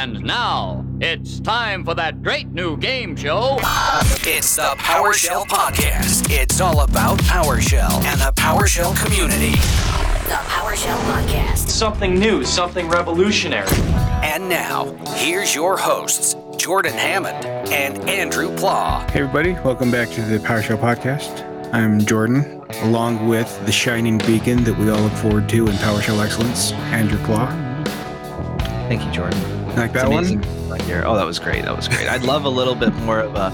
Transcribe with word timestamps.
And 0.00 0.24
now, 0.24 0.82
it's 0.98 1.40
time 1.40 1.84
for 1.84 1.94
that 1.94 2.22
great 2.22 2.48
new 2.48 2.78
game 2.78 3.14
show. 3.14 3.58
It's 4.22 4.56
the 4.56 4.74
PowerShell 4.78 5.44
Podcast. 5.44 6.26
It's 6.30 6.58
all 6.58 6.80
about 6.80 7.18
PowerShell 7.18 8.02
and 8.04 8.18
the 8.18 8.32
PowerShell 8.34 8.96
community. 9.04 9.50
The 9.50 10.40
PowerShell 10.48 10.96
Podcast. 11.12 11.68
Something 11.68 12.18
new, 12.18 12.44
something 12.44 12.88
revolutionary. 12.88 13.68
And 14.22 14.48
now, 14.48 14.86
here's 15.16 15.54
your 15.54 15.76
hosts, 15.76 16.34
Jordan 16.56 16.94
Hammond 16.94 17.44
and 17.70 17.98
Andrew 18.08 18.56
Pla. 18.56 19.06
Hey, 19.10 19.20
everybody, 19.20 19.52
welcome 19.62 19.90
back 19.90 20.08
to 20.12 20.22
the 20.22 20.38
PowerShell 20.38 20.78
Podcast. 20.78 21.46
I'm 21.74 22.00
Jordan, 22.06 22.62
along 22.84 23.28
with 23.28 23.54
the 23.66 23.72
shining 23.72 24.16
beacon 24.16 24.64
that 24.64 24.78
we 24.78 24.88
all 24.88 25.02
look 25.02 25.12
forward 25.12 25.46
to 25.50 25.66
in 25.66 25.74
PowerShell 25.74 26.24
excellence, 26.24 26.72
Andrew 26.72 27.22
Pla. 27.26 27.48
Thank 28.88 29.04
you, 29.04 29.12
Jordan. 29.12 29.59
Like 29.76 29.92
that 29.92 30.10
one? 30.10 30.40
right 30.68 30.82
here. 30.82 31.02
Oh, 31.06 31.16
that 31.16 31.24
was 31.24 31.38
great. 31.38 31.64
That 31.64 31.76
was 31.76 31.88
great. 31.88 32.08
I'd 32.08 32.22
love 32.22 32.44
a 32.44 32.48
little 32.48 32.74
bit 32.74 32.94
more 32.96 33.20
of 33.20 33.34
uh, 33.34 33.50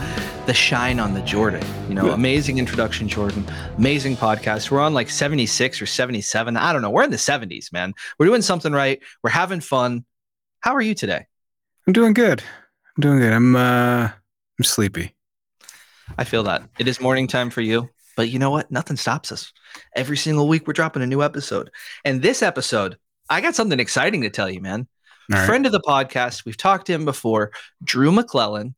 the 0.46 0.54
shine 0.54 0.98
on 0.98 1.14
the 1.14 1.22
Jordan. 1.22 1.64
You 1.88 1.94
know, 1.94 2.10
amazing 2.10 2.58
introduction, 2.58 3.08
Jordan. 3.08 3.46
Amazing 3.78 4.16
podcast. 4.16 4.70
We're 4.70 4.80
on 4.80 4.94
like 4.94 5.10
76 5.10 5.80
or 5.80 5.86
77. 5.86 6.56
I 6.56 6.72
don't 6.72 6.82
know. 6.82 6.90
We're 6.90 7.04
in 7.04 7.10
the 7.10 7.16
70s, 7.16 7.72
man. 7.72 7.94
We're 8.18 8.26
doing 8.26 8.42
something 8.42 8.72
right. 8.72 9.00
We're 9.22 9.30
having 9.30 9.60
fun. 9.60 10.04
How 10.60 10.74
are 10.74 10.80
you 10.80 10.94
today? 10.94 11.26
I'm 11.86 11.92
doing 11.92 12.12
good. 12.12 12.42
I'm 12.96 13.00
doing 13.00 13.18
good. 13.18 13.32
I'm 13.32 13.54
uh 13.56 14.10
I'm 14.58 14.64
sleepy. 14.64 15.14
I 16.18 16.24
feel 16.24 16.42
that. 16.44 16.68
It 16.78 16.88
is 16.88 17.00
morning 17.00 17.26
time 17.26 17.50
for 17.50 17.60
you. 17.60 17.88
But 18.16 18.30
you 18.30 18.38
know 18.38 18.50
what? 18.50 18.70
Nothing 18.70 18.96
stops 18.96 19.30
us. 19.30 19.52
Every 19.94 20.16
single 20.16 20.48
week, 20.48 20.66
we're 20.66 20.72
dropping 20.72 21.02
a 21.02 21.06
new 21.06 21.22
episode. 21.22 21.70
And 22.04 22.22
this 22.22 22.42
episode, 22.42 22.96
I 23.28 23.42
got 23.42 23.54
something 23.54 23.78
exciting 23.78 24.22
to 24.22 24.30
tell 24.30 24.48
you, 24.48 24.60
man. 24.60 24.88
Right. 25.30 25.46
friend 25.46 25.66
of 25.66 25.72
the 25.72 25.80
podcast. 25.80 26.44
We've 26.44 26.56
talked 26.56 26.86
to 26.86 26.92
him 26.92 27.04
before, 27.04 27.52
Drew 27.82 28.12
McClellan. 28.12 28.74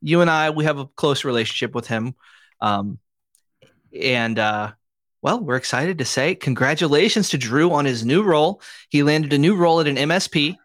You 0.00 0.20
and 0.20 0.30
I, 0.30 0.50
we 0.50 0.64
have 0.64 0.78
a 0.78 0.86
close 0.86 1.24
relationship 1.24 1.74
with 1.74 1.86
him. 1.86 2.14
Um, 2.60 2.98
and 3.98 4.38
uh, 4.38 4.72
well, 5.22 5.40
we're 5.40 5.56
excited 5.56 5.98
to 5.98 6.04
say 6.04 6.34
congratulations 6.34 7.30
to 7.30 7.38
Drew 7.38 7.72
on 7.72 7.84
his 7.84 8.04
new 8.04 8.22
role. 8.22 8.60
He 8.88 9.02
landed 9.02 9.32
a 9.32 9.38
new 9.38 9.56
role 9.56 9.80
at 9.80 9.88
an 9.88 9.96
MSP. 9.96 10.56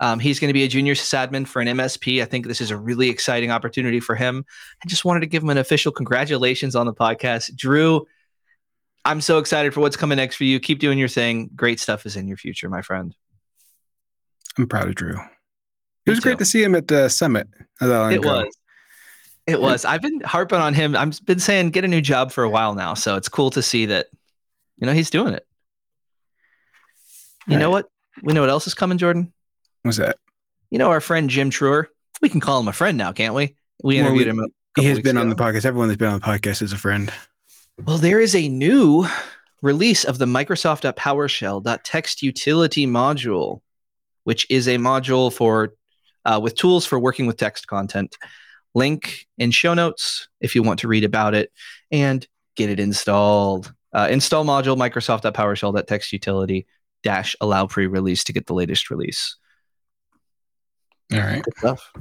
Um, 0.00 0.18
he's 0.18 0.40
going 0.40 0.48
to 0.48 0.54
be 0.54 0.64
a 0.64 0.68
junior 0.68 0.94
sysadmin 0.94 1.46
for 1.46 1.62
an 1.62 1.68
MSP. 1.68 2.20
I 2.20 2.24
think 2.24 2.46
this 2.46 2.60
is 2.60 2.70
a 2.70 2.76
really 2.76 3.08
exciting 3.08 3.50
opportunity 3.50 4.00
for 4.00 4.14
him. 4.14 4.44
I 4.84 4.88
just 4.88 5.04
wanted 5.04 5.20
to 5.20 5.26
give 5.26 5.42
him 5.42 5.50
an 5.50 5.58
official 5.58 5.92
congratulations 5.92 6.74
on 6.74 6.86
the 6.86 6.92
podcast. 6.92 7.54
Drew, 7.56 8.06
I'm 9.04 9.20
so 9.20 9.38
excited 9.38 9.72
for 9.72 9.80
what's 9.80 9.96
coming 9.96 10.16
next 10.16 10.36
for 10.36 10.44
you. 10.44 10.60
Keep 10.60 10.80
doing 10.80 10.98
your 10.98 11.08
thing. 11.08 11.50
Great 11.54 11.80
stuff 11.80 12.06
is 12.06 12.16
in 12.16 12.26
your 12.26 12.36
future, 12.36 12.68
my 12.68 12.82
friend. 12.82 13.14
I'm 14.58 14.66
proud 14.68 14.88
of 14.88 14.94
Drew. 14.94 15.18
It 16.06 16.10
was 16.10 16.20
great 16.20 16.38
to 16.38 16.44
see 16.44 16.62
him 16.62 16.74
at 16.74 16.86
the 16.88 17.08
summit. 17.08 17.48
not 17.80 17.86
that 17.88 17.98
long 17.98 18.12
It 18.12 18.16
ago. 18.18 18.44
was. 18.44 18.56
It 19.46 19.60
was. 19.60 19.84
I've 19.84 20.00
been 20.02 20.20
harping 20.20 20.58
on 20.58 20.74
him. 20.74 20.96
I've 20.96 21.18
been 21.26 21.38
saying 21.38 21.70
get 21.70 21.84
a 21.84 21.88
new 21.88 22.00
job 22.00 22.30
for 22.32 22.44
a 22.44 22.48
while 22.48 22.74
now. 22.74 22.94
So 22.94 23.16
it's 23.16 23.28
cool 23.28 23.50
to 23.50 23.62
see 23.62 23.86
that, 23.86 24.06
you 24.78 24.86
know, 24.86 24.92
he's 24.92 25.10
doing 25.10 25.34
it. 25.34 25.46
You 27.46 27.58
know 27.58 27.66
Right. 27.66 27.84
what? 27.84 27.88
We 28.22 28.32
know 28.32 28.40
what 28.40 28.48
else 28.50 28.66
is 28.66 28.74
coming, 28.74 28.96
Jordan. 28.98 29.32
What's 29.82 29.98
that? 29.98 30.16
You 30.70 30.78
know 30.78 30.88
our 30.90 31.00
friend 31.00 31.28
Jim 31.28 31.50
Truher. 31.50 31.86
We 32.22 32.28
can 32.28 32.40
call 32.40 32.58
him 32.60 32.68
a 32.68 32.72
friend 32.72 32.96
now, 32.96 33.12
can't 33.12 33.34
we? 33.34 33.54
We 33.82 33.96
Well, 33.96 34.06
interviewed 34.06 34.32
we- 34.34 34.42
him. 34.44 34.48
He 34.76 34.84
has 34.86 35.00
been 35.00 35.16
on 35.18 35.28
the 35.28 35.36
podcast. 35.36 35.64
Everyone 35.66 35.88
that's 35.88 35.98
been 35.98 36.08
on 36.08 36.18
the 36.20 36.26
podcast 36.26 36.60
is 36.62 36.72
a 36.72 36.78
friend. 36.78 37.12
Well, 37.84 37.98
there 37.98 38.18
is 38.20 38.34
a 38.34 38.48
new 38.48 39.06
release 39.62 40.04
of 40.04 40.18
the 40.18 40.26
Microsoft 40.26 40.82
Microsoft.PowerShell.TextUtility 40.94 42.88
module, 42.88 43.60
which 44.24 44.46
is 44.50 44.66
a 44.68 44.76
module 44.76 45.32
for 45.32 45.72
uh, 46.24 46.40
with 46.42 46.54
tools 46.56 46.84
for 46.86 46.98
working 46.98 47.26
with 47.26 47.36
text 47.36 47.66
content. 47.66 48.16
Link 48.74 49.26
in 49.38 49.50
show 49.52 49.72
notes 49.74 50.28
if 50.40 50.54
you 50.54 50.62
want 50.62 50.80
to 50.80 50.88
read 50.88 51.04
about 51.04 51.34
it 51.34 51.52
and 51.92 52.26
get 52.56 52.68
it 52.70 52.80
installed. 52.80 53.72
Uh, 53.92 54.08
install 54.10 54.44
module 54.44 54.76
Microsoft.PowerShell.TextUtility 54.76 56.66
dash 57.04 57.36
allow 57.40 57.66
pre-release 57.66 58.24
to 58.24 58.32
get 58.32 58.46
the 58.46 58.54
latest 58.54 58.90
release. 58.90 59.36
All 61.12 61.20
right. 61.20 61.42
Good 61.42 61.56
stuff. 61.58 61.92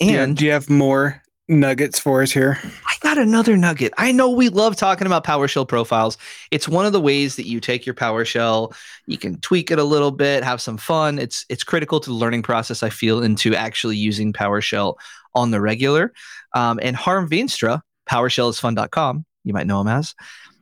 Do 0.00 0.06
you- 0.06 0.18
And 0.18 0.36
do 0.36 0.44
you 0.46 0.50
have 0.52 0.68
more 0.68 1.22
nuggets 1.48 1.98
for 2.00 2.22
us 2.22 2.32
here? 2.32 2.58
Got 3.12 3.20
another 3.20 3.58
nugget. 3.58 3.92
I 3.98 4.10
know 4.10 4.30
we 4.30 4.48
love 4.48 4.74
talking 4.74 5.06
about 5.06 5.22
PowerShell 5.22 5.68
profiles. 5.68 6.16
It's 6.50 6.66
one 6.66 6.86
of 6.86 6.94
the 6.94 7.00
ways 7.00 7.36
that 7.36 7.46
you 7.46 7.60
take 7.60 7.84
your 7.84 7.94
PowerShell, 7.94 8.74
you 9.06 9.18
can 9.18 9.38
tweak 9.42 9.70
it 9.70 9.78
a 9.78 9.84
little 9.84 10.12
bit, 10.12 10.42
have 10.42 10.62
some 10.62 10.78
fun. 10.78 11.18
It's 11.18 11.44
it's 11.50 11.62
critical 11.62 12.00
to 12.00 12.08
the 12.08 12.16
learning 12.16 12.40
process. 12.40 12.82
I 12.82 12.88
feel 12.88 13.22
into 13.22 13.54
actually 13.54 13.98
using 13.98 14.32
PowerShell 14.32 14.94
on 15.34 15.50
the 15.50 15.60
regular. 15.60 16.14
Um, 16.54 16.80
and 16.82 16.96
Harm 16.96 17.28
Veenstra, 17.28 17.82
PowerShellIsFun.com, 18.08 19.26
you 19.44 19.52
might 19.52 19.66
know 19.66 19.82
him 19.82 19.88
as, 19.88 20.14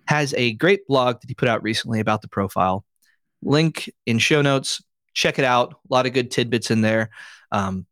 has 0.08 0.34
a 0.36 0.54
great 0.54 0.88
blog 0.88 1.20
that 1.20 1.30
he 1.30 1.34
put 1.34 1.46
out 1.48 1.62
recently 1.62 2.00
about 2.00 2.20
the 2.20 2.26
profile. 2.26 2.84
Link 3.42 3.88
in 4.06 4.18
show 4.18 4.42
notes. 4.42 4.82
Check 5.14 5.38
it 5.38 5.44
out. 5.44 5.74
A 5.74 5.94
lot 5.94 6.06
of 6.06 6.14
good 6.14 6.32
tidbits 6.32 6.72
in 6.72 6.80
there. 6.80 7.10
Um, 7.52 7.86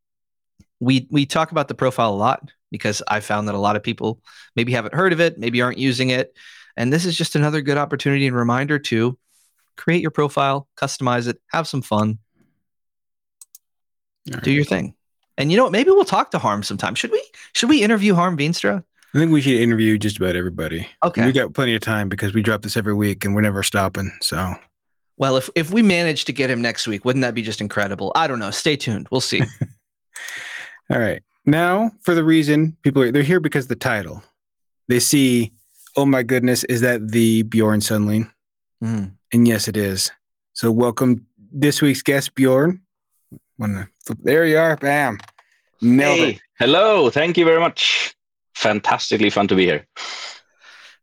we 0.80 1.06
we 1.12 1.26
talk 1.26 1.52
about 1.52 1.69
the 1.69 1.76
profile 1.76 2.12
a 2.12 2.16
lot 2.16 2.50
because 2.71 3.03
I 3.09 3.21
found 3.21 3.49
that 3.49 3.55
a 3.55 3.59
lot 3.59 3.77
of 3.77 3.83
people 3.83 4.21
maybe 4.56 4.73
haven't 4.73 4.95
heard 4.95 5.12
of 5.12 5.21
it, 5.21 5.39
maybe 5.39 5.62
aren't 5.62 5.79
using 5.79 6.11
it. 6.11 6.37
And 6.77 6.93
this 6.93 7.05
is 7.05 7.17
just 7.17 7.37
another 7.37 7.61
good 7.61 7.79
opportunity 7.79 8.27
and 8.27 8.37
reminder 8.37 8.79
to 8.79 9.19
create 9.77 10.03
your 10.03 10.11
profile, 10.11 10.69
customize 10.77 11.29
it, 11.29 11.41
have 11.49 11.67
some 11.67 11.83
fun, 11.83 12.19
All 14.33 14.41
do 14.41 14.53
your 14.53 14.65
thing. 14.65 14.95
And 15.37 15.51
you 15.51 15.56
know 15.56 15.65
what? 15.65 15.73
Maybe 15.73 15.91
we'll 15.91 16.05
talk 16.05 16.33
to 16.33 16.39
Harm 16.39 16.62
sometime. 16.62 16.95
Should 16.95 17.12
we? 17.12 17.25
Should 17.55 17.69
we 17.69 17.83
interview 17.83 18.15
Harm 18.15 18.37
Veenstra? 18.37 18.83
I 19.15 19.19
think 19.19 19.33
we 19.33 19.41
should 19.41 19.55
interview 19.55 19.97
just 19.97 20.19
about 20.19 20.37
everybody. 20.37 20.87
Okay. 21.03 21.25
We 21.25 21.33
got 21.33 21.55
plenty 21.55 21.75
of 21.75 21.81
time 21.81 22.09
because 22.09 22.35
we 22.35 22.43
drop 22.43 22.62
this 22.62 22.77
every 22.77 22.93
week 22.93 23.25
and 23.25 23.35
we're 23.35 23.41
never 23.41 23.62
stopping. 23.62 24.12
So 24.21 24.55
Well, 25.17 25.37
if 25.37 25.49
if 25.55 25.71
we 25.71 25.81
manage 25.81 26.27
to 26.27 26.33
get 26.33 26.50
him 26.50 26.61
next 26.61 26.87
week, 26.87 27.05
wouldn't 27.05 27.23
that 27.23 27.35
be 27.35 27.43
just 27.43 27.61
incredible? 27.61 28.12
I 28.15 28.27
don't 28.27 28.39
know. 28.39 28.50
Stay 28.50 28.77
tuned. 28.77 29.09
We'll 29.11 29.21
see. 29.21 29.41
All 30.91 30.99
right. 30.99 31.23
Now, 31.53 31.92
for 32.03 32.14
the 32.14 32.25
reason 32.25 32.76
people 32.82 33.00
are 33.03 33.10
they're 33.10 33.22
here 33.22 33.41
because 33.41 33.64
of 33.64 33.69
the 33.70 33.76
title. 33.76 34.22
They 34.88 35.00
see, 35.00 35.53
oh 35.97 36.04
my 36.04 36.22
goodness, 36.22 36.62
is 36.64 36.82
that 36.82 37.09
the 37.10 37.42
Björn 37.44 37.82
Sundling? 37.82 38.31
Mm. 38.84 39.12
And 39.32 39.48
yes, 39.48 39.66
it 39.66 39.75
is. 39.76 40.10
So 40.53 40.70
welcome 40.70 41.26
this 41.50 41.81
week's 41.81 42.03
guest, 42.03 42.34
Bjorn. 42.34 42.82
Wanna 43.58 43.88
flip- 44.04 44.19
There 44.22 44.44
you 44.44 44.58
are. 44.58 44.76
Bam. 44.76 45.19
Nailed 45.81 46.19
Hey, 46.19 46.31
it. 46.32 46.41
hello. 46.58 47.08
Thank 47.08 47.38
you 47.38 47.47
very 47.47 47.60
much. 47.60 48.14
Fantastically 48.54 49.31
fun 49.31 49.48
to 49.48 49.54
be 49.54 49.64
here. 49.64 49.87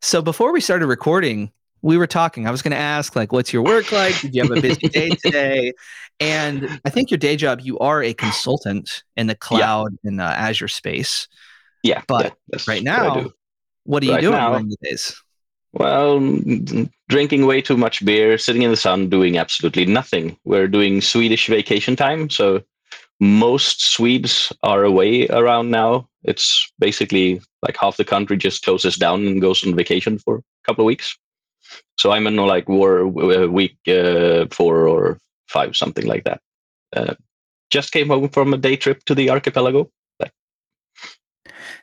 So 0.03 0.21
before 0.21 0.53
we 0.53 0.61
started 0.61 0.85
recording, 0.85 1.51
we 1.85 1.97
were 1.97 2.07
talking. 2.07 2.47
I 2.47 2.51
was 2.51 2.61
going 2.63 2.71
to 2.71 2.77
ask, 2.77 3.15
like, 3.15 3.31
what's 3.31 3.53
your 3.53 3.61
work 3.61 3.91
like? 3.91 4.19
Did 4.19 4.33
you 4.33 4.41
have 4.41 4.51
a 4.57 4.59
busy 4.59 4.87
day 4.89 5.09
today? 5.23 5.71
And 6.19 6.79
I 6.83 6.89
think 6.89 7.11
your 7.11 7.19
day 7.19 7.35
job, 7.35 7.61
you 7.61 7.77
are 7.79 8.01
a 8.01 8.13
consultant 8.13 9.03
in 9.15 9.27
the 9.27 9.35
cloud 9.47 9.95
in 10.03 10.19
uh, 10.19 10.23
Azure 10.23 10.67
space. 10.67 11.27
Yeah, 11.83 12.01
But 12.07 12.35
yeah, 12.51 12.59
right 12.67 12.77
what 12.81 12.83
now- 12.83 13.13
do. 13.21 13.33
What 13.83 14.01
are 14.01 14.07
you 14.07 14.19
doing 14.21 14.31
now- 14.33 14.49
during 14.49 14.69
the 14.69 14.77
days? 14.81 15.15
Well, 15.73 16.19
drinking 17.09 17.45
way 17.45 17.61
too 17.61 17.75
much 17.77 18.03
beer, 18.05 18.37
sitting 18.37 18.61
in 18.63 18.71
the 18.71 18.77
sun, 18.77 19.09
doing 19.09 19.37
absolutely 19.37 19.85
nothing. 19.85 20.37
We're 20.45 20.69
doing 20.69 21.01
Swedish 21.01 21.47
vacation 21.47 21.95
time, 21.97 22.29
so 22.29 22.63
most 23.19 23.81
Swedes 23.91 24.53
are 24.63 24.85
away 24.85 25.27
around 25.27 25.71
now. 25.71 26.07
It's 26.23 26.71
basically 26.79 27.41
like 27.61 27.75
half 27.77 27.97
the 27.97 28.05
country 28.05 28.37
just 28.37 28.63
closes 28.63 28.95
down 28.95 29.27
and 29.27 29.41
goes 29.41 29.63
on 29.67 29.75
vacation 29.75 30.17
for 30.17 30.37
a 30.37 30.41
couple 30.65 30.83
of 30.83 30.87
weeks. 30.87 31.15
So 31.97 32.11
I'm 32.11 32.27
in 32.27 32.35
like 32.35 32.67
war 32.69 33.07
week 33.07 33.77
uh, 33.87 34.45
four 34.51 34.87
or 34.87 35.17
five, 35.47 35.75
something 35.75 36.05
like 36.05 36.23
that. 36.25 36.41
Uh, 36.95 37.15
just 37.71 37.91
came 37.91 38.07
home 38.07 38.29
from 38.29 38.53
a 38.53 38.57
day 38.57 38.75
trip 38.75 39.03
to 39.05 39.15
the 39.15 39.29
archipelago. 39.29 39.89
Like, 40.19 40.31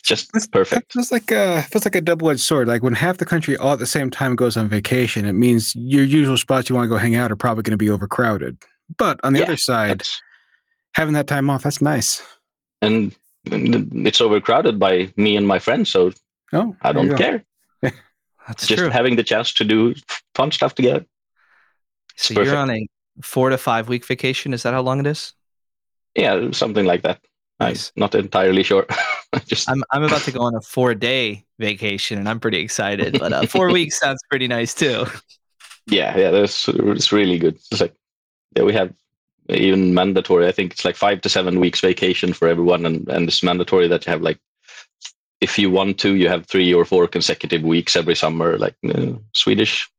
just 0.03 0.33
That's- 0.33 0.47
perfect. 0.47 0.93
Feels 0.93 1.13
like 1.13 1.31
a 1.31 1.63
feels 1.63 1.85
like 1.85 1.95
a 1.95 2.01
double 2.01 2.31
edged 2.31 2.41
sword. 2.41 2.69
Like 2.69 2.83
when 2.83 2.95
half 2.95 3.19
the 3.19 3.25
country 3.25 3.57
all 3.57 3.73
at 3.73 3.79
the 3.79 3.87
same 3.87 4.11
time 4.11 4.37
goes 4.37 4.57
on 4.57 4.69
vacation, 4.69 5.25
it 5.27 5.33
means 5.33 5.75
your 5.77 6.05
usual 6.05 6.37
spots 6.37 6.69
you 6.69 6.75
want 6.77 6.85
to 6.85 6.89
go 6.89 6.97
hang 6.97 7.15
out 7.15 7.31
are 7.33 7.37
probably 7.37 7.63
going 7.63 7.73
to 7.73 7.77
be 7.77 7.91
overcrowded. 7.91 8.59
But 8.97 9.19
on 9.25 9.33
the 9.33 9.41
Yeah, 9.41 9.47
other 9.47 9.57
side, 9.57 10.03
having 10.95 11.15
that 11.15 11.27
time 11.27 11.49
off, 11.51 11.63
that's 11.63 11.81
nice. 11.81 12.23
and 12.81 13.15
and 13.51 14.07
it's 14.07 14.21
overcrowded 14.21 14.79
by 14.79 15.13
me 15.17 15.37
and 15.37 15.47
my 15.49 15.59
friends, 15.59 15.91
so 15.91 16.13
Oh, 16.53 16.77
I 16.83 16.93
don't 16.93 17.17
care. 17.17 17.45
That's 18.47 18.67
Just 18.67 18.79
true. 18.81 18.91
having 18.91 19.17
the 19.17 19.23
chance 19.23 19.53
to 19.55 19.65
do 19.65 19.95
fun 20.35 20.51
stuff 20.51 20.75
together. 20.75 21.05
so 22.17 22.35
perfect. 22.35 22.51
you're 22.51 22.57
on 22.61 22.71
a 22.71 22.87
four 23.23 23.51
to 23.51 23.59
five 23.59 23.89
week 23.89 24.05
vacation. 24.05 24.53
Is 24.55 24.63
that 24.65 24.75
how 24.75 24.83
long 24.83 25.01
it 25.01 25.07
is? 25.07 25.33
Yeah, 26.15 26.51
something 26.53 26.85
like 26.85 27.03
that. 27.03 27.21
Nice. 27.61 27.93
I'm 27.97 28.01
not 28.01 28.15
entirely 28.15 28.63
sure. 28.65 28.87
Just 29.47 29.71
I'm 29.71 29.83
I'm 29.93 30.03
about 30.03 30.23
to 30.23 30.33
go 30.33 30.41
on 30.43 30.55
a 30.55 30.61
four 30.61 30.95
day 30.95 31.45
vacation, 31.59 32.19
and 32.19 32.29
I'm 32.29 32.41
pretty 32.41 32.59
excited. 32.59 33.19
But 33.19 33.33
uh, 33.33 33.47
four 33.47 33.71
weeks 33.73 33.99
sounds 34.01 34.21
pretty 34.29 34.49
nice 34.49 34.75
too. 34.75 35.07
yeah, 35.87 36.17
yeah, 36.19 36.31
that's 36.31 36.69
it's 36.69 37.13
really 37.13 37.39
good. 37.39 37.55
It's 37.71 37.81
like 37.81 37.95
yeah, 38.57 38.65
we 38.65 38.73
have 38.75 38.93
even 39.49 39.95
mandatory. 39.95 40.49
I 40.49 40.53
think 40.53 40.73
it's 40.73 40.85
like 40.85 40.97
five 40.97 41.21
to 41.23 41.29
seven 41.29 41.61
weeks 41.61 41.81
vacation 41.81 42.33
for 42.33 42.49
everyone, 42.49 42.85
and 42.85 43.09
and 43.09 43.29
it's 43.29 43.43
mandatory 43.43 43.89
that 43.89 44.05
you 44.07 44.11
have 44.13 44.23
like 44.23 44.39
if 45.43 45.59
you 45.59 45.71
want 45.71 45.99
to, 45.99 46.15
you 46.15 46.29
have 46.29 46.47
three 46.47 46.73
or 46.73 46.85
four 46.85 47.09
consecutive 47.09 47.63
weeks 47.63 47.97
every 47.97 48.15
summer. 48.15 48.57
Like 48.57 48.77
uh, 48.89 49.13
Swedish 49.35 49.91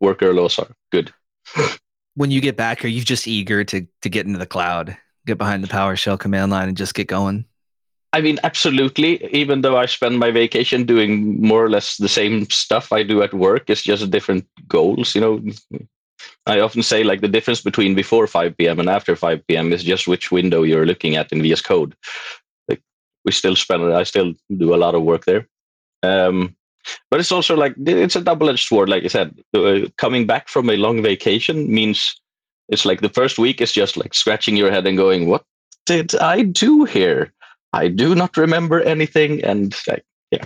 worker 0.00 0.32
laws 0.32 0.58
are 0.58 0.70
good. 0.90 1.12
When 2.16 2.30
you 2.30 2.40
get 2.40 2.56
back, 2.56 2.84
are 2.84 2.94
you 2.96 3.02
just 3.02 3.26
eager 3.26 3.64
to 3.64 3.88
to 4.02 4.08
get 4.08 4.24
into 4.24 4.38
the 4.38 4.46
cloud, 4.46 4.96
get 5.26 5.36
behind 5.36 5.64
the 5.64 5.68
PowerShell 5.68 6.16
command 6.16 6.52
line, 6.52 6.68
and 6.68 6.76
just 6.76 6.94
get 6.94 7.08
going? 7.08 7.44
I 8.12 8.20
mean, 8.20 8.38
absolutely. 8.44 9.18
Even 9.34 9.62
though 9.62 9.76
I 9.76 9.86
spend 9.86 10.20
my 10.20 10.30
vacation 10.30 10.86
doing 10.86 11.42
more 11.42 11.64
or 11.64 11.68
less 11.68 11.96
the 11.96 12.08
same 12.08 12.48
stuff 12.50 12.92
I 12.92 13.02
do 13.02 13.20
at 13.24 13.34
work, 13.34 13.68
it's 13.68 13.82
just 13.82 14.12
different 14.12 14.46
goals. 14.68 15.16
You 15.16 15.20
know, 15.22 15.42
I 16.46 16.60
often 16.60 16.84
say 16.84 17.02
like 17.02 17.20
the 17.20 17.34
difference 17.36 17.60
between 17.60 17.96
before 17.96 18.28
5 18.28 18.56
p.m. 18.56 18.78
and 18.78 18.88
after 18.88 19.16
5 19.16 19.44
p.m. 19.48 19.72
is 19.72 19.82
just 19.82 20.06
which 20.06 20.30
window 20.30 20.62
you're 20.62 20.86
looking 20.86 21.16
at 21.16 21.32
in 21.32 21.42
VS 21.42 21.62
Code. 21.62 21.96
We 23.24 23.32
still 23.32 23.56
spend, 23.56 23.92
I 23.92 24.02
still 24.02 24.34
do 24.56 24.74
a 24.74 24.76
lot 24.76 24.94
of 24.94 25.02
work 25.02 25.24
there. 25.24 25.48
Um, 26.02 26.56
but 27.10 27.20
it's 27.20 27.32
also 27.32 27.56
like 27.56 27.74
it's 27.78 28.16
a 28.16 28.20
double-edged 28.20 28.66
sword. 28.66 28.88
Like 28.88 29.04
I 29.04 29.08
said, 29.08 29.38
uh, 29.54 29.88
coming 29.96 30.26
back 30.26 30.48
from 30.48 30.68
a 30.68 30.76
long 30.76 31.02
vacation 31.02 31.72
means 31.72 32.20
it's 32.68 32.84
like 32.84 33.00
the 33.00 33.08
first 33.08 33.38
week 33.38 33.60
is 33.60 33.72
just 33.72 33.96
like 33.96 34.12
scratching 34.14 34.56
your 34.56 34.70
head 34.70 34.86
and 34.86 34.98
going, 34.98 35.28
"What 35.28 35.44
did 35.86 36.14
I 36.16 36.42
do 36.42 36.84
here?" 36.84 37.32
I 37.72 37.88
do 37.88 38.14
not 38.14 38.36
remember 38.36 38.82
anything, 38.82 39.42
and 39.42 39.74
like, 39.88 40.04
yeah, 40.30 40.44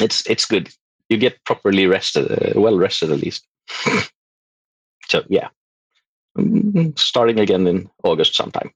it's 0.00 0.24
it's 0.30 0.46
good. 0.46 0.70
You 1.08 1.16
get 1.16 1.44
properly 1.44 1.86
rested, 1.86 2.30
uh, 2.30 2.60
well 2.60 2.78
rested 2.78 3.10
at 3.10 3.20
least. 3.20 3.44
so 5.08 5.24
yeah, 5.28 5.48
Mm, 6.38 6.98
starting 6.98 7.40
again 7.40 7.66
in 7.66 7.90
August 8.04 8.34
sometime. 8.34 8.70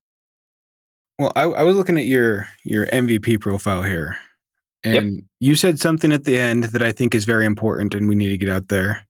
Well, 1.19 1.33
I, 1.35 1.43
I 1.45 1.63
was 1.63 1.77
looking 1.77 1.99
at 1.99 2.05
your 2.05 2.49
your 2.65 2.87
MVP 2.87 3.41
profile 3.41 3.83
here, 3.83 4.19
and 4.85 5.23
you 5.41 5.55
said 5.55 5.79
something 5.81 6.13
at 6.13 6.25
the 6.25 6.39
end 6.39 6.65
that 6.65 6.83
I 6.83 6.93
think 6.93 7.15
is 7.15 7.25
very 7.25 7.47
important, 7.47 7.95
and 7.95 8.09
we 8.09 8.15
need 8.15 8.29
to 8.29 8.39
get 8.39 8.51
out 8.51 8.69
there. 8.69 9.07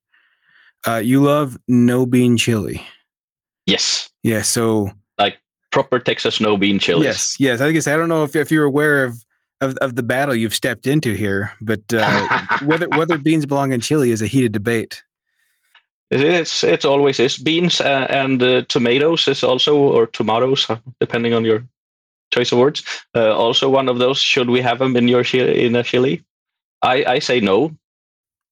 Uh, 0.87 0.97
you 0.97 1.23
love 1.23 1.59
no 1.67 2.07
bean 2.07 2.37
chili. 2.37 2.87
Yes, 3.67 4.11
Yeah. 4.23 4.43
So 4.43 4.91
like 5.19 5.39
proper 5.73 5.99
Texas 5.99 6.41
no 6.41 6.57
bean 6.57 6.79
chili. 6.79 7.05
yes, 7.05 7.37
yes. 7.41 7.61
I 7.61 7.73
guess 7.73 7.89
I 7.89 7.97
don't 7.97 8.09
know 8.09 8.23
if, 8.23 8.37
if 8.37 8.51
you're 8.53 8.65
aware 8.65 9.05
of, 9.05 9.25
of 9.61 9.77
of 9.79 9.97
the 9.97 10.05
battle 10.05 10.35
you've 10.35 10.55
stepped 10.55 10.87
into 10.87 11.15
here, 11.15 11.53
but 11.61 11.83
uh, 11.93 12.47
whether 12.65 12.89
whether 12.91 13.19
beans 13.19 13.47
belong 13.47 13.73
in 13.73 13.81
chili 13.81 14.13
is 14.13 14.23
a 14.23 14.27
heated 14.29 14.53
debate. 14.53 15.03
It's 16.13 16.63
it 16.63 16.85
always 16.85 17.19
is 17.19 17.37
beans 17.37 17.81
uh, 17.81 18.07
and 18.09 18.41
uh, 18.41 18.63
tomatoes 18.69 19.27
is 19.27 19.43
also 19.43 19.77
or 19.77 20.07
tomatoes 20.07 20.69
depending 21.01 21.35
on 21.35 21.45
your 21.45 21.67
choice 22.33 22.53
Awards. 22.53 22.83
Uh, 23.15 23.35
also 23.35 23.69
one 23.69 23.89
of 23.89 23.99
those. 23.99 24.19
Should 24.19 24.51
we 24.51 24.61
have 24.61 24.79
them 24.79 24.97
in 24.97 25.09
your 25.09 25.23
chili, 25.25 25.65
in 25.65 25.75
a 25.77 25.83
chili? 25.83 26.25
I 26.83 27.05
I 27.05 27.19
say 27.21 27.41
no. 27.41 27.77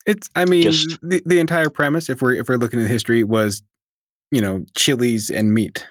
It's 0.07 0.29
I 0.37 0.45
mean 0.45 0.63
Just- 0.63 0.99
the, 1.03 1.23
the 1.27 1.39
entire 1.41 1.71
premise, 1.71 2.09
if 2.11 2.21
we're 2.23 2.35
if 2.35 2.49
we're 2.49 2.57
looking 2.59 2.81
at 2.81 2.89
history, 2.89 3.25
was 3.25 3.63
you 4.31 4.41
know 4.41 4.65
chilies 4.77 5.31
and 5.31 5.53
meat. 5.55 5.87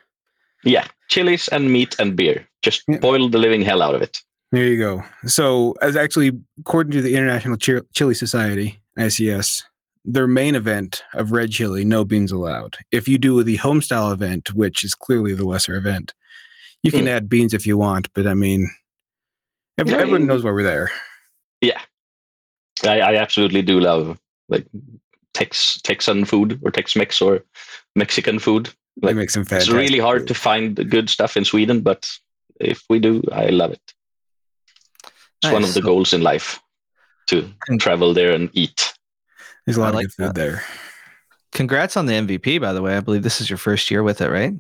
Yeah, 0.63 0.88
chilies 1.09 1.47
and 1.50 1.71
meat 1.71 1.95
and 2.00 2.15
beer. 2.15 2.47
Just 2.62 2.83
Yeah. 2.88 3.00
boil 3.00 3.27
the 3.30 3.38
living 3.38 3.62
hell 3.62 3.81
out 3.81 3.95
of 3.95 4.01
it. 4.01 4.21
There 4.51 4.63
you 4.65 4.77
go. 4.77 5.03
So, 5.25 5.74
as 5.81 5.95
actually, 5.95 6.31
according 6.59 6.91
to 6.94 7.01
the 7.01 7.15
International 7.15 7.57
Chi- 7.57 7.81
Chili 7.94 8.13
Society 8.13 8.80
(ICS), 8.97 9.63
their 10.06 10.27
main 10.27 10.53
event 10.56 11.03
of 11.15 11.31
red 11.31 11.50
chili, 11.51 11.83
no 11.83 12.06
beans 12.06 12.31
allowed. 12.31 12.77
If 12.91 13.07
you 13.07 13.18
do 13.18 13.44
the 13.44 13.57
homestyle 13.57 14.13
event, 14.13 14.53
which 14.53 14.83
is 14.83 14.94
clearly 14.95 15.33
the 15.33 15.44
lesser 15.45 15.75
event, 15.75 16.13
you 16.83 16.91
can 16.91 17.01
Hmm. 17.01 17.07
add 17.07 17.30
beans 17.30 17.53
if 17.53 17.65
you 17.65 17.77
want. 17.77 18.12
But 18.13 18.27
I 18.27 18.33
mean, 18.33 18.69
ev- 19.77 19.88
Yeah, 19.89 19.95
everyone 19.97 20.27
knows 20.27 20.44
why 20.44 20.51
we're 20.51 20.63
there. 20.63 20.91
Yeah, 21.62 21.81
I, 22.83 23.00
I 23.00 23.15
absolutely 23.15 23.62
do 23.62 23.80
love 23.80 24.18
like 24.50 24.65
Tex 25.33 25.80
Texan 25.81 26.25
food 26.25 26.59
or 26.63 26.71
Tex-Mex 26.71 27.21
or 27.21 27.44
Mexican 27.95 28.38
food. 28.39 28.69
Like, 29.01 29.15
make 29.15 29.30
some 29.31 29.45
It's 29.50 29.69
really 29.69 29.97
hard 30.00 30.21
food. 30.21 30.27
to 30.27 30.33
find 30.35 30.75
the 30.75 30.83
good 30.83 31.09
stuff 31.09 31.35
in 31.38 31.45
Sweden, 31.45 31.81
but 31.81 32.07
if 32.59 32.83
we 32.89 33.00
do, 33.00 33.24
I 33.31 33.47
love 33.47 33.71
it. 33.71 33.81
It's 35.41 35.51
one 35.51 35.63
of 35.63 35.74
the 35.74 35.81
goals 35.81 36.13
in 36.13 36.21
life 36.21 36.59
to 37.27 37.50
travel 37.80 38.13
there 38.13 38.31
and 38.33 38.50
eat. 38.53 38.94
There's 39.65 39.77
a 39.77 39.81
lot 39.81 39.95
like 39.95 40.06
of 40.06 40.15
good 40.18 40.25
food 40.27 40.35
that. 40.35 40.35
there. 40.35 40.63
Congrats 41.53 41.97
on 41.97 42.06
the 42.06 42.13
MVP, 42.13 42.59
by 42.62 42.74
the 42.74 42.81
way. 42.81 42.95
I 42.95 43.00
believe 43.00 43.24
this 43.24 43.41
is 43.41 43.50
your 43.50 43.57
first 43.57 43.89
year 43.89 44.03
with 44.03 44.21
it, 44.21 44.30
right? 44.30 44.53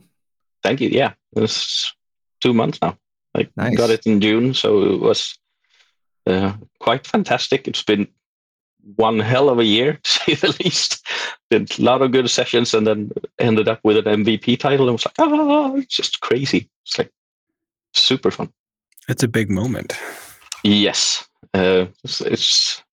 Thank 0.63 0.81
you. 0.81 0.89
Yeah, 0.89 1.13
it's 1.35 1.93
two 2.43 2.53
months 2.53 2.79
now. 2.81 2.97
I 3.35 3.47
Nice. 3.55 3.77
got 3.77 3.89
it 3.89 4.05
in 4.05 4.21
June, 4.21 4.53
so 4.53 4.83
it 4.83 4.99
was 4.99 5.39
uh, 6.27 6.53
quite 6.79 7.07
fantastic. 7.07 7.67
It's 7.67 7.81
been 7.83 8.07
one 8.95 9.19
hell 9.19 9.49
of 9.49 9.59
a 9.59 9.63
year, 9.65 9.93
to 10.03 10.09
say 10.11 10.35
the 10.35 10.55
least. 10.63 11.07
Did 11.49 11.79
a 11.79 11.81
lot 11.81 12.01
of 12.01 12.11
good 12.11 12.29
sessions, 12.29 12.73
and 12.73 12.85
then 12.85 13.11
ended 13.39 13.67
up 13.67 13.79
with 13.83 13.97
an 13.97 14.23
MVP 14.23 14.59
title, 14.59 14.87
and 14.87 14.93
was 14.93 15.05
like, 15.05 15.15
ah, 15.19 15.73
it's 15.75 15.95
just 15.95 16.19
crazy. 16.21 16.69
It's 16.85 16.97
like 16.99 17.11
super 17.93 18.29
fun. 18.29 18.49
It's 19.09 19.23
a 19.23 19.27
big 19.27 19.49
moment. 19.49 19.97
Yes, 20.63 21.27
uh, 21.53 21.85
it's, 22.03 22.21
it's 22.21 22.83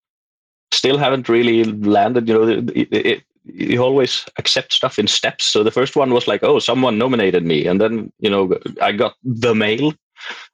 still 0.73 0.99
haven't 0.99 1.29
really 1.29 1.64
landed. 1.64 2.29
You 2.29 2.35
know, 2.35 2.49
it, 2.49 2.70
it, 2.93 3.23
you 3.55 3.82
always 3.82 4.25
accept 4.38 4.73
stuff 4.73 4.99
in 4.99 5.06
steps. 5.06 5.44
So 5.44 5.62
the 5.62 5.70
first 5.70 5.97
one 5.97 6.12
was 6.12 6.29
like, 6.29 6.43
oh, 6.43 6.58
someone 6.58 6.99
nominated 6.99 7.44
me, 7.44 7.67
and 7.67 7.81
then 7.81 8.12
you 8.19 8.31
know, 8.31 8.58
I 8.81 8.93
got 8.93 9.14
the 9.23 9.55
mail. 9.55 9.93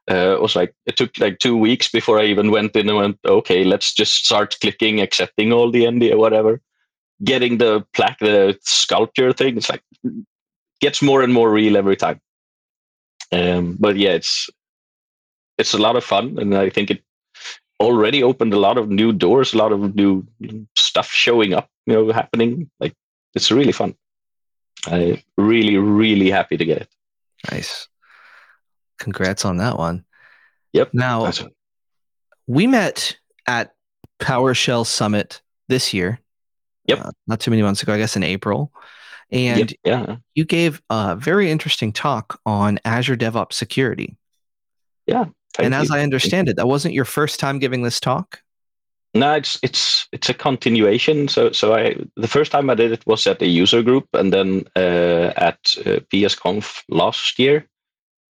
Uh, 0.09 0.35
it 0.37 0.41
was 0.41 0.55
like 0.55 0.75
it 0.87 0.97
took 0.97 1.19
like 1.19 1.39
two 1.39 1.57
weeks 1.57 1.91
before 1.91 2.21
I 2.21 2.25
even 2.27 2.51
went 2.51 2.77
in 2.77 2.89
and 2.89 2.99
went, 2.99 3.19
okay, 3.27 3.65
let's 3.65 3.93
just 3.93 4.25
start 4.25 4.57
clicking, 4.61 5.01
accepting 5.01 5.53
all 5.53 5.71
the 5.71 5.85
NDA, 5.85 6.17
whatever. 6.17 6.61
Getting 7.25 7.59
the 7.59 7.85
plaque, 7.95 8.19
the 8.19 8.59
sculpture 8.61 9.33
thing. 9.33 9.57
It's 9.57 9.71
like 9.71 9.83
gets 10.81 11.03
more 11.03 11.23
and 11.23 11.33
more 11.33 11.51
real 11.51 11.77
every 11.77 11.97
time. 11.97 12.21
Um, 13.33 13.77
but 13.81 13.97
yeah, 13.97 14.11
it's 14.11 14.49
it's 15.59 15.75
a 15.75 15.79
lot 15.79 15.97
of 15.97 16.05
fun, 16.05 16.39
and 16.39 16.57
I 16.57 16.71
think 16.71 16.91
it 16.91 17.03
already 17.81 18.23
opened 18.23 18.53
a 18.55 18.59
lot 18.59 18.79
of 18.79 18.89
new 18.89 19.13
doors, 19.13 19.53
a 19.53 19.59
lot 19.59 19.73
of 19.73 19.95
new 19.95 20.27
stuff 20.77 21.11
showing 21.11 21.55
up, 21.55 21.69
you 21.87 21.95
know, 21.95 22.13
happening. 22.13 22.71
Like 22.81 22.95
it's 23.35 23.51
really 23.51 23.73
fun. 23.73 23.95
I 24.87 25.23
really, 25.37 25.77
really 25.79 26.31
happy 26.31 26.57
to 26.57 26.65
get 26.65 26.79
it. 26.79 26.89
Nice. 27.51 27.89
Congrats 28.99 29.45
on 29.45 29.59
that 29.59 29.79
one. 29.79 30.05
Yep. 30.73 30.91
Now, 30.93 31.31
we 32.47 32.67
met 32.67 33.17
at 33.47 33.75
PowerShell 34.21 34.87
Summit 34.87 35.43
this 35.69 35.93
year. 35.93 36.21
Yep. 36.87 37.01
uh, 37.01 37.11
not 37.27 37.41
too 37.41 37.51
many 37.51 37.63
months 37.63 37.83
ago, 37.83 37.95
I 37.95 37.99
guess 37.99 38.17
in 38.17 38.23
April. 38.23 38.73
And 39.31 39.71
yep, 39.85 40.07
yeah, 40.07 40.17
you 40.35 40.45
gave 40.45 40.81
a 40.89 41.17
very 41.17 41.51
interesting 41.51 41.93
talk 41.93 42.41
on 42.47 42.79
Azure 42.85 43.17
DevOps 43.17 43.55
security. 43.55 44.17
Yeah. 45.07 45.25
and 45.59 45.75
as. 45.75 45.91
I 45.91 46.03
understand 46.03 46.49
it, 46.49 46.57
that 46.57 46.69
wasn't 46.69 46.95
your 46.95 47.05
first 47.05 47.41
time 47.41 47.59
giving 47.59 47.83
this 47.83 47.99
talk. 47.99 48.41
No, 49.17 49.35
it's 49.35 49.59
it's 49.63 50.09
it's 50.13 50.29
a 50.29 50.35
continuation. 50.35 51.29
So 51.29 51.51
so 51.53 51.75
I 51.75 51.97
the 52.17 52.29
first 52.29 52.53
time 52.53 52.69
I 52.69 52.75
did 52.75 52.93
it 52.93 53.07
was 53.07 53.27
at 53.27 53.41
a 53.41 53.47
user 53.47 53.83
group, 53.83 54.07
and 54.13 54.31
then 54.33 54.65
uh, 54.77 55.33
at 55.37 55.59
uh, 55.79 56.01
PSConf 56.13 56.83
last 56.91 57.39
year, 57.39 57.67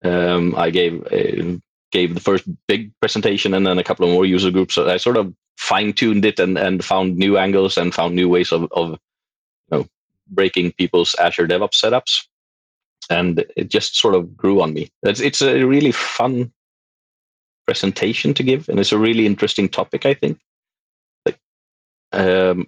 um, 0.05 0.55
I 0.57 0.69
gave 0.69 1.07
uh, 1.07 1.59
gave 1.91 2.15
the 2.15 2.21
first 2.21 2.45
big 2.69 2.93
presentation, 3.01 3.55
and 3.55 3.67
then 3.67 3.79
a 3.79 3.85
couple 3.85 4.05
of 4.05 4.13
more 4.13 4.27
user 4.27 4.51
groups. 4.51 4.75
So 4.75 4.87
I 4.87 4.99
sort 4.99 5.17
of 5.17 5.33
fine 5.57 5.95
tuned 5.95 6.27
it 6.27 6.39
and 6.39 6.59
and 6.59 6.85
found 6.85 7.17
new 7.17 7.39
angles 7.39 7.79
and 7.79 7.95
found 7.95 8.15
new 8.15 8.29
ways 8.29 8.53
of 8.53 8.69
of 8.73 8.91
you 9.71 9.79
know 9.79 9.87
breaking 10.29 10.73
people's 10.73 11.15
Azure 11.19 11.49
DevOps 11.49 11.81
setups, 11.83 12.27
and 13.09 13.43
it 13.57 13.71
just 13.71 13.97
sort 13.97 14.15
of 14.15 14.37
grew 14.37 14.61
on 14.61 14.75
me. 14.75 14.91
It's 15.03 15.21
it's 15.21 15.41
a 15.41 15.65
really 15.65 15.93
fun 15.93 16.53
presentation 17.65 18.35
to 18.35 18.43
give, 18.43 18.69
and 18.69 18.79
it's 18.79 18.93
a 18.93 18.99
really 18.99 19.25
interesting 19.25 19.71
topic. 19.71 20.05
I 20.05 20.13
think 20.13 20.39
um, 22.15 22.67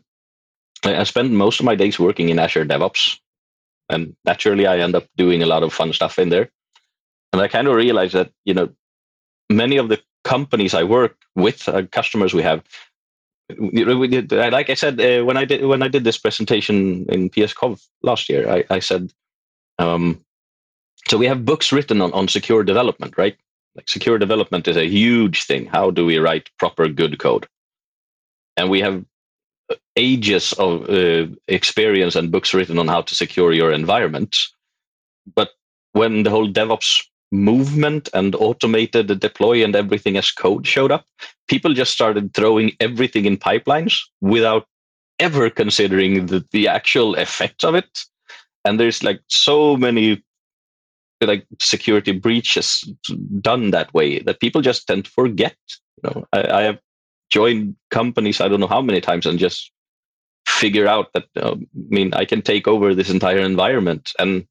I 0.85 1.05
spend 1.05 1.37
most 1.37 1.61
of 1.61 1.67
my 1.67 1.75
days 1.75 1.99
working 1.99 2.29
in 2.29 2.39
Azure 2.39 2.65
DevOps, 2.65 3.19
and 3.89 4.15
naturally, 4.25 4.67
I 4.67 4.79
end 4.79 4.95
up 4.95 5.07
doing 5.17 5.43
a 5.43 5.47
lot 5.47 5.63
of 5.63 5.73
fun 5.73 5.93
stuff 5.93 6.19
in 6.19 6.29
there. 6.29 6.51
And 7.33 7.43
I 7.43 7.49
kind 7.49 7.67
of 7.67 7.75
realized 7.75 8.15
that 8.15 8.31
you 8.45 8.55
know 8.55 8.69
many 9.51 9.77
of 9.77 9.89
the 9.89 10.01
companies 10.25 10.75
I 10.75 10.83
work 10.83 11.17
with, 11.35 11.69
uh, 11.69 11.83
customers 11.93 12.35
we 12.35 12.43
have, 12.43 12.63
like 13.49 14.71
I 14.71 14.75
said 14.75 15.01
uh, 15.01 15.25
when 15.25 15.37
I 15.37 15.45
did 15.45 15.65
when 15.65 15.83
I 15.83 15.89
did 15.89 16.05
this 16.05 16.19
presentation 16.19 17.07
in 17.09 17.31
PSConf 17.31 17.87
last 18.03 18.29
year, 18.29 18.49
I, 18.49 18.65
I 18.71 18.81
said, 18.81 19.13
um, 19.79 20.25
so 21.09 21.17
we 21.17 21.27
have 21.27 21.45
books 21.45 21.73
written 21.73 22.01
on 22.01 22.13
on 22.13 22.29
secure 22.29 22.65
development, 22.65 23.17
right? 23.17 23.37
Like 23.77 23.89
secure 23.89 24.19
development 24.19 24.67
is 24.69 24.77
a 24.77 24.89
huge 24.89 25.45
thing. 25.45 25.67
How 25.67 25.91
do 25.91 26.07
we 26.07 26.19
write 26.19 26.51
proper 26.59 26.89
good 26.89 27.19
code? 27.19 27.47
And 28.57 28.71
we 28.71 28.81
have 28.81 29.05
ages 29.97 30.53
of 30.55 30.89
uh, 30.89 31.27
experience 31.49 32.15
and 32.15 32.31
books 32.31 32.55
written 32.55 32.79
on 32.79 32.89
how 32.89 33.03
to 33.03 33.15
secure 33.15 33.53
your 33.53 33.73
environment. 33.73 34.37
But 35.35 35.51
when 35.93 36.23
the 36.23 36.31
whole 36.31 36.49
DevOps 36.49 37.03
movement 37.33 38.09
and 38.15 38.35
automated 38.37 39.19
deploy 39.19 39.65
and 39.65 39.75
everything 39.75 40.17
as 40.17 40.31
code 40.31 40.67
showed 40.67 40.93
up, 40.93 41.05
people 41.49 41.75
just 41.75 41.93
started 41.93 42.35
throwing 42.35 42.73
everything 42.81 43.25
in 43.25 43.37
pipelines 43.37 43.99
without 44.21 44.67
ever 45.19 45.51
considering 45.51 46.27
the, 46.27 46.45
the 46.53 46.69
actual 46.69 47.15
effects 47.15 47.65
of 47.65 47.75
it. 47.75 48.05
And 48.65 48.79
there's 48.79 49.03
like 49.03 49.21
so 49.29 49.77
many 49.77 50.23
like 51.21 51.47
security 51.61 52.13
breaches 52.13 52.85
done 53.41 53.71
that 53.71 53.93
way 53.95 54.19
that 54.21 54.41
people 54.41 54.61
just 54.61 54.87
tend 54.87 55.07
to 55.07 55.11
forget. 55.11 55.57
You 56.03 56.11
know, 56.11 56.27
I, 56.33 56.43
I 56.43 56.63
have 56.63 56.79
joined 57.31 57.77
companies 57.91 58.41
I 58.41 58.49
don't 58.49 58.61
know 58.61 58.67
how 58.67 58.83
many 58.83 59.01
times 59.01 59.27
and 59.27 59.39
just 59.39 59.71
figure 60.47 60.87
out 60.87 61.13
that 61.13 61.27
uh, 61.37 61.55
I 61.55 61.67
mean 61.75 62.15
I 62.15 62.25
can 62.25 62.43
take 62.43 62.69
over 62.69 62.95
this 62.95 63.11
entire 63.11 63.41
environment 63.41 64.13
and 64.19 64.47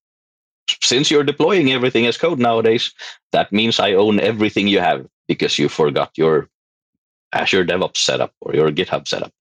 since 0.82 1.12
you're 1.12 1.24
deploying 1.24 1.72
everything 1.72 2.06
as 2.06 2.18
code 2.18 2.40
nowadays, 2.40 2.94
that 3.32 3.52
means 3.52 3.80
I 3.80 3.94
own 3.94 4.20
everything 4.20 4.68
you 4.68 4.80
have 4.80 5.06
because 5.28 5.60
you 5.60 5.70
forgot 5.70 6.12
your 6.18 6.50
Azure 7.34 7.66
DevOps 7.66 7.98
setup 7.98 8.34
or 8.42 8.54
your 8.56 8.72
GitHub 8.72 9.08
setup. 9.08 9.32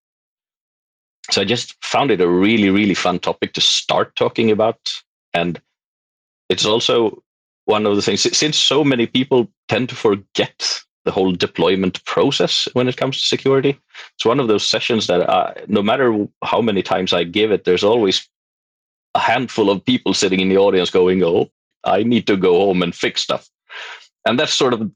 So 1.30 1.40
I 1.40 1.44
just 1.44 1.74
found 1.82 2.10
it 2.10 2.20
a 2.20 2.28
really, 2.28 2.70
really 2.70 2.94
fun 2.94 3.18
topic 3.18 3.54
to 3.54 3.60
start 3.60 4.14
talking 4.16 4.50
about. 4.50 4.92
And 5.32 5.60
it's 6.48 6.66
also 6.66 7.22
one 7.64 7.86
of 7.86 7.96
the 7.96 8.02
things, 8.02 8.22
since 8.36 8.58
so 8.58 8.84
many 8.84 9.06
people 9.06 9.50
tend 9.68 9.88
to 9.88 9.94
forget 9.94 10.83
the 11.04 11.10
whole 11.10 11.32
deployment 11.32 12.04
process 12.04 12.68
when 12.72 12.88
it 12.88 12.96
comes 12.96 13.18
to 13.18 13.26
security, 13.26 13.78
it's 14.14 14.24
one 14.24 14.40
of 14.40 14.48
those 14.48 14.66
sessions 14.66 15.06
that 15.06 15.28
uh, 15.28 15.52
no 15.68 15.82
matter 15.82 16.26
how 16.42 16.60
many 16.60 16.82
times 16.82 17.12
I 17.12 17.24
give 17.24 17.52
it, 17.52 17.64
there's 17.64 17.84
always 17.84 18.28
a 19.14 19.20
handful 19.20 19.70
of 19.70 19.84
people 19.84 20.14
sitting 20.14 20.40
in 20.40 20.48
the 20.48 20.58
audience 20.58 20.90
going, 20.90 21.22
Oh, 21.22 21.50
I 21.84 22.02
need 22.02 22.26
to 22.26 22.36
go 22.36 22.58
home 22.58 22.82
and 22.82 22.94
fix 22.94 23.22
stuff. 23.22 23.48
And 24.26 24.38
that's 24.38 24.54
sort 24.54 24.72
of 24.72 24.90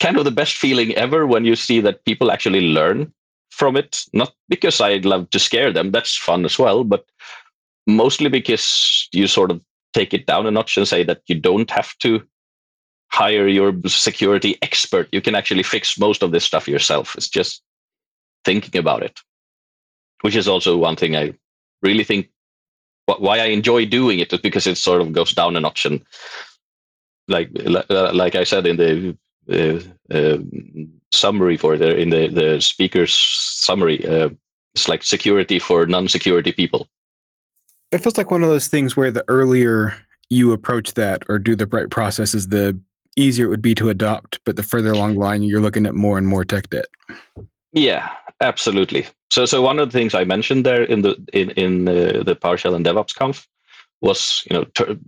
kind 0.00 0.16
of 0.16 0.24
the 0.24 0.30
best 0.30 0.56
feeling 0.56 0.94
ever 0.94 1.26
when 1.26 1.44
you 1.44 1.56
see 1.56 1.80
that 1.80 2.04
people 2.04 2.30
actually 2.30 2.60
learn 2.60 3.12
from 3.50 3.76
it. 3.76 4.00
Not 4.12 4.32
because 4.48 4.80
I 4.80 4.96
love 4.96 5.30
to 5.30 5.38
scare 5.38 5.72
them, 5.72 5.92
that's 5.92 6.16
fun 6.16 6.44
as 6.44 6.58
well, 6.58 6.84
but 6.84 7.04
mostly 7.86 8.28
because 8.28 9.08
you 9.12 9.26
sort 9.26 9.50
of 9.50 9.60
take 9.94 10.12
it 10.12 10.26
down 10.26 10.46
a 10.46 10.50
notch 10.50 10.76
and 10.76 10.86
say 10.86 11.02
that 11.04 11.22
you 11.26 11.34
don't 11.34 11.70
have 11.70 11.96
to 11.98 12.22
hire 13.10 13.48
your 13.48 13.74
security 13.86 14.58
expert. 14.62 15.08
You 15.12 15.20
can 15.20 15.34
actually 15.34 15.62
fix 15.62 15.98
most 15.98 16.22
of 16.22 16.32
this 16.32 16.44
stuff 16.44 16.68
yourself. 16.68 17.16
It's 17.16 17.28
just 17.28 17.62
thinking 18.44 18.78
about 18.78 19.02
it, 19.02 19.20
which 20.20 20.36
is 20.36 20.48
also 20.48 20.76
one 20.76 20.96
thing 20.96 21.16
I 21.16 21.34
really 21.82 22.04
think 22.04 22.28
why 23.06 23.38
I 23.38 23.46
enjoy 23.46 23.86
doing 23.86 24.18
it 24.18 24.32
is 24.32 24.40
because 24.40 24.66
it 24.66 24.76
sort 24.76 25.00
of 25.00 25.12
goes 25.12 25.32
down 25.32 25.56
a 25.56 25.60
notch 25.60 25.86
and 25.86 26.04
like 27.28 27.50
like 27.54 28.34
I 28.34 28.44
said 28.44 28.66
in 28.66 28.76
the 28.76 29.16
uh, 29.50 29.80
uh, 30.14 30.38
summary 31.12 31.56
for 31.56 31.76
the 31.76 31.96
in 31.96 32.10
the 32.10 32.28
the 32.28 32.60
speaker's 32.60 33.12
summary, 33.12 34.06
uh, 34.06 34.30
it's 34.74 34.88
like 34.88 35.02
security 35.02 35.58
for 35.58 35.86
non-security 35.86 36.52
people. 36.52 36.88
It 37.90 37.98
feels 37.98 38.18
like 38.18 38.30
one 38.30 38.42
of 38.42 38.50
those 38.50 38.68
things 38.68 38.96
where 38.96 39.10
the 39.10 39.24
earlier 39.28 39.94
you 40.30 40.52
approach 40.52 40.94
that 40.94 41.22
or 41.28 41.38
do 41.38 41.56
the 41.56 41.66
right 41.66 41.88
processes, 41.88 42.48
the 42.48 42.78
easier 43.18 43.46
it 43.46 43.50
would 43.50 43.62
be 43.62 43.74
to 43.76 43.88
adopt. 43.88 44.40
But 44.44 44.56
the 44.56 44.62
further 44.62 44.92
along 44.92 45.14
the 45.14 45.20
line, 45.20 45.42
you're 45.42 45.60
looking 45.60 45.86
at 45.86 45.94
more 45.94 46.18
and 46.18 46.26
more 46.26 46.44
tech 46.44 46.70
debt. 46.70 46.86
Yeah, 47.72 48.10
absolutely. 48.40 49.06
So, 49.30 49.44
so 49.44 49.60
one 49.60 49.78
of 49.78 49.90
the 49.90 49.98
things 49.98 50.14
I 50.14 50.24
mentioned 50.24 50.64
there 50.64 50.82
in 50.82 51.02
the 51.02 51.16
in 51.32 51.50
in 51.50 51.88
uh, 51.88 52.22
the 52.24 52.36
PowerShell 52.36 52.74
and 52.74 52.84
DevOps 52.84 53.14
Conf 53.14 53.46
was 54.00 54.42
you 54.50 54.56
know 54.56 54.64
tur- 54.74 54.98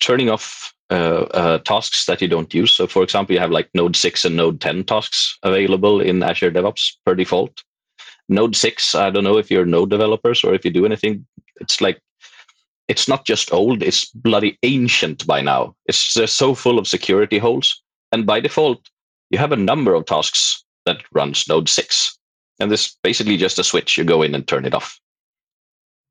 turning 0.00 0.28
off 0.28 0.74
uh, 0.90 1.26
uh, 1.32 1.58
tasks 1.58 2.06
that 2.06 2.20
you 2.20 2.28
don't 2.28 2.52
use. 2.52 2.72
So, 2.72 2.86
for 2.86 3.02
example, 3.02 3.34
you 3.34 3.40
have 3.40 3.50
like 3.50 3.70
Node 3.74 3.96
six 3.96 4.24
and 4.24 4.36
Node 4.36 4.60
ten 4.60 4.84
tasks 4.84 5.38
available 5.42 6.00
in 6.00 6.22
Azure 6.22 6.50
DevOps 6.50 6.96
per 7.06 7.14
default. 7.14 7.62
Node 8.28 8.56
six, 8.56 8.94
I 8.94 9.10
don't 9.10 9.24
know 9.24 9.38
if 9.38 9.50
you're 9.50 9.66
Node 9.66 9.90
developers 9.90 10.44
or 10.44 10.54
if 10.54 10.64
you 10.64 10.70
do 10.70 10.86
anything. 10.86 11.26
It's 11.60 11.80
like 11.80 12.00
it's 12.88 13.08
not 13.08 13.24
just 13.26 13.52
old; 13.52 13.82
it's 13.82 14.06
bloody 14.06 14.58
ancient 14.62 15.26
by 15.26 15.40
now. 15.40 15.74
It's 15.86 15.98
so 16.32 16.54
full 16.54 16.78
of 16.78 16.88
security 16.88 17.38
holes, 17.38 17.82
and 18.12 18.26
by 18.26 18.40
default, 18.40 18.88
you 19.30 19.38
have 19.38 19.52
a 19.52 19.56
number 19.56 19.94
of 19.94 20.06
tasks 20.06 20.64
that 20.86 21.02
runs 21.12 21.48
Node 21.48 21.68
six 21.68 22.18
and 22.60 22.70
this 22.70 22.96
basically 23.02 23.36
just 23.36 23.58
a 23.58 23.64
switch. 23.64 23.96
You 23.96 24.04
go 24.04 24.22
in 24.22 24.34
and 24.34 24.46
turn 24.46 24.64
it 24.64 24.74
off. 24.74 25.00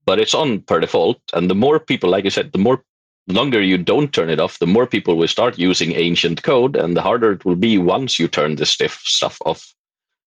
But 0.05 0.19
it's 0.19 0.33
on 0.33 0.61
per 0.61 0.79
default. 0.79 1.21
And 1.33 1.49
the 1.49 1.55
more 1.55 1.79
people, 1.79 2.09
like 2.09 2.25
you 2.25 2.29
said, 2.29 2.51
the 2.51 2.57
more 2.57 2.83
longer 3.27 3.61
you 3.61 3.77
don't 3.77 4.13
turn 4.13 4.29
it 4.29 4.39
off, 4.39 4.59
the 4.59 4.67
more 4.67 4.85
people 4.85 5.15
will 5.15 5.29
start 5.29 5.57
using 5.57 5.93
ancient 5.93 6.43
code, 6.43 6.75
and 6.75 6.95
the 6.95 7.01
harder 7.01 7.31
it 7.31 7.45
will 7.45 7.55
be 7.55 7.77
once 7.77 8.19
you 8.19 8.27
turn 8.27 8.55
this 8.55 8.71
stiff 8.71 9.01
stuff 9.03 9.37
off. 9.45 9.73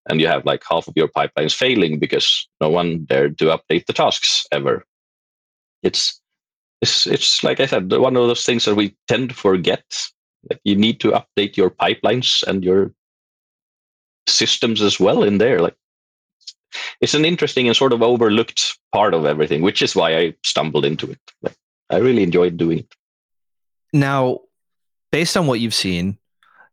And 0.07 0.21
you 0.21 0.27
have 0.27 0.45
like 0.45 0.63
half 0.69 0.87
of 0.87 0.93
your 0.95 1.09
pipelines 1.09 1.53
failing 1.53 1.99
because 1.99 2.47
no 2.61 2.69
one 2.69 3.05
dared 3.05 3.37
to 3.39 3.45
update 3.45 3.87
the 3.87 3.93
tasks 3.93 4.45
ever. 4.51 4.85
It's 5.81 6.21
it's 6.85 7.07
it's 7.07 7.43
like 7.43 7.59
I 7.59 7.65
said, 7.65 7.91
one 7.91 8.15
of 8.15 8.27
those 8.27 8.45
things 8.45 8.65
that 8.65 8.75
we 8.75 8.95
tend 9.07 9.29
to 9.29 9.35
forget. 9.35 9.85
Like 10.49 10.61
you 10.63 10.75
need 10.75 10.99
to 10.99 11.17
update 11.19 11.57
your 11.57 11.71
pipelines 11.71 12.43
and 12.43 12.63
your 12.63 12.93
systems 14.27 14.81
as 14.81 14.99
well 14.99 15.23
in 15.23 15.39
there. 15.39 15.59
Like 15.59 15.75
it's 17.01 17.15
an 17.15 17.25
interesting 17.25 17.67
and 17.67 17.75
sort 17.75 17.93
of 17.93 18.03
overlooked 18.03 18.77
part 18.93 19.15
of 19.15 19.25
everything, 19.25 19.63
which 19.63 19.81
is 19.81 19.95
why 19.95 20.15
I 20.15 20.35
stumbled 20.43 20.85
into 20.85 21.09
it. 21.09 21.19
Like, 21.41 21.55
I 21.89 21.97
really 21.97 22.21
enjoyed 22.21 22.57
doing 22.57 22.79
it. 22.79 22.95
Now, 23.91 24.41
based 25.11 25.37
on 25.37 25.47
what 25.47 25.59
you've 25.59 25.73
seen, 25.73 26.17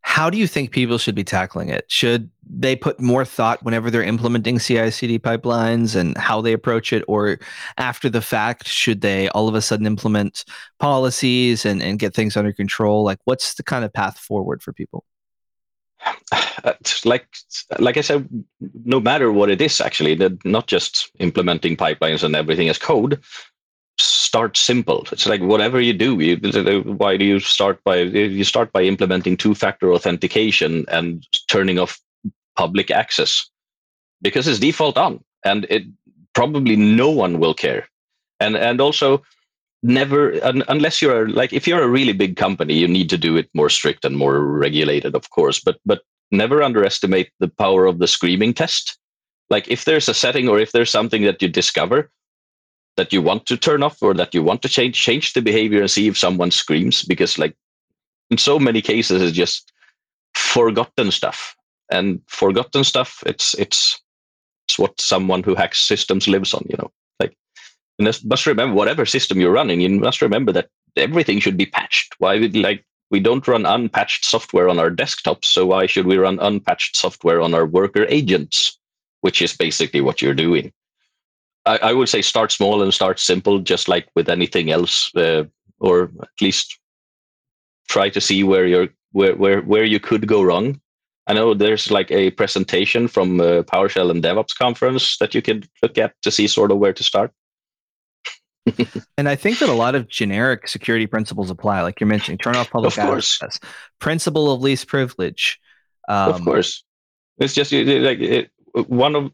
how 0.02 0.28
do 0.28 0.36
you 0.36 0.46
think 0.46 0.72
people 0.72 0.98
should 0.98 1.14
be 1.14 1.24
tackling 1.24 1.68
it? 1.68 1.84
Should 1.88 2.28
they 2.48 2.76
put 2.76 3.00
more 3.00 3.24
thought 3.24 3.62
whenever 3.62 3.90
they're 3.90 4.02
implementing 4.02 4.58
CI 4.58 4.90
CD 4.90 5.18
pipelines 5.18 5.96
and 5.96 6.16
how 6.18 6.40
they 6.40 6.52
approach 6.52 6.92
it? 6.92 7.04
Or 7.08 7.38
after 7.78 8.10
the 8.10 8.20
fact, 8.20 8.66
should 8.66 9.00
they 9.00 9.28
all 9.28 9.48
of 9.48 9.54
a 9.54 9.62
sudden 9.62 9.86
implement 9.86 10.44
policies 10.80 11.64
and, 11.64 11.82
and 11.82 11.98
get 11.98 12.14
things 12.14 12.36
under 12.36 12.52
control? 12.52 13.04
Like, 13.04 13.18
what's 13.24 13.54
the 13.54 13.62
kind 13.62 13.84
of 13.84 13.92
path 13.92 14.18
forward 14.18 14.62
for 14.62 14.72
people? 14.72 15.04
Uh, 16.64 16.74
like 17.04 17.26
like 17.80 17.96
I 17.96 18.02
said, 18.02 18.28
no 18.84 19.00
matter 19.00 19.32
what 19.32 19.50
it 19.50 19.60
is, 19.60 19.80
actually, 19.80 20.14
that 20.16 20.44
not 20.44 20.68
just 20.68 21.10
implementing 21.18 21.76
pipelines 21.76 22.22
and 22.22 22.36
everything 22.36 22.68
as 22.68 22.78
code. 22.78 23.20
Start 24.32 24.56
simple. 24.56 25.06
It's 25.12 25.26
like 25.26 25.42
whatever 25.42 25.78
you 25.78 25.92
do. 25.92 26.18
You, 26.18 26.36
why 26.96 27.18
do 27.18 27.24
you 27.26 27.38
start 27.38 27.84
by 27.84 27.96
you 27.98 28.44
start 28.44 28.72
by 28.72 28.80
implementing 28.80 29.36
two-factor 29.36 29.92
authentication 29.92 30.86
and 30.88 31.26
turning 31.48 31.78
off 31.78 32.00
public 32.56 32.90
access 32.90 33.46
because 34.22 34.48
it's 34.48 34.58
default 34.58 34.96
on, 34.96 35.22
and 35.44 35.66
it 35.68 35.82
probably 36.32 36.76
no 36.76 37.10
one 37.10 37.40
will 37.40 37.52
care. 37.52 37.86
And 38.40 38.56
and 38.56 38.80
also 38.80 39.22
never 39.82 40.42
un, 40.42 40.62
unless 40.66 41.02
you're 41.02 41.28
like 41.28 41.52
if 41.52 41.66
you're 41.66 41.82
a 41.82 41.88
really 41.88 42.14
big 42.14 42.36
company 42.36 42.72
you 42.72 42.88
need 42.88 43.10
to 43.10 43.18
do 43.18 43.36
it 43.36 43.50
more 43.52 43.68
strict 43.68 44.02
and 44.02 44.16
more 44.16 44.40
regulated 44.40 45.14
of 45.14 45.28
course 45.30 45.60
but 45.60 45.78
but 45.84 46.02
never 46.30 46.62
underestimate 46.62 47.30
the 47.40 47.48
power 47.48 47.86
of 47.86 47.98
the 47.98 48.06
screaming 48.06 48.54
test 48.54 48.96
like 49.50 49.66
if 49.68 49.84
there's 49.84 50.08
a 50.08 50.14
setting 50.14 50.48
or 50.48 50.60
if 50.60 50.70
there's 50.70 50.90
something 50.90 51.22
that 51.22 51.42
you 51.42 51.48
discover 51.48 52.08
that 52.96 53.12
you 53.12 53.22
want 53.22 53.46
to 53.46 53.56
turn 53.56 53.82
off 53.82 54.02
or 54.02 54.14
that 54.14 54.34
you 54.34 54.42
want 54.42 54.62
to 54.62 54.68
change 54.68 55.00
change 55.00 55.32
the 55.32 55.42
behavior 55.42 55.80
and 55.80 55.90
see 55.90 56.08
if 56.08 56.18
someone 56.18 56.50
screams 56.50 57.02
because 57.02 57.38
like 57.38 57.56
in 58.30 58.38
so 58.38 58.58
many 58.58 58.82
cases 58.82 59.22
it's 59.22 59.36
just 59.36 59.72
forgotten 60.34 61.10
stuff 61.10 61.54
and 61.90 62.20
forgotten 62.26 62.84
stuff 62.84 63.22
it's 63.26 63.54
it's 63.54 64.00
it's 64.68 64.78
what 64.78 65.00
someone 65.00 65.42
who 65.42 65.54
hacks 65.54 65.80
systems 65.80 66.28
lives 66.28 66.54
on 66.54 66.64
you 66.68 66.76
know 66.78 66.90
you 67.98 68.12
must 68.24 68.46
remember 68.46 68.74
whatever 68.74 69.06
system 69.06 69.40
you're 69.40 69.52
running, 69.52 69.80
you 69.80 69.90
must 69.90 70.22
remember 70.22 70.52
that 70.52 70.68
everything 70.96 71.40
should 71.40 71.56
be 71.56 71.66
patched. 71.66 72.14
Why 72.18 72.38
would 72.38 72.56
like 72.56 72.84
we 73.10 73.20
don't 73.20 73.46
run 73.46 73.66
unpatched 73.66 74.24
software 74.24 74.68
on 74.68 74.78
our 74.78 74.90
desktops, 74.90 75.44
so 75.44 75.66
why 75.66 75.86
should 75.86 76.06
we 76.06 76.16
run 76.16 76.38
unpatched 76.40 76.96
software 76.96 77.40
on 77.40 77.54
our 77.54 77.66
worker 77.66 78.06
agents? 78.08 78.78
Which 79.20 79.42
is 79.42 79.56
basically 79.56 80.00
what 80.00 80.20
you're 80.20 80.34
doing. 80.34 80.72
I, 81.64 81.78
I 81.78 81.92
would 81.92 82.08
say 82.08 82.22
start 82.22 82.52
small 82.52 82.82
and 82.82 82.92
start 82.92 83.18
simple, 83.20 83.58
just 83.60 83.88
like 83.88 84.08
with 84.14 84.28
anything 84.28 84.70
else, 84.70 85.14
uh, 85.16 85.44
or 85.78 86.10
at 86.22 86.40
least 86.40 86.78
try 87.88 88.08
to 88.10 88.20
see 88.20 88.42
where 88.42 88.66
you're 88.66 88.88
where 89.12 89.36
where 89.36 89.60
where 89.62 89.84
you 89.84 90.00
could 90.00 90.26
go 90.26 90.42
wrong. 90.42 90.80
I 91.26 91.34
know 91.34 91.54
there's 91.54 91.90
like 91.90 92.10
a 92.10 92.30
presentation 92.32 93.06
from 93.06 93.40
uh, 93.40 93.62
PowerShell 93.62 94.10
and 94.10 94.22
DevOps 94.22 94.56
conference 94.58 95.18
that 95.18 95.34
you 95.34 95.42
can 95.42 95.62
look 95.80 95.96
at 95.96 96.14
to 96.22 96.32
see 96.32 96.48
sort 96.48 96.72
of 96.72 96.78
where 96.78 96.92
to 96.92 97.04
start 97.04 97.32
and 99.18 99.28
I 99.28 99.36
think 99.36 99.58
that 99.58 99.68
a 99.68 99.74
lot 99.74 99.94
of 99.94 100.08
generic 100.08 100.68
security 100.68 101.06
principles 101.06 101.50
apply, 101.50 101.82
like 101.82 102.00
you're 102.00 102.08
mentioning, 102.08 102.38
turn 102.38 102.56
off 102.56 102.70
public 102.70 102.96
of 102.96 102.98
access, 102.98 103.58
principle 103.98 104.52
of 104.52 104.60
least 104.60 104.86
privilege. 104.86 105.58
Um, 106.08 106.34
of 106.34 106.42
course, 106.42 106.84
it's 107.38 107.54
just 107.54 107.72
like 107.72 108.20
it, 108.20 108.50
one 108.72 109.16
of 109.16 109.32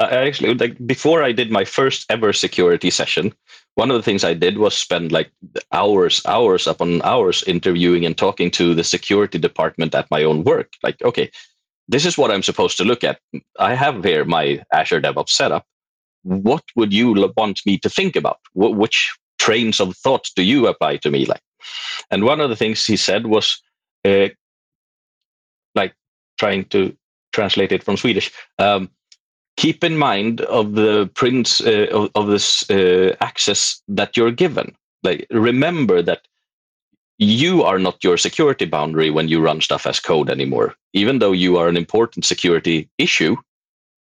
I 0.00 0.26
actually 0.26 0.54
like 0.54 0.84
before 0.86 1.22
I 1.22 1.32
did 1.32 1.50
my 1.50 1.64
first 1.64 2.06
ever 2.10 2.32
security 2.32 2.90
session. 2.90 3.34
One 3.74 3.90
of 3.90 3.96
the 3.96 4.02
things 4.02 4.24
I 4.24 4.34
did 4.34 4.58
was 4.58 4.76
spend 4.76 5.12
like 5.12 5.30
hours, 5.72 6.22
hours 6.26 6.66
upon 6.66 7.02
hours 7.02 7.44
interviewing 7.46 8.04
and 8.06 8.16
talking 8.16 8.50
to 8.52 8.74
the 8.74 8.82
security 8.84 9.38
department 9.38 9.94
at 9.94 10.10
my 10.10 10.24
own 10.24 10.42
work. 10.42 10.72
Like, 10.82 11.00
okay, 11.02 11.30
this 11.86 12.06
is 12.06 12.16
what 12.16 12.30
I'm 12.30 12.42
supposed 12.42 12.76
to 12.78 12.84
look 12.84 13.04
at. 13.04 13.20
I 13.58 13.74
have 13.74 14.02
here 14.02 14.24
my 14.24 14.62
Azure 14.72 15.00
DevOps 15.00 15.30
setup. 15.30 15.66
What 16.22 16.64
would 16.76 16.92
you 16.92 17.12
want 17.36 17.60
me 17.66 17.78
to 17.78 17.90
think 17.90 18.16
about? 18.16 18.38
Wh- 18.54 18.76
which 18.76 19.14
trains 19.38 19.80
of 19.80 19.96
thought 19.96 20.28
do 20.34 20.42
you 20.42 20.66
apply 20.66 20.96
to 20.98 21.10
me? 21.10 21.26
Like, 21.26 21.42
and 22.10 22.24
one 22.24 22.40
of 22.40 22.50
the 22.50 22.56
things 22.56 22.86
he 22.86 22.96
said 22.96 23.26
was, 23.26 23.60
uh, 24.04 24.28
like, 25.74 25.94
trying 26.38 26.64
to 26.66 26.96
translate 27.32 27.72
it 27.72 27.82
from 27.82 27.96
Swedish. 27.96 28.30
Um, 28.58 28.90
keep 29.60 29.84
in 29.84 29.98
mind 29.98 30.40
of 30.42 30.72
the 30.72 31.10
prints 31.14 31.60
uh, 31.60 31.86
of, 31.92 32.10
of 32.14 32.28
this 32.28 32.68
uh, 32.70 33.14
access 33.20 33.82
that 33.88 34.16
you're 34.16 34.30
given. 34.30 34.74
Like, 35.02 35.26
remember 35.30 36.00
that 36.00 36.22
you 37.18 37.62
are 37.62 37.78
not 37.78 38.02
your 38.02 38.16
security 38.16 38.64
boundary 38.64 39.10
when 39.10 39.28
you 39.28 39.38
run 39.38 39.60
stuff 39.60 39.86
as 39.86 40.00
code 40.00 40.30
anymore. 40.30 40.74
Even 40.94 41.18
though 41.18 41.32
you 41.32 41.58
are 41.58 41.68
an 41.68 41.76
important 41.76 42.24
security 42.24 42.88
issue, 42.96 43.36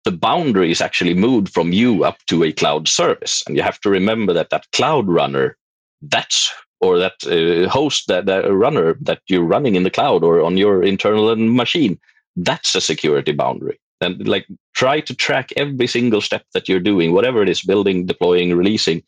the 0.06 0.14
boundary 0.14 0.72
is 0.72 0.80
actually 0.80 1.14
moved 1.14 1.50
from 1.50 1.74
you 1.74 2.06
up 2.06 2.18
to 2.28 2.46
a 2.46 2.54
cloud 2.54 2.88
service. 2.88 3.44
And 3.46 3.58
you 3.58 3.62
have 3.62 3.82
to 3.82 3.90
remember 3.90 4.32
that 4.32 4.52
that 4.52 4.66
cloud 4.72 5.10
runner, 5.10 5.58
that's 6.02 6.54
or 6.80 6.98
that 7.00 7.16
uh, 7.28 7.68
host, 7.70 8.08
that, 8.08 8.26
that 8.28 8.50
runner 8.50 8.96
that 9.02 9.20
you're 9.28 9.44
running 9.44 9.76
in 9.76 9.84
the 9.84 9.92
cloud 9.98 10.24
or 10.24 10.42
on 10.42 10.56
your 10.56 10.82
internal 10.84 11.36
machine, 11.36 12.00
that's 12.38 12.76
a 12.76 12.80
security 12.80 13.34
boundary. 13.34 13.78
And 14.02 14.28
like 14.28 14.48
try 14.74 15.02
to 15.02 15.14
track 15.14 15.52
every 15.58 15.88
single 15.88 16.22
step 16.22 16.44
that 16.54 16.70
you're 16.70 16.80
doing, 16.80 17.12
whatever 17.12 17.42
it 17.44 17.50
is, 17.50 17.62
building, 17.62 18.06
deploying, 18.06 18.56
releasing, 18.56 19.04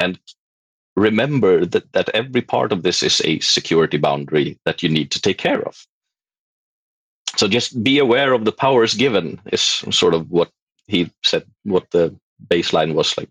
and 0.00 0.18
remember 0.96 1.64
that, 1.64 1.92
that 1.92 2.08
every 2.10 2.42
part 2.42 2.72
of 2.72 2.82
this 2.82 3.02
is 3.02 3.22
a 3.24 3.38
security 3.40 3.98
boundary 3.98 4.58
that 4.64 4.82
you 4.82 4.88
need 4.88 5.10
to 5.12 5.20
take 5.20 5.38
care 5.38 5.62
of. 5.62 5.86
So 7.36 7.48
just 7.48 7.82
be 7.82 7.98
aware 7.98 8.32
of 8.32 8.44
the 8.44 8.52
powers 8.52 8.94
given 8.94 9.40
is 9.52 9.62
sort 9.62 10.14
of 10.14 10.30
what 10.30 10.50
he 10.86 11.10
said, 11.24 11.44
what 11.62 11.90
the 11.90 12.14
baseline 12.48 12.94
was 12.94 13.16
like. 13.16 13.30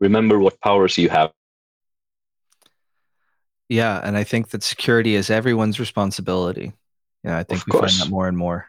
Remember 0.00 0.38
what 0.38 0.60
powers 0.60 0.98
you 0.98 1.08
have. 1.08 1.32
Yeah, 3.68 4.00
and 4.02 4.16
I 4.18 4.24
think 4.24 4.50
that 4.50 4.62
security 4.62 5.14
is 5.14 5.30
everyone's 5.30 5.80
responsibility. 5.80 6.72
Yeah, 7.24 7.38
I 7.38 7.44
think 7.44 7.60
Of 7.60 7.66
we 7.72 7.80
find 7.80 7.92
that 7.92 8.10
more 8.10 8.28
and 8.28 8.36
more. 8.36 8.66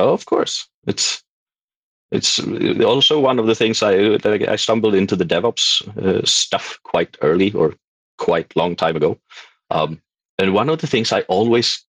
Oh, 0.00 0.14
of 0.14 0.24
course, 0.24 0.66
it's 0.86 1.22
it's 2.10 2.40
also 2.82 3.20
one 3.20 3.38
of 3.38 3.46
the 3.46 3.54
things 3.54 3.82
I 3.82 4.16
that 4.18 4.48
I 4.48 4.56
stumbled 4.56 4.94
into 4.94 5.14
the 5.14 5.26
DevOps 5.26 5.86
uh, 5.98 6.24
stuff 6.24 6.78
quite 6.84 7.16
early 7.20 7.52
or 7.52 7.74
quite 8.16 8.56
long 8.56 8.76
time 8.76 8.96
ago, 8.96 9.18
um, 9.70 10.00
and 10.38 10.54
one 10.54 10.70
of 10.70 10.80
the 10.80 10.86
things 10.86 11.12
I 11.12 11.20
always 11.22 11.84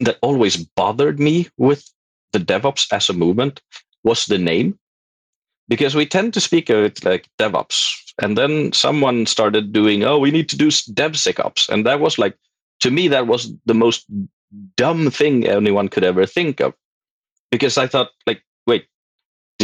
that 0.00 0.18
always 0.22 0.56
bothered 0.56 1.20
me 1.20 1.48
with 1.56 1.88
the 2.32 2.40
DevOps 2.40 2.92
as 2.92 3.08
a 3.08 3.12
movement 3.12 3.62
was 4.02 4.26
the 4.26 4.38
name, 4.38 4.78
because 5.68 5.94
we 5.94 6.06
tend 6.06 6.34
to 6.34 6.40
speak 6.40 6.68
of 6.68 6.84
it 6.84 7.04
like 7.04 7.28
DevOps, 7.38 7.94
and 8.20 8.36
then 8.36 8.72
someone 8.72 9.26
started 9.26 9.72
doing 9.72 10.02
oh 10.02 10.18
we 10.18 10.32
need 10.32 10.48
to 10.48 10.56
do 10.56 10.68
DevSecOps, 10.68 11.68
and 11.68 11.86
that 11.86 12.00
was 12.00 12.18
like 12.18 12.36
to 12.80 12.90
me 12.90 13.08
that 13.08 13.28
was 13.28 13.52
the 13.66 13.74
most 13.74 14.04
dumb 14.76 15.10
thing 15.12 15.46
anyone 15.46 15.88
could 15.88 16.02
ever 16.02 16.26
think 16.26 16.60
of 16.60 16.74
because 17.50 17.78
I 17.78 17.86
thought 17.86 18.10
like, 18.26 18.42
wait, 18.66 18.86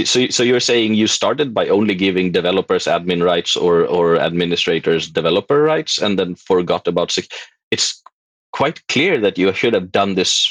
so 0.05 0.28
so 0.28 0.43
you're 0.43 0.61
saying 0.61 0.95
you 0.95 1.07
started 1.07 1.55
by 1.55 1.69
only 1.69 1.95
giving 1.95 2.33
developers 2.33 2.85
admin 2.85 3.25
rights 3.25 3.57
or 3.57 3.87
or 3.87 4.19
administrators 4.19 5.09
developer 5.09 5.62
rights 5.62 5.99
and 5.99 6.19
then 6.19 6.35
forgot 6.35 6.87
about 6.87 7.11
sec- 7.11 7.33
it's 7.71 8.02
quite 8.52 8.87
clear 8.88 9.21
that 9.21 9.38
you 9.38 9.52
should 9.52 9.75
have 9.75 9.93
done 9.93 10.14
this 10.14 10.49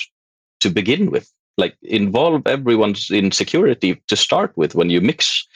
to 0.62 0.70
begin 0.70 1.12
with. 1.12 1.32
Like 1.58 1.78
involve 1.84 2.46
everyone 2.48 2.96
in 3.10 3.32
security 3.32 4.02
to 4.08 4.16
start 4.16 4.52
with 4.58 4.76
when 4.76 4.90
you 4.90 5.00
mix 5.00 5.48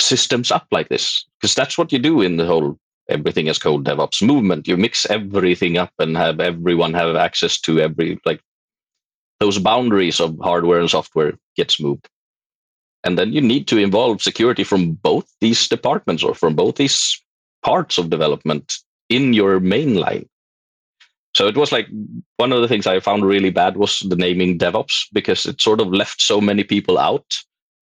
systems 0.00 0.50
up 0.50 0.66
like 0.70 0.88
this 0.88 1.24
because 1.40 1.54
that's 1.54 1.78
what 1.78 1.92
you 1.92 1.98
do 1.98 2.20
in 2.22 2.36
the 2.36 2.46
whole 2.46 2.78
everything 3.08 3.48
as 3.48 3.58
code 3.58 3.84
devops 3.84 4.22
movement. 4.22 4.68
You 4.68 4.76
mix 4.76 5.06
everything 5.06 5.78
up 5.78 5.92
and 5.98 6.16
have 6.16 6.40
everyone 6.40 6.94
have 6.94 7.16
access 7.16 7.58
to 7.60 7.80
every 7.80 8.18
like 8.24 8.40
those 9.40 9.58
boundaries 9.58 10.20
of 10.20 10.38
hardware 10.40 10.80
and 10.80 10.90
software 10.90 11.34
gets 11.56 11.80
moved. 11.80 12.08
And 13.04 13.18
then 13.18 13.32
you 13.32 13.40
need 13.40 13.68
to 13.68 13.78
involve 13.78 14.20
security 14.20 14.64
from 14.64 14.92
both 14.92 15.26
these 15.40 15.68
departments 15.68 16.22
or 16.22 16.34
from 16.34 16.54
both 16.54 16.76
these 16.76 17.22
parts 17.62 17.98
of 17.98 18.10
development 18.10 18.74
in 19.08 19.32
your 19.32 19.60
main 19.60 19.94
line. 19.94 20.28
So 21.34 21.46
it 21.46 21.56
was 21.56 21.70
like 21.70 21.86
one 22.36 22.52
of 22.52 22.62
the 22.62 22.68
things 22.68 22.86
i 22.86 22.98
found 22.98 23.24
really 23.24 23.50
bad 23.50 23.76
was 23.76 24.00
the 24.00 24.16
naming 24.16 24.58
devops 24.58 25.04
because 25.12 25.46
it 25.46 25.60
sort 25.60 25.80
of 25.80 25.88
left 25.88 26.20
so 26.20 26.40
many 26.40 26.64
people 26.64 26.98
out 26.98 27.36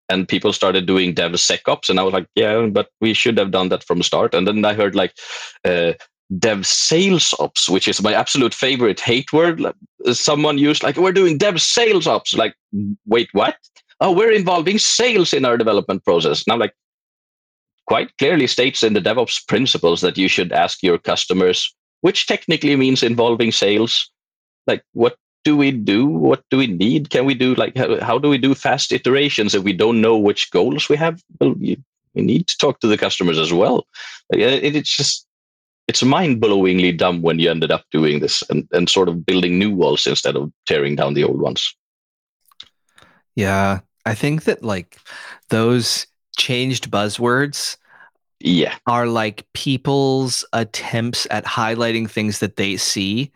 and 0.09 0.27
people 0.27 0.51
started 0.51 0.85
doing 0.85 1.15
devsecops 1.15 1.89
and 1.89 1.99
i 1.99 2.03
was 2.03 2.13
like 2.13 2.27
yeah 2.35 2.65
but 2.67 2.89
we 2.99 3.13
should 3.13 3.37
have 3.37 3.51
done 3.51 3.69
that 3.69 3.83
from 3.83 3.99
the 3.99 4.03
start. 4.03 4.33
And 4.33 4.47
then 4.47 4.65
i 4.65 4.73
heard 4.73 4.95
like 4.95 5.13
uh, 5.63 5.93
dev 6.39 6.65
sales 6.65 7.33
ops 7.39 7.69
which 7.69 7.87
is 7.87 8.01
my 8.01 8.13
absolute 8.13 8.53
favorite 8.53 8.99
hate 8.99 9.31
word. 9.31 9.61
Someone 10.11 10.57
used 10.57 10.83
like 10.83 10.97
we're 10.97 11.11
doing 11.11 11.37
dev 11.37 11.61
sales 11.61 12.07
ops. 12.07 12.35
Like 12.35 12.55
wait 13.05 13.29
what? 13.33 13.57
Oh 13.99 14.11
we're 14.11 14.31
involving 14.31 14.79
sales 14.79 15.33
in 15.33 15.45
our 15.45 15.57
development 15.57 16.03
process. 16.03 16.43
I'm 16.49 16.59
like 16.59 16.73
quite 17.87 18.15
clearly 18.17 18.47
states 18.47 18.81
in 18.81 18.93
the 18.93 19.01
devops 19.01 19.47
principles 19.47 20.01
that 20.01 20.17
you 20.17 20.27
should 20.27 20.51
ask 20.51 20.81
your 20.81 20.97
customers 20.97 21.73
which 22.01 22.27
technically 22.27 22.75
means 22.75 23.03
involving 23.03 23.51
sales. 23.51 24.11
Like 24.67 24.83
what 24.93 25.15
do 25.43 25.55
we 25.55 25.71
do? 25.71 26.07
What 26.07 26.43
do 26.49 26.57
we 26.57 26.67
need? 26.67 27.11
Can 27.11 27.25
we 27.25 27.35
do 27.35 27.53
like 27.53 27.77
how, 27.77 27.99
how 28.01 28.17
do 28.17 28.29
we 28.29 28.39
do 28.39 28.55
fast 28.55 28.91
iterations 28.91 29.53
if 29.53 29.63
we 29.63 29.73
don't 29.73 30.01
know 30.01 30.17
which 30.17 30.49
goals 30.49 30.89
we 30.89 30.97
have? 30.97 31.21
Well 31.39 31.55
you, 31.59 31.77
we 32.15 32.23
need 32.23 32.47
to 32.47 32.57
talk 32.57 32.79
to 32.79 32.87
the 32.87 32.97
customers 32.97 33.37
as 33.37 33.53
well. 33.53 33.85
It, 34.33 34.75
it's 34.75 34.95
just 34.95 35.24
it's 35.87 36.03
mind-blowingly 36.03 36.97
dumb 36.97 37.21
when 37.21 37.39
you 37.39 37.49
ended 37.49 37.71
up 37.71 37.85
doing 37.91 38.19
this 38.19 38.43
and, 38.49 38.67
and 38.71 38.89
sort 38.89 39.09
of 39.09 39.25
building 39.25 39.59
new 39.59 39.71
walls 39.71 40.07
instead 40.07 40.35
of 40.35 40.51
tearing 40.65 40.95
down 40.95 41.13
the 41.13 41.23
old 41.23 41.39
ones 41.39 41.75
Yeah, 43.35 43.81
I 44.05 44.15
think 44.15 44.43
that 44.45 44.63
like 44.63 44.97
those 45.49 46.07
changed 46.37 46.91
buzzwords 46.91 47.77
yeah 48.39 48.75
are 48.87 49.07
like 49.07 49.45
people's 49.53 50.45
attempts 50.53 51.27
at 51.31 51.45
highlighting 51.45 52.09
things 52.09 52.39
that 52.39 52.55
they 52.57 52.77
see, 52.77 53.31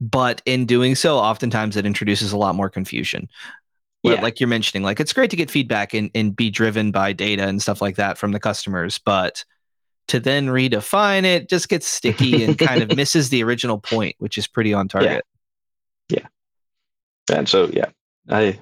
but 0.00 0.42
in 0.46 0.66
doing 0.66 0.94
so, 0.94 1.18
oftentimes 1.18 1.76
it 1.76 1.86
introduces 1.86 2.32
a 2.32 2.36
lot 2.38 2.54
more 2.54 2.70
confusion. 2.70 3.28
Yeah. 4.02 4.20
Like 4.20 4.38
you're 4.40 4.48
mentioning, 4.48 4.84
like 4.84 5.00
it's 5.00 5.12
great 5.14 5.30
to 5.30 5.36
get 5.36 5.50
feedback 5.50 5.94
and, 5.94 6.10
and 6.14 6.36
be 6.36 6.50
driven 6.50 6.90
by 6.90 7.12
data 7.14 7.44
and 7.46 7.62
stuff 7.62 7.80
like 7.80 7.96
that 7.96 8.18
from 8.18 8.32
the 8.32 8.40
customers, 8.40 8.98
but 8.98 9.44
to 10.08 10.20
then 10.20 10.48
redefine 10.48 11.24
it 11.24 11.48
just 11.48 11.68
gets 11.68 11.86
sticky 11.86 12.44
and 12.44 12.58
kind 12.58 12.82
of 12.82 12.96
misses 12.96 13.30
the 13.30 13.42
original 13.42 13.78
point, 13.78 14.14
which 14.18 14.36
is 14.36 14.46
pretty 14.46 14.74
on 14.74 14.88
target. 14.88 15.24
Yeah. 16.08 16.26
And 17.32 17.48
so 17.48 17.70
yeah 17.72 17.86
i 18.30 18.58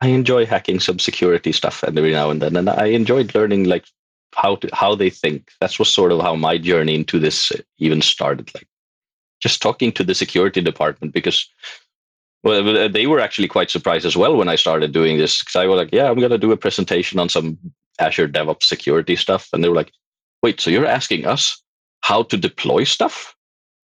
i 0.00 0.08
enjoy 0.08 0.44
hacking 0.44 0.80
some 0.80 0.98
security 0.98 1.52
stuff 1.52 1.82
every 1.84 2.12
now 2.12 2.30
and 2.30 2.42
then 2.42 2.56
and 2.56 2.68
i 2.68 2.86
enjoyed 2.86 3.34
learning 3.34 3.64
like 3.64 3.86
how 4.34 4.56
to 4.56 4.68
how 4.72 4.94
they 4.94 5.10
think 5.10 5.50
that's 5.60 5.78
was 5.78 5.92
sort 5.92 6.12
of 6.12 6.20
how 6.20 6.34
my 6.34 6.58
journey 6.58 6.94
into 6.94 7.18
this 7.18 7.52
even 7.78 8.00
started 8.00 8.50
like 8.54 8.66
just 9.40 9.60
talking 9.60 9.92
to 9.92 10.04
the 10.04 10.14
security 10.14 10.60
department 10.60 11.12
because 11.12 11.48
well 12.42 12.88
they 12.88 13.06
were 13.06 13.20
actually 13.20 13.48
quite 13.48 13.70
surprised 13.70 14.06
as 14.06 14.16
well 14.16 14.36
when 14.36 14.48
i 14.48 14.56
started 14.56 14.92
doing 14.92 15.18
this 15.18 15.40
because 15.40 15.56
i 15.56 15.66
was 15.66 15.76
like 15.76 15.90
yeah 15.92 16.10
i'm 16.10 16.18
going 16.18 16.30
to 16.30 16.38
do 16.38 16.52
a 16.52 16.56
presentation 16.56 17.18
on 17.18 17.28
some 17.28 17.58
azure 17.98 18.28
devops 18.28 18.64
security 18.64 19.16
stuff 19.16 19.48
and 19.52 19.62
they 19.62 19.68
were 19.68 19.76
like 19.76 19.92
wait 20.42 20.60
so 20.60 20.70
you're 20.70 20.86
asking 20.86 21.26
us 21.26 21.62
how 22.00 22.22
to 22.24 22.36
deploy 22.36 22.84
stuff? 22.84 23.34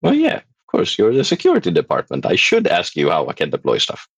Well 0.03 0.15
yeah 0.15 0.37
of 0.37 0.67
course 0.71 0.99
you're 0.99 1.15
the 1.15 1.25
security 1.25 1.71
department. 1.71 2.27
I 2.27 2.37
should 2.37 2.67
ask 2.67 2.97
you 2.97 3.11
how 3.11 3.29
i 3.29 3.33
can 3.33 3.51
deploy 3.51 3.79
stuff. 3.79 4.09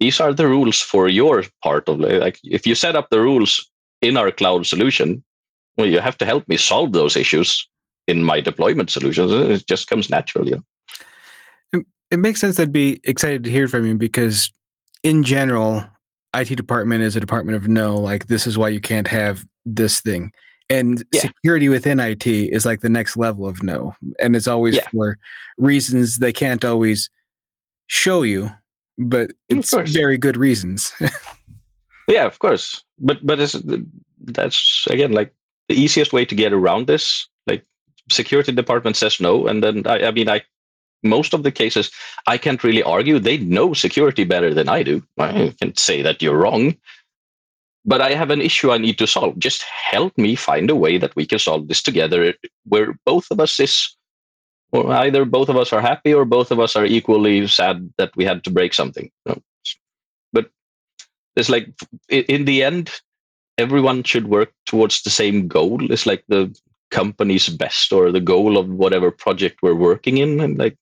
These 0.00 0.20
are 0.20 0.32
the 0.32 0.48
rules 0.48 0.80
for 0.80 1.08
your 1.08 1.44
part 1.62 1.88
of 1.88 2.00
like 2.00 2.38
if 2.44 2.66
you 2.66 2.74
set 2.74 2.96
up 2.96 3.10
the 3.10 3.20
rules 3.20 3.70
in 4.02 4.16
our 4.16 4.30
cloud 4.30 4.66
solution 4.66 5.24
well 5.76 5.88
you 5.88 6.00
have 6.00 6.18
to 6.18 6.26
help 6.26 6.46
me 6.48 6.56
solve 6.56 6.92
those 6.92 7.16
issues 7.16 7.68
in 8.06 8.22
my 8.22 8.40
deployment 8.40 8.90
solutions. 8.90 9.32
It 9.32 9.66
just 9.66 9.88
comes 9.88 10.10
naturally. 10.10 10.60
It 12.10 12.18
makes 12.18 12.40
sense 12.40 12.60
i'd 12.60 12.72
be 12.72 13.00
excited 13.04 13.44
to 13.44 13.50
hear 13.50 13.66
from 13.66 13.86
you 13.86 13.94
because 13.94 14.52
in 15.02 15.22
general 15.24 15.84
it 16.34 16.56
department 16.56 17.02
is 17.02 17.16
a 17.16 17.20
department 17.20 17.56
of 17.56 17.68
no 17.68 17.96
like 17.96 18.26
this 18.26 18.46
is 18.46 18.58
why 18.58 18.68
you 18.68 18.80
can't 18.80 19.08
have 19.08 19.44
this 19.64 20.00
thing 20.00 20.32
and 20.70 21.04
Yeah. 21.12 21.20
security 21.22 21.68
within 21.68 22.00
it 22.00 22.26
is 22.26 22.64
like 22.64 22.80
the 22.80 22.88
next 22.88 23.16
level 23.16 23.46
of 23.46 23.62
no 23.62 23.94
and 24.18 24.34
it's 24.34 24.48
always 24.48 24.76
Yeah. 24.76 24.88
for 24.90 25.18
reasons 25.58 26.18
they 26.18 26.32
can't 26.32 26.64
always 26.64 27.10
show 27.86 28.22
you 28.22 28.50
but 28.98 29.32
it's 29.48 29.74
very 29.92 30.16
good 30.18 30.36
reasons 30.36 30.92
Yeah, 32.08 32.26
of 32.26 32.38
course. 32.38 32.84
But 32.98 33.24
but 33.24 33.40
it's, 33.40 33.56
that's 34.20 34.86
again 34.90 35.12
like 35.12 35.32
the 35.68 35.74
easiest 35.74 36.12
way 36.12 36.24
to 36.26 36.34
get 36.34 36.52
around 36.52 36.86
this. 36.86 37.26
Like 37.46 37.64
security 38.10 38.52
department 38.52 38.96
says 38.96 39.20
no, 39.20 39.46
and 39.46 39.62
then 39.62 39.86
I, 39.86 40.08
I 40.08 40.10
mean 40.10 40.28
I 40.28 40.42
most 41.02 41.34
of 41.34 41.42
the 41.42 41.50
cases 41.52 41.90
I 42.26 42.36
can't 42.38 42.62
really 42.62 42.82
argue. 42.82 43.18
They 43.18 43.38
know 43.38 43.72
security 43.74 44.24
better 44.24 44.52
than 44.52 44.68
I 44.68 44.82
do. 44.82 45.02
I 45.18 45.54
can 45.60 45.74
say 45.76 46.02
that 46.02 46.20
you're 46.22 46.36
wrong. 46.36 46.76
But 47.84 48.00
I 48.00 48.14
have 48.14 48.30
an 48.30 48.40
issue 48.40 48.72
I 48.72 48.78
need 48.78 48.98
to 48.98 49.06
solve. 49.06 49.38
Just 49.38 49.62
help 49.62 50.16
me 50.16 50.36
find 50.36 50.70
a 50.70 50.76
way 50.76 50.96
that 50.98 51.14
we 51.16 51.26
can 51.26 51.38
solve 51.38 51.68
this 51.68 51.82
together 51.82 52.34
where 52.64 52.94
both 53.04 53.26
of 53.30 53.40
us 53.40 53.60
is 53.60 53.94
or 54.72 54.90
either 54.92 55.24
both 55.24 55.48
of 55.48 55.56
us 55.56 55.72
are 55.72 55.80
happy 55.80 56.12
or 56.12 56.24
both 56.24 56.50
of 56.50 56.58
us 56.58 56.74
are 56.74 56.84
equally 56.84 57.46
sad 57.46 57.92
that 57.96 58.10
we 58.16 58.24
had 58.24 58.42
to 58.44 58.50
break 58.50 58.74
something. 58.74 59.10
But 60.32 60.50
it's 61.36 61.48
like 61.48 61.68
in 62.08 62.44
the 62.44 62.62
end, 62.62 62.90
everyone 63.58 64.02
should 64.02 64.28
work 64.28 64.52
towards 64.66 65.02
the 65.02 65.10
same 65.10 65.46
goal. 65.46 65.92
It's 65.92 66.06
like 66.06 66.24
the 66.28 66.56
company's 66.90 67.48
best 67.48 67.92
or 67.92 68.10
the 68.10 68.20
goal 68.20 68.56
of 68.56 68.68
whatever 68.68 69.10
project 69.10 69.58
we're 69.62 69.74
working 69.74 70.18
in. 70.18 70.40
And 70.40 70.58
like 70.58 70.76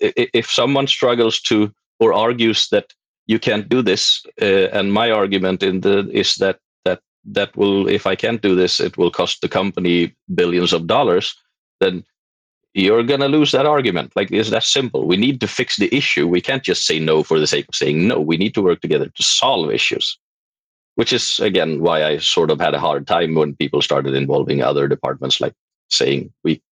if 0.00 0.50
someone 0.50 0.86
struggles 0.86 1.40
to 1.42 1.72
or 2.00 2.12
argues 2.12 2.68
that 2.68 2.92
you 3.30 3.38
can't 3.38 3.68
do 3.68 3.80
this, 3.80 4.26
uh, 4.42 4.68
and 4.76 4.92
my 4.92 5.08
argument 5.12 5.62
in 5.62 5.82
the 5.82 5.96
is 6.12 6.34
that 6.36 6.58
that 6.84 7.00
that 7.24 7.56
will 7.56 7.88
if 7.88 8.04
I 8.12 8.16
can't 8.16 8.42
do 8.42 8.54
this, 8.56 8.80
it 8.80 8.98
will 8.98 9.12
cost 9.20 9.40
the 9.40 9.48
company 9.48 10.16
billions 10.34 10.72
of 10.72 10.88
dollars. 10.88 11.34
Then 11.78 12.04
you're 12.74 13.04
to 13.04 13.28
lose 13.28 13.52
that 13.52 13.66
argument. 13.66 14.12
Like, 14.16 14.30
it's 14.32 14.50
that 14.50 14.64
simple. 14.64 15.06
We 15.06 15.16
need 15.16 15.40
to 15.40 15.48
fix 15.48 15.76
the 15.76 15.94
issue. 15.94 16.26
We 16.26 16.40
can't 16.40 16.62
just 16.62 16.86
say 16.86 16.98
no 16.98 17.22
for 17.22 17.38
the 17.38 17.46
sake 17.46 17.66
of 17.68 17.74
saying 17.74 18.06
no. 18.08 18.20
We 18.20 18.36
need 18.36 18.54
to 18.54 18.62
work 18.62 18.80
together 18.80 19.08
to 19.08 19.22
solve 19.22 19.70
issues, 19.70 20.18
which 20.94 21.12
is, 21.12 21.40
again, 21.40 21.80
why 21.80 22.04
I 22.04 22.18
sort 22.18 22.50
of 22.50 22.60
had 22.60 22.74
a 22.74 22.84
hard 22.86 23.06
time 23.06 23.34
when 23.34 23.56
people 23.56 23.82
started 23.82 24.14
involving 24.14 24.62
other 24.62 24.88
departments, 24.88 25.40
like 25.40 25.54
saying 25.88 26.32
we 26.44 26.62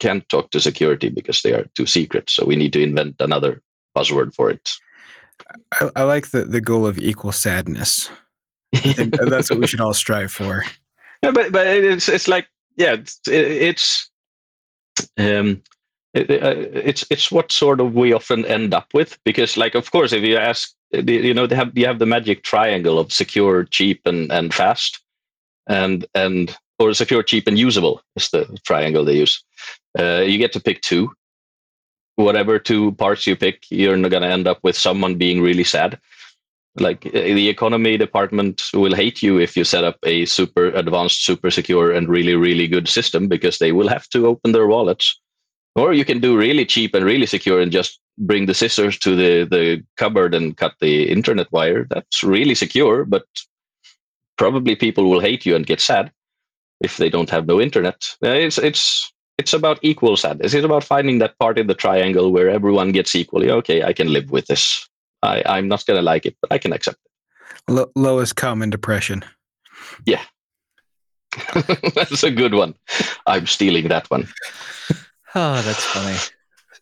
can't 0.00 0.28
talk 0.28 0.50
to 0.50 0.60
security 0.60 1.08
because 1.08 1.42
they 1.42 1.52
are 1.52 1.66
too 1.76 1.86
secret. 1.86 2.30
So 2.30 2.44
we 2.44 2.56
need 2.56 2.72
to 2.74 2.82
invent 2.82 3.16
another 3.20 3.62
buzzword 3.96 4.34
for 4.34 4.50
it. 4.50 4.76
I, 5.72 5.90
I 5.96 6.02
like 6.04 6.30
the, 6.30 6.44
the 6.44 6.60
goal 6.60 6.86
of 6.86 6.98
equal 6.98 7.32
sadness. 7.32 8.10
that's 8.72 9.50
what 9.50 9.60
we 9.60 9.66
should 9.66 9.80
all 9.80 9.94
strive 9.94 10.32
for. 10.32 10.64
Yeah, 11.22 11.30
but 11.30 11.52
but 11.52 11.66
it's 11.66 12.06
it's 12.06 12.28
like 12.28 12.46
yeah, 12.76 12.96
it's, 12.96 13.18
it's 13.26 14.10
um, 15.16 15.62
it, 16.14 16.30
uh, 16.30 16.54
it's 16.72 17.04
it's 17.10 17.30
what 17.30 17.50
sort 17.50 17.80
of 17.80 17.94
we 17.94 18.12
often 18.12 18.44
end 18.46 18.72
up 18.72 18.86
with 18.94 19.18
because 19.24 19.56
like 19.56 19.74
of 19.74 19.90
course 19.90 20.12
if 20.12 20.22
you 20.22 20.36
ask 20.36 20.72
you 20.92 21.34
know 21.34 21.46
they 21.46 21.56
have 21.56 21.76
you 21.76 21.86
have 21.86 21.98
the 21.98 22.06
magic 22.06 22.44
triangle 22.44 22.98
of 22.98 23.12
secure 23.12 23.64
cheap 23.64 24.00
and 24.06 24.30
and 24.30 24.54
fast 24.54 25.00
and 25.66 26.06
and 26.14 26.56
or 26.78 26.94
secure 26.94 27.22
cheap 27.22 27.48
and 27.48 27.58
usable 27.58 28.00
is 28.16 28.30
the 28.30 28.44
triangle 28.64 29.04
they 29.04 29.16
use 29.16 29.42
uh, 29.98 30.22
you 30.24 30.38
get 30.38 30.52
to 30.52 30.60
pick 30.60 30.80
two 30.82 31.10
whatever 32.16 32.58
two 32.58 32.92
parts 32.92 33.26
you 33.26 33.36
pick 33.36 33.64
you're 33.70 33.96
going 34.08 34.22
to 34.22 34.28
end 34.28 34.46
up 34.46 34.58
with 34.62 34.76
someone 34.76 35.16
being 35.16 35.40
really 35.40 35.64
sad. 35.64 35.98
Like 36.76 37.06
uh, 37.06 37.10
the 37.12 37.48
economy 37.48 37.96
department 37.96 38.62
will 38.74 38.94
hate 38.94 39.22
you 39.22 39.38
if 39.38 39.56
you 39.56 39.64
set 39.64 39.84
up 39.84 39.96
a 40.02 40.24
super 40.24 40.66
advanced 40.66 41.24
super 41.24 41.50
secure 41.50 41.92
and 41.92 42.08
really 42.08 42.34
really 42.34 42.66
good 42.66 42.88
system 42.88 43.28
because 43.28 43.58
they 43.58 43.72
will 43.72 43.88
have 43.88 44.08
to 44.10 44.26
open 44.26 44.52
their 44.52 44.66
wallets. 44.66 45.20
Or 45.76 45.92
you 45.92 46.04
can 46.04 46.20
do 46.20 46.38
really 46.38 46.64
cheap 46.64 46.94
and 46.94 47.04
really 47.04 47.26
secure 47.26 47.60
and 47.60 47.72
just 47.72 48.00
bring 48.18 48.46
the 48.46 48.54
scissors 48.54 48.98
to 49.00 49.14
the 49.14 49.44
the 49.48 49.84
cupboard 49.96 50.34
and 50.34 50.56
cut 50.56 50.74
the 50.80 51.08
internet 51.08 51.50
wire. 51.52 51.86
That's 51.90 52.22
really 52.22 52.54
secure 52.54 53.04
but 53.04 53.24
probably 54.36 54.74
people 54.74 55.08
will 55.08 55.20
hate 55.20 55.46
you 55.46 55.54
and 55.56 55.66
get 55.66 55.80
sad 55.80 56.10
if 56.80 56.96
they 56.96 57.08
don't 57.08 57.30
have 57.30 57.46
no 57.46 57.60
internet. 57.60 57.96
Uh, 58.22 58.30
it's 58.30 58.58
it's 58.58 59.12
it's 59.38 59.52
about 59.52 59.78
equal 59.82 60.16
sadness 60.16 60.54
it's 60.54 60.64
about 60.64 60.84
finding 60.84 61.18
that 61.18 61.38
part 61.38 61.58
in 61.58 61.66
the 61.66 61.74
triangle 61.74 62.32
where 62.32 62.48
everyone 62.48 62.92
gets 62.92 63.14
equally 63.14 63.50
okay 63.50 63.82
i 63.82 63.92
can 63.92 64.12
live 64.12 64.30
with 64.30 64.46
this 64.46 64.88
I, 65.24 65.42
I'm 65.46 65.68
not 65.68 65.86
going 65.86 65.96
to 65.96 66.02
like 66.02 66.26
it, 66.26 66.36
but 66.40 66.52
I 66.52 66.58
can 66.58 66.72
accept 66.72 66.98
it. 67.04 67.72
L- 67.72 67.90
lowest 67.96 68.36
common 68.36 68.70
depression. 68.70 69.24
Yeah. 70.04 70.22
that's 71.94 72.22
a 72.22 72.30
good 72.30 72.54
one. 72.54 72.74
I'm 73.26 73.46
stealing 73.46 73.88
that 73.88 74.08
one. 74.10 74.28
Oh, 75.36 75.60
that's 75.62 75.82
funny. 75.84 76.16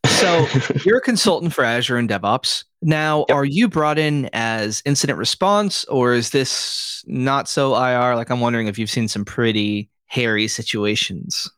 So 0.07 0.47
you're 0.85 0.99
a 0.99 1.01
consultant 1.01 1.55
for 1.55 1.65
Azure 1.65 1.97
and 1.97 2.07
DevOps. 2.07 2.65
Now, 2.83 3.25
yep. 3.31 3.35
are 3.35 3.47
you 3.47 3.67
brought 3.67 3.99
in 3.99 4.29
as 4.35 4.83
incident 4.85 5.19
response 5.19 5.87
or 5.87 6.13
is 6.13 6.33
this 6.33 7.03
not 7.07 7.49
so 7.49 7.75
IR? 7.75 8.15
Like, 8.15 8.29
I'm 8.29 8.41
wondering 8.41 8.67
if 8.67 8.79
you've 8.79 8.91
seen 8.91 9.09
some 9.09 9.25
pretty 9.25 9.89
hairy 10.05 10.49
situations. 10.49 11.51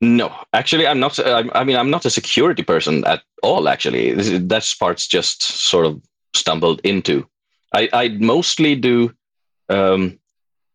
No, 0.00 0.34
actually, 0.52 0.86
I'm 0.86 1.00
not. 1.00 1.18
I 1.26 1.64
mean, 1.64 1.76
I'm 1.76 1.90
not 1.90 2.06
a 2.06 2.10
security 2.10 2.62
person 2.62 3.04
at 3.04 3.22
all. 3.42 3.68
Actually, 3.68 4.12
that 4.12 4.74
part's 4.78 5.06
just 5.06 5.42
sort 5.42 5.86
of 5.86 6.00
stumbled 6.34 6.80
into. 6.84 7.26
I, 7.72 7.88
I 7.92 8.08
mostly 8.08 8.74
do. 8.74 9.14
Um, 9.68 10.18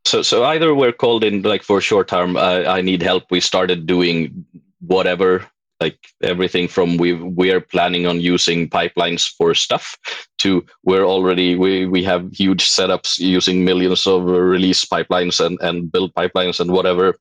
so 0.06 0.22
so 0.22 0.44
either 0.46 0.74
we're 0.74 0.94
called 0.94 1.24
in 1.24 1.42
like 1.42 1.64
for 1.64 1.82
short 1.82 2.08
term. 2.08 2.38
Uh, 2.38 2.64
I 2.68 2.82
need 2.82 3.02
help. 3.02 3.24
We 3.32 3.40
started 3.42 3.86
doing 3.86 4.46
whatever 4.80 5.46
like 5.82 6.00
everything 6.24 6.68
from 6.68 6.98
we 6.98 7.14
we 7.14 7.52
are 7.52 7.60
planning 7.60 8.08
on 8.08 8.22
using 8.22 8.70
pipelines 8.70 9.28
for 9.38 9.54
stuff 9.54 9.98
to 10.38 10.66
we're 10.84 11.04
already 11.04 11.56
we 11.56 11.86
we 11.86 12.04
have 12.04 12.32
huge 12.32 12.70
setups 12.70 13.20
using 13.20 13.66
millions 13.66 14.08
of 14.08 14.24
release 14.24 14.86
pipelines 14.86 15.44
and 15.46 15.60
and 15.62 15.92
build 15.92 16.14
pipelines 16.14 16.60
and 16.60 16.72
whatever 16.72 17.16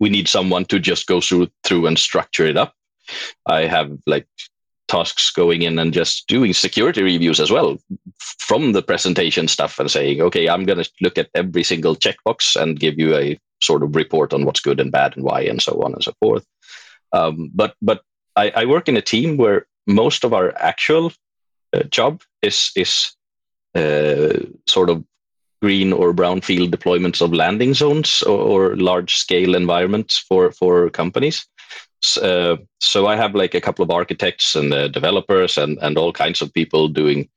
we 0.00 0.08
need 0.08 0.28
someone 0.28 0.64
to 0.64 0.78
just 0.78 1.06
go 1.06 1.20
through 1.20 1.48
through 1.64 1.86
and 1.86 1.98
structure 1.98 2.46
it 2.46 2.56
up 2.56 2.74
i 3.46 3.62
have 3.62 3.90
like 4.06 4.26
tasks 4.88 5.30
going 5.30 5.62
in 5.62 5.78
and 5.78 5.92
just 5.92 6.26
doing 6.28 6.52
security 6.52 7.02
reviews 7.02 7.40
as 7.40 7.50
well 7.50 7.78
from 8.38 8.72
the 8.72 8.82
presentation 8.82 9.48
stuff 9.48 9.78
and 9.78 9.90
saying, 9.90 10.20
okay, 10.20 10.48
I'm 10.48 10.64
going 10.64 10.82
to 10.82 10.90
look 11.00 11.18
at 11.18 11.30
every 11.34 11.64
single 11.64 11.96
checkbox 11.96 12.60
and 12.60 12.78
give 12.78 12.98
you 12.98 13.16
a 13.16 13.38
sort 13.60 13.82
of 13.82 13.96
report 13.96 14.32
on 14.32 14.44
what's 14.44 14.60
good 14.60 14.80
and 14.80 14.92
bad 14.92 15.16
and 15.16 15.24
why 15.24 15.40
and 15.40 15.60
so 15.60 15.80
on 15.82 15.92
and 15.94 16.02
so 16.02 16.12
forth. 16.20 16.46
Um, 17.12 17.50
but 17.54 17.74
but 17.82 18.02
I, 18.36 18.50
I, 18.50 18.64
work 18.66 18.88
in 18.88 18.96
a 18.96 19.02
team 19.02 19.36
where 19.36 19.66
most 19.86 20.24
of 20.24 20.34
our 20.34 20.52
actual 20.58 21.12
uh, 21.72 21.84
job 21.84 22.22
is 22.42 22.70
is 22.76 23.12
uh, 23.74 24.40
sort 24.66 24.90
of 24.90 25.04
green 25.62 25.92
or 25.92 26.12
brownfield 26.12 26.70
deployments 26.70 27.20
of 27.20 27.32
landing 27.32 27.74
zones 27.74 28.22
or, 28.22 28.38
or 28.38 28.76
large 28.76 29.16
scale 29.16 29.54
environments 29.54 30.18
for 30.18 30.52
for 30.52 30.90
companies 30.90 31.46
uh, 32.22 32.56
so 32.80 33.06
I 33.06 33.16
have 33.16 33.34
like 33.34 33.54
a 33.54 33.60
couple 33.60 33.82
of 33.82 33.90
architects 33.90 34.54
and 34.54 34.72
uh, 34.72 34.88
developers 34.88 35.58
and 35.58 35.78
and 35.80 35.98
all 35.98 36.12
kinds 36.12 36.42
of 36.42 36.52
people 36.52 36.88
doing 36.88 37.28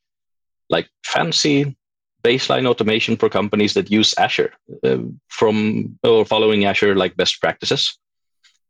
like 0.70 0.90
fancy 1.04 1.76
baseline 2.24 2.68
automation 2.68 3.16
for 3.16 3.30
companies 3.30 3.74
that 3.74 3.92
use 3.92 4.14
Azure 4.18 4.54
uh, 4.84 4.98
from 5.30 5.98
or 6.04 6.26
following 6.26 6.66
Azure 6.66 6.96
like 6.96 7.16
best 7.16 7.40
practices. 7.42 7.98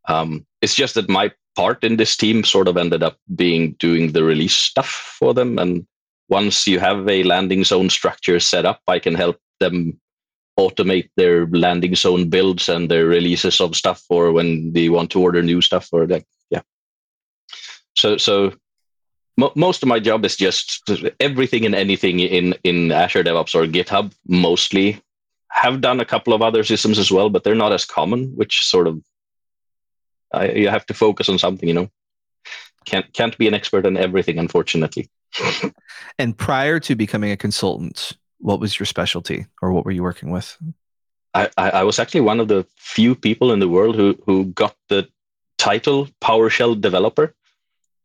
Um, 0.07 0.45
it's 0.61 0.75
just 0.75 0.95
that 0.95 1.09
my 1.09 1.31
part 1.55 1.83
in 1.83 1.97
this 1.97 2.15
team 2.15 2.43
sort 2.43 2.67
of 2.67 2.77
ended 2.77 3.03
up 3.03 3.17
being 3.35 3.73
doing 3.79 4.11
the 4.11 4.23
release 4.23 4.55
stuff 4.55 4.89
for 5.19 5.33
them. 5.33 5.59
And 5.59 5.85
once 6.29 6.67
you 6.67 6.79
have 6.79 7.07
a 7.09 7.23
landing 7.23 7.63
zone 7.63 7.89
structure 7.89 8.39
set 8.39 8.65
up, 8.65 8.81
I 8.87 8.99
can 8.99 9.15
help 9.15 9.37
them 9.59 9.99
automate 10.59 11.09
their 11.15 11.47
landing 11.47 11.95
zone 11.95 12.29
builds 12.29 12.69
and 12.69 12.89
their 12.89 13.05
releases 13.05 13.61
of 13.61 13.75
stuff 13.75 14.03
or 14.09 14.31
when 14.31 14.73
they 14.73 14.89
want 14.89 15.09
to 15.11 15.21
order 15.21 15.41
new 15.41 15.61
stuff 15.61 15.89
or 15.91 16.05
that 16.05 16.23
yeah. 16.49 16.61
So 17.95 18.17
so 18.17 18.53
mo- 19.37 19.53
most 19.55 19.81
of 19.83 19.89
my 19.89 19.99
job 19.99 20.25
is 20.25 20.35
just 20.35 20.83
everything 21.19 21.65
and 21.65 21.75
anything 21.75 22.19
in 22.19 22.55
in 22.63 22.91
azure 22.91 23.23
devops 23.23 23.55
or 23.55 23.65
github 23.65 24.13
mostly. 24.27 25.01
Have 25.51 25.81
done 25.81 25.99
a 25.99 26.05
couple 26.05 26.33
of 26.33 26.41
other 26.41 26.63
systems 26.63 26.99
as 26.99 27.11
well 27.11 27.29
but 27.29 27.43
they're 27.43 27.63
not 27.63 27.73
as 27.73 27.85
common 27.85 28.35
which 28.35 28.65
sort 28.65 28.87
of 28.87 29.01
I, 30.31 30.51
you 30.51 30.69
have 30.69 30.85
to 30.87 30.93
focus 30.93 31.29
on 31.29 31.39
something 31.39 31.67
you 31.67 31.75
know. 31.75 31.89
Can't 32.85 33.11
can't 33.13 33.37
be 33.37 33.47
an 33.47 33.53
expert 33.53 33.85
on 33.85 33.97
everything 33.97 34.39
unfortunately 34.39 35.09
and 36.19 36.37
prior 36.37 36.79
to 36.79 36.95
becoming 36.95 37.31
a 37.31 37.37
consultant 37.37 38.13
what 38.39 38.59
was 38.59 38.79
your 38.79 38.85
specialty 38.85 39.45
or 39.61 39.71
what 39.71 39.85
were 39.85 39.91
you 39.91 40.03
working 40.03 40.31
with? 40.31 40.57
I, 41.33 41.49
I 41.57 41.83
was 41.83 41.99
actually 41.99 42.21
one 42.21 42.39
of 42.39 42.47
the 42.47 42.65
few 42.77 43.13
people 43.13 43.51
in 43.51 43.59
the 43.59 43.67
world 43.67 43.95
who, 43.95 44.17
who 44.25 44.45
got 44.45 44.75
the 44.87 45.07
title 45.57 46.07
PowerShell 46.21 46.81
developer. 46.81 47.35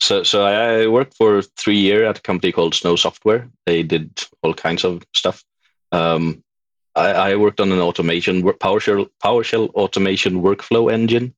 So, 0.01 0.23
so 0.23 0.45
I 0.45 0.87
worked 0.89 1.17
for 1.17 1.41
three 1.41 1.79
years 1.79 2.07
at 2.07 2.19
a 2.19 2.23
company 2.23 2.53
called 2.53 2.75
Snow 2.75 2.97
Software. 2.97 3.49
They 3.65 3.83
did 3.83 4.23
all 4.43 4.53
kinds 4.53 4.85
of 4.85 5.03
stuff. 5.15 5.43
Um, 5.91 6.45
I, 6.95 7.11
I, 7.13 7.37
worked 7.37 7.61
on 7.61 7.73
an 7.73 7.81
automation 7.81 8.43
PowerShell 8.43 9.09
PowerShell 9.23 9.71
automation 9.71 10.43
workflow 10.43 10.93
engine. 10.93 11.35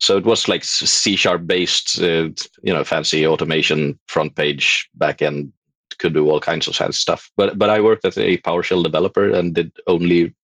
So 0.00 0.16
it 0.16 0.24
was 0.24 0.48
like 0.48 0.64
C 0.64 1.16
sharp 1.16 1.46
based, 1.46 2.00
uh, 2.00 2.30
you 2.62 2.72
know, 2.72 2.84
fancy 2.84 3.26
automation 3.26 3.98
front 4.06 4.36
page, 4.36 4.88
back 4.94 5.22
end 5.22 5.52
could 5.98 6.14
do 6.14 6.30
all 6.30 6.40
kinds 6.40 6.68
of 6.68 6.94
stuff. 6.94 7.30
But 7.36 7.58
but 7.58 7.70
I 7.70 7.80
worked 7.80 8.04
as 8.04 8.16
a 8.16 8.38
PowerShell 8.38 8.84
developer 8.84 9.30
and 9.30 9.54
did 9.54 9.72
only 9.86 10.34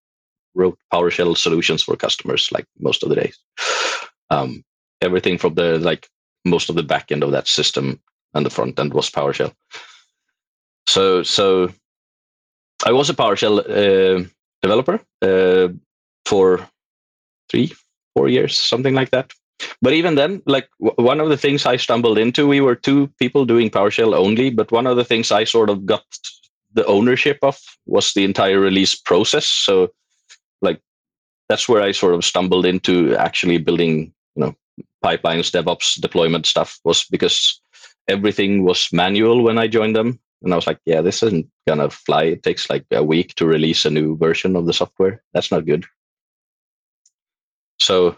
wrote 0.54 0.78
PowerShell 0.92 1.36
solutions 1.36 1.82
for 1.82 1.96
customers 1.96 2.50
like 2.52 2.66
most 2.78 3.02
of 3.02 3.08
the 3.08 3.16
days. 3.16 3.38
Um, 4.30 4.64
everything 5.00 5.38
from 5.38 5.54
the 5.54 5.78
like 5.78 6.08
most 6.44 6.68
of 6.68 6.76
the 6.76 6.82
back 6.82 7.10
end 7.10 7.22
of 7.22 7.30
that 7.32 7.48
system 7.48 8.00
and 8.34 8.44
the 8.44 8.50
front 8.50 8.78
end 8.78 8.92
was 8.94 9.10
PowerShell. 9.10 9.52
So 10.86 11.22
so 11.22 11.70
I 12.84 12.92
was 12.92 13.10
a 13.10 13.14
PowerShell 13.14 13.58
uh, 13.60 14.28
developer 14.62 15.00
uh, 15.22 15.68
for 16.26 16.68
three 17.50 17.72
four 18.14 18.28
years 18.28 18.58
something 18.58 18.94
like 18.94 19.10
that. 19.10 19.32
But 19.80 19.92
even 19.92 20.14
then, 20.14 20.42
like 20.46 20.68
w- 20.80 21.06
one 21.06 21.20
of 21.20 21.28
the 21.28 21.36
things 21.36 21.66
I 21.66 21.76
stumbled 21.76 22.18
into, 22.18 22.46
we 22.46 22.60
were 22.60 22.74
two 22.74 23.08
people 23.18 23.44
doing 23.44 23.70
PowerShell 23.70 24.14
only. 24.14 24.50
But 24.50 24.72
one 24.72 24.86
of 24.86 24.96
the 24.96 25.04
things 25.04 25.30
I 25.30 25.44
sort 25.44 25.70
of 25.70 25.86
got 25.86 26.04
the 26.72 26.84
ownership 26.86 27.38
of 27.42 27.58
was 27.86 28.12
the 28.12 28.24
entire 28.24 28.58
release 28.60 28.94
process. 28.94 29.46
So 29.46 29.92
like 30.60 30.80
that's 31.48 31.68
where 31.68 31.82
I 31.82 31.92
sort 31.92 32.14
of 32.14 32.24
stumbled 32.24 32.66
into 32.66 33.14
actually 33.16 33.58
building, 33.58 34.12
you 34.34 34.44
know, 34.44 34.54
pipelines, 35.04 35.50
DevOps, 35.52 36.00
deployment 36.00 36.46
stuff 36.46 36.78
was 36.84 37.04
because 37.04 37.60
everything 38.08 38.64
was 38.64 38.88
manual 38.92 39.42
when 39.42 39.58
I 39.58 39.68
joined 39.68 39.94
them. 39.94 40.18
And 40.42 40.52
I 40.52 40.56
was 40.56 40.66
like, 40.66 40.80
yeah, 40.84 41.00
this 41.00 41.22
isn't 41.22 41.46
gonna 41.66 41.88
fly. 41.90 42.24
It 42.24 42.42
takes 42.42 42.68
like 42.68 42.84
a 42.90 43.02
week 43.02 43.34
to 43.36 43.46
release 43.46 43.84
a 43.84 43.90
new 43.90 44.16
version 44.16 44.56
of 44.56 44.66
the 44.66 44.72
software. 44.72 45.22
That's 45.32 45.50
not 45.50 45.64
good. 45.64 45.86
So 47.80 48.16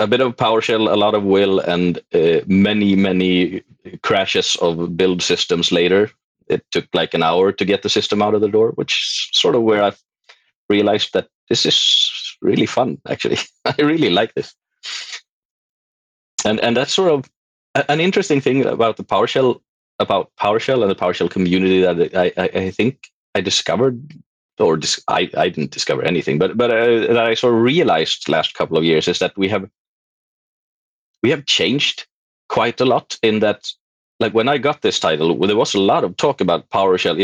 a 0.00 0.06
bit 0.06 0.20
of 0.20 0.36
PowerShell, 0.36 0.90
a 0.90 0.96
lot 0.96 1.14
of 1.14 1.24
will, 1.24 1.60
and 1.60 1.98
uh, 2.14 2.40
many, 2.46 2.96
many 2.96 3.62
crashes 4.02 4.56
of 4.56 4.96
build 4.96 5.22
systems 5.22 5.70
later. 5.70 6.10
It 6.48 6.64
took 6.72 6.86
like 6.94 7.14
an 7.14 7.22
hour 7.22 7.52
to 7.52 7.64
get 7.64 7.82
the 7.82 7.88
system 7.88 8.22
out 8.22 8.34
of 8.34 8.40
the 8.40 8.48
door, 8.48 8.70
which 8.70 8.92
is 8.92 9.38
sort 9.38 9.54
of 9.54 9.62
where 9.62 9.82
I've 9.82 10.02
realized 10.68 11.12
that 11.12 11.28
this 11.48 11.66
is 11.66 12.36
really 12.40 12.66
fun. 12.66 12.98
Actually, 13.08 13.38
I 13.64 13.74
really 13.78 14.10
like 14.10 14.34
this, 14.34 14.54
and 16.44 16.58
and 16.60 16.76
that's 16.76 16.94
sort 16.94 17.12
of 17.12 17.30
an 17.88 18.00
interesting 18.00 18.40
thing 18.40 18.64
about 18.64 18.96
the 18.96 19.04
PowerShell 19.04 19.60
about 20.00 20.30
PowerShell 20.40 20.82
and 20.82 20.90
the 20.90 20.96
PowerShell 20.96 21.30
community 21.30 21.80
that 21.82 22.16
I 22.16 22.32
I, 22.36 22.48
I 22.66 22.70
think 22.70 23.10
I 23.34 23.40
discovered 23.42 24.00
or 24.58 24.76
dis- 24.76 25.02
I, 25.08 25.30
I 25.36 25.48
didn't 25.48 25.70
discover 25.70 26.02
anything, 26.02 26.38
but 26.38 26.56
but 26.56 26.70
uh, 26.70 27.12
that 27.14 27.26
I 27.26 27.34
sort 27.34 27.54
of 27.54 27.62
realized 27.62 28.28
last 28.28 28.54
couple 28.54 28.76
of 28.76 28.84
years 28.84 29.08
is 29.08 29.18
that 29.18 29.36
we 29.36 29.48
have 29.48 29.68
we 31.22 31.30
have 31.30 31.46
changed 31.46 32.06
quite 32.48 32.80
a 32.80 32.84
lot 32.84 33.16
in 33.22 33.40
that 33.40 33.70
like 34.20 34.34
when 34.34 34.50
I 34.50 34.58
got 34.58 34.82
this 34.82 35.00
title, 35.00 35.34
there 35.46 35.56
was 35.56 35.74
a 35.74 35.80
lot 35.80 36.04
of 36.04 36.14
talk 36.18 36.42
about 36.42 36.68
PowerShell. 36.68 37.16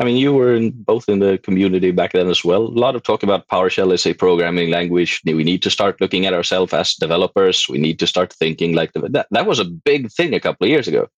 I 0.00 0.04
mean, 0.04 0.16
you 0.16 0.32
were 0.32 0.54
in, 0.54 0.70
both 0.70 1.08
in 1.08 1.18
the 1.18 1.36
community 1.38 1.90
back 1.90 2.12
then 2.12 2.28
as 2.28 2.44
well. 2.44 2.62
A 2.62 2.78
lot 2.78 2.94
of 2.94 3.02
talk 3.02 3.24
about 3.24 3.48
PowerShell 3.48 3.92
as 3.92 4.06
a 4.06 4.14
programming 4.14 4.70
language. 4.70 5.20
We 5.26 5.42
need 5.42 5.64
to 5.64 5.70
start 5.70 6.00
looking 6.00 6.24
at 6.24 6.32
ourselves 6.32 6.72
as 6.72 6.94
developers. 6.94 7.66
We 7.68 7.78
need 7.78 7.98
to 7.98 8.06
start 8.06 8.32
thinking 8.32 8.72
like 8.72 8.92
that. 8.92 9.26
That 9.32 9.46
was 9.46 9.58
a 9.58 9.64
big 9.64 10.12
thing 10.12 10.32
a 10.32 10.38
couple 10.38 10.64
of 10.64 10.70
years 10.70 10.86
ago. 10.86 11.08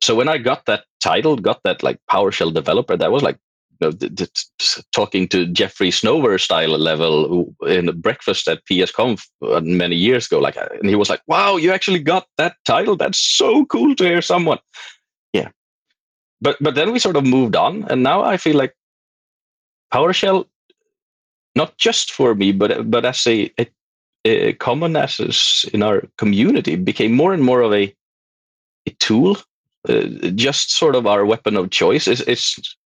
So 0.00 0.16
when 0.16 0.28
I 0.28 0.38
got 0.38 0.66
that 0.66 0.82
title, 1.00 1.36
got 1.36 1.60
that 1.62 1.84
like 1.84 2.00
PowerShell 2.10 2.52
developer, 2.52 2.96
that 2.96 3.12
was 3.12 3.22
like 3.22 3.38
know, 3.82 4.26
talking 4.94 5.28
to 5.28 5.46
Jeffrey 5.46 5.90
Snover 5.90 6.40
style 6.40 6.78
level 6.78 7.54
in 7.66 7.88
a 7.88 7.92
breakfast 7.92 8.48
at 8.48 8.64
PSConf 8.70 9.26
uh, 9.42 9.60
many 9.60 9.96
years 9.96 10.26
ago. 10.26 10.38
Like, 10.38 10.56
and 10.56 10.88
he 10.88 10.94
was 10.94 11.10
like, 11.10 11.22
"Wow, 11.26 11.56
you 11.56 11.72
actually 11.72 12.00
got 12.00 12.26
that 12.38 12.56
title. 12.64 12.96
That's 12.96 13.18
so 13.18 13.64
cool 13.66 13.94
to 13.96 14.04
hear 14.04 14.22
someone." 14.22 14.58
Yeah, 15.32 15.50
but 16.40 16.56
but 16.60 16.74
then 16.74 16.92
we 16.92 16.98
sort 16.98 17.16
of 17.16 17.26
moved 17.26 17.56
on, 17.56 17.84
and 17.90 18.02
now 18.02 18.22
I 18.22 18.36
feel 18.36 18.56
like 18.56 18.74
PowerShell, 19.92 20.46
not 21.54 21.76
just 21.78 22.12
for 22.12 22.34
me, 22.34 22.52
but 22.52 22.90
but 22.90 23.04
as 23.04 23.26
a, 23.26 23.52
a, 23.58 23.66
a 24.24 24.52
common 24.54 24.96
as 24.96 25.66
in 25.72 25.82
our 25.82 26.04
community, 26.16 26.76
became 26.76 27.12
more 27.12 27.34
and 27.34 27.42
more 27.42 27.60
of 27.60 27.72
a 27.72 27.94
a 28.86 28.90
tool 28.98 29.36
uh, 29.88 30.04
just 30.34 30.70
sort 30.70 30.94
of 30.94 31.06
our 31.06 31.24
weapon 31.26 31.56
of 31.56 31.70
choice. 31.70 32.06
It's, 32.06 32.20
it's 32.22 32.76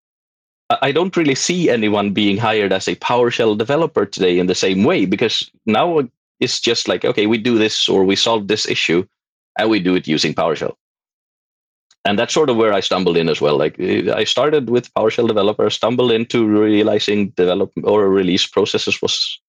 I 0.68 0.90
don't 0.90 1.16
really 1.16 1.36
see 1.36 1.70
anyone 1.70 2.12
being 2.12 2.36
hired 2.36 2.72
as 2.72 2.88
a 2.88 2.96
PowerShell 2.96 3.56
developer 3.56 4.04
today 4.04 4.38
in 4.38 4.46
the 4.46 4.54
same 4.54 4.82
way 4.82 5.04
because 5.06 5.48
now 5.64 6.00
it's 6.40 6.60
just 6.60 6.88
like, 6.88 7.04
okay, 7.04 7.26
we 7.26 7.38
do 7.38 7.56
this 7.56 7.88
or 7.88 8.04
we 8.04 8.16
solve 8.16 8.48
this 8.48 8.68
issue 8.68 9.06
and 9.58 9.70
we 9.70 9.78
do 9.78 9.94
it 9.94 10.08
using 10.08 10.34
PowerShell. 10.34 10.74
And 12.04 12.18
that's 12.18 12.34
sort 12.34 12.50
of 12.50 12.56
where 12.56 12.72
I 12.72 12.80
stumbled 12.80 13.16
in 13.16 13.28
as 13.28 13.40
well. 13.40 13.56
Like 13.56 13.78
I 13.80 14.24
started 14.24 14.70
with 14.70 14.92
PowerShell 14.94 15.28
developer, 15.28 15.70
stumbled 15.70 16.12
into 16.12 16.46
realizing 16.46 17.30
develop 17.30 17.72
or 17.84 18.08
release 18.08 18.46
processes 18.46 19.00
was 19.00 19.40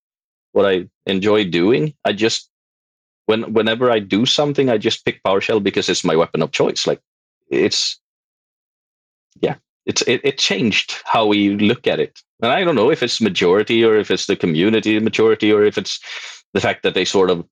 what 0.54 0.66
I 0.66 0.88
enjoy 1.06 1.46
doing. 1.46 1.94
I 2.06 2.14
just 2.14 2.50
when 3.26 3.54
whenever 3.54 3.92
I 3.92 4.00
do 4.00 4.26
something, 4.26 4.70
I 4.70 4.78
just 4.78 5.04
pick 5.04 5.22
PowerShell 5.24 5.62
because 5.62 5.90
it's 5.90 6.04
my 6.04 6.16
weapon 6.16 6.42
of 6.42 6.52
choice. 6.52 6.88
Like 6.88 7.02
it's 7.50 8.00
yeah, 9.40 9.56
it's 9.88 10.02
it, 10.04 10.22
it 10.24 10.38
changed 10.38 11.02
how 11.06 11.26
we 11.26 11.56
look 11.56 11.88
at 11.88 12.00
it. 12.00 12.22
And 12.42 12.52
i 12.52 12.64
don't 12.64 12.76
know 12.76 12.92
if 12.92 13.02
it's 13.02 13.20
majority 13.20 13.84
or 13.84 13.96
if 13.98 14.12
it's 14.12 14.28
the 14.28 14.36
community 14.36 15.00
majority 15.00 15.52
or 15.52 15.64
if 15.64 15.78
it's 15.78 16.00
the 16.54 16.62
fact 16.62 16.84
that 16.84 16.94
they 16.94 17.06
sort 17.06 17.32
of 17.32 17.46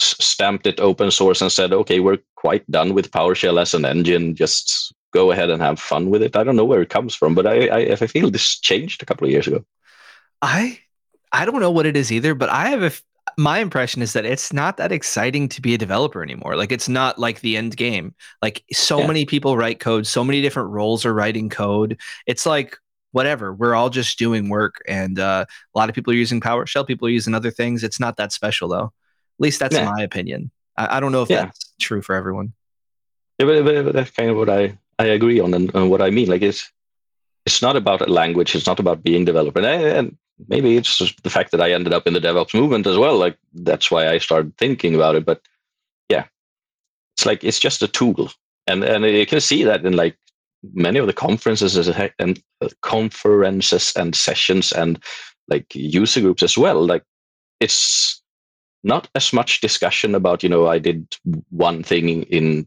stamped 0.00 0.66
it 0.66 0.80
open 0.80 1.10
source 1.10 1.42
and 1.42 1.52
said 1.52 1.72
okay 1.72 2.00
we're 2.00 2.18
quite 2.36 2.70
done 2.70 2.94
with 2.94 3.10
powershell 3.10 3.60
as 3.60 3.74
an 3.74 3.84
engine. 3.84 4.34
Just 4.34 4.94
go 5.12 5.30
ahead 5.30 5.50
and 5.50 5.62
have 5.62 5.80
fun 5.80 6.10
with 6.10 6.22
it. 6.22 6.36
I 6.36 6.44
don't 6.44 6.56
know 6.56 6.64
where 6.64 6.82
it 6.82 6.90
comes 6.96 7.14
from 7.14 7.34
but 7.34 7.46
i 7.46 7.66
i, 7.66 7.78
I 7.92 8.06
feel 8.06 8.30
this 8.30 8.58
changed 8.58 9.02
a 9.02 9.06
couple 9.06 9.26
of 9.26 9.32
years 9.32 9.46
ago. 9.46 9.64
I 10.40 10.78
i 11.32 11.44
don't 11.44 11.60
know 11.60 11.70
what 11.70 11.86
it 11.86 11.96
is 11.96 12.12
either 12.12 12.34
but 12.34 12.48
i 12.48 12.68
have 12.68 12.82
a 12.82 12.92
my 13.36 13.58
impression 13.58 14.00
is 14.00 14.14
that 14.14 14.24
it's 14.24 14.52
not 14.52 14.78
that 14.78 14.92
exciting 14.92 15.48
to 15.50 15.60
be 15.60 15.74
a 15.74 15.78
developer 15.78 16.22
anymore. 16.22 16.56
Like 16.56 16.72
it's 16.72 16.88
not 16.88 17.18
like 17.18 17.40
the 17.40 17.56
end 17.56 17.76
game. 17.76 18.14
Like 18.40 18.64
so 18.72 19.00
yeah. 19.00 19.06
many 19.06 19.26
people 19.26 19.56
write 19.56 19.78
code, 19.78 20.06
so 20.06 20.24
many 20.24 20.40
different 20.40 20.70
roles 20.70 21.04
are 21.04 21.12
writing 21.12 21.50
code. 21.50 22.00
It's 22.26 22.46
like 22.46 22.78
whatever. 23.12 23.52
We're 23.52 23.74
all 23.74 23.90
just 23.90 24.18
doing 24.18 24.48
work, 24.48 24.76
and 24.88 25.18
uh, 25.18 25.44
a 25.74 25.78
lot 25.78 25.88
of 25.88 25.94
people 25.94 26.12
are 26.12 26.16
using 26.16 26.40
PowerShell. 26.40 26.86
People 26.86 27.08
are 27.08 27.10
using 27.10 27.34
other 27.34 27.50
things. 27.50 27.84
It's 27.84 28.00
not 28.00 28.16
that 28.16 28.32
special 28.32 28.68
though. 28.68 28.86
At 28.86 29.40
least 29.40 29.60
that's 29.60 29.76
yeah. 29.76 29.90
my 29.90 30.02
opinion. 30.02 30.50
I, 30.76 30.96
I, 30.96 31.00
don't 31.00 31.12
know 31.12 31.22
if 31.22 31.30
yeah. 31.30 31.44
that's 31.44 31.74
true 31.78 32.00
for 32.00 32.14
everyone. 32.14 32.54
Yeah, 33.38 33.46
but, 33.46 33.64
but, 33.64 33.92
that's 33.92 34.10
kind 34.10 34.30
of 34.30 34.36
what 34.36 34.48
I 34.48 34.78
I 34.98 35.06
agree 35.06 35.40
on 35.40 35.52
and, 35.52 35.74
and 35.74 35.90
what 35.90 36.00
I 36.00 36.08
mean. 36.08 36.28
Like 36.28 36.40
it's 36.40 36.70
it's 37.44 37.60
not 37.60 37.76
about 37.76 38.00
a 38.00 38.06
language. 38.06 38.54
It's 38.54 38.66
not 38.66 38.80
about 38.80 39.02
being 39.02 39.26
developer. 39.26 39.60
And, 39.60 39.82
and 39.82 40.16
maybe 40.48 40.76
it's 40.76 40.98
just 40.98 41.22
the 41.22 41.30
fact 41.30 41.50
that 41.52 41.60
I 41.60 41.72
ended 41.72 41.92
up 41.92 42.06
in 42.06 42.14
the 42.14 42.20
DevOps 42.20 42.54
movement 42.54 42.86
as 42.86 42.98
well. 42.98 43.16
Like 43.16 43.38
that's 43.54 43.90
why 43.90 44.08
I 44.08 44.18
started 44.18 44.56
thinking 44.56 44.94
about 44.94 45.14
it. 45.14 45.24
But 45.24 45.40
yeah, 46.08 46.26
it's 47.16 47.26
like 47.26 47.42
it's 47.44 47.58
just 47.58 47.82
a 47.82 47.88
tool, 47.88 48.30
and 48.66 48.84
and 48.84 49.04
you 49.04 49.26
can 49.26 49.40
see 49.40 49.64
that 49.64 49.84
in 49.84 49.94
like 49.94 50.16
many 50.74 50.98
of 50.98 51.06
the 51.06 51.12
conferences 51.12 51.88
and 52.18 52.42
uh, 52.60 52.68
conferences 52.82 53.92
and 53.96 54.14
sessions 54.14 54.72
and 54.72 55.02
like 55.48 55.74
user 55.74 56.20
groups 56.20 56.42
as 56.42 56.58
well. 56.58 56.84
Like 56.84 57.02
it's 57.60 58.22
not 58.84 59.08
as 59.14 59.32
much 59.32 59.60
discussion 59.60 60.14
about 60.14 60.42
you 60.42 60.48
know 60.48 60.66
I 60.66 60.78
did 60.78 61.16
one 61.50 61.82
thing 61.82 62.22
in 62.24 62.66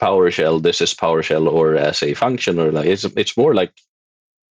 PowerShell. 0.00 0.62
This 0.62 0.80
is 0.80 0.94
PowerShell 0.94 1.50
or 1.50 1.74
as 1.76 2.02
a 2.02 2.14
function 2.14 2.58
or 2.58 2.72
like 2.72 2.86
it's 2.86 3.04
it's 3.04 3.36
more 3.36 3.54
like 3.54 3.72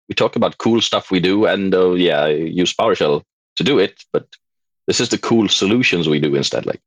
we 0.08 0.16
talk 0.16 0.36
about 0.36 0.58
cool 0.58 0.82
stuff 0.82 1.12
we 1.12 1.20
do, 1.20 1.46
and 1.46 1.74
uh, 1.74 1.92
yeah, 1.92 2.22
I 2.22 2.30
use 2.30 2.74
PowerShell 2.74 3.24
to 3.58 3.64
do 3.64 3.80
it, 3.80 4.04
but 4.14 4.28
this 4.86 5.00
is 5.00 5.10
the 5.10 5.18
cool 5.18 5.50
solutions 5.50 6.08
we 6.08 6.20
do 6.20 6.36
instead. 6.36 6.66
Like, 6.66 6.82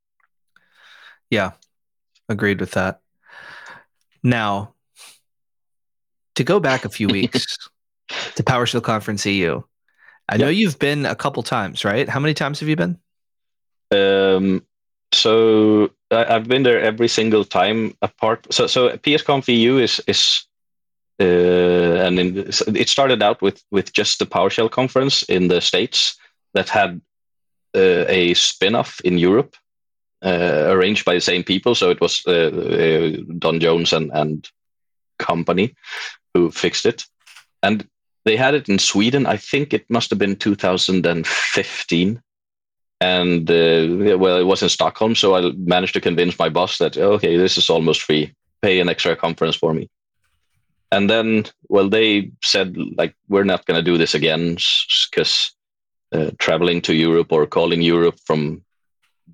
yeah, 1.30 1.52
agreed 2.28 2.60
with 2.60 2.72
that. 2.72 3.00
Now, 4.22 4.74
to 6.34 6.44
go 6.44 6.60
back 6.60 6.84
a 6.84 6.88
few 6.88 7.08
weeks 7.16 7.58
to 8.36 8.42
PowerShell 8.42 8.82
Conference 8.82 9.26
EU, 9.26 9.62
I 10.28 10.36
know 10.36 10.48
you've 10.48 10.78
been 10.78 11.06
a 11.06 11.16
couple 11.16 11.42
times, 11.42 11.84
right? 11.84 12.08
How 12.08 12.20
many 12.20 12.34
times 12.34 12.60
have 12.60 12.68
you 12.68 12.76
been? 12.76 12.98
Um, 13.90 14.64
so 15.12 15.90
I, 16.10 16.24
have 16.24 16.46
been 16.46 16.62
there 16.62 16.80
every 16.80 17.08
single 17.08 17.44
time. 17.44 17.94
Apart, 18.00 18.46
so 18.52 18.66
so 18.66 18.90
PSConf 18.98 19.48
EU 19.48 19.78
is 19.78 20.00
is 20.06 20.46
uh, 21.20 22.06
and 22.06 22.18
in, 22.18 22.38
it 22.74 22.88
started 22.88 23.22
out 23.22 23.42
with 23.42 23.62
with 23.70 23.92
just 23.92 24.18
the 24.18 24.26
PowerShell 24.26 24.70
conference 24.70 25.22
in 25.24 25.48
the 25.48 25.60
states 25.60 26.16
that 26.54 26.68
had 26.68 27.00
uh, 27.76 28.04
a 28.08 28.34
spin-off 28.34 29.00
in 29.04 29.18
Europe 29.18 29.54
uh, 30.24 30.66
arranged 30.68 31.04
by 31.04 31.14
the 31.14 31.20
same 31.20 31.44
people. 31.44 31.74
So 31.74 31.90
it 31.90 32.00
was 32.00 32.22
uh, 32.26 32.30
uh, 32.30 33.10
Don 33.38 33.60
Jones 33.60 33.92
and 33.92 34.10
and 34.14 34.48
company 35.18 35.74
who 36.32 36.50
fixed 36.50 36.86
it, 36.86 37.04
and 37.62 37.86
they 38.24 38.36
had 38.36 38.54
it 38.54 38.68
in 38.68 38.78
Sweden. 38.78 39.26
I 39.26 39.36
think 39.36 39.74
it 39.74 39.84
must 39.90 40.10
have 40.10 40.18
been 40.18 40.36
2015 40.36 42.22
and 43.02 43.50
uh, 43.50 44.16
well 44.18 44.38
it 44.38 44.46
was 44.46 44.62
in 44.62 44.68
stockholm. 44.70 45.14
So 45.14 45.34
i 45.34 45.52
managed 45.56 45.94
to 45.94 46.00
convince 46.00 46.38
my 46.38 46.48
boss 46.48 46.78
that 46.78 46.96
okay 46.96 47.36
this 47.36 47.58
is 47.58 47.68
almost 47.68 48.02
free. 48.02 48.32
Pay 48.62 48.80
an 48.80 48.88
extra 48.88 49.16
conference 49.16 49.56
for 49.56 49.74
me 49.74 49.88
and 50.92 51.08
then 51.08 51.44
well 51.68 51.88
they 51.88 52.30
said 52.42 52.76
like 52.96 53.14
we're 53.28 53.44
not 53.44 53.64
going 53.66 53.78
to 53.78 53.90
do 53.90 53.98
this 53.98 54.14
again 54.14 54.56
because 55.10 55.52
uh, 56.12 56.30
traveling 56.38 56.80
to 56.82 56.94
Europe 56.94 57.32
or 57.32 57.46
calling 57.46 57.82
Europe 57.82 58.18
from 58.24 58.62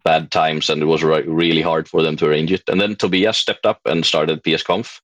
bad 0.04 0.30
times, 0.30 0.70
and 0.70 0.82
it 0.82 0.86
was 0.86 1.02
re- 1.02 1.22
really 1.22 1.62
hard 1.62 1.88
for 1.88 2.02
them 2.02 2.16
to 2.16 2.26
arrange 2.26 2.52
it. 2.52 2.62
And 2.68 2.80
then 2.80 2.96
Tobias 2.96 3.38
stepped 3.38 3.66
up 3.66 3.80
and 3.84 4.04
started 4.04 4.42
PSConf. 4.42 5.00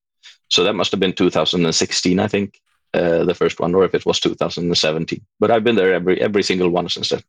So 0.48 0.64
that 0.64 0.74
must 0.74 0.90
have 0.90 1.00
been 1.00 1.14
2016, 1.14 2.18
I 2.18 2.28
think, 2.28 2.60
uh, 2.94 3.24
the 3.24 3.34
first 3.34 3.58
one, 3.58 3.74
or 3.74 3.84
if 3.84 3.94
it 3.94 4.04
was 4.04 4.20
2017. 4.20 5.24
But 5.40 5.50
I've 5.50 5.64
been 5.64 5.76
there 5.76 5.94
every 5.94 6.20
every 6.20 6.42
single 6.42 6.68
one 6.68 6.88
since 6.88 7.08
then. 7.08 7.22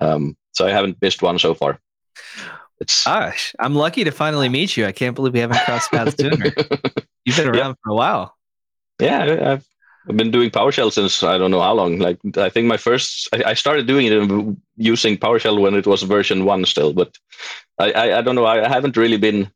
Um, 0.00 0.36
so 0.52 0.66
I 0.66 0.70
haven't 0.70 1.00
missed 1.00 1.22
one 1.22 1.38
so 1.38 1.54
far. 1.54 1.78
It's 2.80 3.04
Gosh, 3.04 3.54
I'm 3.58 3.74
lucky 3.74 4.04
to 4.04 4.10
finally 4.10 4.48
meet 4.48 4.76
you. 4.76 4.86
I 4.86 4.92
can't 4.92 5.14
believe 5.14 5.34
we 5.34 5.40
haven't 5.40 5.60
crossed 5.60 5.90
paths 5.90 6.16
sooner. 6.18 6.46
You've 7.24 7.36
been 7.36 7.48
around 7.48 7.76
for 7.84 7.90
a 7.90 7.94
while. 7.94 8.34
Yeah, 9.00 9.52
I've, 9.52 9.66
I've 10.08 10.16
been 10.16 10.30
doing 10.30 10.50
PowerShell 10.50 10.92
since 10.92 11.22
I 11.22 11.38
don't 11.38 11.50
know 11.50 11.60
how 11.60 11.74
long. 11.74 11.98
Like 11.98 12.18
I 12.36 12.48
think 12.48 12.66
my 12.66 12.76
first, 12.76 13.28
I, 13.32 13.50
I 13.50 13.54
started 13.54 13.86
doing 13.86 14.06
it 14.06 14.56
using 14.76 15.16
PowerShell 15.18 15.60
when 15.60 15.74
it 15.74 15.86
was 15.86 16.02
version 16.02 16.44
one 16.44 16.64
still, 16.64 16.92
but 16.92 17.16
I, 17.78 17.92
I, 17.92 18.18
I 18.18 18.22
don't 18.22 18.34
know. 18.34 18.46
I 18.46 18.68
haven't 18.68 18.96
really 18.96 19.18
been. 19.18 19.50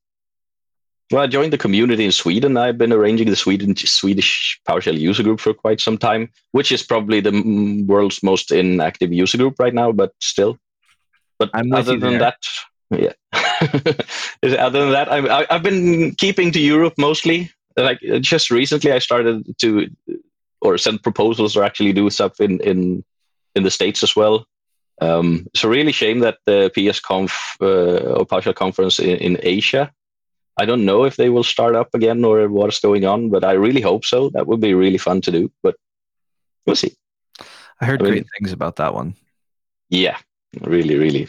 Well, 1.11 1.23
I 1.23 1.27
joined 1.27 1.53
the 1.53 1.59
community 1.59 2.05
in 2.05 2.13
Sweden. 2.13 2.57
I've 2.57 2.79
been 2.79 2.93
arranging 2.93 3.29
the 3.29 3.37
Sweden 3.37 3.77
Swedish 3.77 4.61
PowerShell 4.67 4.99
user 4.99 5.23
group 5.23 5.39
for 5.39 5.53
quite 5.53 5.81
some 5.81 5.99
time, 5.99 6.31
which 6.53 6.73
is 6.73 6.83
probably 6.83 7.21
the 7.21 7.85
world's 7.87 8.23
most 8.23 8.51
inactive 8.51 9.13
user 9.13 9.39
group 9.39 9.59
right 9.59 9.75
now. 9.75 9.93
But 9.93 10.13
still, 10.21 10.59
but 11.39 11.51
I'm 11.53 11.73
other 11.73 11.99
than 11.99 12.19
there. 12.19 12.19
that, 12.19 12.39
yeah. 12.91 13.13
other 14.59 14.81
than 14.81 14.93
that, 14.93 15.13
I'm, 15.13 15.27
I, 15.31 15.47
I've 15.51 15.63
been 15.63 16.15
keeping 16.15 16.53
to 16.53 16.61
Europe 16.61 16.95
mostly. 16.97 17.51
Like 17.77 18.01
just 18.21 18.51
recently, 18.51 18.93
I 18.93 18.99
started 18.99 19.55
to 19.59 19.89
or 20.61 20.79
send 20.79 21.03
proposals 21.03 21.57
or 21.57 21.65
actually 21.65 21.93
do 21.93 22.11
stuff 22.11 22.41
in 22.41 22.61
in 22.61 23.05
in 23.55 23.63
the 23.63 23.71
states 23.71 24.03
as 24.03 24.17
well. 24.17 24.47
Um, 25.01 25.47
it's 25.53 25.65
a 25.65 25.69
really 25.69 25.93
shame 25.93 26.21
that 26.21 26.39
the 26.47 26.71
PSConf 26.77 27.33
uh, 27.61 28.15
or 28.15 28.27
PowerShell 28.27 28.55
conference 28.55 28.99
in, 28.99 29.17
in 29.17 29.39
Asia. 29.43 29.93
I 30.57 30.67
don't 30.67 30.85
know 30.85 31.05
if 31.05 31.17
they 31.17 31.31
will 31.31 31.43
start 31.43 31.75
up 31.75 31.95
again 31.95 32.25
or 32.25 32.49
what's 32.49 32.79
going 32.79 33.05
on, 33.05 33.29
but 33.29 33.45
I 33.45 33.53
really 33.53 33.81
hope 33.81 34.05
so. 34.05 34.31
That 34.31 34.47
would 34.47 34.61
be 34.61 34.73
really 34.73 34.99
fun 34.99 35.21
to 35.23 35.33
do, 35.33 35.51
but 35.65 35.75
we'll 36.65 36.77
see. 36.77 36.95
I 37.81 37.87
heard 37.87 38.01
I 38.03 38.05
mean- 38.05 38.13
great 38.13 38.27
things 38.39 38.53
about 38.53 38.77
that 38.77 38.95
one. 38.95 39.15
Yeah, 39.91 40.17
really, 40.61 40.97
really 40.97 41.29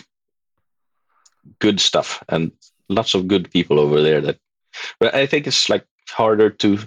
good 1.60 1.80
stuff 1.80 2.24
and 2.30 2.52
lots 2.90 3.14
of 3.14 3.28
good 3.28 3.52
people 3.52 3.80
over 3.80 4.02
there. 4.02 4.22
That, 4.22 4.38
but 5.00 5.14
I 5.14 5.26
think 5.26 5.48
it's 5.48 5.70
like 5.70 5.86
harder 6.10 6.50
to 6.50 6.80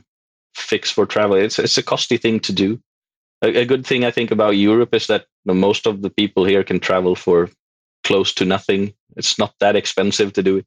fix 0.54 0.90
for 0.90 1.06
travel. 1.06 1.36
It's 1.36 1.58
it's 1.58 1.78
a 1.78 1.82
costly 1.82 2.16
thing 2.18 2.40
to 2.40 2.52
do. 2.52 2.80
A, 3.42 3.60
a 3.62 3.64
good 3.64 3.86
thing 3.86 4.04
I 4.04 4.10
think 4.10 4.30
about 4.30 4.56
Europe 4.56 4.94
is 4.94 5.06
that 5.06 5.26
you 5.44 5.52
know, 5.52 5.54
most 5.54 5.86
of 5.86 6.02
the 6.02 6.10
people 6.10 6.44
here 6.44 6.64
can 6.64 6.80
travel 6.80 7.14
for 7.14 7.48
close 8.04 8.32
to 8.34 8.44
nothing. 8.44 8.92
It's 9.16 9.38
not 9.38 9.54
that 9.60 9.76
expensive 9.76 10.32
to 10.34 10.42
do 10.42 10.58
it. 10.58 10.66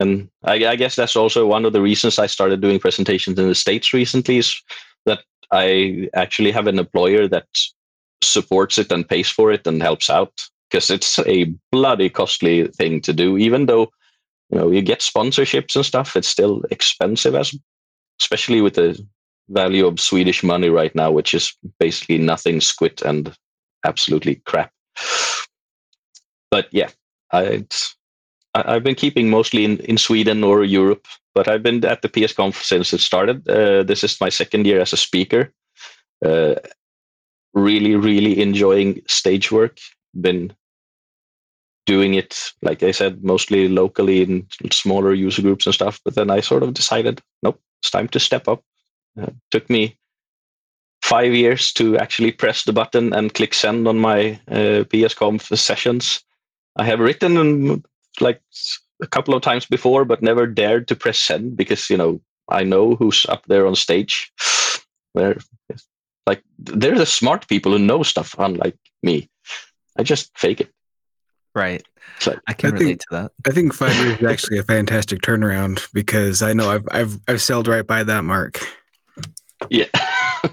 And 0.00 0.30
I, 0.44 0.66
I 0.66 0.76
guess 0.76 0.96
that's 0.96 1.16
also 1.16 1.46
one 1.46 1.66
of 1.66 1.74
the 1.74 1.82
reasons 1.82 2.18
I 2.18 2.26
started 2.26 2.62
doing 2.62 2.80
presentations 2.80 3.38
in 3.38 3.48
the 3.48 3.54
States 3.54 3.92
recently 3.92 4.38
is 4.38 4.60
that 5.04 5.20
I 5.52 6.08
actually 6.14 6.52
have 6.52 6.66
an 6.66 6.78
employer 6.78 7.28
that 7.28 7.46
supports 8.22 8.78
it 8.78 8.90
and 8.90 9.08
pays 9.08 9.28
for 9.28 9.52
it 9.52 9.66
and 9.66 9.82
helps 9.82 10.08
out 10.08 10.32
because 10.70 10.90
it's 10.90 11.18
a 11.20 11.52
bloody 11.70 12.08
costly 12.08 12.68
thing 12.68 13.00
to 13.02 13.12
do. 13.12 13.36
Even 13.36 13.66
though 13.66 13.90
you 14.50 14.58
know 14.58 14.70
you 14.70 14.82
get 14.82 15.00
sponsorships 15.00 15.76
and 15.76 15.86
stuff, 15.86 16.16
it's 16.16 16.28
still 16.28 16.62
expensive 16.70 17.34
as 17.34 17.54
especially 18.20 18.60
with 18.60 18.74
the 18.74 19.00
value 19.48 19.86
of 19.86 20.00
Swedish 20.00 20.42
money 20.42 20.68
right 20.68 20.94
now, 20.94 21.10
which 21.10 21.34
is 21.34 21.52
basically 21.78 22.18
nothing 22.18 22.60
squid 22.60 23.02
and 23.04 23.34
absolutely 23.84 24.36
crap. 24.46 24.72
But 26.50 26.68
yeah, 26.72 26.90
I, 27.32 27.64
I 28.54 28.74
I've 28.74 28.84
been 28.84 28.94
keeping 28.94 29.30
mostly 29.30 29.64
in, 29.64 29.78
in 29.78 29.98
Sweden 29.98 30.44
or 30.44 30.64
Europe, 30.64 31.06
but 31.34 31.48
I've 31.48 31.62
been 31.62 31.84
at 31.84 32.02
the 32.02 32.08
PS 32.08 32.34
since 32.66 32.92
it 32.92 33.00
started. 33.00 33.48
Uh, 33.48 33.82
this 33.84 34.04
is 34.04 34.20
my 34.20 34.28
second 34.28 34.66
year 34.66 34.80
as 34.80 34.92
a 34.92 34.96
speaker. 34.96 35.52
Uh, 36.24 36.56
really, 37.54 37.94
really 37.96 38.40
enjoying 38.40 39.02
stage 39.06 39.50
work. 39.52 39.78
Been 40.20 40.52
doing 41.90 42.14
it, 42.14 42.52
like 42.62 42.84
I 42.84 42.92
said, 42.92 43.24
mostly 43.24 43.68
locally 43.68 44.22
in 44.22 44.46
smaller 44.70 45.12
user 45.12 45.42
groups 45.42 45.66
and 45.66 45.74
stuff. 45.74 46.00
But 46.04 46.14
then 46.14 46.30
I 46.30 46.40
sort 46.40 46.62
of 46.62 46.72
decided, 46.72 47.20
nope, 47.42 47.60
it's 47.82 47.90
time 47.90 48.06
to 48.08 48.20
step 48.20 48.46
up. 48.46 48.62
Uh, 49.20 49.32
took 49.50 49.68
me 49.68 49.98
five 51.02 51.34
years 51.34 51.72
to 51.72 51.98
actually 51.98 52.30
press 52.30 52.62
the 52.62 52.72
button 52.72 53.12
and 53.12 53.34
click 53.34 53.54
send 53.54 53.88
on 53.88 53.98
my 53.98 54.38
uh, 54.48 54.84
PSConf 54.92 55.56
sessions. 55.58 56.22
I 56.76 56.84
have 56.84 57.00
written 57.00 57.82
like 58.20 58.40
a 59.02 59.08
couple 59.08 59.34
of 59.34 59.42
times 59.42 59.66
before, 59.66 60.04
but 60.04 60.22
never 60.22 60.46
dared 60.46 60.86
to 60.88 60.94
press 60.94 61.18
send 61.18 61.56
because 61.56 61.90
you 61.90 61.96
know 61.96 62.20
I 62.48 62.62
know 62.62 62.94
who's 62.94 63.26
up 63.28 63.44
there 63.46 63.66
on 63.66 63.74
stage. 63.74 64.32
They're 65.14 65.38
like 66.24 66.44
they're 66.56 66.98
the 66.98 67.06
smart 67.18 67.48
people 67.48 67.72
who 67.72 67.80
know 67.80 68.04
stuff, 68.04 68.36
unlike 68.38 68.78
me. 69.02 69.28
I 69.98 70.04
just 70.04 70.30
fake 70.38 70.60
it. 70.60 70.70
Right. 71.54 71.82
It's 72.16 72.26
like, 72.26 72.38
I 72.46 72.52
can 72.52 72.68
I 72.68 72.70
think- 72.70 72.80
relate 72.80 73.00
to 73.00 73.06
that. 73.10 73.32
I 73.46 73.50
think 73.50 73.74
five 73.74 73.94
years 73.96 74.18
is 74.20 74.26
actually 74.26 74.58
a 74.58 74.62
fantastic 74.62 75.20
turnaround 75.20 75.86
because 75.92 76.42
I 76.42 76.52
know 76.52 76.70
I've 76.70 76.86
I've 76.90 77.18
I've 77.28 77.42
sailed 77.42 77.66
right 77.68 77.86
by 77.86 78.04
that 78.04 78.24
mark. 78.24 78.60
yeah. 79.68 79.86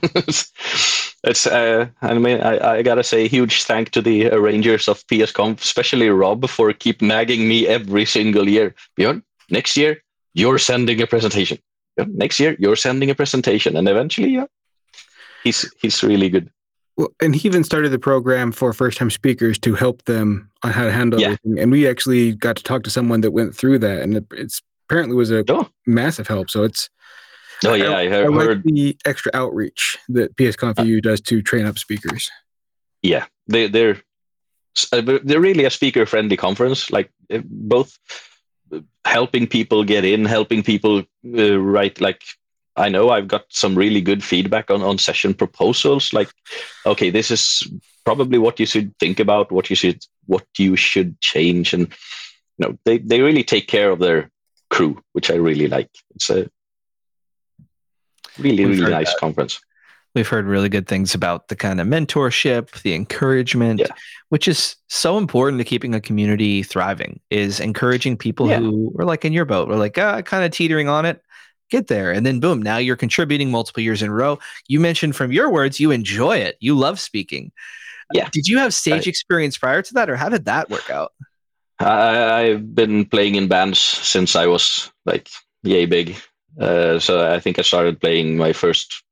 it's 1.23 1.47
uh, 1.47 1.87
I 2.01 2.13
mean 2.15 2.41
I, 2.41 2.77
I 2.77 2.81
gotta 2.81 3.03
say 3.03 3.27
huge 3.27 3.63
thank 3.63 3.91
to 3.91 4.01
the 4.01 4.27
arrangers 4.31 4.87
of 4.87 5.05
PSConf, 5.07 5.61
especially 5.61 6.09
Rob 6.09 6.49
for 6.49 6.73
keep 6.73 7.01
nagging 7.01 7.47
me 7.47 7.67
every 7.67 8.05
single 8.05 8.49
year. 8.49 8.75
Björn, 8.99 9.23
next 9.49 9.77
year 9.77 10.01
you're 10.33 10.59
sending 10.59 11.01
a 11.01 11.07
presentation. 11.07 11.57
Next 11.97 12.39
year 12.39 12.55
you're 12.59 12.75
sending 12.75 13.09
a 13.09 13.15
presentation, 13.15 13.75
and 13.75 13.87
eventually, 13.89 14.29
yeah, 14.29 14.45
he's 15.43 15.65
he's 15.81 16.03
really 16.03 16.29
good. 16.29 16.51
Well, 16.97 17.09
and 17.21 17.35
he 17.35 17.47
even 17.47 17.63
started 17.63 17.89
the 17.89 17.99
program 17.99 18.51
for 18.51 18.73
first-time 18.73 19.11
speakers 19.11 19.59
to 19.59 19.75
help 19.75 20.03
them 20.05 20.49
on 20.63 20.71
how 20.71 20.83
to 20.85 20.91
handle 20.91 21.19
Yeah. 21.19 21.27
everything. 21.27 21.59
And 21.59 21.71
we 21.71 21.87
actually 21.87 22.33
got 22.33 22.55
to 22.57 22.63
talk 22.63 22.83
to 22.83 22.89
someone 22.89 23.21
that 23.21 23.31
went 23.31 23.55
through 23.55 23.79
that, 23.79 24.01
and 24.01 24.17
it, 24.17 24.25
it's 24.31 24.61
apparently 24.89 25.15
was 25.15 25.29
a 25.31 25.43
Oh. 25.47 25.69
massive 25.85 26.27
help. 26.27 26.49
So 26.49 26.63
it's 26.63 26.89
Oh 27.65 27.73
yeah, 27.73 27.89
I, 27.89 28.01
I 28.01 28.07
heard. 28.09 28.29
like 28.33 28.63
the 28.63 28.95
extra 29.05 29.31
outreach 29.33 29.97
that 30.09 30.35
PSConf 30.35 31.01
does 31.01 31.21
to 31.21 31.41
train 31.41 31.65
up 31.65 31.77
speakers. 31.79 32.29
yeah 33.03 33.25
they 33.47 33.67
they're 33.67 33.97
uh, 34.91 35.01
they're 35.23 35.39
really 35.41 35.65
a 35.65 35.69
speaker 35.71 36.05
friendly 36.05 36.37
conference 36.37 36.91
like 36.91 37.09
uh, 37.33 37.41
both 37.45 37.97
helping 39.05 39.47
people 39.47 39.83
get 39.83 40.03
in 40.05 40.25
helping 40.25 40.61
people 40.63 41.03
uh, 41.37 41.59
write 41.59 41.99
like 42.01 42.21
i 42.77 42.87
know 42.89 43.09
i've 43.09 43.27
got 43.27 43.43
some 43.49 43.75
really 43.75 44.01
good 44.01 44.23
feedback 44.23 44.69
on 44.71 44.81
on 44.81 44.97
session 44.97 45.33
proposals 45.33 46.13
like 46.13 46.29
okay 46.85 47.09
this 47.09 47.29
is 47.31 47.67
probably 48.05 48.37
what 48.37 48.59
you 48.59 48.65
should 48.65 48.95
think 48.99 49.19
about 49.19 49.51
what 49.51 49.69
you 49.69 49.75
should 49.75 50.03
what 50.27 50.45
you 50.57 50.75
should 50.75 51.19
change 51.21 51.73
and 51.73 51.87
you 52.57 52.67
know 52.67 52.77
they 52.85 52.97
they 52.99 53.21
really 53.21 53.43
take 53.43 53.67
care 53.67 53.89
of 53.91 53.99
their 53.99 54.29
crew 54.69 55.01
which 55.13 55.29
i 55.29 55.35
really 55.35 55.67
like 55.67 55.89
it's 56.15 56.29
a 56.29 56.49
really 58.37 58.65
We've 58.65 58.79
really 58.79 58.91
nice 58.91 59.13
conference 59.19 59.59
We've 60.15 60.27
heard 60.27 60.45
really 60.47 60.69
good 60.69 60.87
things 60.87 61.13
about 61.13 61.47
the 61.47 61.55
kind 61.55 61.79
of 61.79 61.85
mentorship, 61.85 62.81
the 62.81 62.95
encouragement, 62.95 63.81
Yeah. 63.81 63.87
which 64.29 64.47
is 64.47 64.75
so 64.87 65.19
important 65.19 65.59
to 65.59 65.63
keeping 65.63 65.93
a 65.93 66.01
community 66.01 66.63
thriving. 66.63 67.19
Is 67.29 67.59
encouraging 67.59 68.17
people 68.17 68.49
Yeah. 68.49 68.57
who 68.57 68.95
are 68.97 69.05
like 69.05 69.25
in 69.25 69.33
your 69.33 69.45
boat, 69.45 69.67
we're 69.67 69.75
like 69.75 69.95
ah, 69.99 70.23
kind 70.23 70.43
of 70.43 70.49
teetering 70.49 70.89
on 70.89 71.05
it, 71.05 71.21
get 71.69 71.87
there, 71.87 72.11
and 72.11 72.25
then 72.25 72.39
boom, 72.39 72.61
now 72.61 72.77
you're 72.77 72.95
contributing 72.95 73.51
multiple 73.51 73.83
years 73.83 74.01
in 74.01 74.09
a 74.09 74.13
row. 74.13 74.39
You 74.67 74.79
mentioned 74.79 75.15
from 75.15 75.31
your 75.31 75.49
words, 75.49 75.79
you 75.79 75.91
enjoy 75.91 76.37
it, 76.37 76.57
you 76.59 76.75
love 76.75 76.99
speaking. 76.99 77.51
Yeah. 78.13 78.29
Did 78.31 78.47
you 78.47 78.57
have 78.59 78.73
stage 78.73 79.07
I- 79.07 79.09
experience 79.09 79.57
prior 79.57 79.81
to 79.81 79.93
that, 79.95 80.09
or 80.09 80.15
how 80.15 80.29
did 80.29 80.45
that 80.45 80.69
work 80.69 80.89
out? 80.89 81.13
I, 81.79 82.41
I've 82.41 82.73
been 82.73 83.05
playing 83.05 83.35
in 83.35 83.47
bands 83.47 83.79
since 83.79 84.35
I 84.35 84.47
was 84.47 84.91
like 85.05 85.29
yay 85.63 85.85
big. 85.85 86.15
Uh, 86.59 86.99
so 86.99 87.31
I 87.31 87.39
think 87.39 87.59
I 87.59 87.61
started 87.61 88.01
playing 88.01 88.37
my 88.37 88.51
first 88.53 89.03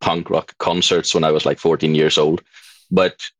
punk 0.00 0.30
rock 0.30 0.56
concerts 0.58 1.14
when 1.14 1.24
I 1.24 1.32
was 1.32 1.44
like 1.44 1.58
14 1.58 1.94
years 1.94 2.16
old. 2.16 2.42
But 2.90 3.30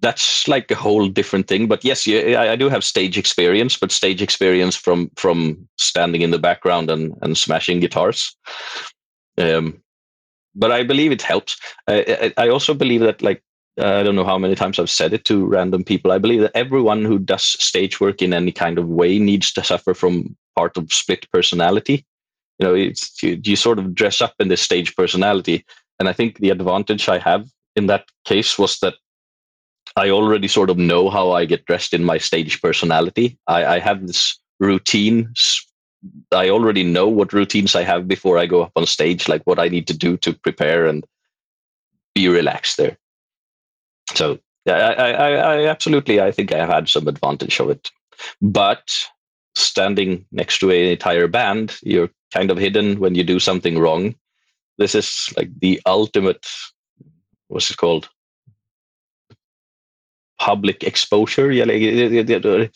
that's 0.00 0.48
like 0.48 0.70
a 0.70 0.74
whole 0.74 1.08
different 1.08 1.46
thing. 1.48 1.68
But 1.68 1.84
yes, 1.84 2.06
yeah, 2.06 2.40
I, 2.40 2.52
I 2.52 2.56
do 2.56 2.68
have 2.68 2.84
stage 2.84 3.18
experience, 3.18 3.76
but 3.76 3.92
stage 3.92 4.22
experience 4.22 4.76
from 4.76 5.10
from 5.16 5.68
standing 5.76 6.22
in 6.22 6.30
the 6.30 6.38
background 6.38 6.90
and 6.90 7.14
and 7.22 7.36
smashing 7.36 7.80
guitars. 7.80 8.36
Um, 9.38 9.82
but 10.54 10.72
I 10.72 10.82
believe 10.82 11.12
it 11.12 11.22
helps. 11.22 11.56
I, 11.86 12.32
I 12.38 12.44
I 12.44 12.48
also 12.48 12.74
believe 12.74 13.00
that 13.00 13.22
like 13.22 13.42
I 13.78 14.02
don't 14.02 14.16
know 14.16 14.24
how 14.24 14.38
many 14.38 14.54
times 14.54 14.78
I've 14.78 14.90
said 14.90 15.12
it 15.12 15.24
to 15.26 15.46
random 15.46 15.84
people. 15.84 16.12
I 16.12 16.18
believe 16.18 16.40
that 16.40 16.56
everyone 16.56 17.04
who 17.04 17.18
does 17.18 17.44
stage 17.44 18.00
work 18.00 18.22
in 18.22 18.32
any 18.32 18.52
kind 18.52 18.78
of 18.78 18.88
way 18.88 19.18
needs 19.18 19.52
to 19.52 19.64
suffer 19.64 19.94
from 19.94 20.36
part 20.56 20.76
of 20.76 20.92
split 20.92 21.30
personality. 21.30 22.04
you 22.58 22.66
know, 22.66 22.74
it's 22.74 23.22
you, 23.22 23.40
you 23.42 23.56
sort 23.56 23.78
of 23.78 23.94
dress 23.94 24.20
up 24.20 24.34
in 24.38 24.48
this 24.48 24.62
stage 24.62 24.94
personality. 24.94 25.64
And 25.98 26.08
I 26.08 26.12
think 26.12 26.38
the 26.38 26.50
advantage 26.50 27.08
I 27.08 27.18
have 27.18 27.48
in 27.76 27.86
that 27.86 28.04
case 28.24 28.58
was 28.58 28.78
that 28.80 28.94
I 29.96 30.10
already 30.10 30.48
sort 30.48 30.70
of 30.70 30.78
know 30.78 31.10
how 31.10 31.32
I 31.32 31.44
get 31.44 31.66
dressed 31.66 31.94
in 31.94 32.04
my 32.04 32.18
stage 32.18 32.62
personality. 32.62 33.38
I, 33.46 33.64
I 33.64 33.78
have 33.80 34.06
this 34.06 34.38
routine. 34.58 35.34
I 36.32 36.48
already 36.48 36.82
know 36.82 37.08
what 37.08 37.32
routines 37.32 37.74
I 37.74 37.82
have 37.82 38.06
before 38.08 38.38
I 38.38 38.46
go 38.46 38.62
up 38.62 38.72
on 38.76 38.86
stage, 38.86 39.28
like 39.28 39.42
what 39.44 39.58
I 39.58 39.68
need 39.68 39.86
to 39.88 39.96
do 39.96 40.16
to 40.18 40.32
prepare 40.32 40.86
and 40.86 41.04
be 42.14 42.28
relaxed 42.28 42.76
there. 42.76 42.96
So 44.14 44.38
yeah, 44.64 44.74
I, 44.74 45.10
I, 45.10 45.30
I 45.30 45.66
absolutely, 45.66 46.20
I 46.20 46.30
think 46.30 46.52
I 46.52 46.58
have 46.58 46.68
had 46.68 46.88
some 46.88 47.08
advantage 47.08 47.60
of 47.60 47.70
it. 47.70 47.90
But 48.40 48.90
standing 49.54 50.26
next 50.32 50.58
to 50.60 50.70
an 50.70 50.76
entire 50.76 51.28
band, 51.28 51.76
you're 51.82 52.10
kind 52.32 52.50
of 52.50 52.58
hidden 52.58 53.00
when 53.00 53.14
you 53.14 53.24
do 53.24 53.40
something 53.40 53.78
wrong. 53.78 54.14
This 54.78 54.94
is 54.94 55.32
like 55.36 55.50
the 55.60 55.80
ultimate, 55.86 56.46
what's 57.48 57.70
it 57.70 57.76
called? 57.76 58.08
Public 60.40 60.82
exposure. 60.82 61.52
Yeah, 61.52 61.64
like, 61.64 62.72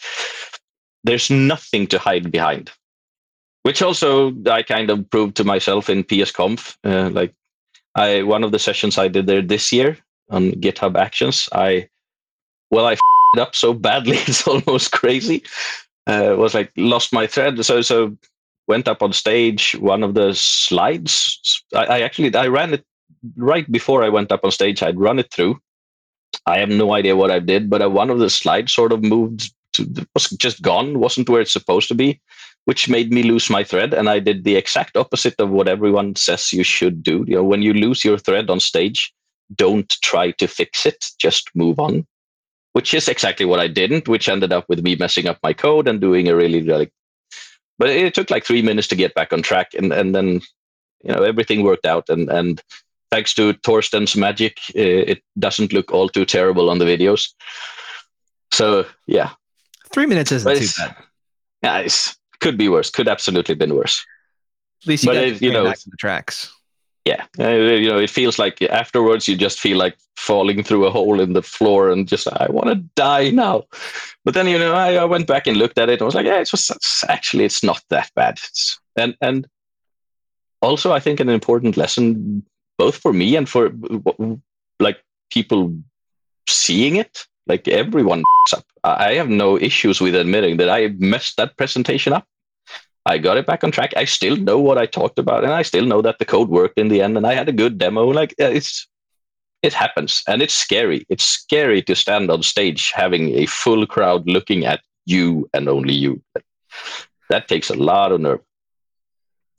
there's 1.05 1.31
nothing 1.31 1.87
to 1.89 1.99
hide 1.99 2.31
behind. 2.31 2.71
Which 3.63 3.81
also 3.81 4.33
I 4.51 4.63
kind 4.63 4.91
of 4.91 5.09
proved 5.11 5.37
to 5.37 5.45
myself 5.45 5.89
in 5.89 6.05
PSConf. 6.05 6.77
Uh, 6.85 7.11
like 7.11 7.35
I, 7.95 8.23
one 8.23 8.45
of 8.45 8.53
the 8.53 8.59
sessions 8.59 8.99
I 8.99 9.09
did 9.09 9.27
there 9.27 9.41
this 9.41 9.73
year 9.73 9.97
on 10.31 10.53
GitHub 10.53 10.97
Actions, 10.97 11.49
I, 11.53 11.89
well, 12.71 12.87
I 12.87 12.93
f***ed 12.93 13.41
up 13.41 13.55
so 13.55 13.73
badly 13.73 14.17
it's 14.27 14.47
almost 14.47 14.93
crazy. 14.93 15.45
Uh, 16.07 16.35
was 16.37 16.53
like 16.53 16.71
lost 16.77 17.13
my 17.15 17.27
thread. 17.27 17.65
So 17.65 17.81
so 17.81 18.17
went 18.67 18.89
up 18.89 19.03
on 19.03 19.13
stage. 19.13 19.75
One 19.81 20.03
of 20.03 20.15
the 20.15 20.35
slides, 20.35 21.65
I, 21.75 21.85
I 21.85 22.01
actually 22.01 22.35
I 22.35 22.49
ran 22.49 22.75
it 22.75 22.85
right 23.37 23.71
before 23.71 24.03
I 24.05 24.11
went 24.11 24.31
up 24.33 24.45
on 24.45 24.51
stage. 24.51 24.83
I'd 24.83 25.01
run 25.01 25.19
it 25.19 25.33
through. 25.33 25.59
I 26.47 26.59
have 26.59 26.69
no 26.69 26.95
idea 26.95 27.17
what 27.17 27.31
I 27.31 27.39
did, 27.39 27.71
but 27.71 27.93
one 27.93 28.11
of 28.11 28.19
the 28.19 28.31
slides 28.31 28.73
sort 28.73 28.93
of 28.93 29.03
moved 29.03 29.53
to 29.75 30.07
was 30.15 30.29
just 30.31 30.63
gone, 30.63 30.99
wasn't 30.99 31.29
where 31.29 31.41
it's 31.41 31.53
supposed 31.53 31.89
to 31.89 31.95
be, 31.95 32.21
which 32.65 32.89
made 32.89 33.13
me 33.13 33.23
lose 33.23 33.51
my 33.51 33.65
thread. 33.65 33.93
And 33.95 34.09
I 34.09 34.19
did 34.19 34.45
the 34.45 34.57
exact 34.57 34.97
opposite 34.97 35.35
of 35.39 35.51
what 35.51 35.69
everyone 35.69 36.17
says 36.17 36.53
you 36.53 36.65
should 36.65 37.03
do. 37.03 37.25
You 37.27 37.37
know, 37.37 37.45
when 37.45 37.63
you 37.63 37.75
lose 37.75 38.05
your 38.05 38.19
thread 38.19 38.51
on 38.51 38.61
stage, 38.61 39.13
don't 39.55 39.89
try 40.03 40.31
to 40.33 40.47
fix 40.47 40.87
it, 40.87 41.07
just 41.19 41.51
move 41.55 41.79
on. 41.79 42.07
Which 42.73 42.93
is 42.93 43.09
exactly 43.09 43.47
what 43.47 43.61
I 43.61 43.69
didn't, 43.69 44.09
which 44.09 44.29
ended 44.29 44.53
up 44.53 44.69
with 44.69 44.83
me 44.83 44.97
messing 44.97 45.29
up 45.29 45.39
my 45.43 45.53
code 45.53 45.87
and 45.87 46.01
doing 46.01 46.29
a 46.29 46.35
really 46.35 46.63
like 46.63 46.91
but 47.79 47.91
it 47.91 48.15
took 48.15 48.31
like 48.31 48.45
three 48.45 48.63
minutes 48.63 48.89
to 48.89 48.97
get 48.97 49.15
back 49.15 49.33
on 49.33 49.43
track 49.43 49.75
and 49.75 49.93
and 49.93 50.15
then 50.15 50.41
you 51.03 51.13
know 51.13 51.23
everything 51.23 51.63
worked 51.63 51.87
out 51.87 52.09
and 52.09 52.29
and 52.29 52.63
thanks 53.15 53.33
to 53.33 53.53
Torsten's 53.53 54.17
magic 54.17 54.59
it 54.75 55.23
doesn't 55.39 55.73
look 55.73 55.93
all 55.93 56.09
too 56.09 56.25
terrible 56.25 56.69
on 56.69 56.79
the 56.79 56.85
videos. 56.85 57.29
So 58.53 58.87
yeah. 59.07 59.31
Three 59.93 60.07
minutes 60.07 60.33
isn't 60.33 60.59
too 60.59 60.69
bad. 60.79 60.97
Yeah 61.63 61.79
it 61.79 62.15
could 62.41 62.59
be 62.59 62.69
worse 62.69 62.91
could 62.91 63.09
absolutely 63.09 63.55
been 63.55 63.75
worse. 63.75 64.05
At 64.83 64.89
least 64.89 65.05
you 65.05 65.11
but 65.11 65.15
got 65.15 65.25
it, 65.25 65.43
you 65.43 65.53
know 65.53 65.65
back 65.65 65.79
to 65.79 65.91
the 65.91 65.97
tracks. 65.97 66.53
yeah 67.05 67.25
uh, 67.39 67.51
you 67.85 67.89
know 67.89 68.01
it 68.07 68.11
feels 68.11 68.37
like 68.39 68.61
afterwards 68.63 69.29
you 69.29 69.37
just 69.37 69.61
feel 69.61 69.79
like 69.79 69.97
falling 70.17 70.65
through 70.65 70.85
a 70.87 70.91
hole 70.91 71.21
in 71.21 71.35
the 71.35 71.43
floor 71.43 71.91
and 71.91 72.09
just 72.09 72.27
i 72.41 72.47
want 72.51 72.69
to 72.69 72.77
die 72.97 73.31
now. 73.31 73.65
But 74.25 74.35
then 74.35 74.49
you 74.49 74.59
know 74.59 74.75
I, 74.75 74.95
I, 74.95 75.05
went 75.05 75.27
back 75.27 75.47
and 75.47 75.57
looked 75.57 75.79
at 75.79 75.89
it 75.89 76.01
and 76.01 76.07
was 76.07 76.15
like 76.17 76.27
yeah 76.27 76.41
it's, 76.41 77.05
actually 77.09 77.45
it's 77.45 77.63
not 77.63 77.83
that 77.91 78.11
bad. 78.17 78.35
It's, 78.49 78.81
and 78.97 79.15
and 79.21 79.47
also 80.63 80.93
i 80.99 81.01
think 81.01 81.21
an 81.21 81.29
important 81.29 81.77
lesson 81.77 82.43
both 82.79 82.97
for 82.97 83.13
me 83.13 83.37
and 83.37 83.49
for 83.49 83.73
like 84.81 85.03
people 85.31 85.75
seeing 86.49 86.97
it 86.97 87.27
like 87.47 87.67
everyone 87.69 88.23
up 88.55 88.65
i 88.85 89.15
have 89.15 89.29
no 89.29 89.59
issues 89.59 90.01
with 90.01 90.15
admitting 90.15 90.57
that 90.59 90.69
i 90.69 90.89
messed 90.99 91.37
that 91.37 91.57
presentation 91.57 92.13
up 92.13 92.27
I 93.07 93.19
got 93.19 93.37
it 93.37 93.47
back 93.47 93.63
on 93.63 93.71
track. 93.71 93.93
I 93.97 94.07
still 94.07 94.37
know 94.37 94.59
what 94.59 94.79
I 94.79 94.87
talked 94.87 95.19
about, 95.19 95.45
and 95.45 95.53
I 95.53 95.63
still 95.63 95.85
know 95.85 96.01
that 96.03 96.19
the 96.19 96.25
code 96.25 96.49
worked 96.49 96.79
in 96.79 96.89
the 96.89 97.03
end, 97.03 97.17
and 97.17 97.27
I 97.27 97.35
had 97.35 97.49
a 97.49 97.53
good 97.53 97.77
demo. 97.77 98.07
Like 98.07 98.35
it's, 98.39 98.89
it 99.63 99.75
happens, 99.75 100.23
and 100.27 100.41
it's 100.41 100.55
scary. 100.55 101.05
It's 101.11 101.25
scary 101.25 101.83
to 101.83 101.95
stand 101.95 102.31
on 102.31 102.43
stage 102.43 102.93
having 102.93 103.35
a 103.37 103.47
full 103.47 103.87
crowd 103.87 104.27
looking 104.27 104.65
at 104.65 104.81
you 105.05 105.49
and 105.53 105.69
only 105.69 105.95
you. 105.95 106.23
that 107.29 107.49
takes 107.49 107.69
a 107.69 107.75
lot 107.77 108.13
of 108.13 108.21
nerve. 108.21 108.41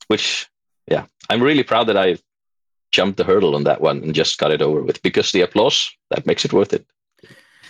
Which, 0.08 0.48
yeah, 0.88 1.06
I'm 1.30 1.42
really 1.42 1.64
proud 1.64 1.88
that 1.88 1.98
I 1.98 2.18
jumped 2.96 3.18
the 3.18 3.26
hurdle 3.26 3.56
on 3.56 3.66
that 3.66 3.82
one 3.82 4.02
and 4.02 4.16
just 4.16 4.38
got 4.38 4.52
it 4.52 4.62
over 4.62 4.82
with 4.82 5.02
because 5.02 5.34
the 5.34 5.42
applause 5.42 5.92
that 6.10 6.26
makes 6.26 6.46
it 6.46 6.54
worth 6.54 6.72
it. 6.72 6.86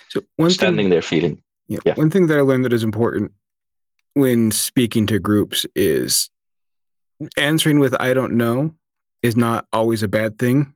So 0.10 0.22
one 0.36 0.52
standing 0.52 0.86
thing, 0.86 0.90
there 0.92 1.02
feeling. 1.02 1.42
Yeah, 1.68 1.80
yeah. 1.84 1.96
One 1.96 2.12
thing 2.12 2.28
that 2.28 2.38
I 2.38 2.42
learned 2.42 2.64
that 2.66 2.74
is 2.74 2.84
important 2.84 3.32
when 4.14 4.52
speaking 4.52 5.08
to 5.08 5.18
groups 5.18 5.66
is 5.76 6.30
answering 7.38 7.80
with 7.80 8.00
I 8.00 8.14
don't 8.14 8.34
know 8.34 8.76
is 9.24 9.36
not 9.36 9.66
always 9.74 10.04
a 10.04 10.08
bad 10.08 10.38
thing. 10.38 10.76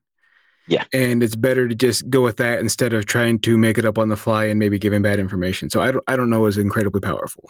Yeah. 0.67 0.85
And 0.93 1.21
it's 1.21 1.35
better 1.35 1.67
to 1.67 1.75
just 1.75 2.09
go 2.09 2.21
with 2.21 2.37
that 2.37 2.59
instead 2.59 2.93
of 2.93 3.05
trying 3.05 3.37
to 3.39 3.55
make 3.55 3.77
it 3.77 3.85
up 3.85 3.99
on 3.99 4.09
the 4.09 4.17
fly 4.17 4.45
and 4.45 4.57
maybe 4.57 4.79
giving 4.79 5.03
bad 5.03 5.19
information. 5.19 5.69
So 5.69 5.79
I 5.79 5.91
don't 5.91 6.03
I 6.07 6.15
don't 6.15 6.31
know 6.31 6.47
is 6.47 6.57
incredibly 6.57 7.01
powerful. 7.01 7.43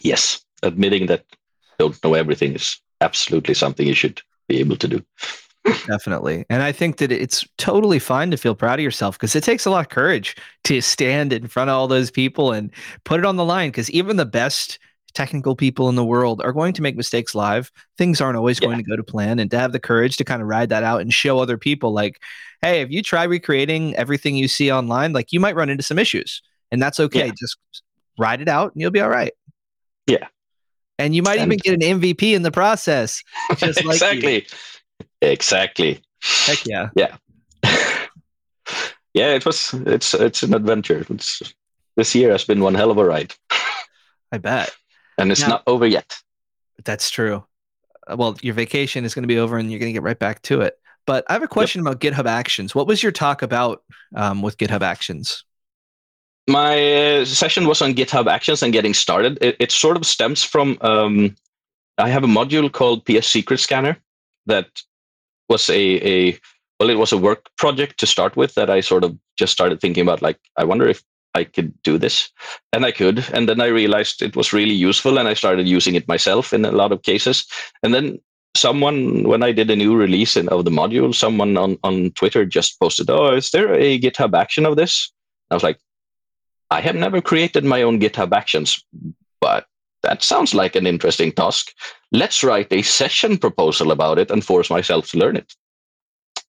Yes. 0.00 0.42
Admitting 0.62 1.06
that 1.06 1.26
don't 1.78 2.02
know 2.02 2.14
everything 2.14 2.54
is 2.54 2.80
absolutely 3.02 3.52
something 3.52 3.86
you 3.86 3.94
should 3.94 4.22
be 4.48 4.58
able 4.58 4.76
to 4.76 4.88
do. 4.88 5.04
Definitely. 5.86 6.44
And 6.48 6.62
I 6.62 6.72
think 6.72 6.98
that 6.98 7.10
it's 7.12 7.46
totally 7.58 7.98
fine 7.98 8.30
to 8.30 8.36
feel 8.36 8.54
proud 8.54 8.78
of 8.78 8.84
yourself 8.84 9.16
because 9.18 9.34
it 9.34 9.44
takes 9.44 9.66
a 9.66 9.70
lot 9.70 9.86
of 9.86 9.88
courage 9.88 10.36
to 10.64 10.80
stand 10.80 11.32
in 11.32 11.48
front 11.48 11.70
of 11.70 11.76
all 11.76 11.88
those 11.88 12.10
people 12.10 12.52
and 12.52 12.70
put 13.04 13.20
it 13.20 13.26
on 13.26 13.36
the 13.36 13.44
line. 13.44 13.70
Because 13.70 13.90
even 13.90 14.16
the 14.16 14.26
best 14.26 14.78
technical 15.16 15.56
people 15.56 15.88
in 15.88 15.94
the 15.94 16.04
world 16.04 16.42
are 16.42 16.52
going 16.52 16.74
to 16.74 16.82
make 16.82 16.94
mistakes 16.94 17.34
live. 17.34 17.72
Things 17.96 18.20
aren't 18.20 18.36
always 18.36 18.60
yeah. 18.60 18.66
going 18.66 18.78
to 18.78 18.84
go 18.84 18.96
to 18.96 19.02
plan. 19.02 19.38
And 19.38 19.50
to 19.50 19.58
have 19.58 19.72
the 19.72 19.80
courage 19.80 20.18
to 20.18 20.24
kind 20.24 20.42
of 20.42 20.48
ride 20.48 20.68
that 20.68 20.82
out 20.82 21.00
and 21.00 21.12
show 21.12 21.38
other 21.38 21.56
people, 21.56 21.92
like, 21.92 22.20
hey, 22.60 22.82
if 22.82 22.90
you 22.90 23.02
try 23.02 23.24
recreating 23.24 23.96
everything 23.96 24.36
you 24.36 24.46
see 24.46 24.70
online, 24.70 25.12
like 25.12 25.32
you 25.32 25.40
might 25.40 25.56
run 25.56 25.70
into 25.70 25.82
some 25.82 25.98
issues. 25.98 26.42
And 26.70 26.82
that's 26.82 27.00
okay. 27.00 27.26
Yeah. 27.26 27.32
Just 27.38 27.56
ride 28.18 28.40
it 28.42 28.48
out 28.48 28.72
and 28.72 28.80
you'll 28.80 28.90
be 28.90 29.00
all 29.00 29.08
right. 29.08 29.32
Yeah. 30.06 30.28
And 30.98 31.14
you 31.14 31.22
might 31.22 31.38
and 31.38 31.52
even 31.52 31.58
get 31.58 31.74
an 31.74 32.00
MVP 32.00 32.34
in 32.34 32.42
the 32.42 32.50
process. 32.50 33.22
Just 33.56 33.80
exactly. 33.80 34.46
Exactly. 35.22 36.02
Heck 36.20 36.66
yeah. 36.66 36.90
Yeah. 36.94 37.16
yeah, 39.14 39.34
it 39.34 39.44
was 39.44 39.74
it's 39.86 40.14
it's 40.14 40.42
an 40.42 40.54
adventure. 40.54 41.04
It's 41.10 41.42
this 41.96 42.14
year 42.14 42.32
has 42.32 42.44
been 42.44 42.60
one 42.60 42.74
hell 42.74 42.90
of 42.90 42.98
a 42.98 43.04
ride. 43.04 43.34
I 44.32 44.38
bet. 44.38 44.74
And 45.18 45.32
it's 45.32 45.46
not 45.46 45.62
over 45.66 45.86
yet. 45.86 46.16
That's 46.84 47.10
true. 47.10 47.44
Uh, 48.06 48.16
well, 48.18 48.36
your 48.42 48.54
vacation 48.54 49.04
is 49.04 49.14
going 49.14 49.22
to 49.22 49.28
be 49.28 49.38
over 49.38 49.56
and 49.56 49.70
you're 49.70 49.80
going 49.80 49.88
to 49.88 49.94
get 49.94 50.02
right 50.02 50.18
back 50.18 50.42
to 50.42 50.60
it. 50.60 50.78
But 51.06 51.24
I 51.28 51.32
have 51.32 51.42
a 51.42 51.48
question 51.48 51.84
yep. 51.84 51.94
about 51.94 52.00
GitHub 52.00 52.26
Actions. 52.26 52.74
What 52.74 52.86
was 52.86 53.02
your 53.02 53.12
talk 53.12 53.40
about 53.42 53.82
um, 54.14 54.42
with 54.42 54.58
GitHub 54.58 54.82
Actions? 54.82 55.44
My 56.48 57.20
uh, 57.20 57.24
session 57.24 57.66
was 57.66 57.80
on 57.80 57.94
GitHub 57.94 58.30
Actions 58.30 58.62
and 58.62 58.72
getting 58.72 58.92
started. 58.92 59.38
It, 59.40 59.56
it 59.58 59.72
sort 59.72 59.96
of 59.96 60.04
stems 60.04 60.44
from 60.44 60.76
um, 60.80 61.34
I 61.98 62.08
have 62.08 62.24
a 62.24 62.28
module 62.28 62.70
called 62.70 63.04
PSSecretScanner 63.04 63.96
that 64.46 64.68
was 65.48 65.68
a 65.68 65.80
a 66.30 66.38
well, 66.78 66.90
it 66.90 66.98
was 66.98 67.12
a 67.12 67.18
work 67.18 67.48
project 67.56 67.98
to 68.00 68.06
start 68.06 68.36
with 68.36 68.54
that 68.54 68.68
I 68.68 68.80
sort 68.80 69.04
of 69.04 69.16
just 69.38 69.52
started 69.52 69.80
thinking 69.80 70.02
about. 70.02 70.20
Like, 70.20 70.38
I 70.58 70.64
wonder 70.64 70.86
if 70.86 71.02
I 71.34 71.44
could 71.44 71.72
do 71.82 71.98
this, 71.98 72.30
and 72.72 72.84
I 72.84 72.92
could. 72.92 73.24
And 73.32 73.48
then 73.48 73.60
I 73.60 73.66
realized 73.66 74.22
it 74.22 74.36
was 74.36 74.52
really 74.52 74.74
useful, 74.74 75.18
and 75.18 75.28
I 75.28 75.34
started 75.34 75.66
using 75.66 75.94
it 75.94 76.08
myself 76.08 76.52
in 76.52 76.64
a 76.64 76.72
lot 76.72 76.92
of 76.92 77.02
cases. 77.02 77.46
And 77.82 77.94
then 77.94 78.18
someone, 78.56 79.24
when 79.24 79.42
I 79.42 79.52
did 79.52 79.70
a 79.70 79.76
new 79.76 79.96
release 79.96 80.36
of 80.36 80.64
the 80.64 80.70
module, 80.70 81.14
someone 81.14 81.56
on 81.56 81.78
on 81.82 82.10
Twitter 82.12 82.44
just 82.44 82.78
posted, 82.78 83.10
"Oh, 83.10 83.34
is 83.34 83.50
there 83.50 83.74
a 83.74 83.98
GitHub 83.98 84.34
action 84.34 84.66
of 84.66 84.76
this?" 84.76 85.12
I 85.50 85.54
was 85.54 85.62
like, 85.62 85.78
I 86.70 86.80
have 86.80 86.96
never 86.96 87.20
created 87.20 87.64
my 87.64 87.82
own 87.82 88.00
GitHub 88.00 88.32
actions, 88.32 88.84
but 89.40 89.66
that 90.06 90.22
sounds 90.22 90.54
like 90.54 90.76
an 90.76 90.86
interesting 90.86 91.32
task. 91.32 91.72
Let's 92.12 92.44
write 92.44 92.72
a 92.72 92.82
session 92.98 93.38
proposal 93.38 93.90
about 93.90 94.18
it 94.18 94.30
and 94.30 94.44
force 94.44 94.70
myself 94.70 95.10
to 95.10 95.18
learn 95.18 95.36
it. 95.36 95.52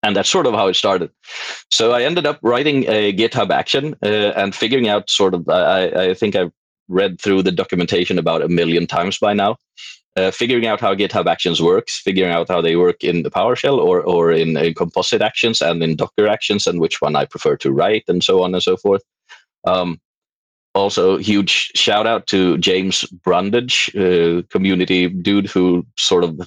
And 0.04 0.16
that's 0.16 0.30
sort 0.30 0.46
of 0.46 0.54
how 0.54 0.68
it 0.68 0.76
started. 0.76 1.10
So 1.72 1.92
I 1.92 2.04
ended 2.04 2.28
up 2.28 2.40
writing 2.44 2.86
a 2.88 3.12
GitHub 3.14 3.50
action 3.50 3.96
uh, 4.04 4.32
and 4.36 4.54
figuring 4.54 4.88
out 4.88 5.10
sort 5.10 5.34
of, 5.34 5.50
I, 5.50 6.10
I 6.10 6.14
think 6.14 6.36
I've 6.36 6.52
read 6.88 7.20
through 7.20 7.42
the 7.44 7.52
documentation 7.52 8.20
about 8.20 8.44
a 8.44 8.48
million 8.48 8.86
times 8.86 9.18
by 9.18 9.34
now. 9.34 9.58
Uh, 10.16 10.32
figuring 10.32 10.66
out 10.66 10.80
how 10.82 10.96
GitHub 10.96 11.28
Actions 11.28 11.62
works, 11.62 12.00
figuring 12.00 12.32
out 12.32 12.48
how 12.48 12.60
they 12.60 12.76
work 12.76 13.04
in 13.04 13.22
the 13.22 13.30
PowerShell 13.30 13.78
or 13.78 14.02
or 14.02 14.32
in, 14.32 14.58
in, 14.58 14.74
composite 14.74 15.22
actions 15.22 15.62
and 15.62 15.84
in 15.84 15.96
Docker 15.96 16.28
actions, 16.28 16.66
and 16.66 16.80
which 16.80 17.02
one 17.02 17.16
I 17.16 17.26
prefer 17.26 17.56
to 17.58 17.72
write, 17.72 18.04
and 18.08 18.24
so 18.24 18.42
on 18.42 18.56
and 18.56 18.64
so 18.64 18.78
forth. 18.78 19.04
Um, 19.68 20.00
also 20.78 21.18
huge 21.18 21.72
shout 21.76 22.08
out 22.08 22.28
to 22.28 22.58
James 22.58 23.06
Brundage, 23.24 23.92
uh, 23.96 24.44
community 24.50 25.10
dude 25.10 25.48
who 25.48 25.86
sort 25.98 26.24
of 26.24 26.40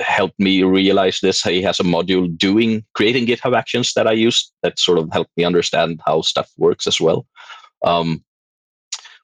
helped 0.00 0.38
me 0.38 0.62
realize 0.62 1.18
this. 1.20 1.42
He 1.42 1.62
has 1.62 1.80
a 1.80 1.84
module 1.84 2.36
doing 2.36 2.84
creating 2.94 3.26
GitHub 3.26 3.56
actions 3.56 3.94
that 3.94 4.06
I 4.06 4.12
use 4.12 4.52
that 4.62 4.78
sort 4.78 4.98
of 4.98 5.08
helped 5.12 5.32
me 5.36 5.44
understand 5.44 6.00
how 6.06 6.22
stuff 6.22 6.50
works 6.56 6.86
as 6.86 7.00
well. 7.00 7.26
Um, 7.84 8.22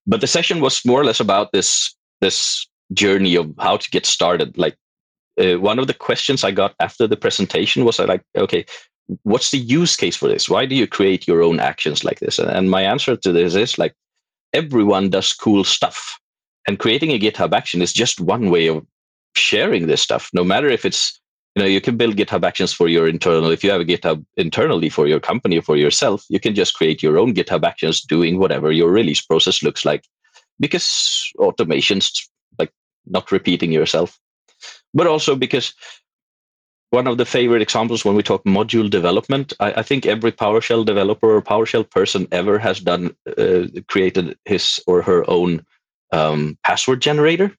but 0.07 0.21
the 0.21 0.27
session 0.27 0.61
was 0.61 0.85
more 0.85 1.01
or 1.01 1.05
less 1.05 1.21
about 1.21 1.53
this 1.53 1.95
this 2.21 2.67
journey 2.93 3.37
of 3.37 3.53
how 3.59 3.77
to 3.77 3.91
get 3.91 4.07
started. 4.07 4.57
Like 4.59 4.77
uh, 5.41 5.61
one 5.61 5.79
of 5.79 5.87
the 5.87 5.95
questions 5.95 6.43
I 6.43 6.51
got 6.51 6.75
after 6.81 7.07
the 7.07 7.17
presentation 7.17 7.85
was 7.85 7.99
like, 7.99 8.23
okay, 8.37 8.65
what's 9.23 9.51
the 9.51 9.59
use 9.59 9.97
case 9.97 10.17
for 10.17 10.29
this? 10.29 10.49
Why 10.49 10.67
do 10.67 10.75
you 10.75 10.87
create 10.87 11.29
your 11.29 11.43
own 11.43 11.61
actions 11.61 12.05
like 12.05 12.21
this? 12.21 12.39
And, 12.39 12.51
and 12.51 12.71
my 12.71 12.83
answer 12.83 13.17
to 13.17 13.33
this 13.33 13.55
is 13.55 13.79
like, 13.79 13.95
everyone 14.53 15.11
does 15.11 15.33
cool 15.33 15.65
stuff. 15.65 16.19
And 16.67 16.79
creating 16.79 17.11
a 17.11 17.19
GitHub 17.19 17.55
action 17.55 17.83
is 17.83 17.93
just 17.93 18.21
one 18.21 18.51
way 18.51 18.69
of 18.69 18.85
sharing 19.35 19.87
this 19.87 20.03
stuff, 20.03 20.31
no 20.33 20.45
matter 20.45 20.69
if 20.69 20.85
it's, 20.85 21.19
you 21.55 21.63
know, 21.63 21.69
you 21.69 21.81
can 21.81 21.97
build 21.97 22.17
GitHub 22.17 22.45
actions 22.45 22.73
for 22.73 22.89
your 22.89 23.09
internal. 23.09 23.51
If 23.51 23.65
you 23.65 23.71
have 23.71 23.81
a 23.81 23.85
GitHub 23.85 24.25
internally 24.37 24.89
for 24.89 25.07
your 25.07 25.21
company 25.21 25.59
or 25.59 25.63
for 25.63 25.77
yourself, 25.77 26.25
you 26.29 26.41
can 26.41 26.55
just 26.55 26.75
create 26.75 27.03
your 27.03 27.19
own 27.19 27.35
GitHub 27.35 27.65
actions 27.65 28.03
doing 28.03 28.39
whatever 28.39 28.71
your 28.71 28.91
release 28.91 29.21
process 29.21 29.63
looks 29.63 29.85
like 29.85 30.05
because 30.61 31.31
automation's 31.39 32.29
like 32.59 32.73
not 33.07 33.33
repeating 33.33 33.73
yourself, 33.73 34.19
but 34.93 35.07
also 35.07 35.37
because 35.37 35.73
one 36.91 37.07
of 37.07 37.19
the 37.19 37.27
favorite 37.27 37.63
examples 37.63 38.05
when 38.05 38.15
we 38.15 38.23
talk 38.23 38.45
module 38.45 38.89
development, 38.89 39.53
I, 39.61 39.73
I 39.75 39.83
think 39.83 40.07
every 40.07 40.33
PowerShell 40.33 40.87
developer 40.87 41.37
or 41.37 41.43
PowerShell 41.43 41.91
person 41.91 42.27
ever 42.33 42.59
has 42.59 42.81
done 42.81 43.15
uh, 43.37 43.67
created 43.89 44.39
his 44.45 44.81
or 44.87 45.03
her 45.03 45.29
own 45.29 45.65
um, 46.13 46.57
password 46.65 47.03
generator. 47.03 47.55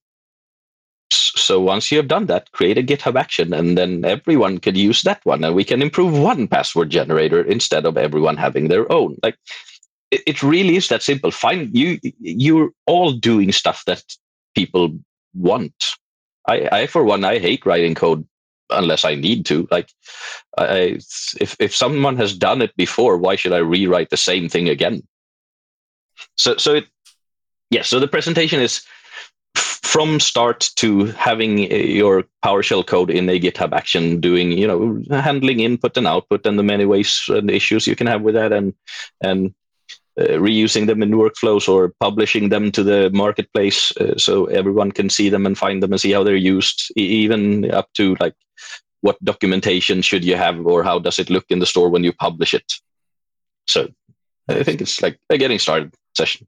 So 1.11 1.59
once 1.59 1.91
you 1.91 1.97
have 1.97 2.07
done 2.07 2.27
that, 2.27 2.51
create 2.51 2.77
a 2.77 2.83
GitHub 2.83 3.19
action, 3.19 3.53
and 3.53 3.77
then 3.77 4.05
everyone 4.05 4.59
can 4.59 4.75
use 4.75 5.03
that 5.03 5.25
one, 5.25 5.43
and 5.43 5.55
we 5.55 5.63
can 5.63 5.81
improve 5.81 6.17
one 6.17 6.47
password 6.47 6.89
generator 6.89 7.41
instead 7.41 7.85
of 7.85 7.97
everyone 7.97 8.37
having 8.37 8.67
their 8.67 8.91
own. 8.91 9.17
Like 9.23 9.35
it, 10.11 10.21
it 10.25 10.43
really 10.43 10.75
is 10.75 10.87
that 10.89 11.03
simple. 11.03 11.31
Find 11.31 11.75
you 11.75 11.99
you're 12.19 12.69
all 12.85 13.11
doing 13.11 13.51
stuff 13.51 13.83
that 13.85 14.03
people 14.55 14.99
want. 15.33 15.73
I, 16.47 16.69
I 16.71 16.87
for 16.87 17.03
one, 17.03 17.23
I 17.23 17.39
hate 17.39 17.65
writing 17.65 17.95
code 17.95 18.27
unless 18.69 19.05
I 19.05 19.15
need 19.15 19.45
to. 19.47 19.67
Like, 19.71 19.91
I, 20.57 20.99
if 21.39 21.55
if 21.59 21.75
someone 21.75 22.17
has 22.17 22.37
done 22.37 22.61
it 22.61 22.75
before, 22.75 23.17
why 23.17 23.35
should 23.35 23.53
I 23.53 23.57
rewrite 23.57 24.09
the 24.09 24.17
same 24.17 24.49
thing 24.49 24.69
again? 24.69 25.03
So 26.37 26.57
so 26.57 26.75
it, 26.75 26.87
yeah. 27.69 27.83
So 27.83 27.99
the 27.99 28.07
presentation 28.07 28.61
is 28.61 28.81
from 29.55 30.19
start 30.19 30.69
to 30.75 31.05
having 31.05 31.57
your 31.71 32.23
PowerShell 32.45 32.85
code 32.85 33.09
in 33.09 33.27
a 33.27 33.39
GitHub 33.39 33.73
action, 33.73 34.19
doing 34.21 34.51
you 34.51 34.67
know 34.67 35.01
handling 35.09 35.59
input 35.61 35.97
and 35.97 36.07
output 36.07 36.45
and 36.45 36.59
the 36.59 36.63
many 36.63 36.85
ways 36.85 37.25
and 37.27 37.49
issues 37.49 37.87
you 37.87 37.95
can 37.95 38.07
have 38.07 38.21
with 38.21 38.35
that, 38.35 38.53
and 38.53 38.73
and 39.21 39.47
uh, 39.47 39.51
reusing 40.19 40.87
them 40.87 41.01
in 41.01 41.11
workflows 41.11 41.69
or 41.69 41.93
publishing 41.99 42.49
them 42.49 42.71
to 42.71 42.83
the 42.83 43.09
marketplace 43.11 43.95
uh, 43.97 44.17
so 44.17 44.45
everyone 44.45 44.91
can 44.91 45.09
see 45.09 45.29
them 45.29 45.45
and 45.45 45.57
find 45.57 45.81
them 45.81 45.91
and 45.91 46.01
see 46.01 46.11
how 46.11 46.23
they're 46.23 46.35
used 46.35 46.91
even 46.95 47.69
up 47.71 47.87
to 47.93 48.15
like 48.19 48.35
what 49.01 49.23
documentation 49.23 50.01
should 50.01 50.25
you 50.25 50.35
have 50.35 50.65
or 50.65 50.83
how 50.83 50.99
does 50.99 51.19
it 51.19 51.29
look 51.29 51.45
in 51.49 51.59
the 51.59 51.65
store 51.65 51.89
when 51.89 52.03
you 52.03 52.11
publish 52.11 52.53
it 52.53 52.73
so 53.65 53.87
i 54.49 54.63
think 54.63 54.81
it's 54.81 55.01
like 55.01 55.17
a 55.29 55.37
getting 55.37 55.59
started 55.59 55.93
session 56.15 56.45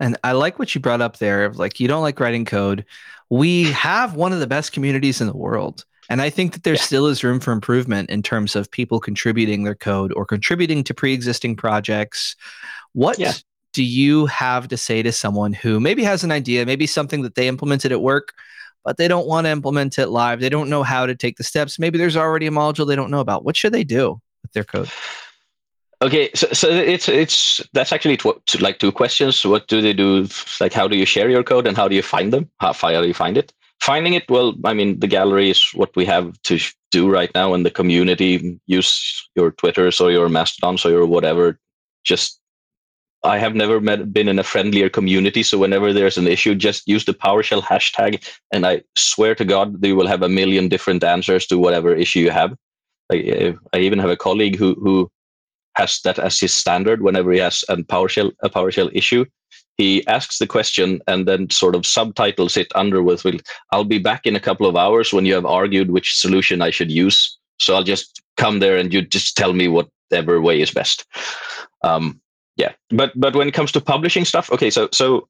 and 0.00 0.16
i 0.24 0.32
like 0.32 0.58
what 0.58 0.74
you 0.74 0.80
brought 0.80 1.00
up 1.00 1.18
there 1.18 1.44
of 1.44 1.58
like 1.58 1.78
you 1.78 1.86
don't 1.86 2.02
like 2.02 2.18
writing 2.18 2.44
code 2.44 2.84
we 3.30 3.64
have 3.72 4.14
one 4.14 4.32
of 4.32 4.40
the 4.40 4.46
best 4.46 4.72
communities 4.72 5.20
in 5.20 5.26
the 5.26 5.36
world 5.36 5.84
and 6.08 6.22
I 6.22 6.30
think 6.30 6.52
that 6.54 6.62
there 6.62 6.74
yeah. 6.74 6.80
still 6.80 7.06
is 7.06 7.22
room 7.22 7.40
for 7.40 7.52
improvement 7.52 8.10
in 8.10 8.22
terms 8.22 8.56
of 8.56 8.70
people 8.70 8.98
contributing 8.98 9.64
their 9.64 9.74
code 9.74 10.12
or 10.14 10.24
contributing 10.24 10.82
to 10.84 10.94
pre 10.94 11.12
existing 11.12 11.56
projects. 11.56 12.34
What 12.92 13.18
yeah. 13.18 13.32
do 13.72 13.82
you 13.82 14.26
have 14.26 14.68
to 14.68 14.76
say 14.76 15.02
to 15.02 15.12
someone 15.12 15.52
who 15.52 15.80
maybe 15.80 16.02
has 16.04 16.24
an 16.24 16.32
idea, 16.32 16.66
maybe 16.66 16.86
something 16.86 17.22
that 17.22 17.34
they 17.34 17.48
implemented 17.48 17.92
at 17.92 18.00
work, 18.00 18.32
but 18.84 18.96
they 18.96 19.08
don't 19.08 19.26
want 19.26 19.46
to 19.46 19.50
implement 19.50 19.98
it 19.98 20.08
live? 20.08 20.40
They 20.40 20.48
don't 20.48 20.70
know 20.70 20.82
how 20.82 21.06
to 21.06 21.14
take 21.14 21.36
the 21.36 21.44
steps. 21.44 21.78
Maybe 21.78 21.98
there's 21.98 22.16
already 22.16 22.46
a 22.46 22.50
module 22.50 22.86
they 22.86 22.96
don't 22.96 23.10
know 23.10 23.20
about. 23.20 23.44
What 23.44 23.56
should 23.56 23.72
they 23.72 23.84
do 23.84 24.20
with 24.42 24.52
their 24.52 24.64
code? 24.64 24.90
Okay, 26.00 26.30
so, 26.32 26.46
so 26.52 26.68
it's 26.68 27.08
it's 27.08 27.60
that's 27.72 27.92
actually 27.92 28.16
tw- 28.16 28.60
like 28.60 28.78
two 28.78 28.92
questions. 28.92 29.44
What 29.44 29.66
do 29.66 29.82
they 29.82 29.92
do? 29.92 30.28
Like, 30.60 30.72
how 30.72 30.86
do 30.86 30.96
you 30.96 31.04
share 31.04 31.28
your 31.28 31.42
code, 31.42 31.66
and 31.66 31.76
how 31.76 31.88
do 31.88 31.96
you 31.96 32.02
find 32.02 32.32
them? 32.32 32.48
How, 32.58 32.72
how 32.72 33.02
do 33.02 33.08
you 33.08 33.14
find 33.14 33.36
it? 33.36 33.52
finding 33.80 34.14
it 34.14 34.28
well 34.28 34.54
i 34.64 34.74
mean 34.74 34.98
the 35.00 35.06
gallery 35.06 35.50
is 35.50 35.70
what 35.74 35.94
we 35.94 36.04
have 36.04 36.40
to 36.42 36.58
do 36.90 37.08
right 37.08 37.30
now 37.34 37.54
in 37.54 37.62
the 37.62 37.70
community 37.70 38.58
use 38.66 39.28
your 39.34 39.52
twitters 39.52 40.00
or 40.00 40.10
your 40.10 40.28
mastodons 40.28 40.84
or 40.84 40.90
your 40.90 41.06
whatever 41.06 41.58
just 42.04 42.40
i 43.24 43.38
have 43.38 43.54
never 43.54 43.80
met, 43.80 44.12
been 44.12 44.28
in 44.28 44.38
a 44.38 44.44
friendlier 44.44 44.88
community 44.88 45.42
so 45.42 45.58
whenever 45.58 45.92
there's 45.92 46.18
an 46.18 46.26
issue 46.26 46.54
just 46.54 46.86
use 46.86 47.04
the 47.04 47.14
powershell 47.14 47.62
hashtag 47.62 48.24
and 48.52 48.66
i 48.66 48.80
swear 48.96 49.34
to 49.34 49.44
god 49.44 49.80
they 49.80 49.92
will 49.92 50.06
have 50.06 50.22
a 50.22 50.28
million 50.28 50.68
different 50.68 51.02
answers 51.04 51.46
to 51.46 51.58
whatever 51.58 51.94
issue 51.94 52.20
you 52.20 52.30
have. 52.30 52.54
I, 53.10 53.54
I 53.72 53.78
even 53.78 53.98
have 53.98 54.10
a 54.10 54.16
colleague 54.16 54.56
who 54.56 54.74
who 54.74 55.10
has 55.76 56.00
that 56.04 56.18
as 56.18 56.38
his 56.38 56.52
standard 56.52 57.02
whenever 57.02 57.32
he 57.32 57.38
has 57.38 57.64
a 57.68 57.76
PowerShell 57.76 58.32
a 58.42 58.50
PowerShell 58.50 58.90
issue. 58.92 59.24
He 59.76 60.06
asks 60.08 60.38
the 60.38 60.46
question 60.46 61.00
and 61.06 61.26
then 61.26 61.50
sort 61.50 61.76
of 61.76 61.86
subtitles 61.86 62.56
it 62.56 62.70
under 62.74 63.02
with 63.02 63.24
i'll 63.72 63.84
be 63.84 63.98
back 63.98 64.26
in 64.26 64.36
a 64.36 64.40
couple 64.40 64.66
of 64.66 64.76
hours 64.76 65.12
when 65.12 65.24
you 65.24 65.34
have 65.34 65.46
argued 65.46 65.90
which 65.90 66.18
solution 66.18 66.62
i 66.62 66.70
should 66.70 66.90
use. 66.90 67.38
So 67.60 67.74
i'll 67.74 67.84
just 67.94 68.22
come 68.36 68.58
there 68.60 68.76
and 68.76 68.92
you 68.92 69.02
just 69.02 69.36
tell 69.36 69.52
me 69.52 69.68
whatever 69.68 70.40
way 70.40 70.60
is 70.60 70.70
best. 70.70 71.06
Um, 71.82 72.20
yeah 72.58 72.72
but 72.90 73.12
but 73.16 73.34
when 73.34 73.48
it 73.48 73.54
comes 73.54 73.72
to 73.72 73.80
publishing 73.80 74.24
stuff 74.24 74.50
okay 74.52 74.70
so 74.70 74.88
so 74.92 75.26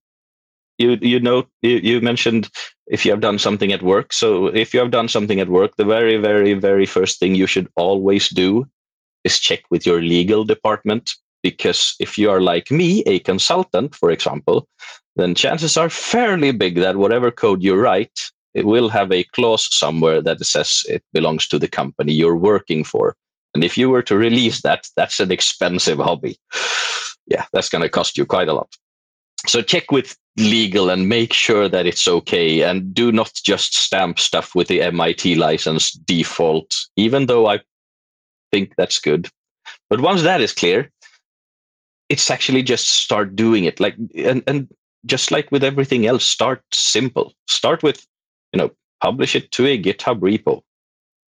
you 0.79 0.99
you 1.01 1.21
know 1.21 1.47
you, 1.63 1.77
you 1.83 2.01
mentioned 2.01 2.49
if 2.87 3.05
you 3.05 3.13
have 3.13 3.21
done 3.21 3.39
something 3.39 3.73
at 3.73 3.83
work 3.83 4.13
so 4.13 4.47
if 4.47 4.75
you 4.75 4.81
have 4.81 4.91
done 4.91 5.09
something 5.09 5.39
at 5.39 5.49
work 5.49 5.77
the 5.77 5.85
very 5.85 6.17
very 6.17 6.55
very 6.55 6.87
first 6.87 7.21
thing 7.21 7.35
you 7.35 7.47
should 7.47 7.69
always 7.77 8.29
do 8.29 8.67
is 9.25 9.39
check 9.39 9.63
with 9.71 9.87
your 9.87 10.01
legal 10.01 10.45
department 10.45 11.15
because 11.43 11.95
if 12.01 12.19
you 12.19 12.31
are 12.31 12.41
like 12.41 12.71
me, 12.71 13.03
a 13.03 13.19
consultant, 13.21 13.95
for 13.95 14.11
example, 14.11 14.67
then 15.17 15.35
chances 15.35 15.77
are 15.77 15.91
fairly 15.91 16.53
big 16.53 16.77
that 16.77 16.97
whatever 16.97 17.31
code 17.31 17.63
you 17.63 17.75
write, 17.75 18.19
it 18.55 18.67
will 18.67 18.89
have 18.89 19.13
a 19.13 19.25
clause 19.25 19.69
somewhere 19.75 20.21
that 20.23 20.45
says 20.45 20.83
it 20.89 21.03
belongs 21.13 21.47
to 21.49 21.59
the 21.59 21.69
company 21.69 22.13
you're 22.13 22.37
working 22.37 22.85
for. 22.85 23.15
And 23.55 23.65
if 23.65 23.79
you 23.79 23.89
were 23.89 24.03
to 24.03 24.17
release 24.17 24.63
that, 24.63 24.87
that's 24.97 25.21
an 25.21 25.33
expensive 25.33 25.99
hobby. 25.99 26.37
Yeah, 27.29 27.45
that's 27.53 27.69
going 27.69 27.83
to 27.83 27.89
cost 27.89 28.17
you 28.17 28.27
quite 28.27 28.49
a 28.49 28.55
lot. 28.55 28.75
So 29.47 29.63
check 29.63 29.93
with 29.93 30.17
legal 30.37 30.91
and 30.91 31.09
make 31.09 31.33
sure 31.33 31.69
that 31.69 31.87
it's 31.87 32.09
okay. 32.09 32.63
And 32.63 32.93
do 32.93 33.13
not 33.13 33.33
just 33.45 33.77
stamp 33.77 34.19
stuff 34.19 34.55
with 34.55 34.69
the 34.69 34.83
MIT 34.83 35.37
license 35.37 35.93
default, 35.93 36.75
even 36.97 37.27
though 37.27 37.47
I 37.47 37.61
think 38.51 38.75
that's 38.77 38.99
good. 38.99 39.29
But 39.91 40.01
once 40.01 40.23
that 40.23 40.41
is 40.41 40.53
clear, 40.53 40.91
it's 42.09 42.31
actually 42.31 42.63
just 42.63 42.89
start 42.89 43.37
doing 43.37 43.65
it 43.65 43.81
like 43.81 43.95
and 44.17 44.43
and 44.47 44.69
just 45.07 45.31
like 45.31 45.51
with 45.53 45.63
everything 45.63 46.07
else 46.07 46.25
start 46.25 46.63
simple 46.73 47.35
start 47.47 47.83
with 47.83 48.07
you 48.53 48.59
know 48.59 48.71
publish 49.01 49.37
it 49.37 49.51
to 49.53 49.67
a 49.67 49.81
github 49.81 50.21
repo 50.21 50.63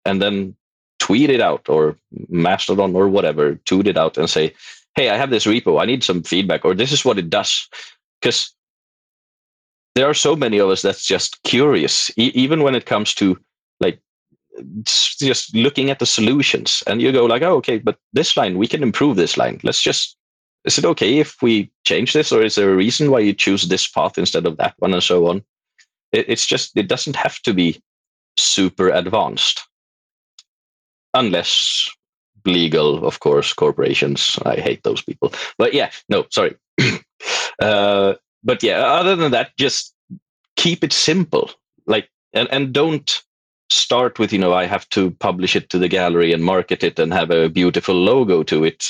and 0.05 0.21
then 0.21 0.55
tweet 0.99 1.31
it 1.31 1.41
out 1.41 1.69
or 1.69 1.97
mastodon 2.29 2.95
or 2.97 3.09
whatever 3.09 3.57
tweet 3.67 3.87
it 3.87 3.97
out 3.97 4.19
and 4.19 4.29
say 4.29 4.53
hey 4.95 5.09
i 5.11 5.17
have 5.17 5.31
this 5.31 5.47
repo 5.47 5.81
i 5.81 5.87
need 5.87 6.05
some 6.05 6.23
feedback 6.23 6.65
or 6.65 6.75
this 6.75 6.93
is 6.93 7.05
what 7.05 7.19
it 7.19 7.31
does. 7.31 7.69
Because 8.21 8.55
there 9.95 10.09
are 10.09 10.15
so 10.15 10.37
many 10.37 10.59
of 10.59 10.69
us 10.69 10.83
that's 10.83 11.07
just 11.07 11.43
curious 11.43 12.11
e- 12.17 12.33
even 12.35 12.63
when 12.63 12.75
it 12.75 12.87
comes 12.87 13.15
to 13.15 13.39
like 13.81 14.01
just 14.85 15.55
looking 15.55 15.91
at 15.91 15.99
the 15.99 16.07
solutions 16.07 16.83
and 16.87 17.01
you 17.01 17.13
go 17.13 17.25
like 17.25 17.43
oh 17.43 17.57
okay 17.57 17.79
but 17.79 17.99
this 18.13 18.37
line 18.37 18.59
we 18.59 18.67
can 18.67 18.83
improve 18.83 19.17
this 19.17 19.37
line. 19.37 19.61
Let's 19.63 19.83
just 19.83 20.17
is 20.65 20.79
it 20.79 20.85
okay 20.85 21.19
if 21.19 21.41
we 21.41 21.71
change 21.85 22.13
this 22.13 22.33
or 22.33 22.43
is 22.43 22.55
there 22.55 22.73
a 22.73 22.77
reason 22.77 23.11
why 23.11 23.21
you 23.21 23.33
choose 23.33 23.69
this 23.69 23.89
path 23.89 24.19
instead 24.19 24.47
of 24.47 24.57
that 24.59 24.75
one 24.79 24.93
and 24.93 25.03
so 25.03 25.27
on. 25.27 25.43
It, 26.13 26.29
it's 26.29 26.47
just 26.47 26.77
it 26.77 26.89
doesn't 26.89 27.17
have 27.17 27.41
to 27.43 27.55
be 27.55 27.81
super 28.37 28.91
advanced. 28.91 29.67
Unless 31.15 31.91
legal 32.45 33.07
of 33.07 33.21
course 33.21 33.53
corporations. 33.53 34.39
I 34.45 34.57
hate 34.57 34.83
those 34.83 35.03
people. 35.03 35.33
But 35.59 35.75
yeah 35.75 35.91
no 36.09 36.27
sorry. 36.31 36.57
Uh, 37.61 38.15
but 38.43 38.63
yeah 38.63 38.79
other 38.79 39.15
than 39.15 39.33
that 39.33 39.55
just 39.59 39.95
keep 40.57 40.83
it 40.83 40.95
simple. 40.95 41.51
Like 41.87 42.09
and, 42.33 42.49
and 42.51 42.73
don't 42.73 43.23
start 43.69 44.19
with 44.19 44.33
you 44.33 44.39
know 44.39 44.55
i 44.55 44.65
have 44.65 44.89
to 44.89 45.11
publish 45.21 45.55
it 45.55 45.69
to 45.69 45.79
the 45.79 45.87
gallery 45.87 46.33
and 46.33 46.43
market 46.43 46.83
it 46.83 46.99
and 46.99 47.13
have 47.13 47.31
a 47.31 47.51
beautiful 47.51 47.95
logo 47.95 48.43
to 48.45 48.65
it. 48.65 48.87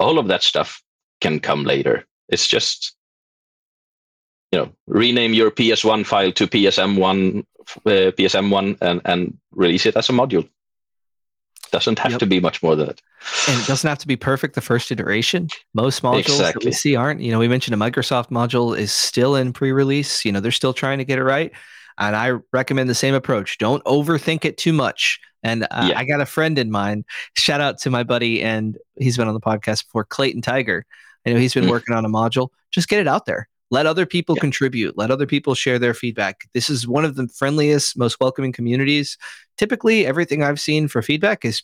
All 0.00 0.18
of 0.18 0.26
that 0.26 0.42
stuff 0.42 0.82
can 1.20 1.38
come 1.38 1.62
later. 1.62 2.04
It's 2.28 2.48
just 2.48 2.96
you 4.54 4.60
know, 4.60 4.70
rename 4.86 5.34
your 5.34 5.50
PS1 5.50 6.06
file 6.06 6.30
to 6.30 6.46
PSM1, 6.46 7.40
uh, 7.40 8.12
PSM1, 8.16 8.78
and 8.80 9.00
and 9.04 9.36
release 9.50 9.84
it 9.84 9.96
as 9.96 10.08
a 10.08 10.12
module. 10.12 10.48
Doesn't 11.74 11.98
have 11.98 12.12
Yep. 12.12 12.20
to 12.20 12.26
be 12.26 12.38
much 12.38 12.62
more 12.62 12.76
than 12.76 12.86
that. 12.86 13.02
and 13.48 13.60
it 13.60 13.66
doesn't 13.66 13.88
have 13.88 13.98
to 13.98 14.06
be 14.06 14.14
perfect 14.16 14.54
the 14.54 14.60
first 14.60 14.92
iteration. 14.92 15.48
Most 15.74 16.02
modules 16.04 16.38
that 16.38 16.62
we 16.64 16.70
see 16.70 16.94
aren't. 16.94 17.20
You 17.20 17.32
know, 17.32 17.40
we 17.40 17.48
mentioned 17.48 17.74
a 17.74 17.84
Microsoft 17.90 18.30
module 18.30 18.78
is 18.78 18.92
still 18.92 19.34
in 19.34 19.52
pre-release. 19.52 20.24
You 20.24 20.30
know, 20.30 20.38
they're 20.38 20.52
still 20.52 20.72
trying 20.72 20.98
to 20.98 21.04
get 21.04 21.18
it 21.18 21.24
right. 21.24 21.50
And 21.98 22.14
I 22.14 22.38
recommend 22.52 22.88
the 22.88 22.94
same 22.94 23.14
approach. 23.14 23.58
Don't 23.58 23.82
overthink 23.86 24.44
it 24.44 24.56
too 24.56 24.72
much. 24.72 25.18
And 25.42 25.64
uh, 25.64 25.88
Yeah. 25.90 25.98
I 25.98 26.04
got 26.04 26.20
a 26.20 26.26
friend 26.26 26.58
in 26.60 26.70
mind. 26.70 27.04
Shout 27.36 27.60
out 27.60 27.78
to 27.78 27.90
my 27.90 28.04
buddy, 28.04 28.40
and 28.42 28.78
he's 28.98 29.16
been 29.16 29.26
on 29.26 29.34
the 29.34 29.40
podcast 29.40 29.84
before, 29.86 30.04
Clayton 30.04 30.42
Tiger. 30.42 30.86
I 31.26 31.30
know 31.32 31.38
he's 31.38 31.54
been 31.54 31.64
Mm. 31.64 31.70
working 31.70 31.94
on 31.96 32.04
a 32.04 32.08
module. 32.08 32.48
Just 32.70 32.88
get 32.88 33.00
it 33.00 33.08
out 33.08 33.26
there. 33.26 33.48
Let 33.74 33.86
other 33.86 34.06
people 34.06 34.36
Yeah. 34.36 34.40
contribute. 34.42 34.96
Let 34.96 35.10
other 35.10 35.26
people 35.26 35.54
share 35.54 35.80
their 35.80 35.94
feedback. 35.94 36.48
This 36.54 36.70
is 36.70 36.86
one 36.86 37.04
of 37.04 37.16
the 37.16 37.26
friendliest, 37.26 37.98
most 37.98 38.20
welcoming 38.20 38.52
communities. 38.52 39.18
Typically, 39.58 40.06
everything 40.06 40.42
I've 40.44 40.60
seen 40.60 40.86
for 40.86 41.02
feedback 41.02 41.44
is 41.44 41.62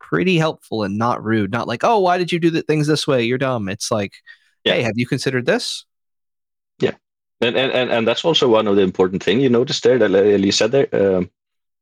pretty 0.00 0.38
helpful 0.38 0.82
and 0.84 0.96
not 0.96 1.22
rude. 1.22 1.52
Not 1.52 1.68
like, 1.68 1.84
oh, 1.84 1.98
why 1.98 2.16
did 2.16 2.32
you 2.32 2.38
do 2.38 2.50
the 2.50 2.62
things 2.62 2.86
this 2.86 3.06
way? 3.06 3.22
You're 3.24 3.38
dumb. 3.38 3.68
It's 3.68 3.90
like, 3.90 4.14
Yeah. 4.64 4.74
hey, 4.74 4.82
have 4.82 4.96
you 4.96 5.06
considered 5.06 5.46
this? 5.46 5.84
And, 7.42 7.56
and 7.56 7.72
and 7.72 7.90
and 7.90 8.06
that's 8.06 8.24
also 8.24 8.48
one 8.48 8.68
of 8.68 8.76
the 8.76 8.82
important 8.82 9.22
thing 9.22 9.40
you 9.40 9.48
noticed 9.48 9.82
there 9.82 9.98
that 9.98 10.14
uh, 10.14 10.22
you 10.22 10.52
said 10.52 10.72
there 10.72 10.88
um, 10.92 11.30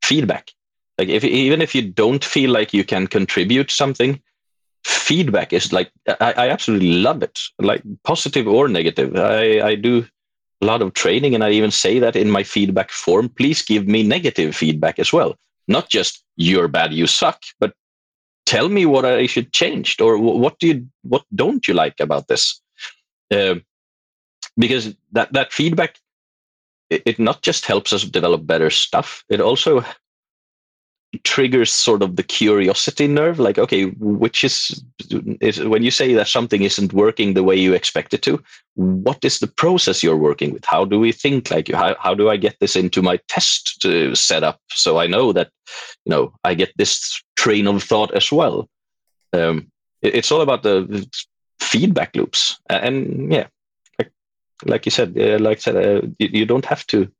feedback. 0.04 0.52
Like 0.98 1.08
if 1.08 1.24
even 1.24 1.60
if 1.62 1.74
you 1.74 1.82
don't 1.82 2.24
feel 2.24 2.50
like 2.52 2.72
you 2.72 2.84
can 2.84 3.08
contribute 3.08 3.72
something, 3.72 4.22
feedback 4.84 5.52
is 5.52 5.72
like 5.72 5.90
I, 6.20 6.32
I 6.36 6.48
absolutely 6.50 6.94
love 6.94 7.22
it. 7.22 7.38
Like 7.58 7.82
positive 8.04 8.46
or 8.46 8.68
negative. 8.68 9.16
I 9.16 9.60
I 9.60 9.74
do 9.74 10.06
a 10.60 10.66
lot 10.66 10.82
of 10.82 10.94
training 10.94 11.34
and 11.34 11.44
I 11.44 11.50
even 11.50 11.70
say 11.70 11.98
that 11.98 12.16
in 12.16 12.30
my 12.30 12.42
feedback 12.42 12.90
form. 12.90 13.28
Please 13.28 13.62
give 13.62 13.86
me 13.86 14.02
negative 14.02 14.56
feedback 14.56 14.98
as 14.98 15.12
well, 15.12 15.36
not 15.68 15.88
just 15.88 16.24
you're 16.36 16.68
bad, 16.68 16.92
you 16.92 17.06
suck, 17.06 17.42
but 17.60 17.72
tell 18.46 18.68
me 18.68 18.86
what 18.86 19.04
I 19.04 19.26
should 19.26 19.52
change 19.52 20.00
or 20.00 20.18
what 20.18 20.58
do 20.58 20.66
you 20.68 20.86
what 21.02 21.24
don't 21.34 21.66
you 21.68 21.74
like 21.74 22.00
about 22.00 22.28
this. 22.28 22.60
Um 23.30 23.62
because 24.56 24.94
that 25.12 25.32
that 25.32 25.52
feedback 25.52 25.98
it 26.90 27.18
not 27.18 27.42
just 27.42 27.66
helps 27.66 27.92
us 27.92 28.04
develop 28.04 28.46
better 28.46 28.70
stuff 28.70 29.22
it 29.28 29.40
also 29.40 29.84
triggers 31.24 31.70
sort 31.72 32.02
of 32.02 32.16
the 32.16 32.22
curiosity 32.22 33.06
nerve 33.08 33.38
like 33.38 33.56
okay 33.58 33.84
which 33.98 34.44
is 34.44 34.84
is 35.40 35.58
when 35.64 35.82
you 35.82 35.90
say 35.90 36.12
that 36.12 36.28
something 36.28 36.62
isn't 36.62 36.92
working 36.92 37.32
the 37.32 37.42
way 37.42 37.56
you 37.56 37.72
expect 37.72 38.12
it 38.12 38.20
to 38.20 38.42
what 38.74 39.24
is 39.24 39.38
the 39.38 39.46
process 39.46 40.02
you're 40.02 40.16
working 40.16 40.52
with? 40.52 40.64
How 40.64 40.84
do 40.84 41.00
we 41.00 41.10
think? 41.10 41.50
Like 41.50 41.68
you 41.68 41.76
how, 41.76 41.96
how 41.98 42.14
do 42.14 42.28
i 42.30 42.36
get 42.36 42.56
this 42.60 42.76
into 42.76 43.02
my 43.02 43.18
test 43.28 43.84
uh, 43.86 44.14
setup 44.14 44.60
so 44.70 44.98
i 44.98 45.06
know 45.06 45.32
that 45.32 45.50
you 46.04 46.10
know 46.10 46.32
i 46.44 46.54
get 46.54 46.72
this 46.76 47.20
train 47.36 47.66
of 47.66 47.82
thought 47.82 48.12
as 48.14 48.30
well? 48.30 48.68
Um, 49.32 49.70
it- 50.02 50.14
it's 50.14 50.30
all 50.30 50.42
about 50.42 50.62
the 50.62 51.08
feedback 51.60 52.14
loops. 52.14 52.60
A- 52.70 52.84
and 52.84 53.32
yeah 53.32 53.46
like 53.98 54.12
like 54.66 54.84
you 54.86 54.90
said 54.90 55.16
uh, 55.18 55.38
like 55.38 55.58
I 55.58 55.60
said 55.60 55.76
uh, 55.76 56.02
you, 56.18 56.28
you 56.40 56.46
don't 56.46 56.66
have 56.66 56.86
to 56.88 57.10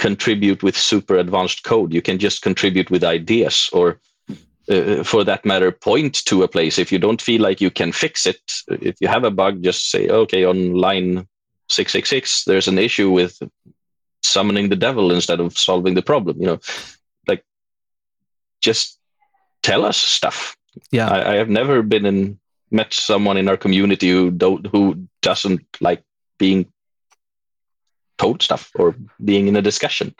contribute 0.00 0.62
with 0.62 0.76
super 0.76 1.16
advanced 1.16 1.62
code. 1.62 1.92
You 1.92 2.00
can 2.00 2.18
just 2.18 2.40
contribute 2.40 2.90
with 2.90 3.04
ideas 3.04 3.68
or 3.72 4.00
uh, 4.70 5.04
for 5.04 5.24
that 5.24 5.44
matter 5.44 5.70
point 5.70 6.24
to 6.24 6.42
a 6.42 6.48
place. 6.48 6.78
If 6.78 6.90
you 6.90 6.98
don't 6.98 7.20
feel 7.20 7.42
like 7.42 7.60
you 7.60 7.70
can 7.70 7.92
fix 7.92 8.26
it 8.26 8.40
if 8.68 8.96
you 9.00 9.08
have 9.08 9.24
a 9.24 9.30
bug 9.30 9.62
just 9.62 9.90
say 9.90 10.08
okay 10.08 10.44
on 10.44 10.74
line 10.74 11.28
666 11.68 12.44
there's 12.44 12.68
an 12.68 12.78
issue 12.78 13.10
with 13.10 13.38
summoning 14.22 14.70
the 14.70 14.76
devil 14.76 15.12
instead 15.12 15.40
of 15.40 15.56
solving 15.56 15.94
the 15.94 16.02
problem 16.02 16.40
you 16.40 16.46
know? 16.46 16.60
Like 17.28 17.44
just 18.60 18.98
tell 19.62 19.84
us 19.84 19.98
stuff. 19.98 20.56
Yeah. 20.90 21.08
I, 21.08 21.32
I 21.32 21.34
have 21.36 21.50
never 21.50 21.82
been 21.82 22.06
in 22.06 22.38
met 22.70 22.94
someone 22.94 23.36
in 23.36 23.48
our 23.48 23.56
community 23.58 24.08
who 24.10 24.30
don't 24.30 24.66
who 24.68 24.82
doesn't 25.20 25.66
like 25.80 26.02
being 26.38 26.66
told 28.20 28.42
stuff 28.42 28.70
or 28.74 28.94
being 29.24 29.48
in 29.48 29.56
a 29.56 29.62
discussion. 29.62 30.14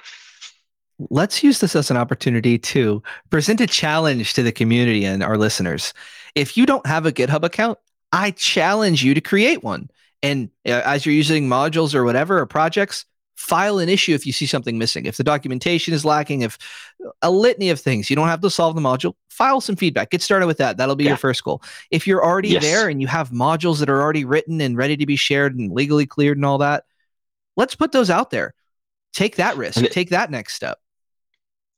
Let's 1.10 1.42
use 1.42 1.60
this 1.60 1.76
as 1.76 1.90
an 1.90 1.96
opportunity 1.96 2.58
to 2.58 3.02
present 3.30 3.60
a 3.60 3.66
challenge 3.66 4.34
to 4.34 4.42
the 4.42 4.52
community 4.52 5.04
and 5.04 5.22
our 5.22 5.36
listeners. 5.36 5.92
If 6.34 6.56
you 6.56 6.66
don't 6.66 6.86
have 6.86 7.06
a 7.06 7.12
GitHub 7.12 7.44
account, 7.44 7.78
I 8.12 8.32
challenge 8.32 9.04
you 9.04 9.14
to 9.14 9.20
create 9.20 9.62
one. 9.62 9.90
And 10.22 10.50
uh, 10.66 10.82
as 10.84 11.06
you're 11.06 11.14
using 11.14 11.48
modules 11.48 11.94
or 11.94 12.04
whatever 12.04 12.38
or 12.38 12.46
projects, 12.46 13.06
file 13.36 13.78
an 13.78 13.88
issue 13.88 14.12
if 14.14 14.26
you 14.26 14.32
see 14.32 14.44
something 14.44 14.76
missing. 14.76 15.06
If 15.06 15.16
the 15.16 15.24
documentation 15.24 15.94
is 15.94 16.04
lacking, 16.04 16.42
if 16.42 16.58
a 17.22 17.30
litany 17.30 17.70
of 17.70 17.80
things, 17.80 18.10
you 18.10 18.16
don't 18.16 18.28
have 18.28 18.42
to 18.42 18.50
solve 18.50 18.74
the 18.74 18.82
module, 18.82 19.14
file 19.30 19.62
some 19.62 19.76
feedback. 19.76 20.10
Get 20.10 20.20
started 20.20 20.46
with 20.46 20.58
that. 20.58 20.76
That'll 20.76 20.96
be 20.96 21.04
Yeah. 21.04 21.10
your 21.10 21.16
first 21.16 21.42
goal. 21.44 21.62
If 21.90 22.06
you're 22.06 22.22
already 22.22 22.50
Yes. 22.50 22.62
there 22.62 22.88
and 22.90 23.00
you 23.00 23.06
have 23.06 23.30
modules 23.30 23.78
that 23.78 23.88
are 23.88 24.02
already 24.02 24.26
written 24.26 24.60
and 24.60 24.76
ready 24.76 24.96
to 24.98 25.06
be 25.06 25.16
shared 25.16 25.56
and 25.56 25.72
legally 25.72 26.04
cleared 26.06 26.36
and 26.36 26.44
all 26.44 26.58
that, 26.58 26.84
let's 27.60 27.76
put 27.76 27.92
those 27.92 28.10
out 28.10 28.30
there. 28.30 28.54
Take 29.12 29.36
that 29.36 29.56
risk. 29.56 29.82
It- 29.84 29.92
Take 29.92 30.10
that 30.10 30.30
next 30.30 30.54
step. 30.54 30.78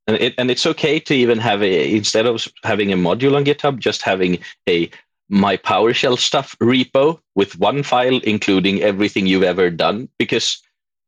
And 0.08 0.16
it 0.16 0.34
and 0.36 0.50
it's 0.50 0.66
okay 0.66 0.98
to 0.98 1.14
even 1.14 1.38
have 1.38 1.62
a 1.62 1.94
instead 1.96 2.26
of 2.26 2.48
having 2.64 2.92
a 2.92 2.96
module 2.96 3.36
on 3.36 3.44
GitHub, 3.44 3.78
just 3.78 4.02
having 4.02 4.38
a 4.68 4.90
my 5.28 5.56
PowerShell 5.56 6.18
stuff 6.18 6.56
repo 6.60 7.20
with 7.36 7.58
one 7.58 7.82
file 7.82 8.18
including 8.24 8.82
everything 8.82 9.26
you've 9.26 9.44
ever 9.54 9.70
done 9.70 10.08
because 10.18 10.60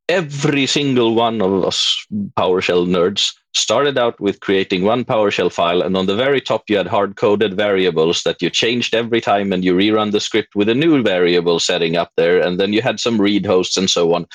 every 0.08 0.66
single 0.66 1.14
one 1.14 1.42
of 1.42 1.64
us 1.64 2.06
PowerShell 2.38 2.86
nerds 2.86 3.32
started 3.54 3.96
out 3.98 4.18
with 4.20 4.40
creating 4.40 4.82
one 4.82 5.04
PowerShell 5.04 5.52
file, 5.52 5.82
and 5.82 5.96
on 5.96 6.06
the 6.06 6.16
very 6.16 6.40
top 6.40 6.64
you 6.68 6.76
had 6.76 6.86
hard-coded 6.88 7.54
variables 7.56 8.22
that 8.24 8.42
you 8.42 8.50
changed 8.50 8.94
every 8.94 9.20
time, 9.20 9.52
and 9.52 9.64
you 9.64 9.74
rerun 9.74 10.10
the 10.12 10.20
script 10.20 10.54
with 10.54 10.68
a 10.68 10.74
new 10.74 11.02
variable 11.02 11.58
setting 11.60 11.96
up 11.96 12.10
there, 12.16 12.40
and 12.40 12.58
then 12.58 12.72
you 12.72 12.82
had 12.82 12.98
some 13.00 13.20
read 13.20 13.46
hosts 13.46 13.76
and 13.76 13.88
so 13.88 14.12
on. 14.14 14.26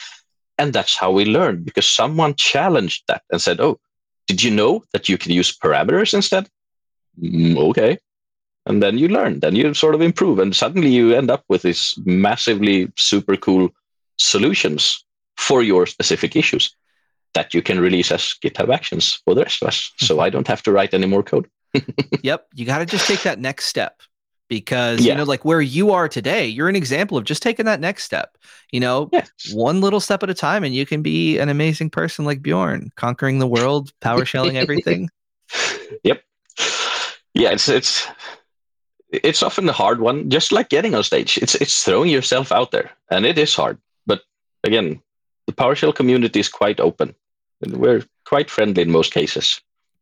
And 0.59 0.73
that's 0.73 0.95
how 0.97 1.11
we 1.11 1.25
learned 1.25 1.65
because 1.65 1.87
someone 1.87 2.35
challenged 2.35 3.03
that 3.07 3.23
and 3.31 3.41
said, 3.41 3.59
"Oh, 3.59 3.79
did 4.27 4.43
you 4.43 4.51
know 4.51 4.83
that 4.93 5.09
you 5.09 5.17
can 5.17 5.31
use 5.31 5.57
parameters 5.57 6.13
instead?" 6.13 6.49
"Mm, 7.21 7.57
okay. 7.69 7.97
And 8.65 8.83
then 8.83 8.97
you 8.97 9.07
learn, 9.07 9.39
then 9.39 9.55
you 9.55 9.73
sort 9.73 9.95
of 9.95 10.01
improve, 10.01 10.37
and 10.37 10.55
suddenly 10.55 10.89
you 10.89 11.15
end 11.15 11.31
up 11.31 11.43
with 11.49 11.63
these 11.63 11.95
massively 12.05 12.91
super 12.97 13.35
cool 13.37 13.69
solutions 14.17 15.03
for 15.37 15.63
your 15.63 15.87
specific 15.87 16.35
issues 16.35 16.75
that 17.33 17.53
you 17.53 17.61
can 17.61 17.79
release 17.79 18.11
as 18.11 18.35
GitHub 18.43 18.73
Actions 18.73 19.21
for 19.23 19.33
the 19.33 19.43
rest 19.43 19.61
of 19.61 19.69
us. 19.69 19.91
So 19.97 20.19
I 20.19 20.29
don't 20.29 20.47
have 20.47 20.61
to 20.63 20.71
write 20.71 20.93
any 20.93 21.07
more 21.07 21.23
code. 21.23 21.47
Yep. 22.23 22.47
You 22.53 22.65
got 22.65 22.79
to 22.79 22.85
just 22.85 23.07
take 23.07 23.23
that 23.23 23.39
next 23.39 23.65
step 23.67 24.01
because, 24.49 24.99
Yeah. 24.99 25.13
you 25.13 25.17
know, 25.19 25.23
like 25.23 25.45
where 25.45 25.61
you 25.61 25.91
are 25.91 26.09
today, 26.09 26.45
you're 26.47 26.67
an 26.67 26.75
example 26.75 27.17
of 27.17 27.23
just 27.23 27.41
taking 27.41 27.65
that 27.65 27.79
next 27.79 28.03
step, 28.03 28.37
you 28.71 28.79
know, 28.79 29.09
Yes. 29.13 29.29
one 29.53 29.79
little 29.79 29.99
step 30.01 30.23
at 30.23 30.29
a 30.29 30.33
time, 30.33 30.63
and 30.63 30.75
you 30.75 30.85
can 30.85 31.01
be 31.01 31.37
an 31.37 31.47
amazing 31.47 31.89
person 31.89 32.25
like 32.25 32.41
Bjorn, 32.41 32.91
conquering 32.95 33.39
the 33.39 33.47
world, 33.47 33.93
PowerShelling 34.01 34.55
everything. 34.55 35.09
Yep. 36.03 36.21
Yeah, 37.33 37.49
it's 37.51 37.67
it's 37.69 38.07
it's 39.11 39.41
often 39.41 39.65
the 39.65 39.73
hard 39.73 39.99
one, 40.01 40.29
just 40.29 40.51
like 40.51 40.69
getting 40.69 40.93
on 40.93 41.03
stage. 41.03 41.37
It's 41.41 41.55
it's 41.55 41.83
throwing 41.83 42.09
yourself 42.11 42.51
out 42.51 42.71
there, 42.71 42.91
and 43.09 43.25
it 43.25 43.37
is 43.37 43.55
hard. 43.55 43.77
But 44.05 44.21
again, 44.63 45.01
the 45.47 45.53
PowerShell 45.53 45.95
community 45.95 46.39
is 46.39 46.49
quite 46.49 46.79
open, 46.79 47.15
and 47.61 47.77
we're 47.77 48.03
quite 48.25 48.49
friendly 48.51 48.83
in 48.83 48.91
most 48.91 49.11
cases. 49.13 49.59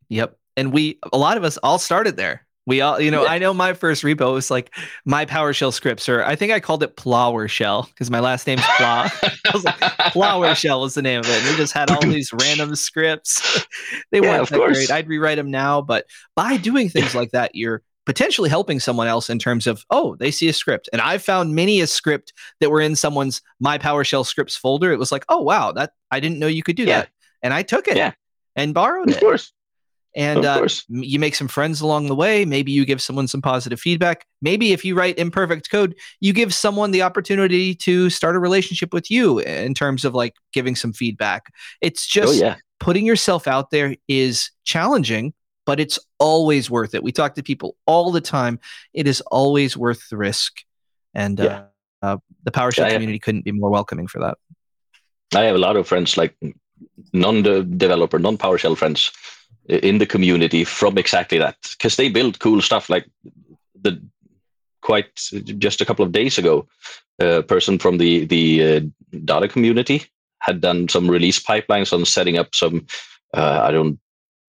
Yep. 0.09 0.37
And 0.57 0.73
we, 0.73 0.97
a 1.13 1.17
lot 1.17 1.37
of 1.37 1.43
us 1.43 1.57
all 1.63 1.77
started 1.79 2.17
there. 2.17 2.45
We 2.67 2.81
all, 2.81 2.99
you 2.99 3.09
know, 3.11 3.25
I 3.25 3.39
know 3.39 3.53
my 3.53 3.73
first 3.73 4.03
repo 4.03 4.33
was 4.33 4.51
like 4.51 4.75
my 5.05 5.25
PowerShell 5.25 5.71
scripts, 5.73 6.07
or 6.09 6.23
I 6.23 6.35
think 6.35 6.51
I 6.51 6.59
called 6.59 6.83
it 6.83 6.97
PlowerShell 6.97 7.87
because 7.87 8.11
my 8.11 8.19
last 8.19 8.45
name's 8.45 8.61
Pla. 8.77 9.09
I 9.23 9.31
was 9.53 9.63
like, 9.63 9.75
PlowerShell 10.13 10.81
was 10.81 10.93
the 10.93 11.01
name 11.01 11.21
of 11.21 11.29
it. 11.29 11.37
And 11.41 11.49
we 11.49 11.55
just 11.55 11.71
had 11.73 11.89
all 11.89 12.01
these 12.01 12.31
random 12.33 12.75
scripts. 12.75 13.65
they 14.11 14.19
Yeah, 14.19 14.29
weren't 14.29 14.41
of 14.41 14.49
that 14.49 14.57
course. 14.57 14.73
great. 14.77 14.91
I'd 14.91 15.07
rewrite 15.07 15.37
them 15.37 15.49
now, 15.49 15.81
but 15.81 16.05
by 16.35 16.57
doing 16.57 16.89
things 16.89 17.15
like 17.15 17.31
that, 17.31 17.55
you're 17.55 17.81
potentially 18.05 18.49
helping 18.49 18.79
someone 18.79 19.07
else 19.07 19.29
in 19.29 19.39
terms 19.39 19.65
of, 19.65 19.85
oh, 19.89 20.15
they 20.17 20.31
see 20.31 20.47
a 20.49 20.53
script. 20.53 20.89
And 20.91 21.01
I've 21.01 21.23
found 21.23 21.55
many 21.55 21.79
a 21.81 21.87
script 21.87 22.33
that 22.59 22.69
were 22.69 22.81
in 22.81 22.95
someone's 22.95 23.41
my 23.59 23.77
PowerShell 23.77 24.25
scripts 24.25 24.55
folder. 24.57 24.91
It 24.91 24.99
was 24.99 25.11
like, 25.11 25.25
oh 25.29 25.41
wow, 25.41 25.71
that 25.71 25.91
I 26.11 26.19
didn't 26.19 26.39
know 26.39 26.47
you 26.47 26.63
could 26.63 26.75
do 26.75 26.83
Yeah. 26.83 26.99
that. 26.99 27.09
And 27.41 27.53
I 27.53 27.63
took 27.63 27.87
it 27.87 27.95
Yeah. 27.97 28.11
and 28.55 28.73
borrowed 28.73 29.09
Of 29.09 29.15
it. 29.15 29.19
course, 29.21 29.53
And 30.15 30.45
uh, 30.45 30.67
you 30.87 31.19
make 31.19 31.35
some 31.35 31.47
friends 31.47 31.79
along 31.79 32.07
the 32.07 32.15
way. 32.15 32.43
Maybe 32.43 32.71
you 32.71 32.85
give 32.85 33.01
someone 33.01 33.27
some 33.27 33.41
positive 33.41 33.79
feedback. 33.79 34.25
Maybe 34.41 34.71
if 34.73 34.83
you 34.83 34.95
write 34.95 35.19
imperfect 35.19 35.69
code, 35.69 35.95
you 36.21 36.33
give 36.33 36.53
someone 36.53 36.89
the 36.91 37.03
opportunity 37.03 37.75
to 37.75 38.09
start 38.09 38.35
a 38.35 38.39
relationship 38.39 38.93
with 38.93 39.11
you 39.11 39.39
in 39.39 39.73
terms 39.75 40.05
of 40.05 40.15
like 40.15 40.33
giving 40.53 40.75
some 40.75 40.91
feedback. 40.93 41.53
It's 41.81 42.07
just 42.07 42.29
oh 42.29 42.31
yeah, 42.31 42.55
putting 42.79 43.05
yourself 43.05 43.47
out 43.47 43.69
there 43.69 43.95
is 44.07 44.49
challenging, 44.63 45.33
but 45.65 45.79
it's 45.79 45.99
always 46.17 46.69
worth 46.69 46.95
it. 46.95 47.03
We 47.03 47.11
talk 47.11 47.35
to 47.35 47.43
people 47.43 47.75
all 47.85 48.11
the 48.11 48.21
time. 48.21 48.59
It 48.93 49.07
is 49.07 49.21
always 49.21 49.77
worth 49.77 50.09
the 50.09 50.17
risk. 50.17 50.63
And 51.13 51.37
Yeah. 51.39 51.65
uh, 52.01 52.05
uh, 52.05 52.17
the 52.43 52.51
PowerShell 52.51 52.87
Yeah, 52.87 52.93
community 52.93 53.19
couldn't 53.19 53.45
be 53.45 53.51
more 53.51 53.69
welcoming 53.69 54.07
for 54.07 54.19
that. 54.21 54.37
I 55.35 55.43
have 55.43 55.55
a 55.55 55.59
lot 55.59 55.75
of 55.75 55.87
friends, 55.87 56.17
like 56.17 56.35
non-developer, 57.13 58.19
non-PowerShell 58.19 58.77
friends 58.77 59.11
i- 59.11 59.36
in 59.67 59.97
the 59.97 60.05
community 60.05 60.63
from 60.63 60.97
exactly 60.97 61.37
that, 61.37 61.57
because 61.71 61.95
they 61.95 62.09
build 62.09 62.39
cool 62.39 62.61
stuff. 62.61 62.89
Like 62.89 63.05
the 63.81 64.01
quite 64.81 65.15
just 65.57 65.81
a 65.81 65.85
couple 65.85 66.05
of 66.05 66.11
days 66.11 66.37
ago, 66.37 66.67
a 67.19 67.43
person 67.43 67.79
from 67.79 67.97
the 67.97 68.25
the 68.25 68.63
uh, 68.63 68.81
data 69.25 69.47
community 69.47 70.05
had 70.39 70.61
done 70.61 70.87
some 70.87 71.09
release 71.09 71.39
pipelines 71.43 71.93
on 71.93 72.05
setting 72.05 72.37
up 72.37 72.53
some. 72.55 72.85
Uh, 73.33 73.61
I 73.63 73.71
don't 73.71 73.99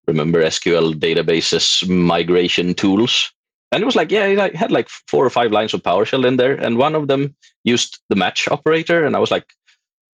remember 0.06 0.42
SQL 0.42 0.94
databases 0.94 1.88
migration 1.88 2.74
tools. 2.74 3.30
And 3.72 3.82
it 3.82 3.86
was 3.86 3.96
like, 3.96 4.12
yeah, 4.12 4.26
it 4.26 4.54
had 4.54 4.70
like 4.70 4.88
four 4.88 5.26
or 5.26 5.30
five 5.30 5.50
lines 5.50 5.74
of 5.74 5.82
PowerShell 5.82 6.26
in 6.26 6.36
there, 6.36 6.54
and 6.54 6.78
one 6.78 6.94
of 6.94 7.08
them 7.08 7.34
used 7.64 7.98
the 8.08 8.14
match 8.14 8.46
operator, 8.48 9.04
and 9.04 9.16
I 9.16 9.18
was 9.18 9.32
like, 9.32 9.46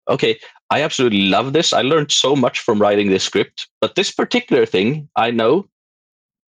okay, 0.10 0.40
I 0.70 0.82
absolutely 0.82 1.28
love 1.30 1.54
this. 1.54 1.74
I 1.74 1.82
learned 1.82 2.12
so 2.12 2.36
much 2.36 2.60
from 2.60 2.80
writing 2.80 3.10
this 3.10 3.24
script, 3.24 3.68
but 3.82 3.96
this 3.96 4.12
particular 4.12 4.66
thing, 4.66 5.10
I 5.16 5.32
know 5.32 5.68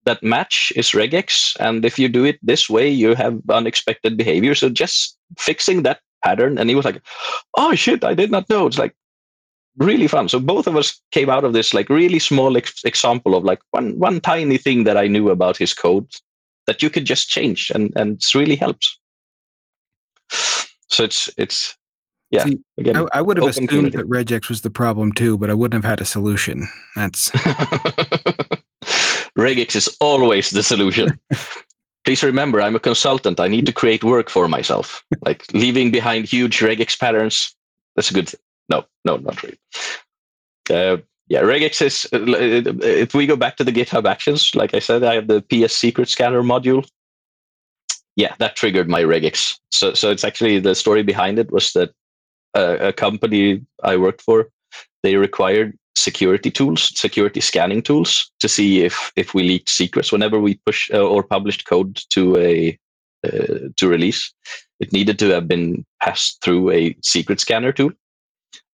that 0.05 0.23
match 0.23 0.71
is 0.75 0.91
regex, 0.91 1.55
and 1.59 1.85
if 1.85 1.99
you 1.99 2.09
do 2.09 2.25
it 2.25 2.39
this 2.41 2.69
way, 2.69 2.89
you 2.89 3.15
have 3.15 3.39
unexpected 3.49 4.17
behavior. 4.17 4.55
So 4.55 4.69
just 4.69 5.17
fixing 5.37 5.83
that 5.83 5.99
pattern, 6.23 6.57
and 6.57 6.69
he 6.69 6.75
was 6.75 6.85
like, 6.85 7.01
oh 7.57 7.75
shit, 7.75 8.03
I 8.03 8.13
did 8.13 8.31
not 8.31 8.49
know. 8.49 8.65
It's 8.65 8.77
like 8.77 8.95
really 9.77 10.07
fun. 10.07 10.29
So 10.29 10.39
both 10.39 10.67
of 10.67 10.75
us 10.75 10.99
came 11.11 11.29
out 11.29 11.43
of 11.43 11.53
this 11.53 11.73
like 11.73 11.89
really 11.89 12.19
small 12.19 12.57
ex- 12.57 12.83
example 12.83 13.35
of 13.35 13.43
like 13.43 13.59
one 13.71 13.97
one 13.99 14.19
tiny 14.19 14.57
thing 14.57 14.83
that 14.85 14.97
I 14.97 15.07
knew 15.07 15.29
about 15.29 15.57
his 15.57 15.73
code 15.73 16.07
that 16.67 16.81
you 16.81 16.89
could 16.89 17.05
just 17.05 17.29
change, 17.29 17.71
and 17.73 17.93
and 17.95 18.15
it's 18.15 18.35
really 18.35 18.55
helps. 18.55 18.99
So 20.89 21.03
it's 21.03 21.29
it's 21.37 21.75
yeah. 22.31 22.45
See, 22.45 22.59
again, 22.77 22.97
I, 22.97 23.05
I 23.13 23.21
would 23.21 23.37
have 23.37 23.47
assumed 23.47 23.69
community. 23.69 23.97
that 23.97 24.09
regex 24.09 24.49
was 24.49 24.61
the 24.61 24.69
problem 24.69 25.11
too, 25.11 25.37
but 25.37 25.49
I 25.49 25.53
wouldn't 25.53 25.83
have 25.83 25.89
had 25.89 26.01
a 26.01 26.05
solution. 26.05 26.67
That's 26.95 27.29
regex 29.37 29.75
is 29.75 29.95
always 29.99 30.49
the 30.51 30.63
solution. 30.63 31.19
Please 32.05 32.23
remember, 32.23 32.61
I'm 32.61 32.75
a 32.75 32.79
consultant. 32.79 33.39
I 33.39 33.47
need 33.47 33.65
to 33.65 33.73
create 33.73 34.03
work 34.03 34.29
for 34.29 34.47
myself. 34.47 35.03
Like 35.25 35.45
leaving 35.53 35.91
behind 35.91 36.25
huge 36.25 36.59
regex 36.59 36.97
patterns. 36.99 37.53
That's 37.95 38.09
a 38.09 38.13
good 38.13 38.29
thing. 38.29 38.39
No, 38.69 38.85
no, 39.05 39.17
not 39.17 39.41
really. 39.43 39.59
Uh, 40.69 40.97
yeah, 41.27 41.41
regex 41.41 41.81
is. 41.81 42.07
uh, 42.13 42.19
If 42.83 43.13
we 43.13 43.27
go 43.27 43.35
back 43.35 43.57
to 43.57 43.63
the 43.63 43.71
GitHub 43.71 44.07
Actions, 44.07 44.51
like 44.55 44.73
I 44.73 44.79
said, 44.79 45.03
I 45.03 45.15
have 45.15 45.27
the 45.27 45.41
PSSecretScanner 45.41 46.43
module. 46.43 46.87
Yeah, 48.15 48.33
that 48.39 48.55
triggered 48.55 48.89
my 48.89 49.01
regex. 49.03 49.57
So, 49.71 49.93
so 49.93 50.09
it's 50.11 50.23
actually 50.23 50.59
the 50.59 50.75
story 50.75 51.03
behind 51.03 51.39
it 51.39 51.51
was 51.51 51.71
that 51.73 51.91
uh, 52.55 52.77
a 52.79 52.93
company 52.93 53.61
I 53.83 53.97
worked 53.97 54.21
for, 54.21 54.49
they 55.03 55.15
required 55.15 55.77
security 55.95 56.49
tools, 56.49 56.91
security 56.99 57.41
scanning 57.41 57.81
tools, 57.81 58.31
to 58.39 58.47
see 58.47 58.83
if 58.83 59.11
if 59.15 59.33
we 59.33 59.43
leaked 59.43 59.69
secrets. 59.69 60.11
Whenever 60.11 60.39
we 60.39 60.59
push 60.65 60.89
uh, 60.93 61.05
or 61.05 61.23
published 61.23 61.65
code 61.65 61.99
to 62.11 62.37
a 62.37 62.77
uh, 63.25 63.69
to 63.77 63.87
release, 63.87 64.33
it 64.79 64.93
needed 64.93 65.19
to 65.19 65.29
have 65.29 65.47
been 65.47 65.85
passed 66.01 66.41
through 66.41 66.71
a 66.71 66.95
secret 67.03 67.39
scanner 67.39 67.71
tool. 67.71 67.91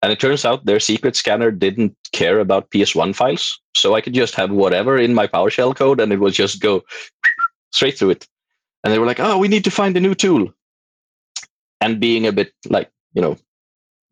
And 0.01 0.11
it 0.11 0.19
turns 0.19 0.45
out 0.45 0.65
their 0.65 0.79
secret 0.79 1.15
scanner 1.15 1.49
didn't 1.49 1.95
care 2.11 2.39
about 2.39 2.69
PS1 2.69 3.15
files, 3.15 3.59
so 3.75 3.95
I 3.95 4.01
could 4.01 4.13
just 4.13 4.35
have 4.35 4.51
whatever 4.51 4.97
in 4.97 5.15
my 5.15 5.25
PowerShell 5.25 5.75
code, 5.75 5.99
and 5.99 6.13
it 6.13 6.19
would 6.19 6.33
just 6.33 6.61
go 6.61 6.83
straight 7.71 7.97
through 7.97 8.11
it. 8.11 8.27
And 8.83 8.93
they 8.93 8.99
were 8.99 9.07
like, 9.07 9.19
"Oh, 9.19 9.37
we 9.39 9.47
need 9.47 9.63
to 9.63 9.71
find 9.71 9.97
a 9.97 9.99
new 9.99 10.13
tool." 10.13 10.53
And 11.81 11.99
being 11.99 12.27
a 12.27 12.31
bit 12.31 12.53
like 12.69 12.89
you 13.15 13.21
know, 13.21 13.37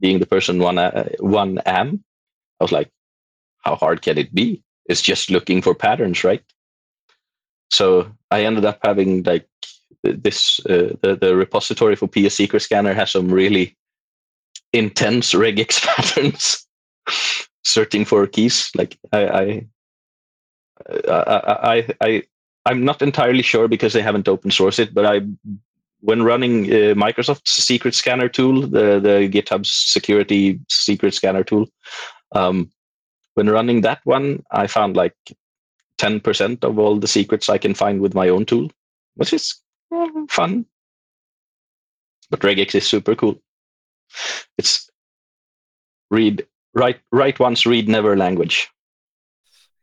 being 0.04 0.20
the 0.20 0.28
person 0.28 0.60
one 0.60 0.78
uh, 0.78 1.08
one 1.20 1.60
am, 1.66 2.04
I 2.60 2.64
was 2.66 2.74
like, 2.74 2.92
how 3.64 3.76
hard 3.76 4.02
can 4.02 4.18
it 4.18 4.36
be? 4.36 4.62
It's 4.86 5.02
just 5.02 5.32
looking 5.32 5.62
for 5.62 5.74
patterns, 5.74 6.24
right? 6.26 6.44
So 7.72 8.12
I 8.30 8.44
ended 8.44 8.66
up 8.66 8.80
having 8.84 9.24
like 9.24 9.48
this 10.04 10.60
uh, 10.66 10.94
the, 11.02 11.18
the 11.20 11.36
repository 11.36 11.96
for 11.96 12.10
PSSecretScanner 12.10 12.94
has 12.94 13.12
some 13.12 13.32
really 13.32 13.78
intense 14.74 15.34
regex 15.34 15.82
patterns 15.88 16.68
searching 17.64 18.04
for 18.04 18.28
keys. 18.28 18.70
Like 18.76 19.00
I 19.14 19.26
I 19.26 19.66
I, 21.08 21.40
I, 21.72 21.96
I 22.02 22.24
I'm 22.66 22.84
not 22.84 23.02
entirely 23.02 23.42
sure 23.42 23.70
because 23.70 23.94
they 23.94 24.02
haven't 24.02 24.28
open 24.28 24.52
sourced 24.52 24.80
it, 24.80 24.94
but 24.94 25.06
I 25.06 25.22
when 26.04 26.22
running 26.22 26.66
uh, 26.66 26.94
Microsoft's 26.96 27.64
secret 27.64 27.96
scanner 27.96 28.28
tool, 28.28 28.62
the 28.62 29.00
the 29.00 29.30
GitHub 29.30 29.66
security 29.66 30.60
secret 30.70 31.14
scanner 31.14 31.44
tool, 31.46 31.68
um, 32.34 32.70
when 33.36 33.50
running 33.50 33.82
that 33.82 34.02
one, 34.04 34.44
I 34.52 34.68
found 34.68 34.98
like 34.98 35.16
10% 36.00 36.64
of 36.64 36.78
all 36.78 36.98
the 36.98 37.08
secrets 37.08 37.48
I 37.48 37.58
can 37.58 37.74
find 37.74 38.02
with 38.02 38.14
my 38.14 38.28
own 38.28 38.46
tool, 38.46 38.70
which 39.16 39.32
is 39.32 39.56
uh, 39.96 40.10
fun. 40.30 40.66
But 42.30 42.42
regex 42.42 42.76
is 42.76 42.86
super 42.86 43.16
cool. 43.16 43.40
It's 44.58 44.90
read 46.12 46.46
write 46.74 47.00
write 47.14 47.40
once, 47.40 47.66
read 47.66 47.88
never 47.88 48.18
language. 48.18 48.70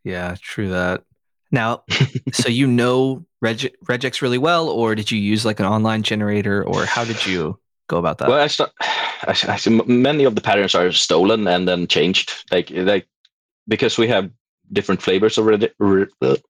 Yeah, 0.05 0.37
true 0.41 0.68
that. 0.68 1.03
Now, 1.51 1.84
so 2.32 2.48
you 2.48 2.66
know 2.66 3.24
Reg- 3.42 3.74
regex 3.86 4.20
really 4.20 4.38
well, 4.38 4.68
or 4.68 4.94
did 4.94 5.11
you 5.11 5.18
use 5.18 5.44
like 5.44 5.61
an 5.61 5.66
online 5.66 6.03
generator, 6.03 6.62
or 6.62 6.84
how 6.84 7.05
did 7.05 7.24
you 7.26 7.59
go 7.88 7.98
about 7.98 8.18
that? 8.18 8.28
Well, 8.28 8.40
I 8.40 8.46
start. 8.48 8.72
I, 8.80 9.30
I, 9.48 9.57
see 9.57 9.70
many 9.86 10.24
of 10.24 10.34
the 10.34 10.40
patterns 10.40 10.74
are 10.74 10.92
stolen 10.92 11.46
and 11.48 11.66
then 11.66 11.86
changed, 11.86 12.32
like 12.53 12.70
like 12.70 13.07
because 13.66 13.96
we 13.98 14.09
have 14.09 14.30
different 14.72 15.03
flavors 15.03 15.38
of 15.38 15.46
reg, 15.46 15.70
re, 15.78 16.07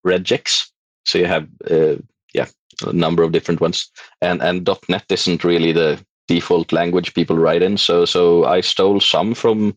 regex. 0.07 0.71
So 1.05 1.19
you 1.19 1.27
have 1.27 1.49
uh, 1.71 1.97
yeah 2.35 2.47
a 2.85 2.93
number 2.93 3.23
of 3.23 3.33
different 3.33 3.61
ones, 3.61 3.89
and 4.21 4.43
and 4.43 4.69
.NET 4.89 5.05
isn't 5.09 5.45
really 5.45 5.73
the 5.73 6.05
default 6.27 6.73
language 6.73 7.15
people 7.15 7.37
write 7.37 7.63
in. 7.63 7.77
So 7.77 8.05
so 8.05 8.45
I 8.45 8.61
stole 8.63 9.01
some 9.01 9.35
from 9.35 9.77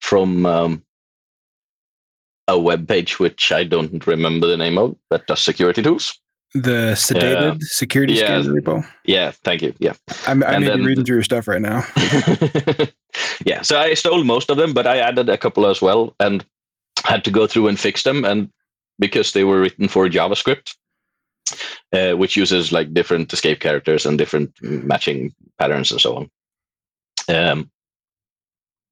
from 0.00 0.46
um, 0.46 0.82
a 2.48 2.58
web 2.58 2.86
page 2.86 3.18
which 3.18 3.50
I 3.52 3.64
don't 3.64 4.06
remember 4.06 4.46
the 4.46 4.56
name 4.56 4.78
of 4.78 4.96
that 5.10 5.26
does 5.26 5.42
security 5.42 5.82
tools. 5.82 6.18
the 6.54 6.94
sedated 6.94 7.62
security 7.62 8.14
Yeah. 8.14 8.40
repo. 8.42 8.86
Yeah, 9.04 9.32
thank 9.44 9.62
you. 9.62 9.74
Yeah. 9.78 9.94
I'm, 10.26 10.42
I 10.42 10.52
And 10.54 10.64
may 10.64 10.70
be 10.70 10.76
then- 10.76 10.86
reading 10.86 11.04
through 11.04 11.16
your 11.16 11.24
stuff 11.24 11.48
right 11.48 11.60
now. 11.60 11.84
yeah, 13.44 13.62
so 13.62 13.78
I 13.78 13.94
stole 13.94 14.24
most 14.24 14.48
of 14.50 14.56
them, 14.56 14.72
but 14.72 14.86
I 14.86 14.98
added 14.98 15.28
a 15.28 15.36
couple 15.36 15.66
as 15.66 15.82
well 15.82 16.14
and 16.20 16.44
had 17.04 17.24
to 17.24 17.30
go 17.30 17.46
through 17.46 17.68
and 17.68 17.78
fix 17.78 18.04
them. 18.04 18.24
And 18.24 18.50
because 18.98 19.32
they 19.32 19.44
were 19.44 19.60
written 19.60 19.88
for 19.88 20.08
JavaScript, 20.08 20.74
uh, 21.92 22.12
which 22.16 22.36
uses 22.36 22.72
like 22.72 22.94
different 22.94 23.32
escape 23.32 23.60
characters 23.60 24.06
and 24.06 24.16
different 24.16 24.50
matching 24.62 25.34
patterns 25.58 25.90
and 25.92 26.00
so 26.00 26.16
on. 26.16 26.30
Um, 27.28 27.70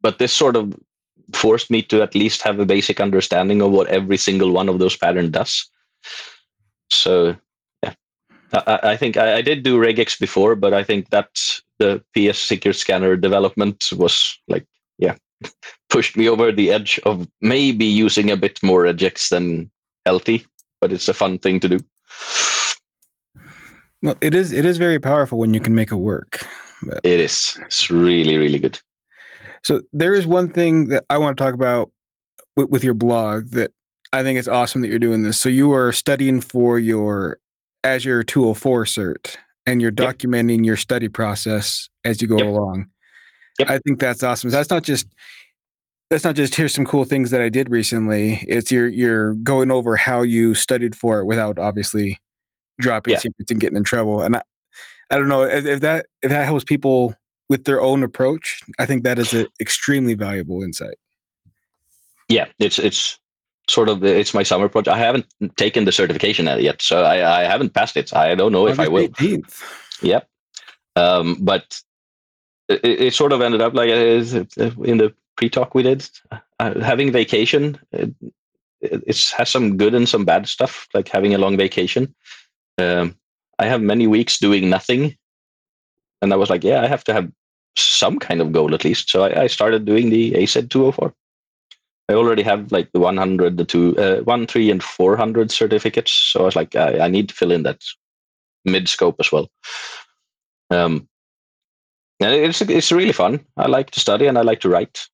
but 0.02 0.18
this 0.18 0.32
sort 0.32 0.56
of 0.56 0.74
forced 1.32 1.70
me 1.70 1.82
to 1.82 2.02
at 2.02 2.14
least 2.14 2.42
have 2.42 2.58
a 2.60 2.66
basic 2.66 3.00
understanding 3.00 3.62
of 3.62 3.70
what 3.72 3.88
every 3.88 4.16
single 4.16 4.52
one 4.52 4.68
of 4.68 4.78
those 4.78 4.96
patterns 4.96 5.30
does. 5.30 5.68
So, 6.90 7.36
yeah, 7.82 7.94
I, 8.52 8.62
I- 8.66 8.90
I 8.92 8.96
think 8.96 9.16
I, 9.16 9.36
I 9.36 9.42
did 9.42 9.62
do 9.62 9.78
regex 9.78 10.18
before, 10.18 10.54
but 10.54 10.74
I 10.74 10.84
think 10.84 11.10
that 11.10 11.28
the 11.78 12.02
PSSecretScanner 12.16 13.20
development 13.20 13.90
was 13.96 14.38
like, 14.48 14.66
yeah, 14.98 15.16
pushed 15.90 16.16
me 16.16 16.28
over 16.28 16.52
the 16.52 16.70
edge 16.70 17.00
of 17.04 17.26
maybe 17.40 17.84
using 17.86 18.30
a 18.30 18.36
bit 18.36 18.62
more 18.62 18.82
regex 18.84 19.28
than 19.30 19.70
healthy, 20.06 20.46
but 20.80 20.92
it's 20.92 21.08
a 21.08 21.14
fun 21.14 21.38
thing 21.38 21.58
to 21.60 21.68
do. 21.68 21.78
Well, 24.02 24.16
it 24.20 24.34
is 24.34 24.52
it 24.52 24.66
is 24.66 24.76
very 24.76 24.98
powerful 25.00 25.38
when 25.38 25.54
you 25.54 25.60
can 25.60 25.74
make 25.74 25.90
it 25.90 25.96
work. 25.96 26.46
But. 26.82 27.00
It 27.04 27.20
is. 27.20 27.58
It's 27.62 27.90
really, 27.90 28.36
really 28.36 28.58
good. 28.58 28.78
So 29.64 29.80
there 29.92 30.14
is 30.14 30.26
one 30.26 30.50
thing 30.50 30.88
that 30.88 31.04
I 31.10 31.18
want 31.18 31.36
to 31.36 31.42
talk 31.42 31.54
about 31.54 31.90
with, 32.56 32.68
with 32.70 32.84
your 32.84 32.94
blog 32.94 33.50
that 33.50 33.70
I 34.12 34.22
think 34.22 34.38
it's 34.38 34.48
awesome 34.48 34.82
that 34.82 34.88
you're 34.88 34.98
doing 34.98 35.22
this. 35.22 35.38
So 35.40 35.48
you 35.48 35.72
are 35.72 35.90
studying 35.92 36.40
for 36.40 36.78
your 36.78 37.38
Azure 37.82 38.22
204 38.22 38.84
cert 38.84 39.36
and 39.66 39.80
you're 39.80 39.92
Yep. 39.96 40.18
documenting 40.18 40.64
your 40.64 40.76
study 40.76 41.08
process 41.08 41.88
as 42.04 42.20
you 42.22 42.28
go 42.28 42.38
Yep. 42.38 42.46
along. 42.46 42.86
Yep. 43.58 43.70
I 43.70 43.78
think 43.78 44.00
that's 44.00 44.22
awesome. 44.22 44.50
That's 44.50 44.70
not 44.70 44.82
just 44.84 45.06
that's 46.10 46.22
not 46.24 46.36
just 46.36 46.54
here's 46.54 46.74
some 46.74 46.84
cool 46.84 47.04
things 47.04 47.30
that 47.30 47.40
I 47.40 47.48
did 47.48 47.70
recently. 47.70 48.44
It's 48.46 48.70
you're 48.70 48.88
you're 48.88 49.34
going 49.36 49.70
over 49.70 49.96
how 49.96 50.22
you 50.22 50.54
studied 50.54 50.94
for 50.94 51.18
it 51.20 51.24
without 51.24 51.58
obviously 51.58 52.18
dropping 52.80 53.12
Yeah. 53.12 53.18
secrets 53.20 53.50
and 53.50 53.58
getting 53.60 53.76
in 53.78 53.84
trouble. 53.84 54.20
And 54.22 54.36
I, 54.36 54.42
I 55.10 55.16
don't 55.18 55.28
know 55.28 55.42
if, 55.44 55.64
if 55.64 55.80
that 55.80 56.06
if 56.22 56.30
that 56.30 56.44
helps 56.44 56.64
people 56.64 57.14
with 57.48 57.64
their 57.64 57.80
own 57.80 58.02
approach. 58.02 58.62
I 58.78 58.86
think 58.86 59.04
that 59.04 59.18
is 59.18 59.32
an 59.32 59.46
extremely 59.60 60.14
valuable 60.14 60.62
insight. 60.62 60.96
Yeah, 62.28 62.46
it's 62.58 62.78
it's 62.78 63.18
sort 63.68 63.88
of 63.88 64.04
it's 64.04 64.34
my 64.34 64.42
summer 64.42 64.68
project. 64.68 64.94
I 64.94 64.98
haven't 64.98 65.26
taken 65.56 65.84
the 65.84 65.92
certification 65.92 66.46
yet, 66.60 66.82
so 66.82 67.02
I, 67.02 67.42
I 67.42 67.44
haven't 67.44 67.74
passed 67.74 67.96
it. 67.96 68.14
I 68.14 68.34
don't 68.34 68.52
know 68.52 68.66
if 68.66 68.78
I 68.78 68.88
will. 68.88 69.04
August 69.04 69.20
18th. 69.20 69.62
Yep. 70.02 70.28
Um, 70.96 71.38
but 71.40 71.80
it, 72.68 72.80
it 72.84 73.14
sort 73.14 73.32
of 73.32 73.40
ended 73.40 73.60
up 73.60 73.74
like 73.74 73.90
uh, 73.90 74.44
uh, 74.62 74.82
in 74.82 74.98
the 74.98 75.14
pre-talk 75.36 75.74
we 75.74 75.82
did. 75.82 76.08
Uh, 76.60 76.80
having 76.80 77.12
vacation, 77.12 77.78
it, 77.92 78.14
it 78.80 79.32
has 79.36 79.50
some 79.50 79.76
good 79.76 79.94
and 79.94 80.08
some 80.08 80.24
bad 80.24 80.48
stuff, 80.48 80.86
like 80.94 81.08
having 81.08 81.34
a 81.34 81.38
long 81.38 81.56
vacation. 81.56 82.14
Um, 82.78 83.16
I 83.58 83.66
have 83.66 83.82
many 83.82 84.06
weeks 84.06 84.38
doing 84.38 84.68
nothing, 84.68 85.16
and 86.24 86.32
I 86.32 86.36
was 86.36 86.50
like, 86.50 86.64
yeah, 86.64 86.80
I 86.80 86.88
have 86.88 87.04
to 87.04 87.12
have 87.12 87.30
some 87.76 88.18
kind 88.18 88.40
of 88.40 88.50
goal 88.50 88.74
at 88.74 88.84
least. 88.84 89.10
So 89.10 89.24
I, 89.24 89.42
I 89.42 89.46
started 89.46 89.84
doing 89.84 90.08
the 90.08 90.42
AZ 90.42 90.54
204. 90.54 91.14
I 92.08 92.14
already 92.14 92.42
have 92.42 92.72
like 92.72 92.90
the 92.92 93.00
100, 93.00 93.56
the 93.58 93.64
two, 93.64 93.96
uh, 93.98 94.20
one, 94.22 94.46
three, 94.46 94.70
and 94.70 94.82
400 94.82 95.50
certificates. 95.50 96.12
So 96.12 96.40
I 96.40 96.44
was 96.44 96.56
like, 96.56 96.74
I, 96.74 97.00
I 97.00 97.08
need 97.08 97.28
to 97.28 97.34
fill 97.34 97.52
in 97.52 97.62
that 97.64 97.82
mid 98.64 98.88
scope 98.88 99.16
as 99.20 99.30
well. 99.30 99.50
Um, 100.70 101.08
and 102.20 102.32
it's 102.32 102.62
it's 102.62 102.92
really 102.92 103.12
fun. 103.12 103.44
I 103.56 103.66
like 103.66 103.90
to 103.90 104.00
study 104.00 104.26
and 104.26 104.38
I 104.38 104.42
like 104.42 104.60
to 104.60 104.68
write. 104.68 105.06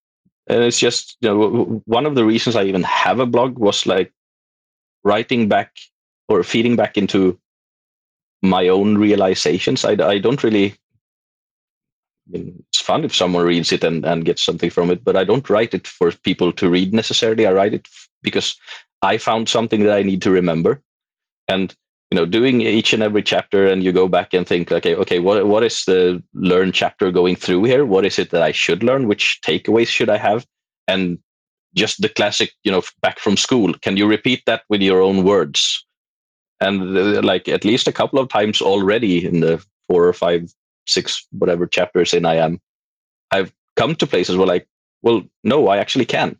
And 0.48 0.62
it's 0.62 0.78
just 0.78 1.16
you 1.20 1.28
know 1.28 1.82
one 1.86 2.06
of 2.06 2.14
the 2.14 2.24
reasons 2.24 2.56
I 2.56 2.64
even 2.64 2.82
have 2.84 3.18
a 3.18 3.26
blog 3.26 3.58
was 3.58 3.86
like 3.86 4.12
writing 5.02 5.48
back 5.48 5.76
or 6.28 6.42
feeding 6.44 6.76
back 6.76 6.96
into 6.96 7.38
my 8.42 8.68
own 8.68 8.98
realizations. 8.98 9.84
I, 9.84 9.92
I 9.92 10.18
don't 10.18 10.44
really 10.44 10.74
mean, 12.30 12.64
it's 12.68 12.80
fun 12.80 13.04
if 13.04 13.14
someone 13.14 13.44
reads 13.44 13.72
it 13.72 13.84
and, 13.84 14.04
and 14.04 14.24
gets 14.24 14.42
something 14.42 14.70
from 14.70 14.90
it, 14.90 15.04
but 15.04 15.16
I 15.16 15.24
don't 15.24 15.48
write 15.48 15.74
it 15.74 15.86
for 15.86 16.12
people 16.12 16.52
to 16.52 16.68
read 16.68 16.92
necessarily. 16.92 17.46
I 17.46 17.52
write 17.52 17.74
it 17.74 17.88
because 18.22 18.56
I 19.02 19.18
found 19.18 19.48
something 19.48 19.82
that 19.84 19.96
I 19.96 20.02
need 20.02 20.22
to 20.22 20.30
remember. 20.30 20.82
And 21.48 21.74
you 22.10 22.18
know, 22.18 22.26
doing 22.26 22.60
each 22.60 22.92
and 22.92 23.04
every 23.04 23.22
chapter, 23.22 23.68
and 23.68 23.84
you 23.84 23.92
go 23.92 24.08
back 24.08 24.34
and 24.34 24.46
think, 24.46 24.72
okay, 24.72 24.96
okay, 24.96 25.20
what 25.20 25.46
what 25.46 25.62
is 25.62 25.84
the 25.84 26.22
learn 26.34 26.72
chapter 26.72 27.12
going 27.12 27.36
through 27.36 27.64
here? 27.64 27.86
What 27.86 28.04
is 28.04 28.18
it 28.18 28.30
that 28.30 28.42
I 28.42 28.50
should 28.50 28.82
learn? 28.82 29.06
Which 29.06 29.40
takeaways 29.44 29.86
should 29.86 30.10
I 30.10 30.16
have? 30.16 30.44
And 30.88 31.18
just 31.76 32.02
the 32.02 32.08
classic, 32.08 32.52
you 32.64 32.72
know, 32.72 32.82
back 33.00 33.20
from 33.20 33.36
school. 33.36 33.74
Can 33.74 33.96
you 33.96 34.08
repeat 34.08 34.42
that 34.46 34.62
with 34.68 34.82
your 34.82 35.00
own 35.00 35.24
words? 35.24 35.86
And 36.60 36.98
uh, 36.98 37.22
like 37.22 37.48
at 37.48 37.64
least 37.64 37.86
a 37.86 37.92
couple 37.92 38.18
of 38.18 38.28
times 38.28 38.60
already 38.60 39.24
in 39.24 39.40
the 39.40 39.64
four 39.86 40.06
or 40.06 40.12
five 40.12 40.52
six 40.90 41.26
whatever 41.30 41.66
chapters 41.66 42.12
in 42.12 42.26
I 42.26 42.36
am, 42.36 42.60
I've 43.30 43.52
come 43.76 43.94
to 43.96 44.06
places 44.06 44.36
where 44.36 44.46
like, 44.46 44.68
well, 45.02 45.22
no, 45.44 45.68
I 45.68 45.78
actually 45.78 46.06
can. 46.06 46.38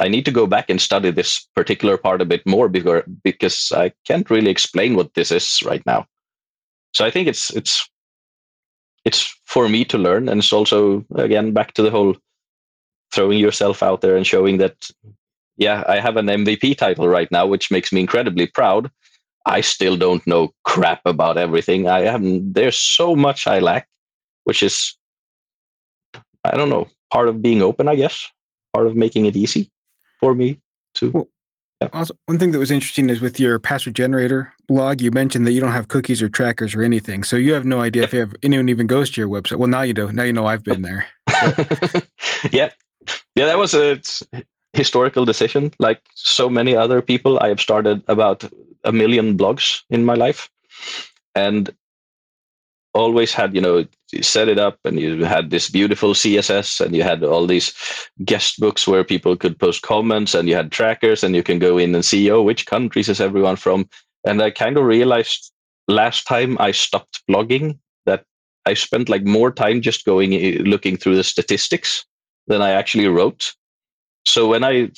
I 0.00 0.08
need 0.08 0.24
to 0.26 0.30
go 0.30 0.46
back 0.46 0.70
and 0.70 0.80
study 0.80 1.10
this 1.10 1.46
particular 1.56 1.96
part 1.96 2.20
a 2.20 2.24
bit 2.24 2.46
more 2.46 2.68
because 2.68 3.02
because 3.24 3.72
I 3.74 3.92
can't 4.06 4.30
really 4.30 4.50
explain 4.50 4.94
what 4.94 5.14
this 5.14 5.32
is 5.32 5.62
right 5.64 5.84
now. 5.86 6.06
So 6.94 7.04
I 7.04 7.10
think 7.10 7.28
it's 7.28 7.50
it's 7.50 7.88
it's 9.04 9.34
for 9.44 9.68
me 9.68 9.84
to 9.86 9.98
learn, 9.98 10.28
and 10.28 10.38
it's 10.38 10.52
also 10.52 11.04
again 11.16 11.52
back 11.52 11.74
to 11.74 11.82
the 11.82 11.90
whole 11.90 12.16
throwing 13.12 13.38
yourself 13.38 13.82
out 13.82 14.00
there 14.00 14.16
and 14.16 14.26
showing 14.26 14.58
that 14.58 14.90
yeah, 15.56 15.82
I 15.88 15.98
have 15.98 16.16
an 16.16 16.26
MVP 16.26 16.78
title 16.78 17.08
right 17.08 17.30
now, 17.32 17.44
which 17.46 17.70
makes 17.70 17.92
me 17.92 18.00
incredibly 18.00 18.46
proud. 18.46 18.90
I 19.48 19.62
still 19.62 19.96
don't 19.96 20.24
know 20.26 20.52
crap 20.64 21.00
about 21.06 21.38
everything. 21.38 21.88
I 21.88 22.00
haven't. 22.00 22.52
There's 22.52 22.78
so 22.78 23.16
much 23.16 23.46
I 23.46 23.60
lack, 23.60 23.88
which 24.44 24.62
is, 24.62 24.96
I 26.44 26.56
don't 26.56 26.68
know, 26.68 26.86
part 27.10 27.28
of 27.28 27.40
being 27.40 27.62
open, 27.62 27.88
I 27.88 27.96
guess, 27.96 28.28
part 28.74 28.86
of 28.86 28.94
making 28.94 29.24
it 29.26 29.36
easy 29.36 29.70
for 30.20 30.34
me 30.34 30.60
to. 30.96 31.10
Well, 31.10 31.28
yeah. 31.80 31.88
Also, 31.92 32.14
one 32.26 32.38
thing 32.38 32.50
that 32.50 32.58
was 32.58 32.70
interesting 32.70 33.08
is 33.08 33.20
with 33.20 33.40
your 33.40 33.58
password 33.58 33.94
generator 33.94 34.52
blog, 34.66 35.00
you 35.00 35.10
mentioned 35.10 35.46
that 35.46 35.52
you 35.52 35.60
don't 35.60 35.72
have 35.72 35.88
cookies 35.88 36.20
or 36.20 36.28
trackers 36.28 36.74
or 36.74 36.82
anything, 36.82 37.24
so 37.24 37.36
you 37.36 37.54
have 37.54 37.64
no 37.64 37.80
idea 37.80 38.02
if 38.02 38.10
have, 38.12 38.34
anyone 38.42 38.68
even 38.68 38.86
goes 38.86 39.10
to 39.10 39.20
your 39.20 39.30
website. 39.30 39.56
Well, 39.56 39.68
now 39.68 39.82
you 39.82 39.94
do. 39.94 40.12
Now 40.12 40.24
you 40.24 40.32
know 40.32 40.44
I've 40.44 40.64
been 40.64 40.82
there. 40.82 41.06
yeah, 42.52 42.70
yeah, 43.34 43.46
that 43.46 43.58
was 43.58 43.74
a 43.74 44.00
historical 44.78 45.24
decision. 45.24 45.72
Like 45.78 46.00
so 46.14 46.48
many 46.48 46.76
other 46.76 47.02
people, 47.02 47.38
I 47.40 47.48
have 47.48 47.60
started 47.60 48.02
about 48.06 48.44
a 48.84 48.92
million 48.92 49.36
blogs 49.36 49.82
in 49.90 50.04
my 50.04 50.14
life 50.14 50.48
and 51.34 51.74
always 52.94 53.32
had 53.32 53.54
you 53.54 53.60
know 53.60 53.84
you 54.12 54.22
set 54.22 54.48
it 54.48 54.58
up 54.58 54.78
and 54.84 54.98
you 54.98 55.24
had 55.24 55.50
this 55.50 55.68
beautiful 55.70 56.14
css 56.14 56.80
and 56.80 56.96
you 56.96 57.02
had 57.02 57.22
all 57.22 57.46
these 57.46 57.72
guest 58.24 58.58
books 58.58 58.88
where 58.88 59.04
people 59.04 59.36
could 59.36 59.58
post 59.58 59.82
comments 59.82 60.34
and 60.34 60.48
you 60.48 60.54
had 60.54 60.72
trackers 60.72 61.22
and 61.22 61.36
you 61.36 61.42
can 61.42 61.58
go 61.58 61.76
in 61.76 61.94
and 61.94 62.04
see 62.04 62.30
oh 62.30 62.42
which 62.42 62.66
countries 62.66 63.08
is 63.08 63.20
everyone 63.20 63.56
from 63.56 63.86
and 64.26 64.42
i 64.42 64.50
kind 64.50 64.78
of 64.78 64.84
realized 64.84 65.52
last 65.86 66.26
time 66.26 66.56
i 66.58 66.70
stopped 66.70 67.22
blogging 67.30 67.78
that 68.06 68.24
i 68.64 68.72
spent 68.74 69.08
like 69.08 69.24
more 69.24 69.52
time 69.52 69.82
just 69.82 70.06
going 70.06 70.32
eh, 70.32 70.58
looking 70.64 70.96
through 70.96 71.16
the 71.16 71.24
statistics 71.24 72.06
than 72.46 72.62
i 72.62 72.70
actually 72.70 73.06
wrote 73.06 73.54
so 74.28 74.48
when 74.48 74.64
i 74.64 74.90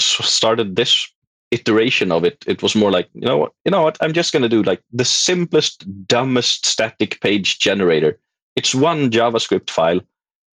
started 0.00 0.76
this 0.76 1.10
iteration 1.50 2.12
of 2.12 2.24
it, 2.24 2.44
it 2.46 2.62
was 2.62 2.74
more 2.74 2.90
like, 2.90 3.08
you 3.14 3.26
know 3.26 3.36
what, 3.36 3.52
you 3.64 3.70
know 3.70 3.82
what, 3.82 3.98
I'm 4.00 4.12
just 4.12 4.32
going 4.32 4.42
to 4.42 4.48
do 4.48 4.62
like 4.62 4.82
the 4.92 5.04
simplest, 5.04 5.84
dumbest 6.06 6.66
static 6.66 7.20
page 7.20 7.58
generator. 7.58 8.18
It's 8.56 8.74
one 8.74 9.10
JavaScript 9.10 9.70
file 9.70 10.00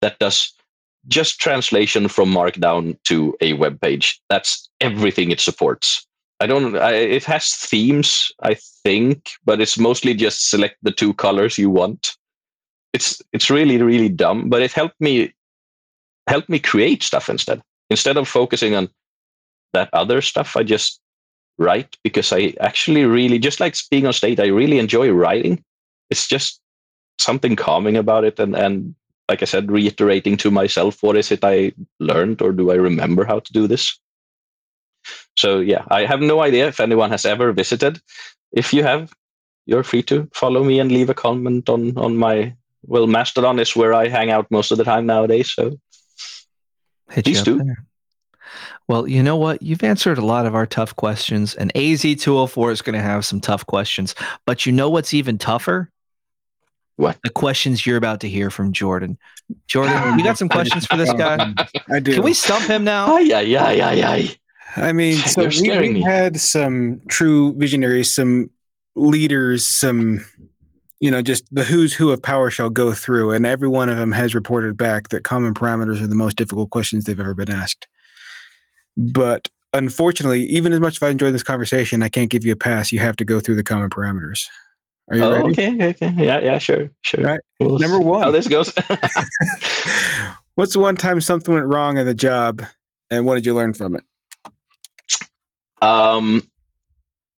that 0.01 0.19
does 0.19 0.53
just 1.07 1.39
translation 1.39 2.07
from 2.07 2.31
Markdown 2.31 2.97
to 3.03 3.35
a 3.41 3.53
web 3.53 3.79
page. 3.79 4.21
That's 4.29 4.69
everything 4.81 5.31
it 5.31 5.39
supports. 5.39 6.05
I 6.39 6.47
don't. 6.47 6.75
I, 6.75 6.93
it 6.93 7.23
has 7.25 7.53
themes, 7.55 8.29
I 8.41 8.55
think, 8.55 9.29
but 9.45 9.61
it's 9.61 9.77
mostly 9.77 10.13
just 10.13 10.49
select 10.49 10.75
the 10.81 10.91
two 10.91 11.13
colors 11.13 11.57
you 11.57 11.69
want. 11.69 12.17
It's 12.91 13.21
it's 13.31 13.49
really 13.49 13.81
really 13.81 14.09
dumb, 14.09 14.49
but 14.49 14.61
it 14.61 14.73
helped 14.73 14.99
me 14.99 15.33
helped 16.27 16.49
me 16.49 16.59
create 16.59 17.03
stuff 17.03 17.29
instead. 17.29 17.61
Instead 17.89 18.17
of 18.17 18.27
focusing 18.27 18.75
on 18.75 18.89
that 19.75 19.89
other 19.93 20.21
stuff. 20.21 20.57
I 20.57 20.63
just 20.63 20.99
write 21.57 21.95
because 22.03 22.33
I 22.33 22.53
actually 22.59 23.05
really, 23.05 23.37
just 23.37 23.59
like 23.59 23.75
being 23.91 24.07
on 24.07 24.13
stage, 24.13 24.39
I 24.39 24.47
really 24.47 24.79
enjoy 24.79 25.11
writing. 25.11 25.63
It's 26.09 26.27
just 26.27 26.59
something 27.19 27.55
calming 27.55 27.97
about 27.97 28.23
it. 28.23 28.39
And, 28.39 28.55
and 28.55 28.95
like 29.29 29.41
I 29.41 29.45
said, 29.45 29.71
reiterating 29.71 30.37
to 30.37 30.51
myself, 30.51 31.03
what 31.03 31.15
is 31.15 31.31
it 31.31 31.43
I 31.43 31.73
learned 31.99 32.41
or 32.41 32.51
do 32.51 32.71
I 32.71 32.75
remember 32.75 33.25
how 33.25 33.39
to 33.39 33.53
do 33.53 33.67
this? 33.67 33.99
So 35.37 35.59
yeah, 35.59 35.85
I 35.89 36.05
have 36.05 36.21
no 36.21 36.41
idea 36.41 36.67
if 36.67 36.79
anyone 36.79 37.11
has 37.11 37.25
ever 37.25 37.51
visited. 37.53 38.01
If 38.51 38.73
you 38.73 38.83
have, 38.83 39.13
you're 39.65 39.83
free 39.83 40.03
to 40.03 40.29
follow 40.33 40.63
me 40.63 40.79
and 40.79 40.91
leave 40.91 41.09
a 41.09 41.13
comment 41.13 41.69
on 41.69 41.97
on 41.97 42.17
my 42.17 42.55
well, 42.87 43.07
Mastodon 43.07 43.59
is 43.59 43.75
where 43.75 43.93
I 43.93 44.07
hang 44.07 44.29
out 44.29 44.49
most 44.51 44.71
of 44.71 44.77
the 44.77 44.83
time 44.83 45.05
nowadays. 45.05 45.51
So 45.53 45.79
Hit 47.09 47.25
please 47.25 47.41
do. 47.43 47.57
There. 47.57 47.85
Well, 48.87 49.07
you 49.07 49.23
know 49.23 49.35
what? 49.35 49.61
You've 49.61 49.83
answered 49.83 50.17
a 50.17 50.25
lot 50.25 50.45
of 50.45 50.53
our 50.53 50.65
tough 50.65 50.95
questions, 50.95 51.55
and 51.55 51.73
AZ204 51.73 52.71
is 52.71 52.81
going 52.81 52.93
to 52.93 53.01
have 53.01 53.25
some 53.25 53.41
tough 53.41 53.65
questions. 53.65 54.13
But 54.45 54.65
you 54.65 54.71
know 54.71 54.89
what's 54.89 55.13
even 55.13 55.37
tougher? 55.37 55.89
What? 56.97 57.17
The 57.23 57.29
questions 57.29 57.85
you're 57.85 57.97
about 57.97 58.21
to 58.21 58.29
hear 58.29 58.49
from 58.49 58.71
Jordan. 58.71 59.17
Jordan, 59.67 60.17
you 60.17 60.23
got 60.23 60.37
some 60.37 60.49
questions 60.49 60.85
for 60.85 60.97
this 60.97 61.11
guy? 61.13 61.53
I 61.91 61.99
do. 61.99 62.13
Can 62.13 62.23
we 62.23 62.33
stump 62.33 62.65
him 62.65 62.83
now? 62.83 63.17
Yeah, 63.17 63.41
yeah, 63.41 63.71
yeah, 63.71 63.91
yeah. 63.91 64.27
I 64.77 64.91
mean, 64.91 65.17
so 65.17 65.47
we, 65.47 65.93
we 65.93 66.01
had 66.01 66.39
some 66.39 67.01
true 67.07 67.53
visionaries, 67.57 68.13
some 68.13 68.49
leaders, 68.95 69.67
some 69.67 70.25
you 70.99 71.11
know, 71.11 71.21
just 71.21 71.43
the 71.53 71.63
who's 71.63 71.93
who 71.93 72.11
of 72.11 72.21
PowerShell 72.21 72.71
go 72.71 72.93
through, 72.93 73.31
and 73.31 73.45
every 73.45 73.67
one 73.67 73.89
of 73.89 73.97
them 73.97 74.11
has 74.11 74.33
reported 74.33 74.77
back 74.77 75.09
that 75.09 75.23
common 75.23 75.53
parameters 75.53 76.01
are 76.01 76.07
the 76.07 76.15
most 76.15 76.37
difficult 76.37 76.69
questions 76.69 77.03
they've 77.03 77.19
ever 77.19 77.33
been 77.33 77.51
asked. 77.51 77.87
But 78.97 79.49
unfortunately, 79.73 80.45
even 80.45 80.71
as 80.73 80.79
much 80.79 80.97
as 80.97 81.03
I 81.03 81.09
enjoy 81.09 81.31
this 81.31 81.43
conversation, 81.43 82.01
I 82.01 82.09
can't 82.09 82.29
give 82.29 82.45
you 82.45 82.53
a 82.53 82.57
pass. 82.57 82.91
You 82.91 82.99
have 82.99 83.17
to 83.17 83.25
go 83.25 83.39
through 83.39 83.55
the 83.55 83.63
common 83.63 83.89
parameters. 83.89 84.45
Are 85.09 85.17
you 85.17 85.23
oh, 85.23 85.31
ready? 85.31 85.51
Okay, 85.51 85.89
okay, 85.89 86.13
yeah, 86.17 86.39
yeah, 86.39 86.57
sure, 86.57 86.89
sure. 87.01 87.23
Right. 87.23 87.39
We'll 87.59 87.77
Number 87.77 87.99
one. 87.99 88.23
How 88.23 88.31
this 88.31 88.47
goes. 88.47 88.73
What's 90.55 90.73
the 90.73 90.79
one 90.79 90.95
time 90.95 91.21
something 91.21 91.53
went 91.53 91.67
wrong 91.67 91.97
in 91.97 92.05
the 92.05 92.13
job, 92.13 92.63
and 93.11 93.25
what 93.25 93.35
did 93.35 93.45
you 93.45 93.53
learn 93.53 93.73
from 93.73 93.97
it? 93.97 94.03
Um, 95.81 96.49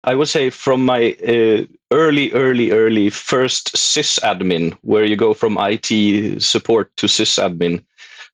I 0.07 0.15
would 0.15 0.29
say 0.29 0.51
from 0.51 0.85
my 0.85 1.17
uh, 1.27 1.67
early, 1.91 2.33
early, 2.33 2.71
early 2.71 3.11
first 3.11 3.75
sysadmin, 3.75 4.79
where 4.83 5.05
you 5.05 5.17
go 5.17 5.35
from 5.35 5.59
IT 5.61 6.41
support 6.41 6.97
to 6.97 7.07
sysadmin. 7.07 7.85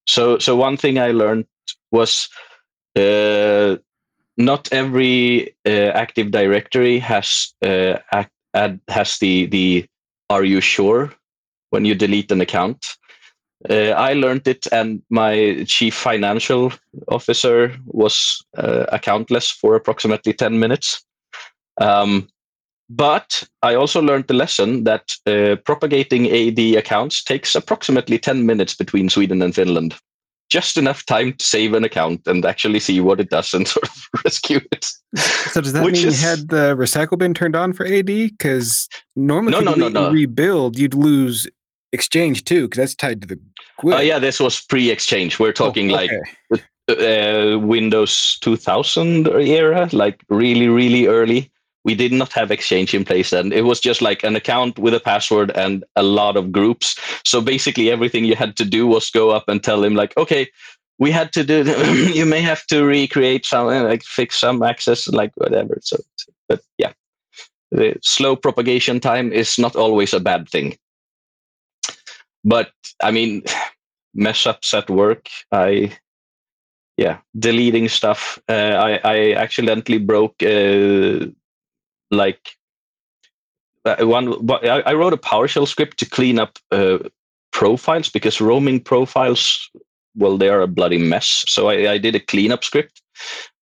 So, 0.07 0.39
so 0.39 0.55
one 0.55 0.77
thing 0.77 0.99
I 0.99 1.13
learned 1.13 1.47
was 1.91 2.29
uh, 2.95 3.77
not 4.37 4.71
every 4.71 5.55
uh, 5.67 5.93
Active 5.95 6.31
Directory 6.31 6.99
has 6.99 7.55
uh, 7.65 7.99
ad, 8.55 8.81
has 8.89 9.19
the 9.19 9.47
the 9.47 9.87
"Are 10.29 10.45
you 10.45 10.61
sure?" 10.61 11.13
when 11.71 11.87
you 11.87 11.95
delete 11.95 12.31
an 12.31 12.43
account. 12.43 12.97
Uh, 13.71 13.95
I 13.97 14.13
learned 14.13 14.47
it, 14.47 14.67
and 14.73 15.03
my 15.09 15.65
chief 15.67 15.95
financial 15.95 16.73
officer 17.09 17.75
was 17.87 18.45
uh, 18.59 18.85
accountless 18.93 19.51
for 19.51 19.75
approximately 19.75 20.35
ten 20.35 20.59
minutes. 20.59 21.03
Um, 21.83 22.29
but 22.91 23.43
I 23.63 23.75
also 23.75 24.03
learned 24.03 24.27
the 24.27 24.35
lesson 24.35 24.85
that 24.85 25.15
uh, 25.27 25.57
propagating 25.65 26.27
AD 26.31 26.59
accounts 26.77 27.25
takes 27.25 27.55
approximately 27.55 28.19
10 28.19 28.45
minutes 28.47 28.75
between 28.75 29.09
Sweden 29.09 29.41
and 29.43 29.55
Finland. 29.55 29.95
just 30.51 30.77
enough 30.77 31.07
time 31.07 31.33
to 31.33 31.43
save 31.45 31.73
an 31.73 31.83
account 31.83 32.21
and 32.27 32.45
actually 32.45 32.79
see 32.79 33.01
what 33.01 33.19
it 33.21 33.31
does 33.31 33.55
and 33.55 33.67
sort 33.75 33.85
of 33.89 34.09
rescue 34.25 34.61
it. 34.71 34.85
So 35.17 35.63
does 35.63 35.73
that 35.73 35.83
Which 35.85 35.95
mean 35.95 36.09
is- 36.09 36.21
you 36.23 36.29
had 36.29 36.49
the 36.49 36.77
recycle 36.77 37.17
bin 37.17 37.33
turned 37.33 37.57
on 37.57 37.73
for 37.73 37.87
AD? 37.87 38.05
Because 38.05 38.87
normally, 39.17 39.53
No, 39.53 39.59
if 39.73 39.77
you 39.77 39.83
no, 39.83 39.89
no, 39.89 40.09
no. 40.09 40.13
rebuild, 40.13 40.79
you'd 40.79 40.93
lose 40.93 41.49
exchange 41.95 42.45
too, 42.45 42.63
because 42.69 42.77
that's 42.79 42.95
tied 42.95 43.23
to 43.23 43.27
the. 43.29 43.41
Oh 43.85 44.01
yeah, 44.01 44.19
this 44.19 44.39
was 44.41 44.61
pre-exchange. 44.61 45.39
We're 45.39 45.49
Oh, 45.49 45.53
talking 45.53 45.89
like 45.89 46.11
uh, 46.89 47.59
Windows 47.61 48.39
2000 48.43 49.29
era, 49.29 49.89
like 49.93 50.21
really, 50.29 50.69
really 50.69 51.07
early. 51.07 51.51
We 51.85 51.95
did 51.95 52.13
not 52.13 52.33
have 52.33 52.51
Exchange 52.51 52.95
in 52.95 53.05
place 53.05 53.31
then. 53.31 53.53
It 53.53 53.63
was 53.63 53.81
just 53.81 54.03
like 54.03 54.23
an 54.23 54.37
account 54.37 54.79
with 54.79 54.95
a 54.95 55.01
password 55.01 55.51
and 55.53 55.85
a 55.97 56.03
lot 56.03 56.37
of 56.37 56.53
groups. 56.53 56.99
So 57.25 57.41
basically, 57.41 57.91
everything 57.91 58.25
you 58.25 58.37
had 58.37 58.57
to 58.57 58.65
do 58.65 58.87
was 58.87 59.11
go 59.11 59.31
up 59.31 59.49
and 59.49 59.63
tell 59.63 59.83
him, 59.83 59.95
like, 59.95 60.17
okay, 60.17 60.49
we 60.99 61.11
had 61.11 61.33
to 61.33 61.45
do. 61.45 61.65
you 62.15 62.25
may 62.25 62.41
have 62.41 62.65
to 62.67 62.85
recreate 62.85 63.47
some, 63.47 63.67
uh, 63.67 63.83
like, 63.83 64.05
fix 64.05 64.39
some 64.39 64.63
access, 64.63 65.09
like 65.09 65.33
whatever. 65.35 65.79
So, 65.83 65.97
but 66.49 66.61
yeah, 66.79 66.93
the 67.73 67.97
slow 68.03 68.37
propagation 68.37 69.01
time 69.01 69.33
is 69.33 69.59
not 69.59 69.75
always 69.75 70.15
a 70.15 70.21
bad 70.21 70.49
thing. 70.49 70.77
But 72.45 72.71
I 73.03 73.11
mean, 73.11 73.43
mess 74.15 74.47
ups 74.47 74.73
at 74.75 74.89
work. 74.89 75.29
I 75.51 75.97
yeah 76.97 77.19
deleting 77.39 77.89
stuff 77.89 78.39
uh, 78.49 78.77
i 78.89 79.01
i 79.05 79.33
accidentally 79.35 79.99
broke 79.99 80.43
uh, 80.43 81.25
like 82.13 82.57
uh, 83.85 83.97
one 84.07 84.33
I, 84.51 84.83
I 84.87 84.95
wrote 84.95 85.13
a 85.13 85.19
powershell 85.19 85.67
script 85.67 85.99
to 85.99 86.09
clean 86.09 86.39
up 86.39 86.59
uh, 86.71 86.99
profiles 87.53 88.09
because 88.09 88.41
roaming 88.41 88.81
profiles 88.81 89.71
well 90.17 90.37
they 90.37 90.49
are 90.49 90.61
a 90.61 90.69
bloody 90.69 90.99
mess. 90.99 91.45
So 91.49 91.69
i, 91.69 91.93
I 91.93 91.99
did 91.99 92.15
a 92.15 92.21
cleanup 92.21 92.65
script 92.65 93.03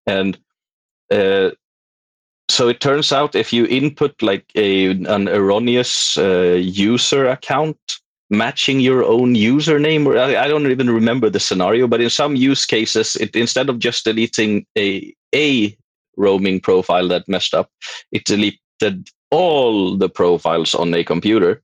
and 0.06 0.38
uh, 1.10 1.50
so 2.48 2.68
it 2.68 2.80
turns 2.80 3.12
out 3.12 3.34
if 3.34 3.52
you 3.52 3.66
input 3.66 4.20
like 4.22 4.44
a 4.54 4.90
an 4.90 5.28
erroneous 5.28 6.18
uh, 6.18 6.58
user 6.60 7.26
account 7.26 7.78
matching 8.30 8.78
your 8.80 9.04
own 9.04 9.34
username 9.34 10.06
or 10.06 10.16
I, 10.16 10.44
I 10.44 10.48
don't 10.48 10.70
even 10.70 10.90
remember 10.90 11.30
the 11.30 11.40
scenario 11.40 11.88
but 11.88 12.00
in 12.00 12.10
some 12.10 12.36
use 12.36 12.64
cases 12.64 13.16
it 13.16 13.34
instead 13.34 13.68
of 13.68 13.78
just 13.78 14.04
deleting 14.04 14.66
a 14.76 15.14
a 15.34 15.76
roaming 16.20 16.60
profile 16.60 17.08
that 17.08 17.28
messed 17.28 17.54
up. 17.54 17.70
It 18.12 18.24
deleted 18.24 19.08
all 19.30 19.96
the 19.96 20.08
profiles 20.08 20.74
on 20.74 20.92
a 20.94 21.04
computer. 21.04 21.62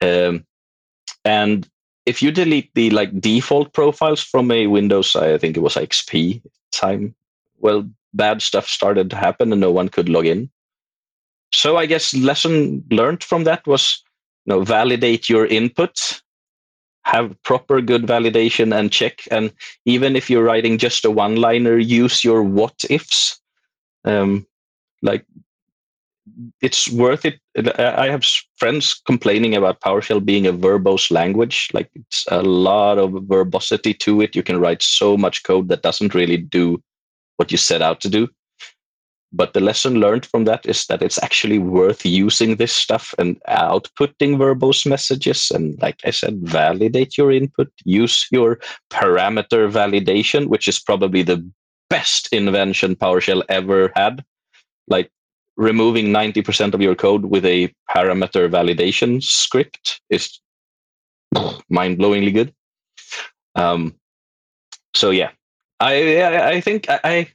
Um, 0.00 0.44
and 1.24 1.68
if 2.06 2.22
you 2.22 2.32
delete 2.32 2.74
the 2.74 2.90
like 2.90 3.20
default 3.20 3.72
profiles 3.72 4.22
from 4.22 4.50
a 4.50 4.66
windows 4.66 5.14
i 5.14 5.38
think 5.38 5.56
it 5.56 5.60
was 5.60 5.76
xp 5.76 6.42
time 6.72 7.14
well 7.58 7.88
bad 8.12 8.42
stuff 8.42 8.66
started 8.66 9.08
to 9.08 9.16
happen 9.16 9.52
and 9.52 9.60
no 9.60 9.70
one 9.70 9.88
could 9.88 10.08
log 10.08 10.26
in. 10.26 10.50
So 11.52 11.76
i 11.76 11.86
guess 11.86 12.14
lesson 12.14 12.84
learned 12.90 13.22
from 13.22 13.44
that 13.44 13.66
was 13.66 14.02
you 14.46 14.54
know 14.54 14.64
validate 14.64 15.28
your 15.28 15.46
input 15.46 16.22
have 17.04 17.40
proper 17.42 17.80
good 17.80 18.02
validation 18.02 18.76
and 18.76 18.92
check. 18.92 19.22
And 19.30 19.52
even 19.84 20.14
if 20.14 20.30
you're 20.30 20.44
writing 20.44 20.78
just 20.78 21.04
a 21.04 21.10
one 21.10 21.36
liner 21.36 21.76
use 21.76 22.22
your 22.22 22.42
what 22.42 22.84
ifs 22.90 23.40
um, 24.04 24.46
like 25.02 25.24
it's 26.60 26.90
worth 26.90 27.24
it. 27.24 27.40
I 27.78 28.08
have 28.08 28.24
friends 28.56 29.00
complaining 29.06 29.54
about 29.54 29.80
powershell 29.80 30.24
being 30.24 30.46
a 30.46 30.52
verbose 30.52 31.10
language. 31.10 31.68
Like 31.72 31.90
it's 31.94 32.24
a 32.28 32.42
lot 32.42 32.98
of 32.98 33.12
verbosity 33.24 33.94
to 33.94 34.20
it. 34.20 34.36
You 34.36 34.42
can 34.42 34.60
write 34.60 34.82
so 34.82 35.16
much 35.16 35.42
code 35.42 35.68
that 35.68 35.82
doesn't 35.82 36.14
really 36.14 36.36
do 36.36 36.82
what 37.36 37.50
you 37.50 37.58
set 37.58 37.82
out 37.82 38.00
to 38.02 38.08
do. 38.08 38.28
But 39.34 39.54
the 39.54 39.60
lesson 39.60 39.94
learned 39.94 40.26
from 40.26 40.44
that 40.44 40.66
is 40.66 40.84
that 40.86 41.02
it's 41.02 41.20
actually 41.22 41.58
worth 41.58 42.04
using 42.04 42.56
this 42.56 42.72
stuff 42.72 43.14
and 43.18 43.40
outputting 43.48 44.36
verbose 44.36 44.84
messages. 44.86 45.50
And 45.50 45.80
like 45.80 46.00
I 46.04 46.10
said, 46.10 46.38
validate 46.42 47.16
your 47.16 47.32
input, 47.32 47.72
use 47.84 48.26
your 48.30 48.60
parameter 48.90 49.70
validation, 49.72 50.48
which 50.48 50.68
is 50.68 50.78
probably 50.78 51.22
the 51.22 51.50
best 51.92 52.28
invention 52.32 52.96
PowerShell 52.96 53.42
ever 53.50 53.92
had. 53.94 54.24
Like 54.88 55.10
removing 55.56 56.06
90% 56.06 56.72
of 56.72 56.80
your 56.80 56.94
code 56.94 57.26
with 57.26 57.44
a 57.44 57.72
parameter 57.94 58.48
validation 58.50 59.22
script 59.22 60.00
is 60.08 60.40
mind 61.68 61.98
blowingly 61.98 62.32
good. 62.32 62.54
Um, 63.54 63.94
so 64.94 65.10
yeah, 65.10 65.30
I, 65.80 66.20
I, 66.20 66.48
I 66.54 66.60
think 66.60 66.88
I, 66.88 67.00
I 67.04 67.28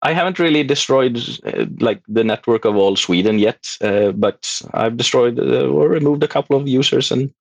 I 0.00 0.12
haven't 0.12 0.38
really 0.38 0.62
destroyed 0.62 1.18
uh, 1.44 1.66
like 1.80 2.00
the 2.06 2.22
network 2.22 2.64
of 2.64 2.76
all 2.76 2.94
Sweden 2.94 3.40
yet, 3.40 3.66
uh, 3.80 4.12
but 4.12 4.40
I've 4.72 4.96
destroyed 4.96 5.40
uh, 5.40 5.66
or 5.66 5.88
removed 5.88 6.22
a 6.22 6.28
couple 6.28 6.56
of 6.56 6.68
users 6.68 7.10
and 7.10 7.32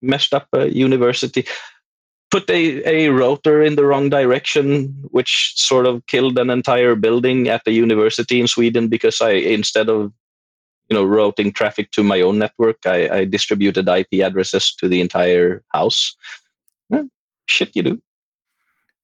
messed 0.00 0.32
up 0.32 0.46
a 0.52 0.68
university. 0.68 1.46
Put 2.30 2.48
a, 2.48 2.82
a 3.06 3.08
router 3.10 3.60
in 3.62 3.74
the 3.74 3.84
wrong 3.84 4.08
direction, 4.08 4.94
which 5.10 5.52
sort 5.56 5.86
of 5.86 6.06
killed 6.06 6.38
an 6.38 6.48
entire 6.50 6.94
building 6.94 7.48
at 7.48 7.64
the 7.64 7.72
university 7.72 8.40
in 8.40 8.46
Sweden 8.46 8.86
because 8.88 9.20
I 9.20 9.30
instead 9.32 9.88
of 9.88 10.12
you 10.88 10.94
know 10.96 11.04
routing 11.04 11.52
traffic 11.52 11.90
to 11.92 12.02
my 12.04 12.20
own 12.20 12.38
network, 12.38 12.78
I, 12.86 13.08
I 13.08 13.24
distributed 13.24 13.88
IP 13.88 14.22
addresses 14.22 14.72
to 14.76 14.88
the 14.88 15.00
entire 15.00 15.62
house. 15.72 16.14
Yeah, 16.88 17.02
shit, 17.46 17.74
you 17.74 17.82
do. 17.82 18.02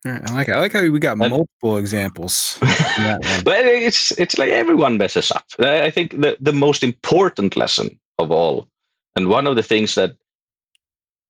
I 0.04 0.32
like 0.32 0.48
it. 0.48 0.54
I 0.54 0.60
like 0.60 0.72
how 0.72 0.82
we 0.88 0.98
got 1.00 1.18
And- 1.20 1.30
multiple 1.30 1.78
examples. 1.78 2.58
in 2.62 3.02
that 3.04 3.24
one. 3.24 3.42
but 3.44 3.58
it's 3.64 4.12
it's 4.18 4.38
like 4.38 4.50
everyone 4.50 4.98
messes 4.98 5.32
up. 5.32 5.44
I 5.58 5.86
I 5.86 5.90
think 5.90 6.12
the 6.20 6.36
the 6.40 6.52
most 6.52 6.84
important 6.84 7.56
lesson 7.56 7.98
of 8.18 8.30
all, 8.30 8.68
and 9.16 9.26
one 9.28 9.48
of 9.48 9.56
the 9.56 9.64
things 9.64 9.94
that 9.96 10.14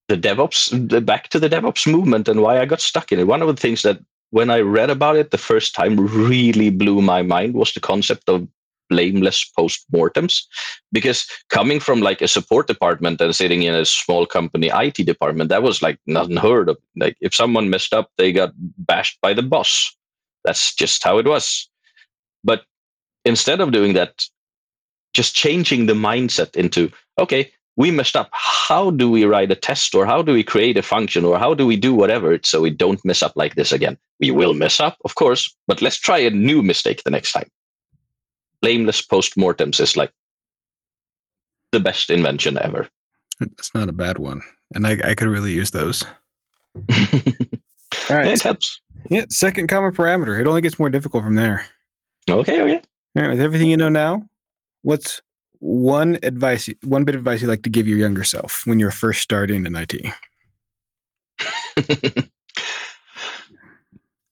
the 0.09 0.16
DevOps, 0.16 0.88
the 0.88 1.00
back 1.00 1.28
to 1.30 1.40
the 1.40 1.48
DevOps 1.48 1.90
movement, 1.90 2.28
and 2.28 2.42
why 2.42 2.61
I 2.61 2.64
got 2.64 2.80
stuck 2.80 3.12
in 3.12 3.18
it. 3.18 3.26
One 3.26 3.42
of 3.42 3.48
the 3.48 3.61
things 3.61 3.82
that 3.82 3.98
when 4.30 4.50
I 4.50 4.61
read 4.61 4.90
about 4.90 5.16
it 5.16 5.30
the 5.30 5.38
first 5.38 5.74
time 5.74 5.96
really 5.96 6.70
blew 6.70 7.00
my 7.02 7.22
mind 7.22 7.54
was 7.54 7.72
the 7.72 7.80
concept 7.80 8.28
of 8.28 8.46
blameless 8.88 9.44
post-mortems. 9.57 10.46
Because 10.92 11.26
coming 11.48 11.80
from 11.80 12.00
like 12.00 12.22
a 12.22 12.28
support 12.28 12.66
department 12.66 13.20
and 13.20 13.34
sitting 13.34 13.62
in 13.62 13.74
a 13.74 13.84
small 13.84 14.26
company 14.26 14.70
IT 14.72 15.04
department 15.07 15.50
that 15.50 15.62
was 15.62 15.82
like 15.82 15.98
not 16.07 16.30
unheard 16.30 16.68
of. 16.68 16.76
Like 16.96 17.16
if 17.20 17.34
someone 17.34 17.70
messed 17.70 17.92
up 17.92 18.11
they 18.16 18.32
got 18.32 18.52
bashed 18.57 19.18
by 19.20 19.34
the 19.34 19.42
boss. 19.42 19.94
That's 20.44 20.74
just 20.74 21.02
how 21.02 21.18
it 21.18 21.26
was. 21.26 21.68
But 22.44 22.64
instead 23.24 23.61
of 23.61 23.72
doing 23.72 23.94
that 23.94 24.24
just 25.14 25.34
changing 25.34 25.86
the 25.86 25.94
mindset 25.94 26.54
into 26.57 26.92
okay 27.18 27.50
we 27.76 27.90
messed 27.90 28.16
up 28.16 28.28
how 28.32 28.90
do 28.90 29.10
we 29.10 29.24
write 29.24 29.50
a 29.50 29.54
test 29.54 29.94
or 29.94 30.06
how 30.06 30.22
do 30.22 30.32
we 30.32 30.42
create 30.42 30.76
a 30.76 30.82
function 30.82 31.24
or 31.24 31.38
how 31.38 31.54
do 31.54 31.66
we 31.66 31.76
do 31.76 31.94
whatever 31.94 32.38
so 32.42 32.60
we 32.60 32.70
don't 32.70 33.04
mess 33.04 33.22
up 33.22 33.32
like 33.36 33.54
this 33.54 33.72
again 33.72 33.96
we 34.20 34.30
will 34.30 34.54
mess 34.54 34.80
up 34.80 34.96
of 35.04 35.14
course 35.14 35.54
but 35.66 35.82
let's 35.82 35.98
try 35.98 36.18
a 36.18 36.30
new 36.30 36.62
mistake 36.62 37.02
the 37.04 37.10
next 37.10 37.32
time 37.32 37.48
blameless 38.62 39.02
post-mortems 39.02 39.80
is 39.80 39.96
like 39.96 40.12
the 41.72 41.80
best 41.80 42.10
invention 42.10 42.58
ever 42.58 42.88
That's 43.40 43.74
not 43.74 43.88
a 43.88 43.92
bad 43.92 44.18
one, 44.18 44.40
and 44.74 44.86
I, 44.86 44.96
I 45.04 45.14
could 45.14 45.28
really 45.28 45.52
use 45.52 45.70
those. 45.70 46.04
All 46.90 48.16
right, 48.16 48.26
it 48.28 48.42
helps 48.42 48.80
yeah. 49.10 49.24
Second 49.30 49.68
common 49.68 49.92
parameter. 49.92 50.40
It 50.40 50.46
only 50.46 50.62
gets 50.62 50.78
more 50.78 50.90
difficult 50.90 51.22
from 51.22 51.34
there. 51.34 51.66
okay 52.30 52.62
okay 52.62 52.80
All 53.16 53.22
right, 53.22 53.30
with 53.30 53.40
everything 53.40 53.70
you 53.70 53.76
know 53.76 53.88
now, 53.88 54.22
what's 54.82 55.20
one 55.61 56.18
advice, 56.22 56.68
one 56.82 57.04
bit 57.04 57.14
of 57.14 57.20
advice 57.20 57.42
you'd 57.42 57.48
like 57.48 57.62
to 57.62 57.70
give 57.70 57.86
your 57.86 57.98
younger 57.98 58.24
self 58.24 58.62
when 58.66 58.78
you're 58.78 58.90
first 58.90 59.22
starting 59.22 59.66
in 59.66 59.76
IT? 59.76 60.07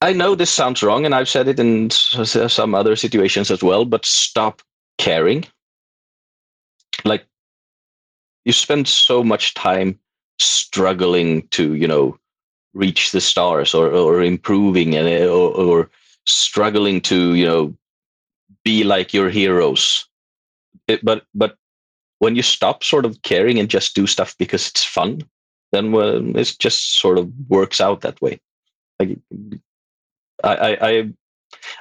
I 0.00 0.12
know 0.12 0.34
this 0.34 0.50
sounds 0.50 0.82
wrong, 0.82 1.06
and 1.06 1.14
I've 1.14 1.28
said 1.28 1.48
it 1.48 1.58
in 1.58 1.90
some 1.90 2.74
other 2.74 2.94
situations 2.94 3.50
as 3.50 3.62
well, 3.62 3.84
but 3.86 4.04
stop 4.04 4.60
caring. 4.98 5.46
Like, 7.04 7.24
you 8.44 8.52
spend 8.52 8.86
so 8.86 9.24
much 9.24 9.54
time 9.54 9.98
struggling 10.38 11.48
to, 11.48 11.74
you 11.74 11.88
know, 11.88 12.18
reach 12.74 13.12
the 13.12 13.20
stars 13.20 13.72
or, 13.72 13.88
or 13.88 14.22
improving 14.22 14.94
and 14.94 15.08
or, 15.26 15.54
or 15.54 15.90
struggling 16.26 17.00
to, 17.02 17.34
you 17.34 17.46
know, 17.46 17.74
be 18.64 18.84
like 18.84 19.14
your 19.14 19.30
heroes. 19.30 20.06
It, 20.88 21.04
but 21.04 21.24
but 21.34 21.56
when 22.18 22.36
you 22.36 22.42
stop 22.42 22.84
sort 22.84 23.04
of 23.04 23.20
caring 23.22 23.58
and 23.58 23.68
just 23.68 23.94
do 23.94 24.06
stuff 24.06 24.34
because 24.38 24.68
it's 24.68 24.84
fun, 24.84 25.22
then 25.72 25.92
well, 25.92 26.36
it 26.36 26.56
just 26.58 26.98
sort 26.98 27.18
of 27.18 27.30
works 27.48 27.80
out 27.80 28.02
that 28.02 28.20
way. 28.20 28.40
Like 29.00 29.18
I, 30.42 30.76
I, 30.80 31.12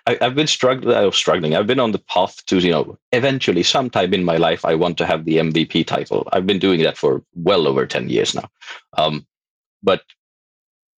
I, 0.07 0.17
I've 0.21 0.35
been 0.35 0.47
struggling. 0.47 0.95
I 0.95 1.05
was 1.05 1.15
struggling. 1.15 1.55
I've 1.55 1.67
been 1.67 1.79
on 1.79 1.91
the 1.91 1.99
path 1.99 2.45
to, 2.47 2.59
you 2.59 2.71
know, 2.71 2.97
eventually, 3.11 3.63
sometime 3.63 4.13
in 4.13 4.23
my 4.23 4.37
life, 4.37 4.65
I 4.65 4.75
want 4.75 4.97
to 4.99 5.05
have 5.05 5.25
the 5.25 5.37
MVP 5.37 5.85
title. 5.85 6.27
I've 6.31 6.47
been 6.47 6.59
doing 6.59 6.81
that 6.83 6.97
for 6.97 7.23
well 7.35 7.67
over 7.67 7.85
ten 7.85 8.09
years 8.09 8.33
now. 8.33 8.49
Um, 8.97 9.25
but 9.81 10.01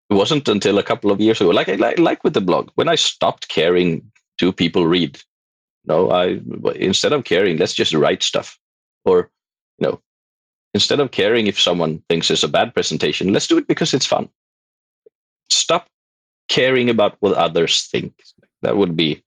it 0.09 0.13
wasn't 0.13 0.47
until 0.47 0.77
a 0.77 0.83
couple 0.83 1.11
of 1.11 1.19
years 1.19 1.41
ago, 1.41 1.49
like 1.49 1.67
like, 1.67 1.99
like 1.99 2.23
with 2.23 2.33
the 2.33 2.41
blog, 2.41 2.69
when 2.75 2.87
I 2.87 2.95
stopped 2.95 3.49
caring 3.49 4.11
do 4.37 4.51
people 4.51 4.85
read. 4.85 5.21
No, 5.87 6.11
I 6.11 6.39
instead 6.75 7.13
of 7.13 7.23
caring, 7.23 7.57
let's 7.57 7.73
just 7.73 7.93
write 7.93 8.23
stuff. 8.23 8.57
Or, 9.05 9.29
you 9.77 9.87
know, 9.87 10.01
instead 10.73 10.99
of 10.99 11.11
caring 11.11 11.47
if 11.47 11.59
someone 11.59 12.01
thinks 12.09 12.31
it's 12.31 12.43
a 12.43 12.47
bad 12.47 12.73
presentation, 12.73 13.33
let's 13.33 13.47
do 13.47 13.57
it 13.57 13.67
because 13.67 13.93
it's 13.93 14.05
fun. 14.05 14.29
Stop 15.49 15.87
caring 16.47 16.89
about 16.89 17.17
what 17.19 17.33
others 17.33 17.83
think. 17.83 18.13
That 18.61 18.77
would 18.77 18.95
be 18.95 19.23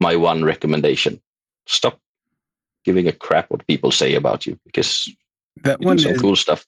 my 0.00 0.16
one 0.16 0.44
recommendation. 0.44 1.20
Stop 1.66 1.98
giving 2.84 3.06
a 3.06 3.12
crap 3.12 3.50
what 3.50 3.66
people 3.66 3.90
say 3.90 4.14
about 4.14 4.46
you 4.46 4.58
because 4.64 5.08
That 5.64 5.80
you 5.80 5.86
one 5.86 5.98
some 5.98 6.16
cool 6.16 6.36
stuff. 6.36 6.66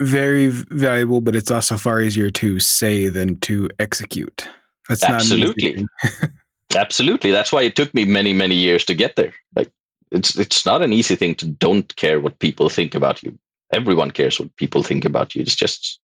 very 0.00 0.48
valuable, 0.48 1.20
but 1.22 1.34
it's 1.34 1.50
also 1.50 1.76
far 1.78 2.02
easier 2.02 2.30
to 2.30 2.60
say 2.60 3.08
than 3.08 3.40
to 3.40 3.70
execute. 3.78 4.46
That's 4.88 5.02
not 5.02 5.12
Absolutely. 5.12 5.86
Absolutely. 6.76 7.30
That's 7.30 7.52
why 7.52 7.62
it 7.62 7.76
took 7.76 7.92
me 7.94 8.04
many, 8.04 8.32
many 8.32 8.54
years 8.54 8.84
to 8.86 8.94
get 8.94 9.16
there. 9.16 9.32
Like 9.56 9.70
it's 10.10 10.36
it's 10.38 10.66
not 10.66 10.82
an 10.82 10.92
easy 10.92 11.16
thing 11.16 11.34
to 11.36 11.46
don't 11.46 11.94
care 11.96 12.20
what 12.20 12.38
people 12.40 12.68
think 12.68 12.94
about 12.94 13.22
you. 13.22 13.38
Everyone 13.72 14.10
cares 14.10 14.38
what 14.38 14.54
people 14.56 14.82
think 14.82 15.04
about 15.04 15.34
you. 15.34 15.42
It's 15.42 15.54
just 15.54 15.98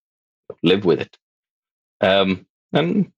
live 0.62 0.84
with 0.84 1.00
it. 1.00 1.16
Um, 2.00 2.46
and 2.72 3.12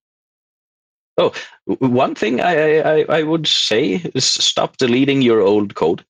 oh, 1.19 1.33
one 1.79 2.15
thing 2.15 2.41
I, 2.41 2.79
I 2.81 3.05
I 3.09 3.23
would 3.23 3.47
say 3.47 4.03
is 4.15 4.25
stop 4.25 4.77
deleting 4.77 5.23
your 5.23 5.41
old 5.41 5.75
code 5.75 6.05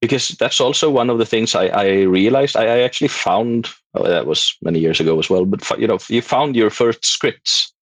because 0.00 0.28
that's 0.30 0.60
also 0.60 0.90
one 0.90 1.10
of 1.10 1.18
the 1.18 1.26
things 1.26 1.54
I, 1.54 1.66
I 1.68 1.88
realized. 2.02 2.56
I, 2.56 2.64
I 2.64 2.78
actually 2.80 3.08
found 3.08 3.68
oh, 3.94 4.08
that 4.08 4.26
was 4.26 4.56
many 4.62 4.80
years 4.80 5.00
ago 5.00 5.18
as 5.18 5.30
well. 5.30 5.44
But 5.44 5.78
you 5.80 5.86
know, 5.86 5.98
you 6.08 6.22
found 6.22 6.56
your 6.56 6.70
first 6.70 7.04
scripts, 7.06 7.72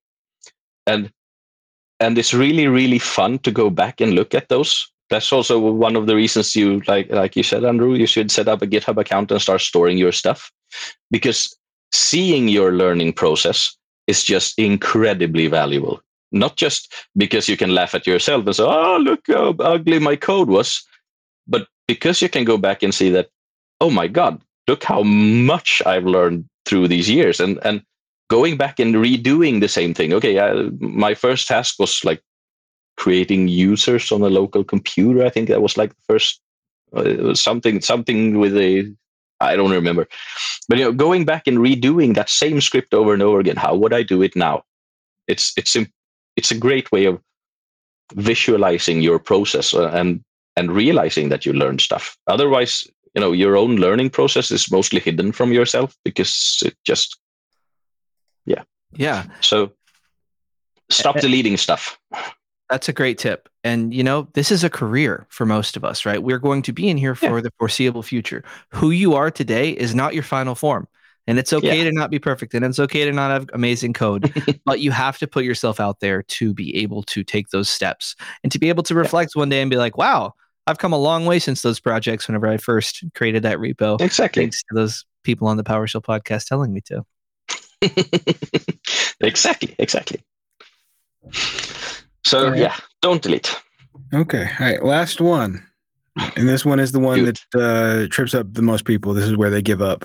and 0.86 1.12
and 2.00 2.18
it's 2.18 2.34
really 2.34 2.66
really 2.66 2.98
fun 2.98 3.38
to 3.40 3.50
go 3.50 3.70
back 3.70 4.00
and 4.00 4.14
look 4.14 4.34
at 4.34 4.48
those. 4.48 4.90
That's 5.08 5.32
also 5.32 5.58
one 5.58 5.94
of 5.94 6.06
the 6.06 6.16
reasons 6.16 6.56
you 6.56 6.82
like 6.86 7.10
like 7.10 7.36
you 7.36 7.42
said 7.42 7.64
andrew 7.64 7.94
you 7.94 8.06
should 8.06 8.30
set 8.30 8.48
up 8.48 8.62
a 8.62 8.66
github 8.66 9.00
account 9.00 9.30
and 9.30 9.40
start 9.40 9.60
storing 9.60 9.98
your 9.98 10.12
stuff. 10.12 10.50
Because 11.10 11.56
seeing 11.92 12.48
your 12.48 12.72
learning 12.72 13.12
process 13.12 13.76
is 14.06 14.24
just 14.24 14.58
incredibly 14.58 15.46
valuable. 15.46 16.00
Not 16.32 16.56
just 16.56 16.92
because 17.16 17.48
you 17.48 17.56
can 17.56 17.74
laugh 17.74 17.94
at 17.94 18.06
yourself 18.06 18.46
and 18.46 18.56
say 18.56 18.64
oh 18.64 18.98
look 18.98 19.20
how 19.28 19.54
ugly 19.60 19.98
my 19.98 20.16
code 20.16 20.48
was 20.48 20.82
but 21.46 21.68
because 21.86 22.20
you 22.20 22.28
can 22.28 22.44
go 22.44 22.58
back 22.58 22.82
and 22.82 22.92
see 22.94 23.10
that 23.10 23.28
oh 23.80 23.90
my 23.90 24.08
god 24.08 24.40
look 24.66 24.82
how 24.82 25.02
much 25.04 25.80
i've 25.86 26.04
learned 26.04 26.44
through 26.66 26.88
these 26.88 27.08
years. 27.08 27.40
And 27.40 27.58
and 27.64 27.82
going 28.28 28.56
back 28.56 28.78
and 28.78 28.94
redoing 28.94 29.60
the 29.60 29.68
same 29.68 29.94
thing. 29.94 30.12
Okay, 30.12 30.38
uh, 30.38 30.70
my 30.80 31.14
first 31.14 31.48
task 31.48 31.78
was 31.78 32.04
like 32.04 32.22
creating 32.96 33.48
users 33.48 34.10
on 34.10 34.22
a 34.22 34.28
local 34.28 34.64
computer. 34.64 35.24
I 35.24 35.30
think 35.30 35.48
that 35.48 35.62
was 35.62 35.76
like 35.76 35.90
the 35.90 36.02
first. 36.08 36.40
Uh, 36.94 37.34
something 37.34 37.80
something 37.80 38.38
with 38.38 38.56
a 38.56 38.90
I 39.40 39.56
don't 39.56 39.72
remember, 39.72 40.06
but 40.68 40.78
you 40.78 40.84
know, 40.84 40.92
going 40.92 41.24
back 41.24 41.46
and 41.46 41.58
redoing 41.58 42.14
that 42.14 42.30
same 42.30 42.60
script 42.60 42.94
over 42.94 43.12
and 43.12 43.22
over 43.22 43.40
again. 43.40 43.56
How 43.56 43.74
would 43.74 43.92
I 43.92 44.02
do 44.02 44.22
it 44.22 44.36
now? 44.36 44.62
It's 45.26 45.52
it's 45.56 45.76
it's 46.36 46.50
a 46.50 46.58
great 46.58 46.90
way 46.92 47.06
of 47.06 47.20
visualizing 48.14 49.02
your 49.02 49.18
process 49.18 49.74
uh, 49.74 49.88
and 49.88 50.22
and 50.56 50.72
realizing 50.72 51.28
that 51.28 51.44
you 51.44 51.52
learn 51.52 51.78
stuff. 51.78 52.16
Otherwise, 52.28 52.88
you 53.14 53.20
know, 53.20 53.32
your 53.32 53.56
own 53.56 53.76
learning 53.76 54.10
process 54.10 54.50
is 54.50 54.70
mostly 54.70 55.00
hidden 55.00 55.32
from 55.32 55.52
yourself 55.52 55.96
because 56.04 56.62
it 56.64 56.76
just 56.84 57.18
Yeah, 58.46 58.62
Yeah. 58.96 59.24
so 59.40 59.72
stop 60.90 61.18
deleting 61.20 61.56
stuff. 61.56 61.98
that's 62.70 62.88
a 62.88 62.92
great 62.92 63.18
tip. 63.18 63.48
And 63.64 63.92
you 63.92 64.02
know, 64.02 64.28
this 64.34 64.50
is 64.50 64.64
a 64.64 64.70
career 64.70 65.26
for 65.30 65.44
most 65.46 65.76
of 65.76 65.84
us, 65.84 66.06
right? 66.06 66.22
We're 66.22 66.38
going 66.38 66.62
to 66.62 66.72
be 66.72 66.88
in 66.88 66.96
here 66.96 67.14
for 67.14 67.40
the 67.40 67.50
foreseeable 67.58 68.02
future. 68.02 68.42
Who 68.72 68.90
you 68.90 69.14
are 69.14 69.30
today 69.30 69.70
is 69.70 69.94
not 69.94 70.14
your 70.14 70.22
final 70.22 70.54
form. 70.54 70.88
And 71.28 71.40
it's 71.40 71.52
okay 71.52 71.82
to 71.82 71.90
not 71.90 72.10
be 72.10 72.20
perfect 72.20 72.54
and 72.54 72.64
it's 72.64 72.78
okay 72.78 73.04
to 73.04 73.10
not 73.12 73.32
have 73.32 73.50
amazing 73.52 73.92
code, 73.94 74.32
but 74.64 74.78
you 74.78 74.92
have 74.92 75.18
to 75.18 75.26
put 75.26 75.44
yourself 75.44 75.80
out 75.80 75.98
there 75.98 76.22
to 76.22 76.54
be 76.54 76.76
able 76.76 77.02
to 77.04 77.24
take 77.24 77.48
those 77.48 77.68
steps 77.68 78.14
and 78.44 78.52
to 78.52 78.60
be 78.60 78.68
able 78.68 78.84
to 78.84 78.94
reflect 78.94 79.34
one 79.34 79.48
day 79.48 79.60
and 79.60 79.68
be 79.68 79.76
like, 79.76 79.98
wow, 79.98 80.34
I've 80.68 80.78
come 80.78 80.92
a 80.92 80.98
long 80.98 81.26
way 81.26 81.40
since 81.40 81.62
those 81.62 81.80
projects 81.80 82.28
whenever 82.28 82.46
I 82.46 82.58
first 82.58 83.02
created 83.16 83.42
that 83.42 83.58
repo. 83.58 84.00
Exactly. 84.00 84.44
Thanks 84.44 84.62
to 84.62 84.74
those 84.74 85.04
people 85.24 85.48
on 85.48 85.56
the 85.56 85.64
PowerShell 85.64 86.02
podcast 86.04 86.46
telling 86.46 86.72
me 86.72 86.80
to. 86.82 87.04
exactly. 89.20 89.74
Exactly. 89.78 90.22
So 92.26 92.50
right. 92.50 92.58
yeah, 92.58 92.76
don't 93.02 93.22
delete. 93.22 93.54
Okay. 94.12 94.48
All 94.58 94.66
right. 94.66 94.82
Last 94.84 95.20
one. 95.20 95.66
And 96.36 96.48
this 96.48 96.64
one 96.64 96.80
is 96.80 96.92
the 96.92 97.00
one 97.00 97.24
that 97.24 97.40
uh, 97.54 98.06
trips 98.10 98.34
up 98.34 98.52
the 98.54 98.62
most 98.62 98.84
people. 98.86 99.12
This 99.12 99.26
is 99.26 99.36
where 99.36 99.50
they 99.50 99.62
give 99.62 99.82
up. 99.82 100.04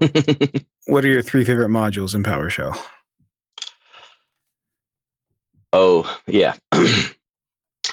What 0.86 1.04
are 1.04 1.08
your 1.08 1.22
three 1.22 1.44
favorite 1.44 1.68
modules 1.68 2.12
in 2.12 2.24
PowerShell? 2.24 2.76
oh 5.72 6.20
yeah, 6.26 6.54
it 6.72 7.14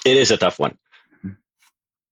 is 0.06 0.32
a 0.32 0.38
tough 0.38 0.60
one. 0.60 0.78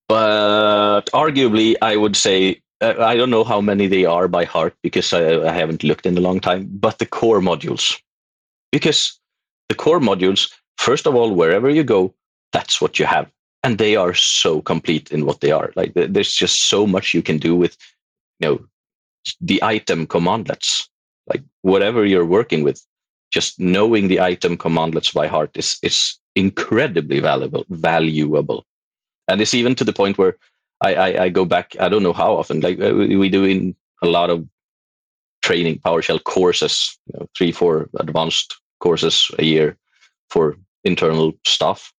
But 0.08 1.08
arguably, 1.14 1.76
I 1.82 1.98
would 1.98 2.16
say 2.16 2.62
Uh, 2.80 2.94
I 3.00 3.16
don't 3.16 3.32
know 3.32 3.44
how 3.44 3.60
many 3.62 3.88
they 3.88 4.06
are 4.06 4.28
by 4.28 4.46
heart 4.46 4.76
because 4.84 5.12
I, 5.14 5.42
I 5.42 5.52
haven't 5.52 5.84
looked 5.84 6.06
in 6.06 6.18
a 6.18 6.22
long 6.22 6.40
time. 6.40 6.68
But 6.72 7.00
the 7.00 7.06
core 7.06 7.40
modules, 7.40 8.00
because 8.72 9.20
the 9.70 9.76
core 9.76 10.00
modules, 10.00 10.52
first 10.78 11.08
of 11.08 11.16
all, 11.16 11.34
wherever 11.34 11.70
you 11.70 11.84
go, 11.84 12.14
that's 12.54 12.80
what 12.80 13.00
you 13.00 13.06
have, 13.06 13.30
and 13.64 13.78
they 13.78 13.96
are 13.96 14.14
so 14.14 14.62
complete 14.62 15.12
in 15.12 15.26
what 15.26 15.42
they 15.42 15.52
are. 15.52 15.72
Like 15.76 15.94
there's 15.96 16.34
just 16.34 16.70
so 16.70 16.86
much 16.88 17.14
you 17.14 17.22
can 17.22 17.38
do 17.38 17.56
with, 17.56 17.76
you 18.40 18.48
know, 18.48 18.66
the 19.42 19.62
item 19.64 20.08
commandlets. 20.08 20.88
Like 21.28 21.44
whatever 21.64 22.06
you're 22.06 22.26
working 22.26 22.64
with, 22.64 22.82
just 23.32 23.60
knowing 23.60 24.08
the 24.08 24.22
item 24.22 24.56
commandlets 24.56 25.14
by 25.14 25.28
heart 25.28 25.52
is 25.56 25.78
is 25.82 26.18
incredibly 26.36 27.20
valuable. 27.20 27.66
Valuable, 27.70 28.66
and 29.28 29.42
it's 29.42 29.54
even 29.54 29.76
to 29.76 29.84
the 29.84 29.94
point 29.94 30.18
where 30.18 30.38
I, 30.82 30.94
I, 30.94 31.24
I 31.24 31.30
go 31.30 31.46
back. 31.46 31.76
I 31.80 31.90
don't 31.90 32.04
know 32.04 32.14
how 32.14 32.34
often. 32.34 32.62
Like 32.62 32.80
uh, 32.80 32.94
we, 32.94 33.30
do 33.30 33.44
in 33.44 33.76
a 34.04 34.08
lot 34.08 34.30
of 34.30 34.48
training 35.42 35.80
PowerShell 35.80 36.24
courses, 36.24 36.98
you 37.08 37.20
know, 37.20 37.28
three, 37.38 37.52
four 37.52 37.90
advanced 38.00 38.56
courses 38.80 39.32
a 39.40 39.44
year 39.44 39.78
for 40.30 40.56
internal 40.84 41.34
stuff. 41.46 41.94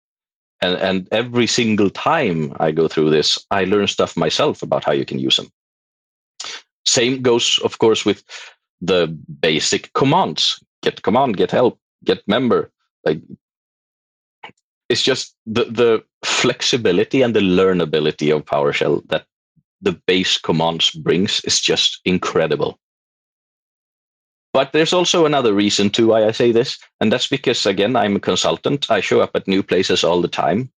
And 0.60 0.76
and 0.78 1.08
every 1.12 1.46
single 1.46 1.90
time 1.90 2.52
I 2.58 2.72
go 2.72 2.88
through 2.88 3.10
this, 3.10 3.38
I 3.50 3.64
learn 3.64 3.86
stuff 3.86 4.16
myself 4.16 4.62
about 4.62 4.84
how 4.84 4.92
you 4.92 5.04
can 5.04 5.18
use 5.18 5.36
them. 5.36 5.50
Same 6.84 7.22
goes, 7.22 7.60
of 7.62 7.78
course, 7.78 8.04
with 8.04 8.24
the 8.80 9.06
basic 9.40 9.92
commands: 9.92 10.62
get 10.82 11.02
command, 11.02 11.36
get 11.36 11.50
help, 11.52 11.78
get 12.04 12.26
member. 12.26 12.70
Like 13.04 13.20
it's 14.88 15.02
just 15.02 15.34
the 15.46 15.64
the 15.64 16.04
flexibility 16.24 17.22
and 17.22 17.34
the 17.34 17.40
learnability 17.40 18.34
of 18.34 18.44
PowerShell 18.44 19.06
that 19.08 19.26
the 19.80 19.92
base 20.06 20.38
commands 20.38 20.90
brings 20.90 21.40
is 21.44 21.60
just 21.60 22.00
incredible. 22.04 22.78
But 24.52 24.72
there's 24.72 24.92
also 24.92 25.26
another 25.26 25.52
reason 25.52 25.90
too 25.90 26.08
why 26.08 26.24
I 26.24 26.32
say 26.32 26.52
this, 26.52 26.78
and 27.00 27.12
that's 27.12 27.28
because 27.28 27.66
again 27.66 27.96
I'm 27.96 28.16
a 28.16 28.20
consultant. 28.20 28.90
I 28.90 29.00
show 29.00 29.20
up 29.20 29.30
at 29.34 29.46
new 29.46 29.62
places 29.62 30.02
all 30.02 30.20
the 30.20 30.28
time, 30.28 30.70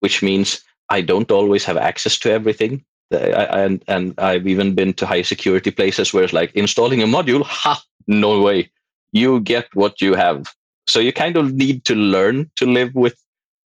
which 0.00 0.22
means 0.22 0.64
I 0.88 1.00
don't 1.00 1.30
always 1.30 1.64
have 1.64 1.76
access 1.76 2.18
to 2.20 2.30
everything. 2.30 2.84
And 3.10 3.84
and 3.86 4.14
I've 4.18 4.46
even 4.46 4.74
been 4.74 4.94
to 4.94 5.06
high 5.06 5.22
security 5.22 5.70
places 5.70 6.12
where 6.12 6.24
it's 6.24 6.32
like 6.32 6.52
installing 6.54 7.02
a 7.02 7.06
module. 7.06 7.44
Ha! 7.44 7.82
No 8.06 8.42
way. 8.42 8.70
You 9.12 9.40
get 9.40 9.68
what 9.74 10.00
you 10.00 10.14
have. 10.14 10.52
So 10.86 10.98
you 10.98 11.12
kind 11.12 11.36
of 11.36 11.54
need 11.54 11.84
to 11.84 11.94
learn 11.94 12.50
to 12.56 12.66
live 12.66 12.94
with 12.94 13.23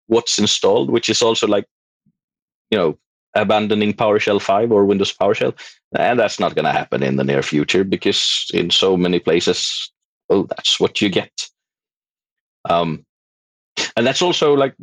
what's 0.06 0.39
installed, 0.39 0.90
which 0.90 1.09
is 1.09 1.22
also 1.22 1.47
like, 1.47 1.66
you 2.70 2.78
know, 2.78 2.98
abandoning 3.35 3.93
PowerShell 3.93 4.40
5 4.40 4.72
or 4.72 4.85
Windows 4.85 5.14
PowerShell. 5.14 5.59
And 5.97 6.18
that's 6.18 6.39
not 6.40 6.55
going 6.55 6.64
to 6.64 6.72
happen 6.72 7.02
in 7.02 7.16
the 7.16 7.24
near 7.24 7.43
future 7.43 7.85
because 7.85 8.51
in 8.55 8.70
so 8.70 8.97
many 8.97 9.18
places, 9.18 9.90
well, 10.28 10.44
that's 10.44 10.78
what 10.78 11.01
you 11.01 11.09
get. 11.09 11.32
Um, 12.68 13.05
and 13.97 14.06
that's 14.06 14.22
also 14.22 14.55
like, 14.55 14.74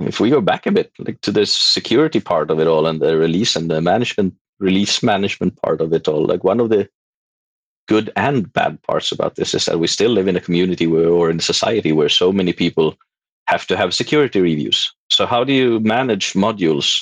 if 0.00 0.20
we 0.20 0.30
go 0.30 0.40
back 0.40 0.66
a 0.66 0.72
bit, 0.72 0.92
like 0.98 1.20
to 1.22 1.32
the 1.32 1.46
security 1.46 2.20
part 2.20 2.50
of 2.50 2.60
it 2.60 2.66
all 2.66 2.86
and 2.86 3.00
the 3.00 3.16
release 3.16 3.56
and 3.56 3.70
the 3.70 3.80
management, 3.80 4.34
release 4.58 5.02
management 5.02 5.60
part 5.62 5.80
of 5.80 5.92
it 5.92 6.08
all, 6.08 6.26
like 6.26 6.44
one 6.44 6.60
of 6.60 6.68
the 6.68 6.88
good 7.86 8.10
and 8.16 8.52
bad 8.52 8.82
parts 8.82 9.12
about 9.12 9.36
this 9.36 9.54
is 9.54 9.66
that 9.66 9.78
we 9.78 9.86
still 9.86 10.10
live 10.10 10.28
in 10.28 10.36
a 10.36 10.40
community 10.40 10.86
where, 10.86 11.08
or 11.08 11.30
in 11.30 11.38
a 11.38 11.42
society 11.42 11.92
where 11.92 12.08
so 12.08 12.32
many 12.32 12.52
people 12.52 12.96
have 13.46 13.66
to 13.66 13.76
have 13.76 13.94
security 13.94 14.40
reviews. 14.40 14.92
So 15.10 15.26
how 15.26 15.44
do 15.44 15.52
you 15.52 15.80
manage 15.80 16.32
modules 16.32 17.00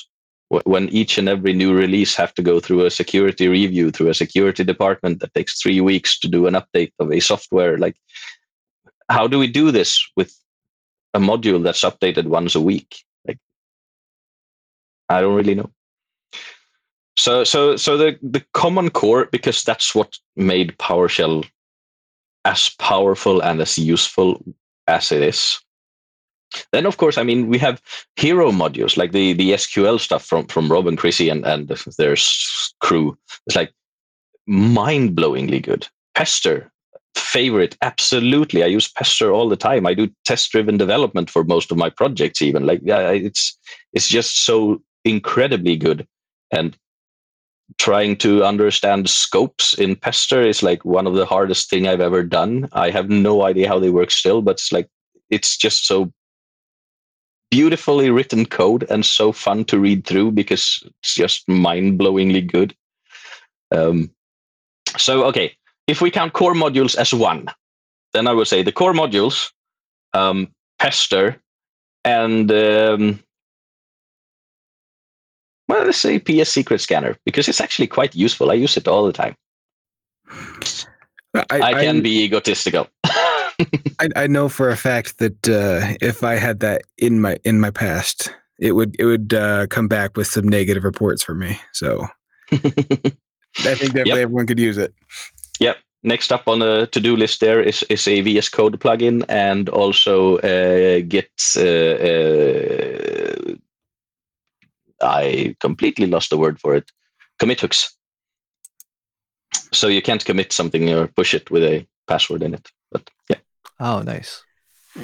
when 0.65 0.89
each 0.89 1.17
and 1.17 1.27
every 1.27 1.53
new 1.53 1.73
release 1.73 2.15
have 2.15 2.33
to 2.35 2.43
go 2.43 2.59
through 2.59 2.85
a 2.85 2.91
security 2.91 3.47
review 3.47 3.89
through 3.91 4.09
a 4.09 4.13
security 4.13 4.63
department 4.63 5.19
that 5.19 5.33
takes 5.33 5.59
three 5.59 5.81
weeks 5.81 6.19
to 6.19 6.27
do 6.27 6.45
an 6.45 6.53
update 6.53 6.91
of 6.99 7.11
a 7.11 7.19
software? 7.19 7.77
Like 7.77 7.95
how 9.09 9.27
do 9.27 9.39
we 9.39 9.47
do 9.47 9.71
this 9.71 10.05
with 10.15 10.35
a 11.13 11.19
module 11.19 11.63
that's 11.63 11.83
updated 11.83 12.25
once 12.25 12.55
a 12.55 12.61
week? 12.61 13.03
Like, 13.27 13.37
I 15.09 15.21
don't 15.21 15.35
really 15.35 15.55
know. 15.55 15.71
So, 17.15 17.43
so, 17.43 17.75
so 17.75 17.95
the 17.95 18.17
the 18.23 18.43
common 18.53 18.89
core 18.89 19.27
because 19.31 19.63
that's 19.63 19.93
what 19.93 20.17
made 20.35 20.77
PowerShell 20.77 21.47
as 22.43 22.69
powerful 22.79 23.41
and 23.41 23.61
as 23.61 23.77
useful 23.77 24.43
as 24.87 25.11
it 25.11 25.21
is. 25.21 25.62
Then, 26.71 26.85
of 26.85 26.97
course, 26.97 27.17
I 27.17 27.23
mean 27.23 27.47
we 27.47 27.57
have 27.59 27.81
hero 28.15 28.51
modules 28.51 28.97
like 28.97 29.11
the 29.11 29.33
the 29.33 29.51
SQL 29.51 29.99
stuff 29.99 30.25
from 30.25 30.47
from 30.47 30.71
Rob 30.71 30.87
and 30.87 30.97
Chrissy 30.97 31.29
and 31.29 31.45
and 31.45 31.67
their 31.97 32.15
crew. 32.79 33.17
It's 33.47 33.55
like 33.55 33.73
mind 34.47 35.15
blowingly 35.15 35.61
good. 35.61 35.87
Pester 36.15 36.71
favorite 37.15 37.77
absolutely. 37.81 38.63
I 38.63 38.67
use 38.67 38.87
pester 38.87 39.31
all 39.31 39.49
the 39.49 39.55
time. 39.55 39.85
I 39.85 39.93
do 39.93 40.09
test 40.25 40.51
driven 40.51 40.77
development 40.77 41.29
for 41.29 41.43
most 41.43 41.71
of 41.71 41.77
my 41.77 41.89
projects 41.89 42.41
even. 42.41 42.65
Like 42.65 42.81
yeah 42.83 43.09
it's 43.09 43.57
it's 43.93 44.07
just 44.07 44.45
so 44.45 44.81
incredibly 45.05 45.75
good. 45.75 46.07
And 46.51 46.77
trying 47.79 48.15
to 48.17 48.43
understand 48.43 49.09
scopes 49.09 49.73
in 49.73 49.95
pester 49.95 50.41
is 50.41 50.61
like 50.61 50.85
one 50.85 51.07
of 51.07 51.15
the 51.15 51.25
hardest 51.25 51.69
thing 51.69 51.87
i've 51.87 52.01
ever 52.01 52.23
done. 52.23 52.67
I 52.73 52.89
have 52.89 53.09
no 53.09 53.43
idea 53.43 53.67
how 53.67 53.79
they 53.79 53.89
work 53.89 54.11
still 54.11 54.41
but 54.41 54.55
it's 54.55 54.71
like 54.71 54.89
it's 55.29 55.57
just 55.57 55.87
so 55.87 56.11
beautifully 57.53 58.09
written 58.09 58.45
code 58.45 58.85
and 58.89 59.05
so 59.05 59.31
fun 59.31 59.63
to 59.65 59.79
read 59.79 60.05
through 60.05 60.31
because 60.31 60.83
it's 60.99 61.15
just 61.15 61.47
mind-blowingly 61.47 62.41
good 62.41 62.75
um, 63.71 64.09
so 64.97 65.23
okay 65.25 65.55
if 65.87 66.01
we 66.01 66.11
count 66.11 66.33
core 66.33 66.53
modules 66.53 66.95
as 66.95 67.13
one, 67.13 67.47
then 68.13 68.27
I 68.27 68.33
would 68.33 68.47
say 68.47 68.63
the 68.63 68.71
core 68.71 68.93
modules, 68.93 69.51
um, 70.13 70.49
Pester, 70.79 71.41
and 72.05 72.51
um, 72.51 73.19
well, 75.67 75.85
let's 75.85 75.97
say 75.97 76.19
PSSecretScanner 76.19 77.17
because 77.25 77.47
it's 77.47 77.61
actually 77.61 77.87
quite 77.87 78.15
useful. 78.15 78.51
I 78.51 78.55
use 78.55 78.77
it 78.77 78.87
all 78.87 79.05
the 79.05 79.13
time. 79.13 79.35
I, 81.49 81.61
I 81.61 81.73
can 81.73 82.01
be 82.01 82.23
egotistical. 82.23 82.87
I, 83.99 84.09
I 84.15 84.27
know 84.27 84.49
for 84.49 84.69
a 84.69 84.77
fact 84.77 85.19
that 85.19 85.47
uh, 85.47 85.95
if 86.01 86.23
I 86.23 86.35
had 86.35 86.59
that 86.61 86.83
in 86.97 87.21
my 87.21 87.37
in 87.43 87.59
my 87.59 87.71
past, 87.71 88.33
it 88.59 88.73
would 88.73 88.95
it 88.99 89.05
would 89.05 89.33
uh, 89.33 89.67
come 89.67 89.87
back 89.87 90.17
with 90.17 90.27
some 90.27 90.47
negative 90.47 90.83
reports 90.83 91.23
for 91.23 91.35
me. 91.35 91.59
So 91.71 92.07
I 92.51 92.57
think 92.57 93.93
definitely 93.93 94.09
Yep. 94.09 94.17
everyone 94.17 94.47
could 94.47 94.59
use 94.59 94.77
it. 94.77 94.93
Yep. 95.59 95.77
Next 96.05 96.33
up 96.33 96.47
on 96.49 96.59
the 96.59 96.87
to-do 96.91 97.15
list 97.15 97.39
there 97.39 97.61
is, 97.61 97.83
is 97.83 98.07
a 98.09 98.19
VS 98.21 98.49
Code 98.49 98.77
plugin 98.79 99.23
and 99.29 99.69
also 99.69 100.37
uh, 100.39 101.01
Git. 101.07 101.31
Uh, 101.55 101.61
uh, 102.09 103.55
I 105.01 105.55
completely 105.59 106.07
lost 106.07 106.29
the 106.29 106.37
word 106.37 106.59
for 106.59 106.75
it. 106.75 106.91
Commit 107.39 107.61
hooks. 107.61 107.95
So 109.71 109.87
you 109.87 110.01
can't 110.01 110.23
commit 110.23 110.51
something 110.51 110.89
or 110.89 111.07
push 111.07 111.33
it 111.33 111.49
with 111.49 111.63
a 111.63 111.87
password 112.07 112.43
in 112.43 112.53
it. 112.53 112.69
But 112.93 113.09
yeah, 113.29 113.37
Oh, 113.79 114.01
nice. 114.01 114.41
All 114.97 115.03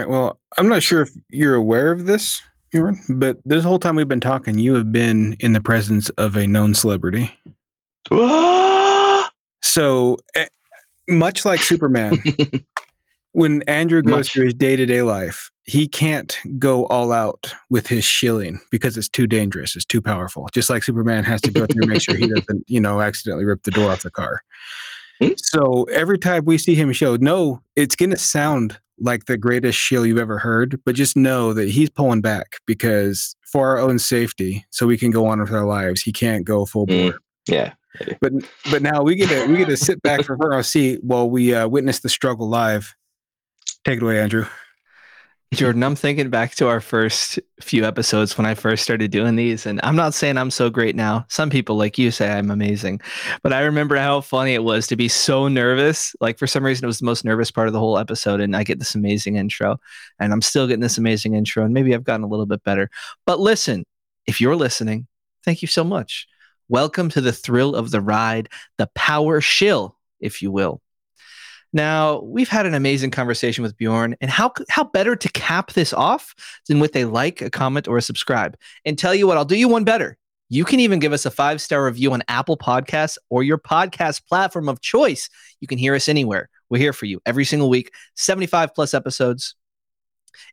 right. 0.00 0.08
Well, 0.08 0.38
I'm 0.58 0.68
not 0.68 0.82
sure 0.82 1.02
if 1.02 1.10
you're 1.30 1.54
aware 1.54 1.90
of 1.92 2.06
this, 2.06 2.40
Bjorn, 2.72 3.00
but 3.08 3.38
this 3.44 3.64
whole 3.64 3.78
time 3.78 3.96
we've 3.96 4.08
been 4.08 4.20
talking, 4.20 4.58
you 4.58 4.74
have 4.74 4.90
been 4.92 5.36
in 5.40 5.52
the 5.52 5.60
presence 5.60 6.10
of 6.10 6.36
a 6.36 6.46
known 6.46 6.74
celebrity. 6.74 7.32
So, 9.66 10.18
eh, 10.36 10.46
much 11.08 11.44
like 11.46 11.60
Superman, 11.60 12.22
when 13.32 13.62
Andrew 13.62 14.02
goes 14.02 14.12
Much. 14.18 14.32
through 14.32 14.44
his 14.44 14.54
day 14.54 14.76
to 14.76 14.84
day 14.84 15.00
life, 15.02 15.50
he 15.64 15.88
can't 15.88 16.38
go 16.58 16.84
all 16.86 17.10
out 17.12 17.52
with 17.70 17.86
his 17.86 18.04
shilling 18.04 18.60
because 18.70 18.96
it's 18.98 19.08
too 19.08 19.26
dangerous. 19.26 19.74
It's 19.74 19.86
too 19.86 20.02
powerful. 20.02 20.48
Just 20.52 20.68
like 20.68 20.84
Superman 20.84 21.24
has 21.24 21.40
to 21.40 21.50
go 21.50 21.66
through 21.66 21.84
and 21.84 21.92
make 21.92 22.02
sure 22.02 22.14
he 22.14 22.28
doesn't, 22.34 22.64
you 22.68 22.78
know, 22.78 23.00
accidentally 23.00 23.46
rip 23.46 23.62
the 23.62 23.70
door 23.70 23.90
off 23.90 24.02
the 24.02 24.10
car. 24.10 24.42
Hmm? 25.20 25.32
So 25.36 25.84
every 25.84 26.18
time 26.18 26.44
we 26.44 26.58
see 26.58 26.74
him 26.74 26.92
show, 26.92 27.16
no, 27.16 27.62
it's 27.76 27.96
going 27.96 28.10
to 28.10 28.16
sound 28.18 28.78
like 28.98 29.26
the 29.26 29.36
greatest 29.36 29.78
shill 29.78 30.06
you've 30.06 30.18
ever 30.18 30.38
heard, 30.38 30.80
but 30.84 30.94
just 30.94 31.16
know 31.16 31.52
that 31.52 31.68
he's 31.68 31.90
pulling 31.90 32.20
back 32.20 32.56
because 32.66 33.34
for 33.50 33.68
our 33.68 33.78
own 33.78 33.98
safety, 33.98 34.64
so 34.70 34.86
we 34.86 34.96
can 34.98 35.10
go 35.10 35.26
on 35.26 35.40
with 35.40 35.52
our 35.52 35.64
lives, 35.66 36.00
he 36.02 36.12
can't 36.12 36.44
go 36.44 36.64
full 36.64 36.86
Mm. 36.86 37.10
bore. 37.12 37.18
yeah. 37.48 37.72
But 38.20 38.32
but 38.72 38.82
now 38.82 39.02
we 39.02 39.14
get 39.14 39.28
to 39.28 39.46
we 39.46 39.56
get 39.58 39.68
to 39.68 39.76
sit 39.76 40.02
back 40.02 40.24
from 40.24 40.40
our 40.42 40.64
seat 40.64 40.98
while 41.04 41.30
we 41.30 41.54
uh, 41.54 41.68
witness 41.68 42.00
the 42.00 42.08
struggle 42.08 42.48
live. 42.48 42.92
Take 43.84 43.98
it 43.98 44.02
away, 44.02 44.20
Andrew. 44.20 44.46
Jordan, 45.54 45.84
I'm 45.84 45.94
thinking 45.94 46.30
back 46.30 46.56
to 46.56 46.68
our 46.68 46.80
first 46.80 47.38
few 47.60 47.84
episodes 47.84 48.36
when 48.36 48.44
I 48.44 48.54
first 48.54 48.82
started 48.82 49.12
doing 49.12 49.36
these, 49.36 49.66
and 49.66 49.80
I'm 49.84 49.94
not 49.94 50.12
saying 50.12 50.36
I'm 50.36 50.50
so 50.50 50.68
great 50.68 50.96
now. 50.96 51.24
Some 51.28 51.48
people, 51.48 51.76
like 51.76 51.96
you, 51.96 52.10
say 52.10 52.28
I'm 52.28 52.50
amazing, 52.50 53.00
but 53.42 53.52
I 53.52 53.60
remember 53.60 53.96
how 53.96 54.20
funny 54.20 54.54
it 54.54 54.64
was 54.64 54.88
to 54.88 54.96
be 54.96 55.06
so 55.06 55.46
nervous. 55.46 56.14
Like 56.20 56.38
for 56.38 56.48
some 56.48 56.64
reason, 56.64 56.84
it 56.84 56.88
was 56.88 56.98
the 56.98 57.06
most 57.06 57.24
nervous 57.24 57.52
part 57.52 57.68
of 57.68 57.72
the 57.72 57.78
whole 57.78 57.98
episode, 57.98 58.40
and 58.40 58.56
I 58.56 58.64
get 58.64 58.80
this 58.80 58.96
amazing 58.96 59.36
intro, 59.36 59.78
and 60.18 60.32
I'm 60.32 60.42
still 60.42 60.66
getting 60.66 60.80
this 60.80 60.98
amazing 60.98 61.34
intro, 61.34 61.64
and 61.64 61.72
maybe 61.72 61.94
I've 61.94 62.04
gotten 62.04 62.24
a 62.24 62.28
little 62.28 62.46
bit 62.46 62.64
better. 62.64 62.90
But 63.24 63.38
listen, 63.38 63.84
if 64.26 64.40
you're 64.40 64.56
listening, 64.56 65.06
thank 65.44 65.62
you 65.62 65.68
so 65.68 65.84
much. 65.84 66.26
Welcome 66.68 67.10
to 67.10 67.20
the 67.20 67.32
thrill 67.32 67.76
of 67.76 67.92
the 67.92 68.00
ride, 68.00 68.48
the 68.76 68.88
power 68.94 69.40
shill, 69.40 69.96
if 70.20 70.42
you 70.42 70.50
will. 70.50 70.80
Now, 71.74 72.20
we've 72.20 72.48
had 72.48 72.66
an 72.66 72.74
amazing 72.74 73.10
conversation 73.10 73.62
with 73.62 73.76
Bjorn, 73.76 74.14
and 74.20 74.30
how 74.30 74.52
how 74.70 74.84
better 74.84 75.16
to 75.16 75.28
cap 75.30 75.72
this 75.72 75.92
off 75.92 76.32
than 76.68 76.78
with 76.78 76.94
a 76.94 77.04
like, 77.06 77.42
a 77.42 77.50
comment, 77.50 77.88
or 77.88 77.98
a 77.98 78.02
subscribe? 78.02 78.56
And 78.84 78.96
tell 78.96 79.12
you 79.12 79.26
what, 79.26 79.36
I'll 79.36 79.44
do 79.44 79.56
you 79.56 79.68
one 79.68 79.82
better. 79.82 80.16
You 80.48 80.64
can 80.64 80.78
even 80.78 81.00
give 81.00 81.12
us 81.12 81.26
a 81.26 81.32
five 81.32 81.60
star 81.60 81.84
review 81.84 82.12
on 82.12 82.22
Apple 82.28 82.56
Podcasts 82.56 83.18
or 83.28 83.42
your 83.42 83.58
podcast 83.58 84.24
platform 84.28 84.68
of 84.68 84.80
choice. 84.80 85.28
You 85.60 85.66
can 85.66 85.76
hear 85.76 85.96
us 85.96 86.08
anywhere. 86.08 86.48
We're 86.70 86.78
here 86.78 86.92
for 86.92 87.06
you 87.06 87.20
every 87.26 87.44
single 87.44 87.68
week, 87.68 87.90
75 88.14 88.72
plus 88.72 88.94
episodes. 88.94 89.56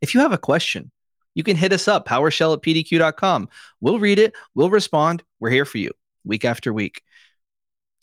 If 0.01 0.15
you 0.15 0.21
have 0.21 0.33
a 0.33 0.39
question, 0.39 0.89
you 1.35 1.43
can 1.43 1.55
hit 1.55 1.71
us 1.71 1.87
up, 1.87 2.07
PowerShell 2.07 2.55
at 2.55 2.63
pdq.com. 2.63 3.47
We'll 3.79 3.99
read 3.99 4.17
it, 4.17 4.33
we'll 4.55 4.71
respond. 4.71 5.23
We're 5.39 5.51
here 5.51 5.65
for 5.65 5.77
you 5.77 5.91
week 6.23 6.45
after 6.45 6.73
week. 6.73 7.03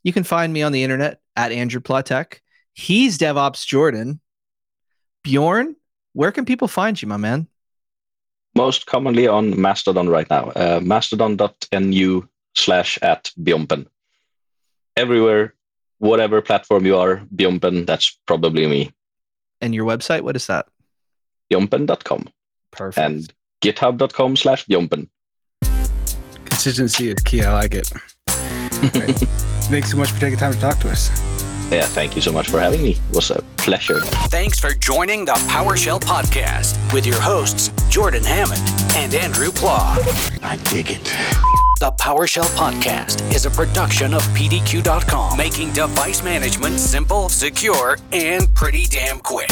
You 0.04 0.12
can 0.12 0.22
find 0.22 0.52
me 0.52 0.62
on 0.62 0.70
the 0.70 0.84
internet 0.84 1.20
at 1.34 1.50
Andrew 1.50 1.80
PlaTech. 1.80 2.38
He's 2.78 3.18
DevOps 3.18 3.66
Jordan. 3.66 4.20
Bjorn, 5.24 5.74
where 6.12 6.30
can 6.30 6.44
people 6.44 6.68
find 6.68 7.02
you, 7.02 7.08
my 7.08 7.16
man? 7.16 7.48
Most 8.54 8.86
commonly 8.86 9.26
on 9.26 9.60
Mastodon 9.60 10.08
right 10.08 10.30
now. 10.30 10.50
Uh, 10.50 10.78
mastodon.nu 10.80 12.28
slash 12.54 12.96
at 13.02 13.32
Bjompen. 13.42 13.88
Everywhere, 14.96 15.54
whatever 15.98 16.40
platform 16.40 16.86
you 16.86 16.96
are, 16.96 17.26
Bjompen, 17.34 17.84
that's 17.84 18.16
probably 18.26 18.68
me. 18.68 18.92
And 19.60 19.74
your 19.74 19.84
website, 19.84 20.20
what 20.20 20.36
is 20.36 20.46
that? 20.46 20.66
Bjompen.com 21.50 22.28
Perfect. 22.70 23.04
and 23.04 23.34
github.com 23.60 24.36
slash 24.36 24.64
Bjompen. 24.66 25.08
Consistency 26.44 27.10
is 27.10 27.18
key. 27.24 27.42
I 27.42 27.52
like 27.54 27.74
it. 27.74 27.88
Thanks 29.66 29.90
so 29.90 29.96
much 29.96 30.12
for 30.12 30.20
taking 30.20 30.38
time 30.38 30.52
to 30.52 30.60
talk 30.60 30.78
to 30.78 30.90
us. 30.90 31.47
Yeah, 31.70 31.84
thank 31.84 32.16
you 32.16 32.22
so 32.22 32.32
much 32.32 32.48
for 32.48 32.58
having 32.58 32.82
me. 32.82 32.92
It 32.92 33.14
was 33.14 33.30
a 33.30 33.42
pleasure. 33.58 34.00
Thanks 34.30 34.58
for 34.58 34.70
joining 34.70 35.26
the 35.26 35.32
PowerShell 35.32 36.00
Podcast 36.00 36.78
with 36.94 37.04
your 37.04 37.20
hosts, 37.20 37.70
Jordan 37.90 38.24
Hammond 38.24 38.62
and 38.96 39.14
Andrew 39.14 39.50
Pla. 39.50 39.96
I 40.42 40.56
dig 40.70 40.90
it. 40.90 41.04
The 41.78 41.92
PowerShell 42.00 42.48
Podcast 42.56 43.32
is 43.34 43.44
a 43.46 43.50
production 43.50 44.14
of 44.14 44.22
PDQ.com, 44.28 45.36
making 45.36 45.72
device 45.74 46.24
management 46.24 46.80
simple, 46.80 47.28
secure, 47.28 47.98
and 48.12 48.52
pretty 48.54 48.86
damn 48.86 49.20
quick. 49.20 49.50